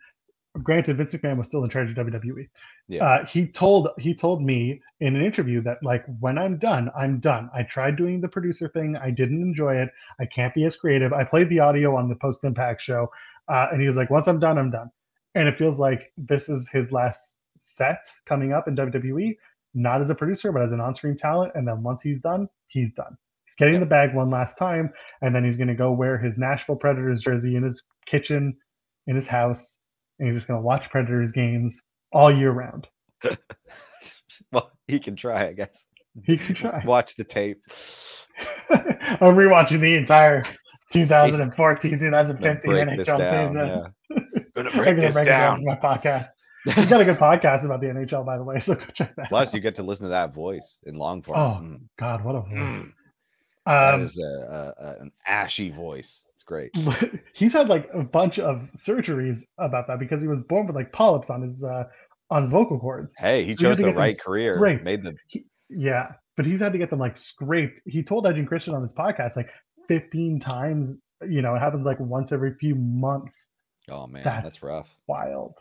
Granted, 0.64 0.96
Vince 0.96 1.12
McMahon 1.12 1.36
was 1.38 1.48
still 1.48 1.66
in 1.66 1.70
charge 1.70 1.90
of 1.92 1.98
WWE. 1.98 2.48
Yeah. 2.88 3.04
Uh, 3.04 3.26
he 3.26 3.46
told 3.48 3.90
he 3.98 4.14
told 4.16 4.42
me 4.42 4.82
in 5.02 5.16
an 5.16 5.22
interview 5.22 5.62
that 5.64 5.80
like 5.84 6.06
when 6.20 6.38
I'm 6.38 6.58
done, 6.58 6.90
I'm 6.98 7.20
done. 7.20 7.50
I 7.54 7.64
tried 7.64 7.98
doing 7.98 8.22
the 8.22 8.30
producer 8.30 8.70
thing. 8.70 8.96
I 8.96 9.10
didn't 9.12 9.42
enjoy 9.42 9.76
it. 9.76 9.90
I 10.20 10.26
can't 10.26 10.54
be 10.54 10.64
as 10.64 10.78
creative. 10.78 11.12
I 11.12 11.26
played 11.26 11.50
the 11.50 11.60
audio 11.60 11.96
on 11.98 12.08
the 12.08 12.16
post 12.16 12.44
impact 12.46 12.82
show, 12.82 13.12
uh, 13.50 13.68
and 13.72 13.82
he 13.82 13.88
was 13.88 13.98
like, 13.98 14.10
once 14.10 14.28
I'm 14.28 14.40
done, 14.40 14.58
I'm 14.58 14.72
done. 14.72 14.92
And 15.36 15.48
it 15.48 15.58
feels 15.58 15.80
like 15.80 16.12
this 16.18 16.50
is 16.50 16.68
his 16.70 16.92
last 16.92 17.38
set 17.56 18.04
coming 18.26 18.54
up 18.54 18.68
in 18.68 18.76
WWE 18.76 19.36
not 19.76 20.00
as 20.02 20.10
a 20.10 20.16
producer, 20.16 20.52
but 20.52 20.64
as 20.64 20.72
an 20.72 20.80
on-screen 20.80 21.18
talent. 21.18 21.52
And 21.54 21.68
then 21.68 21.84
once 21.84 22.02
he's 22.02 22.20
done, 22.20 22.48
he's 22.68 22.92
done. 22.94 23.16
He's 23.46 23.56
getting 23.56 23.76
Yep. 23.76 23.82
the 23.82 23.88
bag 23.88 24.16
one 24.16 24.30
last 24.30 24.58
time, 24.58 24.92
and 25.22 25.36
then 25.36 25.44
he's 25.44 25.58
going 25.58 25.68
to 25.68 25.76
go 25.76 25.92
wear 25.92 26.18
his 26.18 26.38
Nashville 26.38 26.78
Predators 26.78 27.22
jersey 27.22 27.56
in 27.56 27.64
his 27.64 27.84
kitchen, 28.06 28.58
in 29.08 29.16
his 29.16 29.28
house, 29.28 29.78
and 30.18 30.28
he's 30.28 30.36
just 30.36 30.48
going 30.48 30.58
to 30.60 30.66
watch 30.66 30.90
Predators 30.90 31.32
games 31.32 31.80
all 32.12 32.36
year 32.36 32.52
round. 32.52 32.88
well, 34.52 34.72
he 34.88 34.98
can 35.00 35.16
try, 35.16 35.48
I 35.48 35.54
guess. 35.54 35.86
He 36.24 36.38
can 36.38 36.56
try. 36.56 36.82
Watch 36.86 37.18
the 37.18 37.26
tape. 37.26 37.62
I'm 38.70 39.36
rewatching 39.36 39.82
the 39.82 39.96
entire 39.96 40.46
2014, 40.94 41.92
Gonna 41.92 42.04
2015 42.06 42.72
break 42.72 42.88
NHL 42.88 43.48
season. 43.48 43.68
Yeah. 43.68 43.88
Gonna 44.56 44.70
I'm 44.72 44.78
break 44.78 44.88
gonna 44.96 45.02
this 45.02 45.16
break 45.16 45.26
down 45.26 45.64
down. 45.64 45.66
my 45.66 45.76
podcast. 45.76 46.30
He's 46.66 46.88
got 46.90 47.00
a 47.02 47.06
good 47.06 47.18
podcast 47.18 47.64
about 47.64 47.80
the 47.82 47.88
NHL, 47.88 48.26
by 48.26 48.38
the 48.38 48.44
way. 48.44 48.60
So 48.60 48.74
go 48.76 48.84
check 48.94 49.16
that. 49.18 49.30
Plus, 49.30 49.50
out. 49.50 49.54
you 49.54 49.60
get 49.60 49.76
to 49.76 49.84
listen 49.84 50.06
to 50.06 50.10
that 50.10 50.34
voice 50.34 50.78
in 50.86 50.96
long 50.96 51.22
form. 51.22 51.38
Oh, 51.40 51.60
Mm, 51.62 51.82
God, 52.00 52.24
what 52.24 52.36
a 52.36 52.42
voice. 52.42 52.52
mm. 52.54 52.92
That 53.68 53.94
Um, 53.96 54.02
is 54.04 54.18
a, 54.18 54.24
a, 54.24 54.84
a- 54.84 55.02
an 55.02 55.12
ashy 55.28 55.70
voice. 55.70 56.24
It's 56.34 56.44
great. 56.44 56.72
he's 57.34 57.54
had 57.54 57.68
like 57.68 57.88
a 57.94 58.04
bunch 58.04 58.40
of 58.40 58.68
surgeries 58.78 59.44
about 59.60 59.88
that 59.88 60.00
because 60.00 60.22
he 60.22 60.28
was 60.28 60.42
born 60.42 60.66
with 60.68 60.76
like 60.76 60.92
polyps 60.92 61.30
on 61.30 61.42
his 61.42 61.64
uh 61.64 61.84
on 62.32 62.42
his 62.42 62.52
vocal 62.52 62.80
cords. 62.80 63.14
Hey, 63.18 63.44
he 63.44 63.52
So 63.56 63.64
chose 63.64 63.78
have 63.78 63.86
to 63.86 63.92
the 63.92 63.98
right 63.98 64.20
career. 64.20 64.56
scraped. 64.58 64.84
Made 64.84 65.04
the 65.04 65.16
He, 65.28 65.46
yeah, 65.70 66.14
but 66.38 66.46
he's 66.46 66.60
had 66.62 66.72
to 66.74 66.78
get 66.80 66.90
them 66.90 67.00
like 67.00 67.16
scraped. 67.18 67.82
He 67.86 68.02
told 68.04 68.26
Edge 68.26 68.38
and 68.38 68.48
Christian 68.48 68.74
on 68.74 68.82
his 68.82 68.94
podcast 68.94 69.36
like 69.36 69.50
15 69.88 70.40
times. 70.40 71.00
You 71.28 71.42
know, 71.44 71.54
it 71.56 71.60
happens 71.60 71.86
like 71.86 72.00
once 72.00 72.32
every 72.32 72.56
few 72.60 72.74
months. 72.76 73.50
Oh 73.90 74.08
man, 74.08 74.24
That's- 74.24 74.44
that's 74.44 74.64
rough. 74.64 74.90
Wild. 75.08 75.58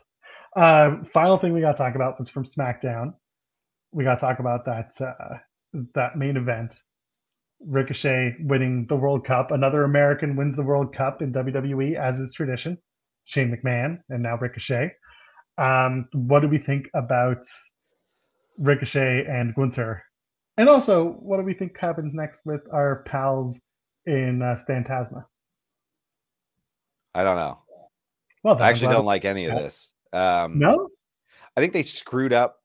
Uh, 0.55 0.97
final 1.13 1.37
thing 1.37 1.53
we 1.53 1.59
got 1.61 1.73
to 1.73 1.77
talk 1.77 1.95
about 1.95 2.17
was 2.17 2.29
from 2.29 2.45
SmackDown. 2.45 3.13
We 3.91 4.03
got 4.05 4.15
to 4.15 4.21
talk 4.21 4.39
about 4.39 4.65
that 4.65 4.91
uh, 5.01 5.37
that 5.93 6.17
main 6.17 6.37
event. 6.37 6.73
Ricochet 7.65 8.35
winning 8.41 8.85
the 8.87 8.95
World 8.95 9.25
Cup. 9.25 9.51
Another 9.51 9.83
American 9.83 10.35
wins 10.35 10.55
the 10.55 10.63
World 10.63 10.93
Cup 10.93 11.21
in 11.21 11.33
WWE, 11.33 11.95
as 11.95 12.19
is 12.19 12.31
tradition. 12.33 12.77
Shane 13.25 13.55
McMahon 13.55 13.99
and 14.09 14.21
now 14.23 14.37
Ricochet. 14.37 14.91
Um, 15.57 16.07
what 16.13 16.41
do 16.41 16.47
we 16.47 16.57
think 16.57 16.89
about 16.93 17.43
Ricochet 18.57 19.25
and 19.27 19.55
Gunther? 19.55 20.03
And 20.57 20.69
also, 20.69 21.17
what 21.19 21.37
do 21.37 21.43
we 21.43 21.53
think 21.53 21.77
happens 21.77 22.13
next 22.13 22.41
with 22.45 22.61
our 22.71 23.03
pals 23.07 23.59
in 24.05 24.41
uh, 24.41 24.57
Stantasma? 24.67 25.25
I 27.13 27.23
don't 27.23 27.35
know. 27.37 27.59
Well, 28.45 28.61
I 28.61 28.69
actually 28.69 28.93
don't 28.93 29.05
like 29.05 29.25
any 29.25 29.45
of 29.45 29.55
this. 29.55 29.89
Um, 30.13 30.59
No, 30.59 30.89
I 31.57 31.61
think 31.61 31.73
they 31.73 31.81
screwed 31.81 32.31
up 32.31 32.61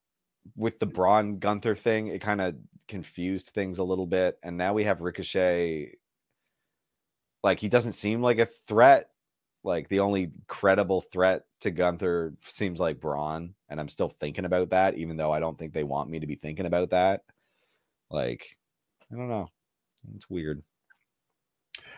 with 0.55 0.79
the 0.79 0.85
Braun 0.85 1.39
Gunther 1.39 1.75
thing. 1.75 2.09
It 2.09 2.21
kind 2.21 2.43
of 2.43 2.55
confused 2.87 3.49
things 3.49 3.79
a 3.79 3.83
little 3.83 4.07
bit, 4.07 4.39
and 4.43 4.59
now 4.59 4.75
we 4.75 4.85
have 4.85 5.01
Ricochet. 5.01 5.95
Like 7.43 7.61
he 7.61 7.71
doesn't 7.71 7.95
seem 7.95 8.21
like 8.21 8.39
a 8.41 8.45
threat. 8.45 9.09
Like 9.65 9.89
the 9.89 10.01
only 10.01 10.33
credible 10.49 11.01
threat 11.01 11.45
to 11.63 11.71
Gunther 11.71 12.35
seems 12.43 12.79
like 12.79 13.01
Braun, 13.01 13.55
and 13.71 13.81
I'm 13.81 13.89
still 13.89 14.11
thinking 14.11 14.45
about 14.45 14.69
that, 14.71 14.99
even 14.99 15.17
though 15.17 15.33
I 15.33 15.41
don't 15.41 15.59
think 15.59 15.73
they 15.73 15.85
want 15.85 16.11
me 16.11 16.21
to 16.21 16.27
be 16.27 16.37
thinking 16.37 16.67
about 16.67 16.91
that. 16.91 17.23
Like, 18.11 18.55
I 19.11 19.17
don't 19.17 19.29
know. 19.29 19.49
It's 20.15 20.29
weird. 20.29 20.63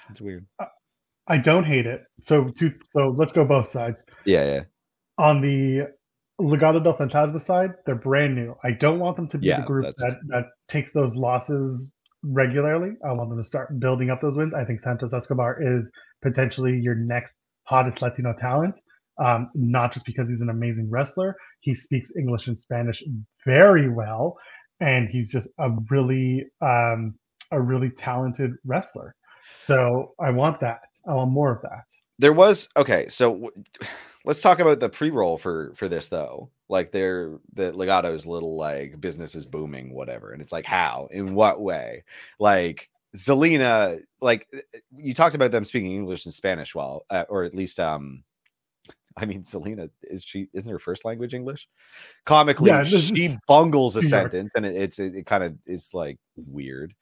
It's 0.09 0.21
weird. 0.21 0.47
I 1.29 1.39
don't 1.39 1.65
hate 1.65 1.87
it. 1.87 2.03
So, 2.21 2.49
to, 2.59 2.73
so 2.95 3.15
let's 3.17 3.33
go 3.33 3.45
both 3.45 3.69
sides. 3.69 4.03
Yeah, 4.27 4.45
yeah. 4.45 4.63
on 5.19 5.41
the 5.41 5.89
Legado 6.41 6.83
del 6.83 6.97
Fantasma 6.97 7.41
side, 7.41 7.71
they're 7.87 7.95
brand 7.95 8.35
new. 8.35 8.55
I 8.65 8.73
don't 8.73 8.99
want 8.99 9.17
them 9.17 9.29
to 9.29 9.39
be 9.39 9.47
Yeah, 9.47 9.61
the 9.61 9.67
group 9.67 9.85
that's- 9.85 10.01
that, 10.15 10.19
that 10.29 10.45
takes 10.69 10.93
those 10.93 11.15
losses 11.15 11.93
regularly. 12.25 12.93
I 13.07 13.13
want 13.13 13.31
them 13.31 13.39
to 13.39 13.45
start 13.47 13.79
building 13.79 14.11
up 14.11 14.21
those 14.21 14.37
wins. 14.37 14.55
I 14.55 14.65
think 14.65 14.81
Santos 14.81 15.13
Escobar 15.13 15.63
is 15.63 15.91
potentially 16.23 16.79
your 16.79 16.95
next 16.95 17.35
hottest 17.65 18.01
Latino 18.03 18.35
talent. 18.39 18.81
Um, 19.19 19.49
not 19.55 19.93
just 19.93 20.07
because 20.07 20.29
he's 20.29 20.41
an 20.41 20.49
amazing 20.49 20.89
wrestler, 20.91 21.37
he 21.61 21.75
speaks 21.75 22.11
English 22.19 22.49
and 22.49 22.57
Spanish 22.59 23.03
very 23.45 23.89
well, 23.91 24.39
and 24.81 25.09
he's 25.11 25.29
just 25.29 25.49
a 25.59 25.69
really 25.91 26.45
um, 26.63 27.15
a 27.51 27.61
really 27.61 27.91
talented 27.91 28.53
wrestler. 28.65 29.15
So 29.55 30.15
I 30.19 30.31
want 30.31 30.61
that. 30.61 30.81
I 31.07 31.15
want 31.15 31.31
more 31.31 31.53
of 31.53 31.63
that. 31.63 31.85
There 32.19 32.33
was 32.33 32.69
okay, 32.77 33.09
so 33.09 33.51
let's 34.25 34.43
talk 34.43 34.61
about 34.61 34.81
the 34.81 34.89
pre-roll 34.89 35.39
for 35.39 35.73
for 35.75 35.89
this 35.89 36.09
though. 36.09 36.51
Like 36.69 36.93
they're 36.93 37.39
the 37.55 37.73
Legado's 37.73 38.27
little 38.27 38.57
like 38.57 39.01
business 39.01 39.35
is 39.35 39.47
booming, 39.47 39.93
whatever. 39.93 40.33
And 40.33 40.41
it's 40.41 40.53
like 40.53 40.67
how? 40.67 41.09
In 41.11 41.35
what 41.35 41.61
way? 41.61 42.05
Like 42.39 42.89
Zelina, 43.17 44.01
like 44.21 44.49
you 44.97 45.15
talked 45.15 45.35
about 45.35 45.51
them 45.51 45.65
speaking 45.65 45.93
English 45.93 46.25
and 46.25 46.35
Spanish 46.35 46.75
well, 46.75 47.05
uh, 47.11 47.25
or 47.29 47.45
at 47.45 47.55
least 47.55 47.81
um 47.81 48.25
I 49.17 49.27
mean, 49.27 49.43
Zelina 49.45 49.91
is 50.03 50.25
she 50.25 50.49
isn't 50.53 50.71
her 50.71 50.79
first 50.79 51.05
language 51.05 51.35
English? 51.35 51.69
Comically, 52.25 52.71
yeah, 52.71 52.85
she 52.85 53.37
bungles 53.47 53.97
a 53.97 54.03
sentence, 54.03 54.53
and 54.55 54.65
it, 54.65 54.75
it's 54.77 54.99
it, 54.99 55.15
it 55.15 55.27
kind 55.27 55.45
of 55.45 55.57
is 55.67 55.93
like 55.93 56.19
weird. 56.37 56.95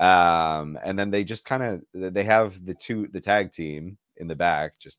Um, 0.00 0.78
and 0.82 0.98
then 0.98 1.10
they 1.10 1.24
just 1.24 1.44
kind 1.44 1.62
of 1.62 2.12
they 2.12 2.24
have 2.24 2.64
the 2.64 2.74
two 2.74 3.06
the 3.12 3.20
tag 3.20 3.52
team 3.52 3.98
in 4.16 4.28
the 4.28 4.34
back 4.34 4.78
just 4.78 4.98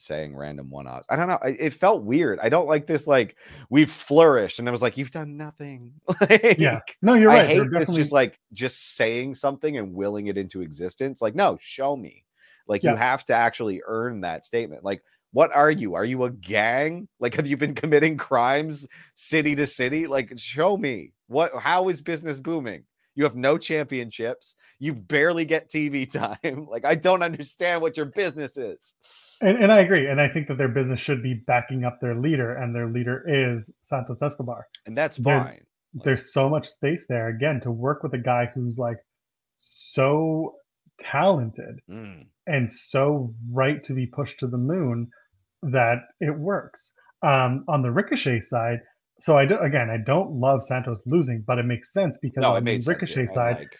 saying 0.00 0.34
random 0.34 0.70
one 0.70 0.88
offs. 0.88 1.06
I 1.08 1.16
don't 1.16 1.28
know. 1.28 1.38
It 1.44 1.74
felt 1.74 2.02
weird. 2.02 2.40
I 2.40 2.48
don't 2.48 2.66
like 2.66 2.86
this. 2.86 3.06
Like 3.06 3.36
we've 3.68 3.90
flourished, 3.90 4.58
and 4.58 4.68
I 4.68 4.72
was 4.72 4.82
like, 4.82 4.96
"You've 4.96 5.12
done 5.12 5.36
nothing." 5.36 5.92
like, 6.20 6.56
yeah, 6.58 6.80
no, 7.00 7.14
you're 7.14 7.28
right. 7.28 7.44
I 7.44 7.46
hate 7.46 7.58
definitely... 7.58 7.78
this. 7.78 7.96
Just 7.96 8.12
like 8.12 8.40
just 8.52 8.96
saying 8.96 9.36
something 9.36 9.76
and 9.76 9.94
willing 9.94 10.26
it 10.26 10.36
into 10.36 10.62
existence. 10.62 11.22
Like, 11.22 11.34
no, 11.34 11.56
show 11.60 11.96
me. 11.96 12.24
Like 12.66 12.82
yeah. 12.82 12.92
you 12.92 12.96
have 12.96 13.24
to 13.26 13.34
actually 13.34 13.82
earn 13.86 14.22
that 14.22 14.44
statement. 14.44 14.84
Like, 14.84 15.02
what 15.32 15.54
are 15.54 15.70
you? 15.70 15.94
Are 15.94 16.04
you 16.04 16.24
a 16.24 16.30
gang? 16.30 17.08
Like, 17.20 17.34
have 17.34 17.46
you 17.46 17.56
been 17.56 17.74
committing 17.74 18.16
crimes 18.16 18.86
city 19.14 19.54
to 19.54 19.66
city? 19.66 20.06
Like, 20.06 20.32
show 20.36 20.76
me 20.76 21.12
what. 21.28 21.52
How 21.56 21.88
is 21.88 22.00
business 22.00 22.40
booming? 22.40 22.84
You 23.20 23.24
have 23.24 23.36
no 23.36 23.58
championships. 23.58 24.56
You 24.78 24.94
barely 24.94 25.44
get 25.44 25.68
TV 25.68 26.10
time. 26.42 26.66
like, 26.70 26.86
I 26.86 26.94
don't 26.94 27.22
understand 27.22 27.82
what 27.82 27.98
your 27.98 28.06
business 28.06 28.56
is. 28.56 28.94
And, 29.42 29.62
and 29.62 29.70
I 29.70 29.80
agree. 29.80 30.08
And 30.08 30.18
I 30.18 30.26
think 30.26 30.48
that 30.48 30.56
their 30.56 30.70
business 30.70 31.00
should 31.00 31.22
be 31.22 31.34
backing 31.34 31.84
up 31.84 32.00
their 32.00 32.14
leader, 32.14 32.54
and 32.54 32.74
their 32.74 32.88
leader 32.88 33.22
is 33.28 33.70
Santos 33.82 34.16
Escobar. 34.22 34.66
And 34.86 34.96
that's 34.96 35.18
there's, 35.18 35.42
fine. 35.42 35.60
There's 35.92 36.32
so 36.32 36.48
much 36.48 36.70
space 36.70 37.04
there, 37.10 37.28
again, 37.28 37.60
to 37.60 37.70
work 37.70 38.02
with 38.02 38.14
a 38.14 38.18
guy 38.18 38.50
who's 38.54 38.78
like 38.78 38.96
so 39.56 40.54
talented 40.98 41.80
mm. 41.90 42.24
and 42.46 42.72
so 42.72 43.34
right 43.52 43.84
to 43.84 43.92
be 43.92 44.06
pushed 44.06 44.38
to 44.38 44.46
the 44.46 44.56
moon 44.56 45.10
that 45.62 45.98
it 46.20 46.34
works. 46.34 46.92
Um, 47.22 47.66
on 47.68 47.82
the 47.82 47.90
Ricochet 47.90 48.40
side, 48.40 48.80
so 49.20 49.36
I 49.36 49.46
do, 49.46 49.58
again, 49.58 49.90
I 49.90 49.98
don't 49.98 50.32
love 50.32 50.64
Santos 50.64 51.02
losing, 51.06 51.44
but 51.46 51.58
it 51.58 51.64
makes 51.64 51.92
sense 51.92 52.16
because 52.20 52.42
no, 52.42 52.56
on 52.56 52.64
the 52.64 52.82
Ricochet 52.86 53.26
sense, 53.26 53.34
side, 53.34 53.56
like... 53.56 53.76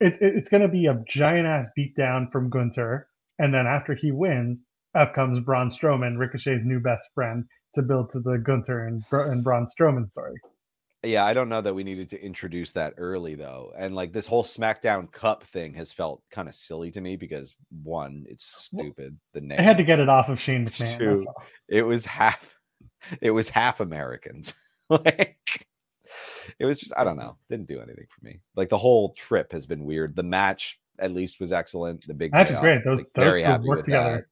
it, 0.00 0.14
it, 0.22 0.36
it's 0.36 0.48
going 0.48 0.62
to 0.62 0.68
be 0.68 0.86
a 0.86 1.02
giant 1.08 1.46
ass 1.46 1.66
beatdown 1.78 2.30
from 2.32 2.50
Gunther, 2.50 3.08
and 3.38 3.52
then 3.52 3.66
after 3.66 3.94
he 3.94 4.12
wins, 4.12 4.62
up 4.94 5.14
comes 5.14 5.40
Braun 5.40 5.70
Strowman, 5.70 6.18
Ricochet's 6.18 6.64
new 6.64 6.80
best 6.80 7.04
friend, 7.14 7.44
to 7.74 7.82
build 7.82 8.10
to 8.10 8.20
the 8.20 8.38
Gunther 8.38 8.86
and, 8.86 9.02
and 9.12 9.44
Braun 9.44 9.66
Strowman 9.66 10.08
story. 10.08 10.34
Yeah, 11.04 11.24
I 11.24 11.32
don't 11.32 11.48
know 11.48 11.60
that 11.60 11.74
we 11.74 11.84
needed 11.84 12.10
to 12.10 12.20
introduce 12.20 12.72
that 12.72 12.94
early 12.96 13.36
though. 13.36 13.72
And 13.78 13.94
like 13.94 14.12
this 14.12 14.26
whole 14.26 14.42
SmackDown 14.42 15.12
Cup 15.12 15.44
thing 15.44 15.74
has 15.74 15.92
felt 15.92 16.22
kind 16.30 16.48
of 16.48 16.56
silly 16.56 16.90
to 16.90 17.00
me 17.00 17.14
because 17.14 17.54
one, 17.82 18.24
it's 18.28 18.44
stupid. 18.44 19.16
The 19.32 19.40
name 19.40 19.60
I 19.60 19.62
had 19.62 19.76
to 19.76 19.84
get 19.84 20.00
it 20.00 20.08
off 20.08 20.28
of 20.28 20.40
Shane 20.40 20.64
McMahon. 20.66 20.98
Two, 20.98 21.26
it 21.68 21.82
was 21.82 22.04
half 22.04 22.52
it 23.20 23.30
was 23.30 23.48
half 23.48 23.78
Americans. 23.78 24.54
like 25.04 25.66
it 26.58 26.64
was 26.64 26.78
just 26.78 26.92
I 26.96 27.04
don't 27.04 27.16
know, 27.16 27.36
didn't 27.50 27.66
do 27.68 27.80
anything 27.80 28.06
for 28.08 28.24
me. 28.24 28.40
Like 28.56 28.68
the 28.68 28.78
whole 28.78 29.12
trip 29.14 29.52
has 29.52 29.66
been 29.66 29.84
weird. 29.84 30.16
The 30.16 30.22
match 30.22 30.80
at 30.98 31.12
least 31.12 31.40
was 31.40 31.52
excellent. 31.52 32.06
The 32.06 32.14
big 32.14 32.32
match 32.32 32.50
is 32.50 32.58
great. 32.58 32.84
Those 32.84 32.98
like, 32.98 33.12
those 33.14 33.42
two 33.42 33.68
work 33.68 33.84
together. 33.84 34.16
That. 34.16 34.24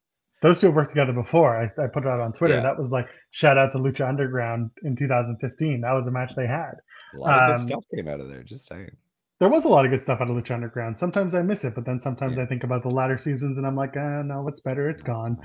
Those 0.42 0.60
two 0.60 0.70
worked 0.70 0.90
together 0.90 1.12
before. 1.12 1.56
I, 1.56 1.64
I 1.82 1.86
put 1.86 2.04
it 2.04 2.08
out 2.08 2.20
on 2.20 2.32
Twitter. 2.32 2.56
Yeah. 2.56 2.62
That 2.62 2.78
was 2.78 2.90
like 2.90 3.08
shout 3.30 3.58
out 3.58 3.72
to 3.72 3.78
Lucha 3.78 4.08
Underground 4.08 4.70
in 4.82 4.96
2015. 4.96 5.80
That 5.80 5.92
was 5.92 6.06
a 6.06 6.10
match 6.10 6.34
they 6.34 6.46
had. 6.46 6.74
A 7.14 7.18
lot 7.18 7.42
of 7.42 7.50
um, 7.50 7.56
good 7.56 7.72
stuff 7.72 7.84
came 7.94 8.08
out 8.08 8.20
of 8.20 8.28
there. 8.28 8.42
Just 8.42 8.66
saying. 8.66 8.90
There 9.38 9.48
was 9.50 9.64
a 9.64 9.68
lot 9.68 9.84
of 9.84 9.90
good 9.90 10.00
stuff 10.00 10.20
out 10.20 10.30
of 10.30 10.36
Lucha 10.36 10.52
Underground. 10.52 10.98
Sometimes 10.98 11.34
I 11.34 11.42
miss 11.42 11.64
it, 11.64 11.74
but 11.74 11.84
then 11.84 12.00
sometimes 12.00 12.38
yeah. 12.38 12.44
I 12.44 12.46
think 12.46 12.64
about 12.64 12.82
the 12.82 12.88
latter 12.88 13.18
seasons 13.18 13.58
and 13.58 13.66
I'm 13.66 13.76
like, 13.76 13.94
ah, 13.96 14.22
no, 14.22 14.42
what's 14.42 14.60
better? 14.60 14.88
It's 14.88 15.02
gone. 15.02 15.38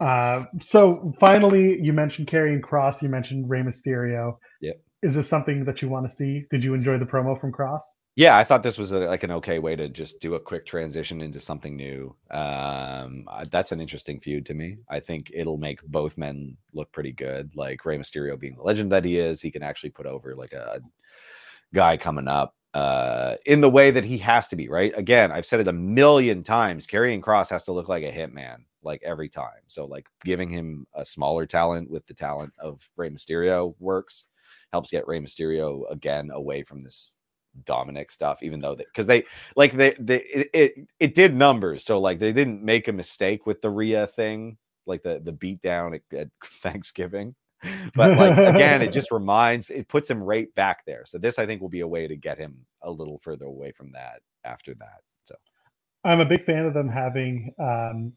Uh, 0.00 0.44
so 0.64 1.14
finally, 1.18 1.78
you 1.80 1.92
mentioned 1.92 2.28
Karrion 2.28 2.60
Kross. 2.60 3.00
You 3.02 3.08
mentioned 3.08 3.48
Rey 3.48 3.62
Mysterio. 3.62 4.38
Yeah. 4.60 4.72
Is 5.02 5.14
this 5.14 5.28
something 5.28 5.64
that 5.64 5.82
you 5.82 5.88
want 5.88 6.08
to 6.08 6.14
see? 6.14 6.44
Did 6.50 6.64
you 6.64 6.74
enjoy 6.74 6.98
the 6.98 7.04
promo 7.04 7.40
from 7.40 7.52
Kross? 7.52 7.82
Yeah, 8.16 8.34
I 8.34 8.44
thought 8.44 8.62
this 8.62 8.78
was 8.78 8.92
a, 8.92 9.00
like 9.00 9.24
an 9.24 9.30
okay 9.32 9.58
way 9.58 9.76
to 9.76 9.90
just 9.90 10.20
do 10.20 10.34
a 10.34 10.40
quick 10.40 10.64
transition 10.64 11.20
into 11.20 11.38
something 11.38 11.76
new. 11.76 12.16
Um, 12.30 13.28
that's 13.50 13.72
an 13.72 13.80
interesting 13.82 14.20
feud 14.20 14.46
to 14.46 14.54
me. 14.54 14.78
I 14.88 15.00
think 15.00 15.30
it'll 15.34 15.58
make 15.58 15.82
both 15.82 16.16
men 16.16 16.56
look 16.72 16.90
pretty 16.92 17.12
good. 17.12 17.50
Like 17.54 17.84
Rey 17.84 17.98
Mysterio 17.98 18.40
being 18.40 18.56
the 18.56 18.62
legend 18.62 18.90
that 18.92 19.04
he 19.04 19.18
is, 19.18 19.42
he 19.42 19.50
can 19.50 19.62
actually 19.62 19.90
put 19.90 20.06
over 20.06 20.34
like 20.34 20.54
a 20.54 20.80
guy 21.74 21.98
coming 21.98 22.26
up 22.26 22.54
uh, 22.72 23.36
in 23.44 23.60
the 23.60 23.68
way 23.68 23.90
that 23.90 24.06
he 24.06 24.16
has 24.18 24.48
to 24.48 24.56
be. 24.56 24.66
Right? 24.66 24.94
Again, 24.96 25.30
I've 25.30 25.46
said 25.46 25.60
it 25.60 25.68
a 25.68 25.72
million 25.72 26.42
times. 26.42 26.86
Karrion 26.86 27.20
Kross 27.20 27.50
has 27.50 27.64
to 27.64 27.72
look 27.72 27.90
like 27.90 28.02
a 28.02 28.10
hitman 28.12 28.64
like 28.86 29.02
every 29.02 29.28
time. 29.28 29.62
So 29.68 29.84
like 29.84 30.08
giving 30.24 30.48
him 30.48 30.86
a 30.94 31.04
smaller 31.04 31.44
talent 31.44 31.90
with 31.90 32.06
the 32.06 32.14
talent 32.14 32.54
of 32.58 32.88
Rey 32.96 33.10
Mysterio 33.10 33.74
works 33.78 34.24
helps 34.72 34.90
get 34.90 35.06
Rey 35.06 35.20
Mysterio 35.20 35.90
again 35.90 36.30
away 36.30 36.62
from 36.62 36.82
this 36.82 37.14
Dominic 37.64 38.10
stuff, 38.10 38.42
even 38.42 38.60
though 38.60 38.76
because 38.76 39.06
they, 39.06 39.22
they, 39.22 39.26
like 39.56 39.72
they, 39.72 39.96
they 39.98 40.20
it, 40.22 40.50
it, 40.52 40.88
it 41.00 41.14
did 41.14 41.34
numbers, 41.34 41.84
so 41.84 41.98
like 41.98 42.18
they 42.18 42.32
didn't 42.32 42.62
make 42.62 42.88
a 42.88 42.92
mistake 42.92 43.46
with 43.46 43.62
the 43.62 43.70
Rhea 43.70 44.06
thing, 44.06 44.58
like 44.86 45.02
the 45.02 45.20
the 45.20 45.32
beat 45.32 45.62
down 45.62 45.94
at, 45.94 46.02
at 46.16 46.28
Thanksgiving. 46.44 47.34
But 47.94 48.18
like 48.18 48.36
again, 48.36 48.82
it 48.82 48.92
just 48.92 49.10
reminds 49.10 49.70
it 49.70 49.88
puts 49.88 50.10
him 50.10 50.22
right 50.22 50.54
back 50.54 50.84
there. 50.84 51.04
So 51.06 51.18
this 51.18 51.38
I 51.38 51.46
think 51.46 51.62
will 51.62 51.68
be 51.68 51.80
a 51.80 51.88
way 51.88 52.06
to 52.06 52.16
get 52.16 52.38
him 52.38 52.66
a 52.82 52.90
little 52.90 53.18
further 53.18 53.46
away 53.46 53.72
from 53.72 53.92
that 53.92 54.20
after 54.44 54.74
that. 54.74 55.00
So 55.24 55.36
I'm 56.04 56.20
a 56.20 56.26
big 56.26 56.44
fan 56.44 56.66
of 56.66 56.74
them 56.74 56.88
having 56.88 57.54
um 57.58 58.12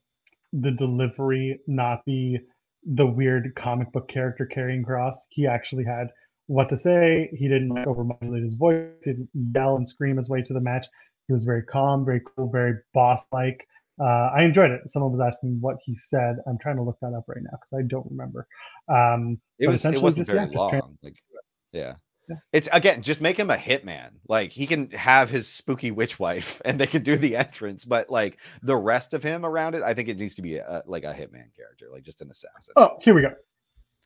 the 0.53 0.71
delivery 0.71 1.59
not 1.67 2.03
be 2.05 2.39
the 2.83 3.05
weird 3.05 3.53
comic 3.55 3.91
book 3.91 4.07
character 4.07 4.49
Karrion 4.53 4.83
Kross. 4.83 5.15
He 5.29 5.45
actually 5.45 5.83
had 5.83 6.07
what 6.47 6.69
to 6.69 6.77
say. 6.77 7.29
He 7.33 7.47
didn't 7.47 7.69
like 7.69 7.85
overmodulate 7.85 8.43
his 8.43 8.55
voice. 8.55 8.87
He 9.03 9.11
didn't 9.11 9.29
yell 9.53 9.75
and 9.75 9.87
scream 9.87 10.17
his 10.17 10.29
way 10.29 10.41
to 10.41 10.53
the 10.53 10.59
match. 10.59 10.87
He 11.27 11.33
was 11.33 11.43
very 11.43 11.63
calm, 11.63 12.05
very 12.05 12.21
cool, 12.35 12.49
very 12.49 12.73
boss-like. 12.93 13.65
Uh, 14.01 14.31
I 14.33 14.43
enjoyed 14.43 14.71
it. 14.71 14.81
Someone 14.87 15.11
was 15.11 15.19
asking 15.19 15.57
what 15.59 15.75
he 15.83 15.97
said. 15.97 16.37
I'm 16.47 16.57
trying 16.57 16.77
to 16.77 16.83
look 16.83 16.97
that 17.01 17.13
up 17.13 17.25
right 17.27 17.43
now 17.43 17.51
because 17.51 17.77
I 17.77 17.87
don't 17.87 18.07
remember. 18.09 18.47
Um, 18.87 19.39
it 19.59 19.67
was 19.67 19.85
it 19.85 20.01
wasn't 20.01 20.25
just, 20.25 20.35
very 20.35 20.49
yeah, 20.51 20.57
long. 20.57 20.97
like, 21.03 21.15
yeah. 21.73 21.93
It's 22.53 22.69
again, 22.71 23.01
just 23.01 23.21
make 23.21 23.37
him 23.37 23.49
a 23.49 23.57
hitman. 23.57 24.11
Like 24.27 24.51
he 24.51 24.67
can 24.67 24.91
have 24.91 25.29
his 25.29 25.47
spooky 25.47 25.91
witch 25.91 26.19
wife, 26.19 26.61
and 26.65 26.79
they 26.79 26.87
can 26.87 27.03
do 27.03 27.15
the 27.15 27.35
entrance. 27.35 27.85
But 27.85 28.09
like 28.09 28.37
the 28.61 28.77
rest 28.77 29.13
of 29.13 29.23
him 29.23 29.45
around 29.45 29.75
it, 29.75 29.83
I 29.83 29.93
think 29.93 30.09
it 30.09 30.17
needs 30.17 30.35
to 30.35 30.41
be 30.41 30.57
a, 30.57 30.83
like 30.85 31.03
a 31.03 31.13
hitman 31.13 31.55
character, 31.55 31.87
like 31.91 32.03
just 32.03 32.21
an 32.21 32.29
assassin. 32.29 32.73
Oh, 32.75 32.97
here 33.01 33.13
we 33.13 33.21
go 33.21 33.33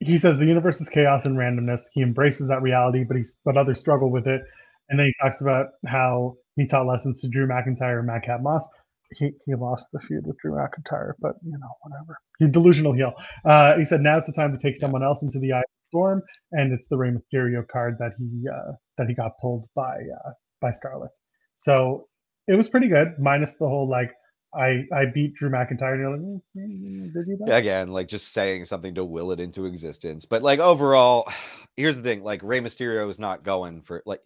he 0.06 0.18
says 0.18 0.38
the 0.38 0.46
universe 0.46 0.82
is 0.82 0.90
chaos 0.90 1.26
and 1.26 1.38
randomness. 1.38 1.82
He 1.94 2.02
embraces 2.02 2.48
that 2.48 2.62
reality, 2.62 3.04
but 3.04 3.18
he's 3.18 3.38
but 3.46 3.58
others 3.58 3.80
struggle 3.80 4.12
with 4.12 4.28
it. 4.28 4.42
And 4.90 5.00
then 5.00 5.08
he 5.08 5.14
talks 5.22 5.42
about 5.42 5.68
how 5.88 6.36
he 6.56 6.68
taught 6.68 6.86
lessons 6.86 7.22
to 7.22 7.30
Drew 7.30 7.48
McIntyre 7.48 8.00
and 8.00 8.08
Madcap 8.08 8.42
Moss. 8.42 8.66
He, 9.12 9.32
he 9.46 9.56
lost 9.56 9.90
the 9.94 10.00
feud 10.00 10.26
with 10.26 10.38
Drew 10.40 10.54
McIntyre, 10.54 11.14
but 11.20 11.36
you 11.44 11.52
know 11.52 11.70
whatever. 11.82 12.18
He's 12.40 12.50
delusional 12.50 12.94
heel. 12.94 13.14
Uh, 13.46 13.78
he 13.78 13.86
said 13.86 14.02
now 14.02 14.18
it's 14.18 14.28
the 14.28 14.34
time 14.34 14.52
to 14.52 14.58
take 14.58 14.78
someone 14.78 15.04
else 15.04 15.22
into 15.22 15.40
the 15.40 15.54
eye 15.54 15.64
storm, 15.94 16.24
and 16.52 16.74
it's 16.74 16.88
the 16.90 16.98
Rey 16.98 17.12
Mysterio 17.12 17.68
card 17.68 17.98
that 18.00 18.14
he 18.18 18.48
uh, 18.50 18.74
that 18.98 19.08
he 19.08 19.14
got 19.14 19.38
pulled 19.40 19.68
by 19.76 19.96
uh, 20.26 20.32
by 20.60 20.72
Scarlett. 20.72 21.12
So 21.56 22.08
it 22.48 22.56
was 22.56 22.68
pretty 22.68 22.88
good, 22.88 23.14
minus 23.20 23.52
the 23.52 23.68
whole 23.68 23.88
like 23.88 24.12
I 24.56 24.86
I 24.92 25.06
beat 25.14 25.36
Drew 25.36 25.50
McIntyre. 25.50 25.94
And 25.94 26.02
you're 26.02 26.12
like, 26.12 26.22
mm, 26.22 26.42
mm, 26.58 26.82
mm, 26.82 27.14
did 27.14 27.28
you? 27.28 27.54
Again, 27.54 27.92
like 27.92 28.08
just 28.08 28.34
saying 28.34 28.66
something 28.66 28.96
to 28.96 29.06
will 29.06 29.32
it 29.32 29.40
into 29.40 29.66
existence. 29.66 30.26
But 30.26 30.42
like 30.42 30.60
overall, 30.60 31.32
here's 31.78 31.96
the 31.96 32.04
thing: 32.04 32.24
like 32.24 32.42
Rey 32.44 32.60
Mysterio 32.60 33.10
is 33.10 33.20
not 33.20 33.44
going 33.44 33.82
for 33.82 34.02
like 34.06 34.22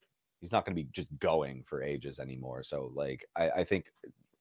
he's 0.40 0.52
not 0.52 0.64
going 0.66 0.76
to 0.76 0.82
be 0.82 0.88
just 0.92 1.08
going 1.20 1.62
for 1.66 1.82
ages 1.82 2.18
anymore. 2.18 2.64
So 2.64 2.90
like 2.94 3.24
I, 3.36 3.50
I 3.50 3.64
think 3.64 3.86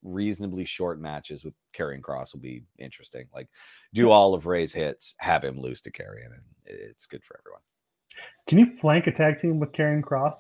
reasonably 0.04 0.66
short 0.66 1.00
matches 1.00 1.44
with 1.44 1.54
Karrion 1.74 2.02
Kross 2.02 2.34
will 2.34 2.42
be 2.42 2.64
interesting. 2.80 3.28
Like 3.34 3.48
do 3.94 4.10
all 4.10 4.34
of 4.34 4.46
Rey's 4.46 4.74
hits, 4.74 5.16
have 5.20 5.44
him 5.44 5.60
lose 5.60 5.82
to 5.82 5.92
Karrion, 5.92 6.26
and 6.34 6.44
it's 6.66 7.06
good 7.06 7.24
for 7.24 7.40
everyone. 7.40 7.62
Can 8.48 8.60
you 8.60 8.78
flank 8.80 9.08
a 9.08 9.12
tag 9.12 9.40
team 9.40 9.60
with 9.60 9.72
Karrion 9.72 10.02
Kross? 10.02 10.36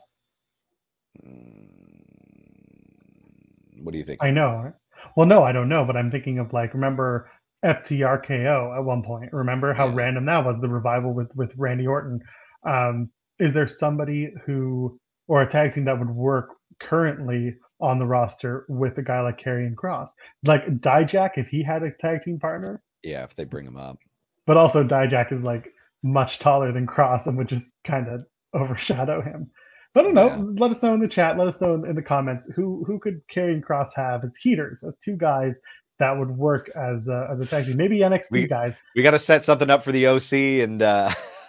What 3.83 3.91
do 3.91 3.97
you 3.97 4.03
think? 4.05 4.23
I 4.23 4.31
know. 4.31 4.71
Well, 5.15 5.25
no, 5.25 5.43
I 5.43 5.51
don't 5.51 5.69
know, 5.69 5.83
but 5.85 5.97
I'm 5.97 6.11
thinking 6.11 6.39
of 6.39 6.53
like 6.53 6.73
remember 6.73 7.29
FTRKO 7.65 8.77
at 8.77 8.83
one 8.83 9.03
point. 9.03 9.31
Remember 9.33 9.73
how 9.73 9.87
Yeah. 9.87 9.95
random 9.95 10.25
that 10.25 10.45
was 10.45 10.59
the 10.61 10.67
revival 10.69 11.13
with 11.13 11.29
with 11.35 11.51
Randy 11.57 11.87
Orton. 11.87 12.19
Um, 12.63 13.09
is 13.39 13.53
there 13.53 13.67
somebody 13.67 14.33
who 14.45 14.99
or 15.27 15.41
a 15.41 15.49
tag 15.49 15.73
team 15.73 15.85
that 15.85 15.97
would 15.97 16.09
work 16.09 16.49
currently 16.79 17.55
on 17.81 17.99
the 17.99 18.05
roster 18.05 18.65
with 18.69 18.97
a 18.97 19.01
guy 19.01 19.21
like 19.21 19.39
Karrion 19.39 19.75
Kross, 19.75 20.09
like 20.43 20.65
Dijak 20.79 21.31
if 21.37 21.47
he 21.47 21.63
had 21.63 21.83
a 21.83 21.91
tag 21.99 22.21
team 22.21 22.39
partner, 22.39 22.81
Yeah, 23.03 23.23
if 23.23 23.35
they 23.35 23.43
bring 23.43 23.65
him 23.65 23.77
up. 23.77 23.97
but 24.45 24.57
also 24.57 24.83
Dijak 24.83 25.31
is 25.31 25.43
like 25.43 25.73
much 26.03 26.39
taller 26.39 26.71
than 26.71 26.87
Kross 26.87 27.25
and 27.27 27.37
would 27.37 27.47
just 27.49 27.73
kind 27.85 28.07
of 28.07 28.21
overshadow 28.53 29.21
him. 29.21 29.49
But 29.93 30.01
I 30.01 30.03
don't 30.05 30.15
know. 30.15 30.27
Yeah. 30.27 30.43
Let 30.57 30.71
us 30.71 30.81
know 30.81 30.93
in 30.93 30.99
the 31.01 31.07
chat. 31.07 31.37
Let 31.37 31.47
us 31.49 31.59
know 31.59 31.73
in, 31.75 31.85
in 31.85 31.95
the 31.95 32.01
comments 32.01 32.47
who 32.55 32.83
who 32.87 32.97
could 32.99 33.21
Karrion 33.33 33.61
Kross 33.61 33.89
have 33.95 34.23
as 34.23 34.35
heaters, 34.37 34.83
as 34.87 34.97
two 35.03 35.17
guys 35.17 35.59
that 35.99 36.17
would 36.17 36.31
work 36.31 36.69
as 36.75 37.07
a, 37.07 37.27
as 37.31 37.41
a 37.41 37.45
tag 37.45 37.65
team. 37.65 37.77
Maybe 37.77 37.99
NXT 37.99 38.31
We- 38.31 38.47
guys. 38.47 38.77
We 38.95 39.03
got 39.03 39.11
to 39.11 39.19
set 39.19 39.43
something 39.45 39.69
up 39.69 39.83
for 39.83 39.91
the 39.91 40.07
OC 40.07 40.33
and 40.63 40.81
uh 40.81 41.11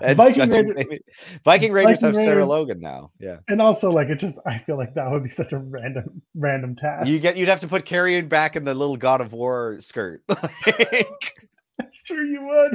Viking 0.00 0.34
Judgment 0.34 0.76
Raider- 0.76 0.98
Viking 1.44 1.72
Raiders 1.72 2.00
Viking 2.00 2.06
have 2.08 2.14
Sarah 2.24 2.36
Raiders- 2.36 2.48
Logan 2.48 2.80
now. 2.80 3.10
Yeah. 3.18 3.36
And 3.48 3.60
also, 3.60 3.90
like, 3.90 4.08
it 4.08 4.18
just, 4.18 4.38
I 4.46 4.58
feel 4.58 4.76
like 4.76 4.94
that 4.94 5.10
would 5.10 5.22
be 5.22 5.30
such 5.30 5.52
a 5.52 5.58
random, 5.58 6.22
random 6.34 6.76
task. 6.76 7.08
You 7.08 7.18
get 7.18 7.36
you'd 7.36 7.48
have 7.48 7.60
to 7.60 7.68
put 7.68 7.84
Karrion 7.84 8.28
back 8.28 8.56
in 8.56 8.64
the 8.64 8.74
little 8.74 8.96
God 8.96 9.20
of 9.20 9.32
War 9.32 9.76
skirt. 9.80 10.22
sure 12.04 12.24
you 12.24 12.42
would. 12.46 12.74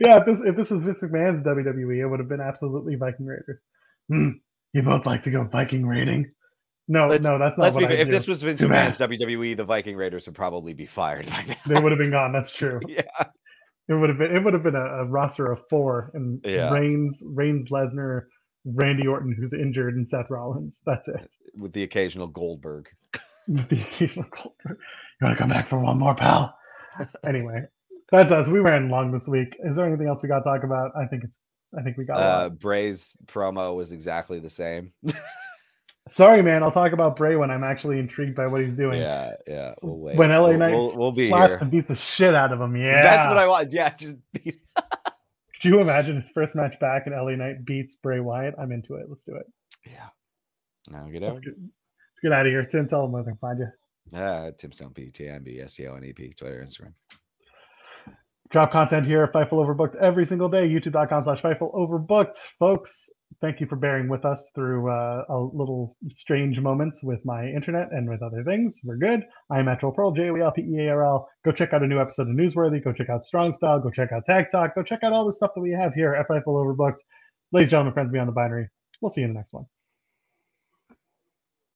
yeah, 0.00 0.18
if 0.20 0.26
this 0.26 0.40
if 0.44 0.56
this 0.56 0.70
was 0.70 0.84
Vince 0.84 1.00
McMahon's 1.02 1.44
WWE, 1.44 1.98
it 2.00 2.06
would 2.06 2.20
have 2.20 2.28
been 2.28 2.40
absolutely 2.40 2.96
Viking 2.96 3.26
Raiders. 3.26 3.58
Hmm, 4.08 4.30
you 4.72 4.82
both 4.82 5.06
like 5.06 5.22
to 5.24 5.30
go 5.30 5.44
Viking 5.44 5.86
raiding? 5.86 6.30
No, 6.86 7.06
Let's- 7.06 7.24
no, 7.26 7.38
that's 7.38 7.56
not 7.56 7.64
Let's 7.64 7.76
what 7.76 7.88
be 7.88 7.94
I 7.94 7.98
if 8.00 8.06
do. 8.08 8.12
this 8.12 8.26
was 8.26 8.42
Vince 8.42 8.60
McMahon's. 8.60 8.96
WWE, 8.96 9.56
the 9.56 9.64
Viking 9.64 9.96
Raiders 9.96 10.26
would 10.26 10.34
probably 10.34 10.74
be 10.74 10.84
fired 10.84 11.24
by 11.26 11.44
now. 11.48 11.54
they 11.66 11.80
would 11.80 11.92
have 11.92 11.98
been 11.98 12.10
gone. 12.10 12.30
That's 12.32 12.52
true. 12.52 12.78
yeah. 12.88 13.00
It 13.88 13.94
would 13.94 14.08
have 14.08 14.18
been. 14.18 14.34
It 14.34 14.42
would 14.42 14.54
have 14.54 14.62
been 14.62 14.74
a, 14.74 15.02
a 15.02 15.04
roster 15.04 15.52
of 15.52 15.60
four, 15.68 16.10
and 16.14 16.40
Yeah. 16.44 16.72
Reigns, 16.72 17.22
Reigns, 17.24 17.70
Lesnar, 17.70 18.22
Randy 18.64 19.06
Orton, 19.06 19.34
who's 19.38 19.52
injured, 19.52 19.94
and 19.96 20.08
Seth 20.08 20.30
Rollins. 20.30 20.80
That's 20.86 21.06
it. 21.08 21.30
With 21.56 21.72
the 21.74 21.82
occasional 21.82 22.26
Goldberg. 22.28 22.88
With 23.46 23.68
the 23.68 23.82
occasional 23.82 24.26
Goldberg. 24.30 24.78
You 25.20 25.26
want 25.26 25.36
to 25.36 25.38
come 25.38 25.50
back 25.50 25.68
for 25.68 25.78
one 25.78 25.98
more, 25.98 26.14
pal? 26.14 26.56
anyway, 27.26 27.62
that's 28.10 28.32
us. 28.32 28.48
We 28.48 28.60
ran 28.60 28.88
long 28.88 29.12
this 29.12 29.26
week. 29.28 29.48
Is 29.64 29.76
there 29.76 29.86
anything 29.86 30.08
else 30.08 30.22
we 30.22 30.28
got 30.28 30.38
to 30.38 30.44
talk 30.44 30.64
about? 30.64 30.92
I 30.96 31.06
think 31.06 31.24
it's. 31.24 31.38
I 31.78 31.82
think 31.82 31.96
we 31.98 32.04
got. 32.04 32.16
Uh 32.16 32.48
Bray's 32.50 33.14
promo 33.26 33.74
was 33.76 33.92
exactly 33.92 34.38
the 34.38 34.48
same. 34.50 34.92
Sorry, 36.10 36.42
man. 36.42 36.62
I'll 36.62 36.70
talk 36.70 36.92
about 36.92 37.16
Bray 37.16 37.36
when 37.36 37.50
I'm 37.50 37.64
actually 37.64 37.98
intrigued 37.98 38.34
by 38.36 38.46
what 38.46 38.60
he's 38.60 38.74
doing. 38.74 39.00
yeah, 39.00 39.32
yeah. 39.46 39.74
We'll 39.82 39.98
wait. 39.98 40.16
When 40.16 40.28
LA 40.30 40.48
we'll, 40.48 40.58
Knight 40.58 40.72
we'll, 40.74 40.96
we'll 40.96 41.12
be 41.12 41.28
slaps 41.28 41.52
here. 41.54 41.58
and 41.62 41.70
beats 41.70 41.88
the 41.88 41.94
shit 41.94 42.34
out 42.34 42.52
of 42.52 42.60
him. 42.60 42.76
Yeah, 42.76 43.02
That's 43.02 43.26
what 43.26 43.38
I 43.38 43.46
want. 43.48 43.72
Yeah, 43.72 43.88
just 43.94 44.16
be 44.32 44.60
Could 44.76 45.70
you 45.70 45.80
imagine 45.80 46.20
his 46.20 46.28
first 46.34 46.54
match 46.54 46.78
back 46.78 47.06
and 47.06 47.14
LA 47.14 47.36
Knight 47.36 47.64
beats 47.64 47.94
Bray 48.02 48.20
Wyatt? 48.20 48.54
I'm 48.58 48.70
into 48.70 48.96
it. 48.96 49.06
Let's 49.08 49.24
do 49.24 49.34
it. 49.36 49.46
Yeah. 49.86 50.08
Now 50.90 51.04
get 51.10 51.22
Let's 51.22 51.36
out. 51.36 51.42
get, 51.42 51.54
let's 51.56 52.20
get 52.22 52.32
out 52.32 52.44
of 52.46 52.50
here. 52.52 52.64
Tim, 52.66 52.86
tell 52.86 53.02
them 53.02 53.12
where 53.12 53.22
they 53.22 53.30
can 53.30 53.38
find 53.38 53.58
you. 53.60 53.68
Yeah, 54.12 54.50
Tim 54.58 54.72
Stone 54.72 54.90
P, 54.90 55.10
TMB, 55.10 55.64
SEO, 55.64 55.96
and 55.96 56.04
EP, 56.04 56.36
Twitter, 56.36 56.62
Instagram. 56.62 56.92
Drop 58.50 58.70
content 58.70 59.06
here 59.06 59.22
at 59.24 59.32
Fightful 59.32 59.52
Overbooked 59.52 59.96
every 59.96 60.26
single 60.26 60.50
day. 60.50 60.68
YouTube.com 60.68 61.24
slash 61.24 61.40
Fightful 61.40 61.74
Overbooked. 61.74 62.34
Folks, 62.58 63.08
thank 63.40 63.60
you 63.60 63.66
for 63.66 63.76
bearing 63.76 64.08
with 64.08 64.24
us 64.24 64.50
through 64.54 64.90
uh, 64.90 65.24
a 65.28 65.38
little 65.38 65.96
strange 66.10 66.60
moments 66.60 67.02
with 67.02 67.24
my 67.24 67.46
internet 67.46 67.88
and 67.92 68.08
with 68.08 68.22
other 68.22 68.42
things. 68.44 68.80
We're 68.84 68.96
good. 68.96 69.24
I'm 69.50 69.66
Metro 69.66 69.90
Pearl, 69.92 70.12
J 70.12 70.30
O 70.30 70.36
E 70.36 70.40
L 70.40 70.52
P 70.52 70.62
E 70.62 70.86
A 70.86 70.90
R 70.90 71.04
L. 71.04 71.28
Go 71.44 71.52
check 71.52 71.72
out 71.72 71.82
a 71.82 71.86
new 71.86 72.00
episode 72.00 72.28
of 72.28 72.34
Newsworthy. 72.34 72.82
Go 72.82 72.92
check 72.92 73.10
out 73.10 73.24
Strong 73.24 73.54
Style. 73.54 73.80
Go 73.80 73.90
check 73.90 74.12
out 74.12 74.24
Tag 74.24 74.46
Talk. 74.50 74.74
Go 74.74 74.82
check 74.82 75.02
out 75.02 75.12
all 75.12 75.26
the 75.26 75.32
stuff 75.32 75.52
that 75.54 75.60
we 75.60 75.72
have 75.72 75.94
here 75.94 76.14
at 76.14 76.28
Overbooked. 76.28 76.98
Ladies 77.52 77.70
gentlemen, 77.70 77.92
friends 77.94 78.10
beyond 78.10 78.28
the 78.28 78.32
binary. 78.32 78.68
We'll 79.00 79.10
see 79.10 79.20
you 79.20 79.26
in 79.26 79.34
the 79.34 79.38
next 79.38 79.52
one. 79.52 79.66